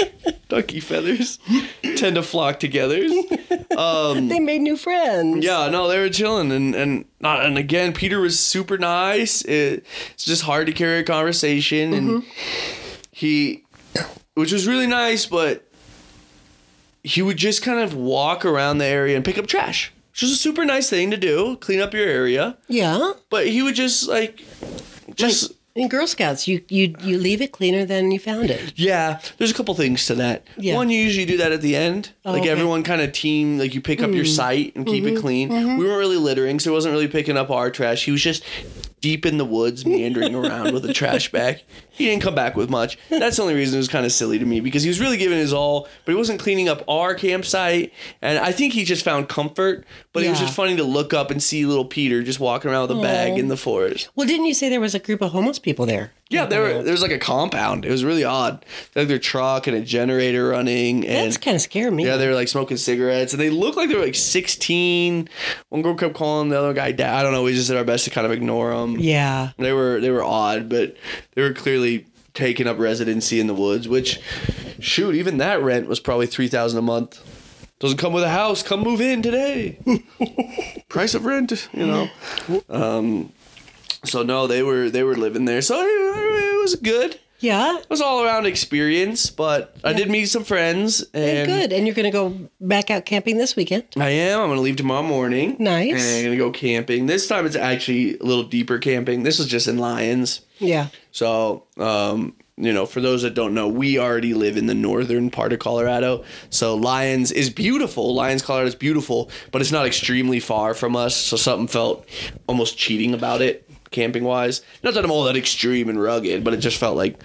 ducky 0.49 0.81
feathers 0.81 1.39
tend 1.95 2.15
to 2.17 2.23
flock 2.23 2.59
together. 2.59 3.07
They 3.07 4.39
made 4.41 4.61
new 4.63 4.75
friends. 4.75 5.45
Yeah, 5.45 5.69
no, 5.69 5.87
they 5.87 5.99
were 5.99 6.09
chilling, 6.09 6.51
and 6.51 6.75
and 6.75 7.05
not, 7.21 7.45
and 7.45 7.57
again, 7.57 7.93
Peter 7.93 8.19
was 8.19 8.37
super 8.43 8.77
nice. 8.77 9.43
It, 9.43 9.85
it's 10.13 10.25
just 10.25 10.43
hard 10.43 10.67
to 10.67 10.73
carry 10.73 10.99
a 10.99 11.03
conversation, 11.03 11.93
and 11.93 12.09
mm-hmm. 12.09 12.27
he, 13.11 13.63
which 14.35 14.51
was 14.51 14.67
really 14.67 14.87
nice, 14.87 15.25
but 15.25 15.67
he 17.03 17.21
would 17.21 17.37
just 17.37 17.61
kind 17.63 17.79
of 17.79 17.93
walk 17.93 18.45
around 18.45 18.77
the 18.77 18.85
area 18.85 19.15
and 19.15 19.25
pick 19.25 19.37
up 19.37 19.47
trash, 19.47 19.91
which 20.11 20.21
was 20.21 20.31
a 20.31 20.35
super 20.35 20.65
nice 20.65 20.89
thing 20.89 21.11
to 21.11 21.17
do, 21.17 21.57
clean 21.57 21.81
up 21.81 21.93
your 21.93 22.07
area. 22.07 22.57
Yeah. 22.67 23.13
But 23.29 23.47
he 23.47 23.61
would 23.61 23.75
just 23.75 24.07
like, 24.07 24.41
just. 25.15 25.53
In 25.73 25.87
Girl 25.87 26.05
Scouts, 26.05 26.49
you 26.49 26.61
you 26.67 26.93
you 26.99 27.17
leave 27.17 27.41
it 27.41 27.53
cleaner 27.53 27.85
than 27.85 28.11
you 28.11 28.19
found 28.19 28.49
it. 28.49 28.73
Yeah, 28.75 29.21
there's 29.37 29.51
a 29.51 29.53
couple 29.53 29.73
things 29.73 30.05
to 30.07 30.15
that. 30.15 30.43
Yeah. 30.57 30.75
One, 30.75 30.89
you 30.89 30.99
usually 30.99 31.25
do 31.25 31.37
that 31.37 31.53
at 31.53 31.61
the 31.61 31.77
end. 31.77 32.11
Oh, 32.25 32.33
like 32.33 32.41
okay. 32.41 32.49
everyone 32.49 32.83
kind 32.83 33.01
of 33.01 33.13
team, 33.13 33.57
like 33.57 33.73
you 33.73 33.79
pick 33.79 34.01
up 34.01 34.11
your 34.11 34.25
mm-hmm. 34.25 34.33
site 34.33 34.75
and 34.75 34.85
keep 34.85 35.05
it 35.05 35.13
mm-hmm. 35.13 35.21
clean. 35.21 35.49
Mm-hmm. 35.49 35.77
We 35.77 35.85
weren't 35.85 35.99
really 35.99 36.17
littering, 36.17 36.59
so 36.59 36.71
he 36.71 36.73
wasn't 36.73 36.91
really 36.91 37.07
picking 37.07 37.37
up 37.37 37.49
our 37.49 37.71
trash. 37.71 38.03
He 38.03 38.11
was 38.11 38.21
just 38.21 38.43
deep 39.01 39.25
in 39.25 39.37
the 39.37 39.45
woods, 39.45 39.85
meandering 39.85 40.35
around 40.35 40.73
with 40.73 40.85
a 40.85 40.93
trash 40.93 41.31
bag. 41.31 41.61
He 41.89 42.05
didn't 42.05 42.21
come 42.21 42.35
back 42.35 42.55
with 42.55 42.69
much. 42.69 42.97
That's 43.09 43.35
the 43.35 43.41
only 43.41 43.55
reason 43.55 43.75
it 43.75 43.79
was 43.79 43.87
kind 43.87 44.05
of 44.05 44.11
silly 44.11 44.39
to 44.39 44.45
me 44.45 44.59
because 44.59 44.83
he 44.83 44.89
was 44.89 44.99
really 44.99 45.17
giving 45.17 45.37
his 45.37 45.51
all, 45.51 45.87
but 46.05 46.11
he 46.13 46.15
wasn't 46.15 46.39
cleaning 46.39 46.69
up 46.69 46.83
our 46.87 47.13
campsite. 47.15 47.91
And 48.21 48.39
I 48.39 48.51
think 48.51 48.73
he 48.73 48.85
just 48.85 49.03
found 49.03 49.27
comfort. 49.27 49.85
But 50.13 50.23
it 50.23 50.29
was 50.29 50.39
just 50.39 50.55
funny 50.55 50.75
to 50.77 50.83
look 50.83 51.13
up 51.13 51.31
and 51.31 51.41
see 51.41 51.65
little 51.65 51.85
Peter 51.85 52.23
just 52.23 52.39
walking 52.39 52.71
around 52.71 52.89
with 52.89 52.97
a 52.99 53.01
bag 53.01 53.37
in 53.37 53.47
the 53.47 53.57
forest. 53.57 54.09
Well, 54.15 54.27
didn't 54.27 54.45
you 54.45 54.53
say 54.53 54.69
there 54.69 54.79
was 54.79 54.95
a 54.95 54.99
group 54.99 55.21
of 55.21 55.31
homeless 55.31 55.59
people 55.59 55.85
there? 55.85 56.11
Yeah, 56.31 56.45
there 56.45 56.61
were, 56.61 56.81
was 56.89 57.01
like 57.01 57.11
a 57.11 57.19
compound. 57.19 57.85
It 57.85 57.91
was 57.91 58.03
really 58.03 58.23
odd. 58.23 58.65
Like 58.95 59.07
their 59.07 59.19
truck 59.19 59.67
and 59.67 59.75
a 59.75 59.81
generator 59.81 60.47
running, 60.49 61.05
and 61.05 61.25
That's 61.27 61.37
kind 61.37 61.55
of 61.55 61.61
scared 61.61 61.93
me. 61.93 62.05
yeah, 62.05 62.17
they 62.17 62.27
were 62.27 62.33
like 62.33 62.47
smoking 62.47 62.77
cigarettes, 62.77 63.33
and 63.33 63.41
they 63.41 63.49
looked 63.49 63.77
like 63.77 63.89
they 63.89 63.95
were 63.95 64.03
like 64.05 64.15
sixteen. 64.15 65.29
One 65.69 65.81
girl 65.81 65.95
kept 65.95 66.13
calling 66.15 66.49
the 66.49 66.57
other 66.59 66.73
guy 66.73 66.91
dad. 66.91 67.13
I 67.19 67.23
don't 67.23 67.33
know. 67.33 67.43
We 67.43 67.53
just 67.53 67.67
did 67.67 67.77
our 67.77 67.83
best 67.83 68.05
to 68.05 68.09
kind 68.11 68.25
of 68.25 68.31
ignore 68.31 68.71
them. 68.75 68.97
yeah. 68.97 69.51
They 69.57 69.73
were 69.73 69.99
they 69.99 70.09
were 70.09 70.23
odd, 70.23 70.69
but 70.69 70.95
they 71.35 71.41
were 71.41 71.53
clearly 71.53 72.05
taking 72.33 72.65
up 72.65 72.79
residency 72.79 73.39
in 73.41 73.47
the 73.47 73.53
woods. 73.53 73.87
Which, 73.89 74.19
shoot, 74.79 75.15
even 75.15 75.37
that 75.39 75.61
rent 75.61 75.87
was 75.87 75.99
probably 75.99 76.27
three 76.27 76.47
thousand 76.47 76.79
a 76.79 76.81
month. 76.81 77.21
Doesn't 77.79 77.97
come 77.97 78.13
with 78.13 78.23
a 78.23 78.29
house. 78.29 78.61
Come 78.61 78.81
move 78.81 79.01
in 79.01 79.21
today. 79.23 79.79
Price 80.89 81.15
of 81.15 81.25
rent, 81.25 81.67
you 81.73 81.87
know. 81.87 82.09
Um, 82.69 83.31
so 84.03 84.23
no, 84.23 84.47
they 84.47 84.63
were 84.63 84.89
they 84.89 85.03
were 85.03 85.15
living 85.15 85.45
there. 85.45 85.61
So 85.61 85.79
it, 85.81 85.85
it 85.87 86.61
was 86.61 86.75
good. 86.75 87.19
Yeah. 87.41 87.79
It 87.79 87.89
was 87.89 88.01
all 88.01 88.23
around 88.23 88.45
experience, 88.45 89.31
but 89.31 89.75
I 89.83 89.93
did 89.93 90.11
meet 90.11 90.25
some 90.25 90.43
friends 90.43 91.03
and 91.13 91.47
Good. 91.47 91.73
And 91.73 91.87
you're 91.87 91.95
going 91.95 92.05
to 92.05 92.11
go 92.11 92.49
back 92.59 92.91
out 92.91 93.05
camping 93.05 93.37
this 93.37 93.55
weekend. 93.55 93.85
I 93.97 94.09
am. 94.09 94.39
I'm 94.41 94.49
gonna 94.49 94.61
leave 94.61 94.75
tomorrow 94.75 95.01
morning. 95.01 95.55
Nice. 95.57 95.93
And 96.05 96.17
I'm 96.19 96.23
gonna 96.25 96.37
go 96.37 96.51
camping. 96.51 97.07
This 97.07 97.27
time 97.27 97.47
it's 97.47 97.55
actually 97.55 98.19
a 98.19 98.23
little 98.23 98.43
deeper 98.43 98.77
camping. 98.77 99.23
This 99.23 99.39
was 99.39 99.47
just 99.47 99.67
in 99.67 99.79
Lyons. 99.79 100.41
Yeah. 100.59 100.89
So, 101.11 101.63
um, 101.77 102.35
you 102.57 102.71
know, 102.73 102.85
for 102.85 103.01
those 103.01 103.23
that 103.23 103.33
don't 103.33 103.55
know, 103.55 103.67
we 103.67 103.97
already 103.97 104.35
live 104.35 104.55
in 104.55 104.67
the 104.67 104.75
northern 104.75 105.31
part 105.31 105.51
of 105.51 105.57
Colorado. 105.57 106.23
So 106.51 106.75
Lyons 106.75 107.31
is 107.31 107.49
beautiful. 107.49 108.13
Lyons, 108.13 108.43
Colorado 108.43 108.67
is 108.67 108.75
beautiful, 108.75 109.31
but 109.51 109.61
it's 109.61 109.71
not 109.71 109.87
extremely 109.87 110.39
far 110.39 110.75
from 110.75 110.95
us. 110.95 111.15
So 111.15 111.37
something 111.37 111.67
felt 111.67 112.05
almost 112.45 112.77
cheating 112.77 113.15
about 113.15 113.41
it, 113.41 113.67
camping 113.91 114.23
wise. 114.23 114.61
Not 114.83 114.93
that 114.95 115.05
I'm 115.05 115.11
all 115.11 115.25
that 115.25 115.35
extreme 115.37 115.89
and 115.89 116.01
rugged, 116.01 116.43
but 116.43 116.53
it 116.53 116.57
just 116.57 116.77
felt 116.77 116.97
like, 116.97 117.21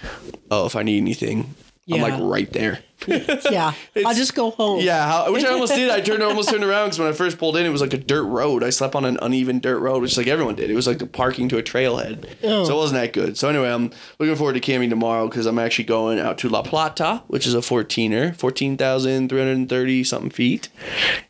oh, 0.51 0.65
if 0.65 0.75
I 0.75 0.83
need 0.83 0.97
anything, 0.99 1.55
I'm 1.91 2.01
like 2.01 2.19
right 2.19 2.51
there. 2.51 2.79
Yeah. 3.07 3.73
I'll 4.05 4.15
just 4.15 4.33
go 4.33 4.49
home. 4.49 4.81
Yeah, 4.81 5.07
how, 5.07 5.31
which 5.31 5.45
I 5.45 5.49
almost 5.49 5.75
did. 5.75 5.91
I 5.91 6.01
turned 6.01 6.23
almost 6.23 6.49
turned 6.49 6.63
around 6.63 6.87
because 6.87 6.99
when 6.99 7.07
I 7.07 7.11
first 7.13 7.37
pulled 7.37 7.55
in, 7.55 7.65
it 7.65 7.69
was 7.69 7.79
like 7.79 7.93
a 7.93 7.97
dirt 7.97 8.23
road. 8.23 8.63
I 8.63 8.71
slept 8.71 8.95
on 8.95 9.05
an 9.05 9.19
uneven 9.21 9.59
dirt 9.59 9.79
road, 9.79 10.01
which 10.01 10.17
like 10.17 10.25
everyone 10.27 10.55
did. 10.55 10.69
It 10.71 10.73
was 10.73 10.87
like 10.87 10.97
the 10.97 11.05
parking 11.05 11.47
to 11.49 11.57
a 11.59 11.63
trailhead, 11.63 12.27
Oh. 12.43 12.65
so 12.65 12.73
it 12.73 12.77
wasn't 12.77 12.99
that 12.99 13.13
good. 13.13 13.37
So 13.37 13.47
anyway, 13.49 13.69
I'm 13.71 13.91
looking 14.19 14.35
forward 14.35 14.53
to 14.53 14.59
camping 14.59 14.89
tomorrow 14.89 15.29
because 15.29 15.45
I'm 15.45 15.59
actually 15.59 15.85
going 15.85 16.19
out 16.19 16.39
to 16.39 16.49
La 16.49 16.63
Plata, 16.63 17.21
which 17.27 17.45
is 17.45 17.53
a 17.53 17.59
14er, 17.59 18.35
fourteen 18.35 18.77
thousand 18.77 19.29
three 19.29 19.39
hundred 19.39 19.69
thirty 19.69 20.03
something 20.03 20.31
feet, 20.31 20.67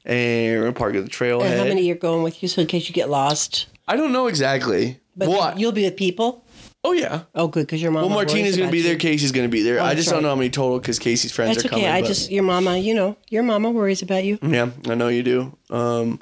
and 0.06 0.56
we're 0.56 0.62
gonna 0.62 0.74
park 0.74 0.96
at 0.96 1.04
the 1.04 1.12
trailhead. 1.12 1.48
And 1.52 1.60
how 1.60 1.66
many 1.66 1.86
you're 1.86 1.98
going 1.98 2.24
with 2.24 2.42
you 2.42 2.48
so 2.50 2.62
in 2.62 2.68
case 2.68 2.88
you 2.88 2.94
get 2.96 3.10
lost? 3.10 3.68
I 3.88 3.98
don't 3.98 4.14
know 4.14 4.28
exactly. 4.28 5.00
But 5.18 5.28
what? 5.30 5.60
you'll 5.60 5.72
be 5.72 5.84
with 5.84 5.98
people? 5.98 6.44
oh 6.84 6.94
yeah. 6.94 7.24
Oh, 7.36 7.48
good, 7.50 7.66
because 7.66 7.82
your 7.82 7.92
mom. 7.92 8.04
Well, 8.04 8.12
Martina's 8.14 8.56
gonna 8.56 8.72
be 8.72 8.82
there. 8.82 8.96
Casey's 8.96 9.34
gonna 9.34 9.50
be 9.50 9.62
there. 9.62 9.80
I 9.80 9.82
Oh, 9.82 9.86
that's 9.88 9.98
just 9.98 10.10
don't 10.10 10.18
right. 10.18 10.22
know 10.24 10.30
how 10.30 10.36
many 10.36 10.50
total 10.50 10.80
because 10.80 11.00
Casey's 11.00 11.32
friends 11.34 11.56
That's 11.56 11.66
are 11.66 11.68
okay. 11.76 11.82
coming. 11.82 11.88
I 11.90 12.02
but- 12.02 12.08
just, 12.08 12.32
your 12.32 12.44
mama, 12.44 12.78
you 12.78 12.94
know, 12.94 13.18
your 13.30 13.44
mama 13.44 13.72
worries 13.72 14.02
about 14.02 14.24
you. 14.24 14.40
Yeah, 14.42 14.70
I 14.88 14.96
know 14.96 15.10
you 15.10 15.22
do. 15.24 15.58
Um, 15.70 16.22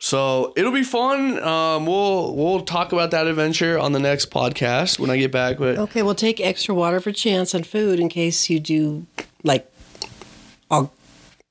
so 0.00 0.52
it'll 0.56 0.72
be 0.72 0.82
fun. 0.82 1.42
Um, 1.42 1.86
we'll 1.86 2.34
we'll 2.36 2.60
talk 2.60 2.92
about 2.92 3.10
that 3.12 3.26
adventure 3.26 3.78
on 3.78 3.92
the 3.92 4.00
next 4.00 4.30
podcast 4.30 4.98
when 4.98 5.08
I 5.08 5.16
get 5.16 5.32
back. 5.32 5.56
But 5.58 5.78
Okay, 5.78 6.02
we'll 6.02 6.14
take 6.14 6.40
extra 6.40 6.74
water 6.74 7.00
for 7.00 7.10
chance 7.12 7.54
and 7.54 7.66
food 7.66 7.98
in 7.98 8.08
case 8.10 8.50
you 8.50 8.60
do, 8.60 9.06
like, 9.44 9.70
a, 10.70 10.88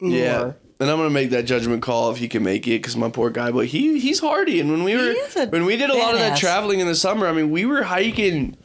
yeah, 0.02 0.38
more. 0.40 0.58
And 0.82 0.90
I'm 0.90 0.98
gonna 0.98 1.12
make 1.12 1.30
that 1.30 1.44
judgment 1.44 1.84
call 1.84 2.10
if 2.12 2.18
he 2.18 2.28
can 2.28 2.42
make 2.42 2.68
it 2.68 2.82
because 2.82 2.98
my 2.98 3.10
poor 3.10 3.30
guy. 3.30 3.52
But 3.52 3.68
he 3.68 4.00
he's 4.00 4.20
hardy, 4.20 4.60
and 4.60 4.72
when 4.72 4.84
we 4.84 4.96
were 4.96 5.14
when 5.50 5.66
we 5.66 5.78
did 5.78 5.92
a 5.92 5.96
lot 5.96 6.14
of 6.14 6.20
that 6.20 6.34
badass. 6.34 6.40
traveling 6.40 6.80
in 6.80 6.88
the 6.88 6.96
summer, 6.96 7.28
I 7.28 7.32
mean, 7.34 7.52
we 7.52 7.66
were 7.66 7.84
hiking. 7.84 8.58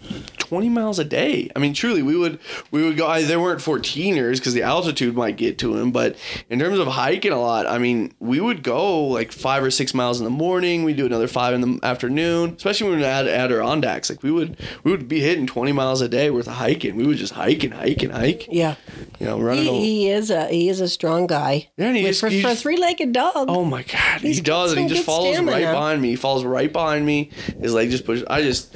20 0.48 0.68
miles 0.68 0.98
a 0.98 1.04
day. 1.04 1.50
I 1.56 1.58
mean, 1.58 1.74
truly, 1.74 2.02
we 2.02 2.16
would 2.16 2.38
we 2.70 2.82
would 2.84 2.96
go. 2.96 3.06
I, 3.06 3.22
there 3.22 3.40
weren't 3.40 3.60
14ers 3.60 4.36
because 4.38 4.54
the 4.54 4.62
altitude 4.62 5.14
might 5.16 5.36
get 5.36 5.58
to 5.58 5.76
him, 5.76 5.90
but 5.92 6.16
in 6.48 6.58
terms 6.58 6.78
of 6.78 6.86
hiking 6.88 7.32
a 7.32 7.40
lot, 7.40 7.66
I 7.66 7.78
mean, 7.78 8.14
we 8.20 8.40
would 8.40 8.62
go 8.62 9.04
like 9.06 9.32
five 9.32 9.62
or 9.62 9.70
six 9.70 9.94
miles 9.94 10.18
in 10.20 10.24
the 10.24 10.30
morning. 10.30 10.84
We 10.84 10.92
do 10.92 11.06
another 11.06 11.28
five 11.28 11.54
in 11.54 11.60
the 11.60 11.80
afternoon, 11.84 12.54
especially 12.56 12.90
when 12.90 12.98
we 12.98 13.04
had 13.04 13.26
Adirondacks. 13.26 14.08
Like 14.10 14.22
we 14.22 14.30
would 14.30 14.56
we 14.84 14.90
would 14.90 15.08
be 15.08 15.20
hitting 15.20 15.46
20 15.46 15.72
miles 15.72 16.00
a 16.00 16.08
day 16.08 16.30
worth 16.30 16.46
of 16.46 16.54
hiking. 16.54 16.96
We 16.96 17.06
would 17.06 17.16
just 17.16 17.32
hike 17.32 17.64
and 17.64 17.74
hike 17.74 18.02
and 18.02 18.12
hike. 18.12 18.46
Yeah. 18.50 18.76
You 19.18 19.26
know, 19.26 19.40
running. 19.40 19.64
He, 19.64 19.70
a, 19.70 19.80
he 19.80 20.10
is 20.10 20.30
a 20.30 20.46
he 20.48 20.68
is 20.68 20.80
a 20.80 20.88
strong 20.88 21.26
guy. 21.26 21.68
Yeah, 21.76 21.88
and 21.88 21.96
he 21.96 22.04
just- 22.04 22.20
for, 22.20 22.28
he 22.28 22.42
for 22.42 22.48
a 22.50 22.54
three 22.56 22.76
legged 22.76 23.12
dog. 23.12 23.46
Oh 23.48 23.64
my 23.64 23.82
god, 23.82 24.20
He's 24.20 24.36
he 24.36 24.42
does. 24.42 24.72
and 24.72 24.82
He 24.82 24.88
just 24.88 25.04
follows 25.04 25.38
right 25.40 25.60
behind 25.64 26.00
me. 26.02 26.10
He 26.10 26.16
falls 26.16 26.44
right 26.44 26.72
behind 26.72 27.04
me. 27.04 27.30
His 27.60 27.74
leg 27.74 27.90
just 27.90 28.04
pushes. 28.06 28.24
I 28.28 28.42
just. 28.42 28.74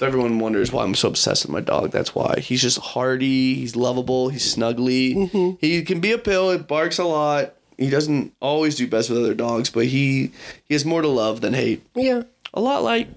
Everyone 0.00 0.38
wonders 0.38 0.70
why 0.72 0.84
I'm 0.84 0.94
so 0.94 1.08
obsessed 1.08 1.44
with 1.44 1.52
my 1.52 1.60
dog. 1.60 1.90
That's 1.90 2.14
why 2.14 2.38
he's 2.40 2.62
just 2.62 2.78
hardy. 2.78 3.54
He's 3.56 3.74
lovable. 3.74 4.28
He's 4.28 4.54
snuggly. 4.54 5.14
Mm-hmm. 5.16 5.56
He 5.60 5.82
can 5.82 6.00
be 6.00 6.12
a 6.12 6.18
pill. 6.18 6.50
It 6.50 6.68
barks 6.68 6.98
a 6.98 7.04
lot. 7.04 7.54
He 7.76 7.90
doesn't 7.90 8.32
always 8.40 8.76
do 8.76 8.86
best 8.86 9.10
with 9.10 9.18
other 9.18 9.34
dogs, 9.34 9.70
but 9.70 9.86
he 9.86 10.30
he 10.64 10.74
has 10.74 10.84
more 10.84 11.02
to 11.02 11.08
love 11.08 11.40
than 11.40 11.52
hate. 11.52 11.84
Yeah. 11.94 12.22
A 12.54 12.60
lot 12.60 12.82
like 12.82 13.08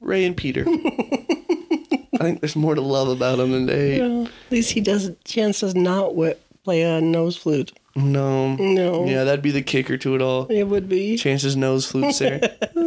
Ray 0.00 0.24
and 0.24 0.36
Peter. 0.36 0.64
I 0.68 2.24
think 2.24 2.40
there's 2.40 2.56
more 2.56 2.74
to 2.74 2.80
love 2.80 3.08
about 3.08 3.38
him 3.38 3.52
than 3.52 3.66
to 3.68 3.72
hate. 3.74 4.00
Well, 4.00 4.26
at 4.26 4.32
least 4.52 4.72
he 4.72 4.80
doesn't. 4.80 5.24
Chance 5.24 5.60
does 5.60 5.74
not 5.74 6.08
wi- 6.08 6.36
play 6.64 6.82
a 6.82 7.00
nose 7.00 7.36
flute. 7.36 7.72
No. 7.96 8.54
No. 8.56 9.06
Yeah, 9.06 9.24
that'd 9.24 9.42
be 9.42 9.50
the 9.50 9.62
kicker 9.62 9.96
to 9.98 10.14
it 10.14 10.22
all. 10.22 10.46
It 10.46 10.64
would 10.64 10.88
be. 10.88 11.16
Chance's 11.16 11.56
nose 11.56 11.86
flute, 11.86 12.14
there. 12.18 12.40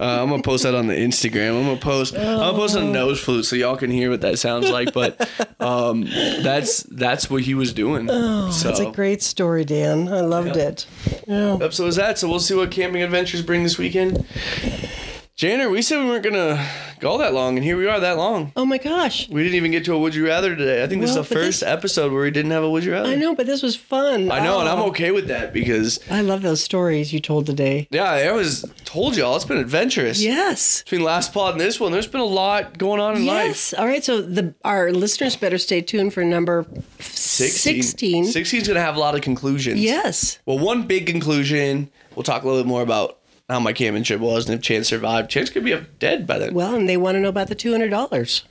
Uh, 0.00 0.22
I'm 0.22 0.28
gonna 0.28 0.42
post 0.42 0.64
that 0.64 0.74
on 0.74 0.86
the 0.86 0.94
Instagram. 0.94 1.58
I'm 1.58 1.66
gonna 1.66 1.80
post. 1.80 2.14
I'm 2.16 2.22
gonna 2.22 2.56
post 2.56 2.76
a 2.76 2.84
nose 2.84 3.20
flute 3.20 3.44
so 3.44 3.56
y'all 3.56 3.76
can 3.76 3.90
hear 3.90 4.10
what 4.10 4.20
that 4.22 4.38
sounds 4.38 4.68
like. 4.68 4.92
But 4.92 5.28
um, 5.60 6.04
that's 6.04 6.82
that's 6.84 7.30
what 7.30 7.42
he 7.42 7.54
was 7.54 7.72
doing. 7.72 8.08
Oh, 8.10 8.50
so. 8.50 8.68
That's 8.68 8.80
a 8.80 8.90
great 8.90 9.22
story, 9.22 9.64
Dan. 9.64 10.08
I 10.08 10.20
loved 10.20 10.56
it. 10.56 10.86
Yeah. 11.26 11.58
Yep, 11.58 11.72
so 11.72 11.86
is 11.86 11.96
that. 11.96 12.18
So 12.18 12.28
we'll 12.28 12.40
see 12.40 12.54
what 12.54 12.70
camping 12.70 13.02
adventures 13.02 13.42
bring 13.42 13.62
this 13.62 13.78
weekend. 13.78 14.26
Janner, 15.36 15.68
we 15.68 15.82
said 15.82 15.98
we 15.98 16.08
weren't 16.08 16.22
gonna 16.22 16.64
go 17.00 17.18
that 17.18 17.34
long, 17.34 17.56
and 17.56 17.64
here 17.64 17.76
we 17.76 17.88
are 17.88 17.98
that 17.98 18.16
long. 18.16 18.52
Oh 18.54 18.64
my 18.64 18.78
gosh. 18.78 19.28
We 19.28 19.42
didn't 19.42 19.56
even 19.56 19.72
get 19.72 19.84
to 19.86 19.92
a 19.94 19.98
would 19.98 20.14
you 20.14 20.24
rather 20.28 20.54
today. 20.54 20.84
I 20.84 20.86
think 20.86 21.00
this 21.02 21.10
Well, 21.10 21.22
is 21.22 21.28
the 21.28 21.34
but 21.34 21.40
first 21.42 21.60
this- 21.60 21.68
episode 21.68 22.12
where 22.12 22.22
we 22.22 22.30
didn't 22.30 22.52
have 22.52 22.62
a 22.62 22.70
would 22.70 22.84
you 22.84 22.92
rather. 22.92 23.08
I 23.08 23.16
know, 23.16 23.34
but 23.34 23.46
this 23.46 23.60
was 23.60 23.74
fun. 23.74 24.30
I 24.30 24.38
know, 24.44 24.60
and 24.60 24.68
I'm 24.68 24.78
Oh. 24.78 24.86
okay 24.90 25.10
with 25.10 25.26
that 25.26 25.52
because 25.52 25.98
I 26.08 26.20
love 26.20 26.42
those 26.42 26.62
stories 26.62 27.12
you 27.12 27.18
told 27.18 27.46
today. 27.46 27.88
yeah, 27.90 28.04
I 28.12 28.30
was 28.30 28.64
told 28.84 29.16
y'all 29.16 29.34
it's 29.34 29.44
been 29.44 29.58
adventurous. 29.58 30.22
Yes. 30.22 30.82
Between 30.84 31.02
last 31.02 31.34
pod 31.34 31.54
and 31.54 31.60
this 31.60 31.80
one, 31.80 31.90
there's 31.90 32.06
been 32.06 32.20
a 32.20 32.24
lot 32.24 32.78
going 32.78 33.00
on 33.00 33.16
in 33.16 33.26
life. 33.26 33.46
Yes. 33.48 33.74
All 33.76 33.86
right. 33.86 34.04
So 34.04 34.22
the 34.22 34.54
our 34.64 34.92
listeners 34.92 35.34
better 35.34 35.58
stay 35.58 35.80
tuned 35.80 36.14
for 36.14 36.22
number 36.22 36.64
16. 37.00 37.82
16. 37.82 38.24
16's 38.26 38.68
gonna 38.68 38.80
have 38.80 38.94
a 38.94 39.00
lot 39.00 39.16
of 39.16 39.22
conclusions. 39.22 39.80
Yes. 39.80 40.38
Well, 40.46 40.60
one 40.60 40.84
big 40.84 41.06
conclusion. 41.06 41.90
We'll 42.14 42.22
talk 42.22 42.44
a 42.44 42.46
little 42.46 42.62
bit 42.62 42.68
more 42.68 42.82
about 42.82 43.18
how 43.48 43.60
my 43.60 43.72
camping 43.72 44.02
trip 44.04 44.20
was 44.20 44.48
and 44.48 44.54
if 44.58 44.62
Chance 44.62 44.88
survived. 44.88 45.30
Chance 45.30 45.50
could 45.50 45.64
be 45.64 45.78
dead 45.98 46.26
by 46.26 46.38
then. 46.38 46.54
Well, 46.54 46.74
and 46.74 46.88
they 46.88 46.96
want 46.96 47.16
to 47.16 47.20
know 47.20 47.28
about 47.28 47.48
the 47.48 47.56
$200. 47.56 48.42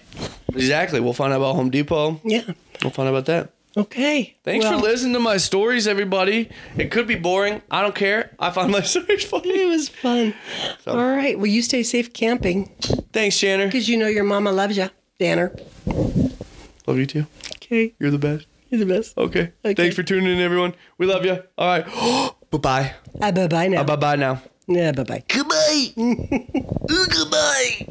Exactly. 0.56 1.00
We'll 1.00 1.14
find 1.14 1.34
out 1.34 1.38
about 1.38 1.56
Home 1.56 1.70
Depot. 1.72 2.22
Yeah. 2.24 2.44
We'll 2.82 2.92
find 2.92 3.08
out 3.10 3.16
about 3.16 3.26
that. 3.26 3.50
Okay. 3.76 4.36
Thanks 4.44 4.64
Well, 4.66 4.78
for 4.80 4.86
listening 4.86 5.14
to 5.14 5.20
my 5.20 5.38
stories, 5.38 5.88
everybody. 5.88 6.50
It 6.78 6.92
could 6.92 7.08
be 7.08 7.16
boring. 7.16 7.64
I 7.72 7.82
don't 7.82 7.96
care. 7.96 8.36
I 8.38 8.52
find 8.52 8.72
my 8.72 8.82
stories 8.84 9.24
funny. 9.24 9.50
It 9.50 9.68
was 9.68 9.90
fun. 9.90 10.36
So- 10.84 10.92
All 10.92 10.98
right. 11.16 11.38
Well, 11.38 11.48
you 11.48 11.64
stay 11.64 11.82
safe 11.82 12.14
camping 12.14 12.68
Thanks, 13.14 13.36
Shanner. 13.36 13.66
because 13.66 13.90
you 13.90 13.98
know 13.98 14.08
your 14.08 14.24
mama 14.26 14.52
loves 14.52 14.78
you, 14.78 14.90
Danner. 15.18 15.56
Love 15.88 16.98
you 17.00 17.08
too. 17.08 17.26
Okay. 17.56 17.96
You're 18.00 18.12
the 18.12 18.20
best. 18.20 18.46
You're 18.70 18.80
the 18.86 18.94
best. 18.94 19.18
Okay. 19.18 19.52
Okay. 19.66 19.74
Thanks 19.74 19.96
for 19.96 20.04
tuning 20.04 20.34
in, 20.34 20.40
everyone. 20.40 20.76
We 21.00 21.08
love 21.08 21.26
you. 21.26 21.42
All 21.58 21.68
right. 21.68 21.86
bye 22.52 22.58
bye. 22.60 22.94
Uh, 23.20 23.32
bye 23.32 23.48
bye 23.48 23.68
now. 23.70 23.84
Bye 23.84 23.96
bye 23.96 24.16
now. 24.16 24.42
Yeah, 24.68 24.92
bye 24.94 25.04
bye. 25.04 25.24
Goodbye. 25.28 25.94
Goodbye. 26.88 27.88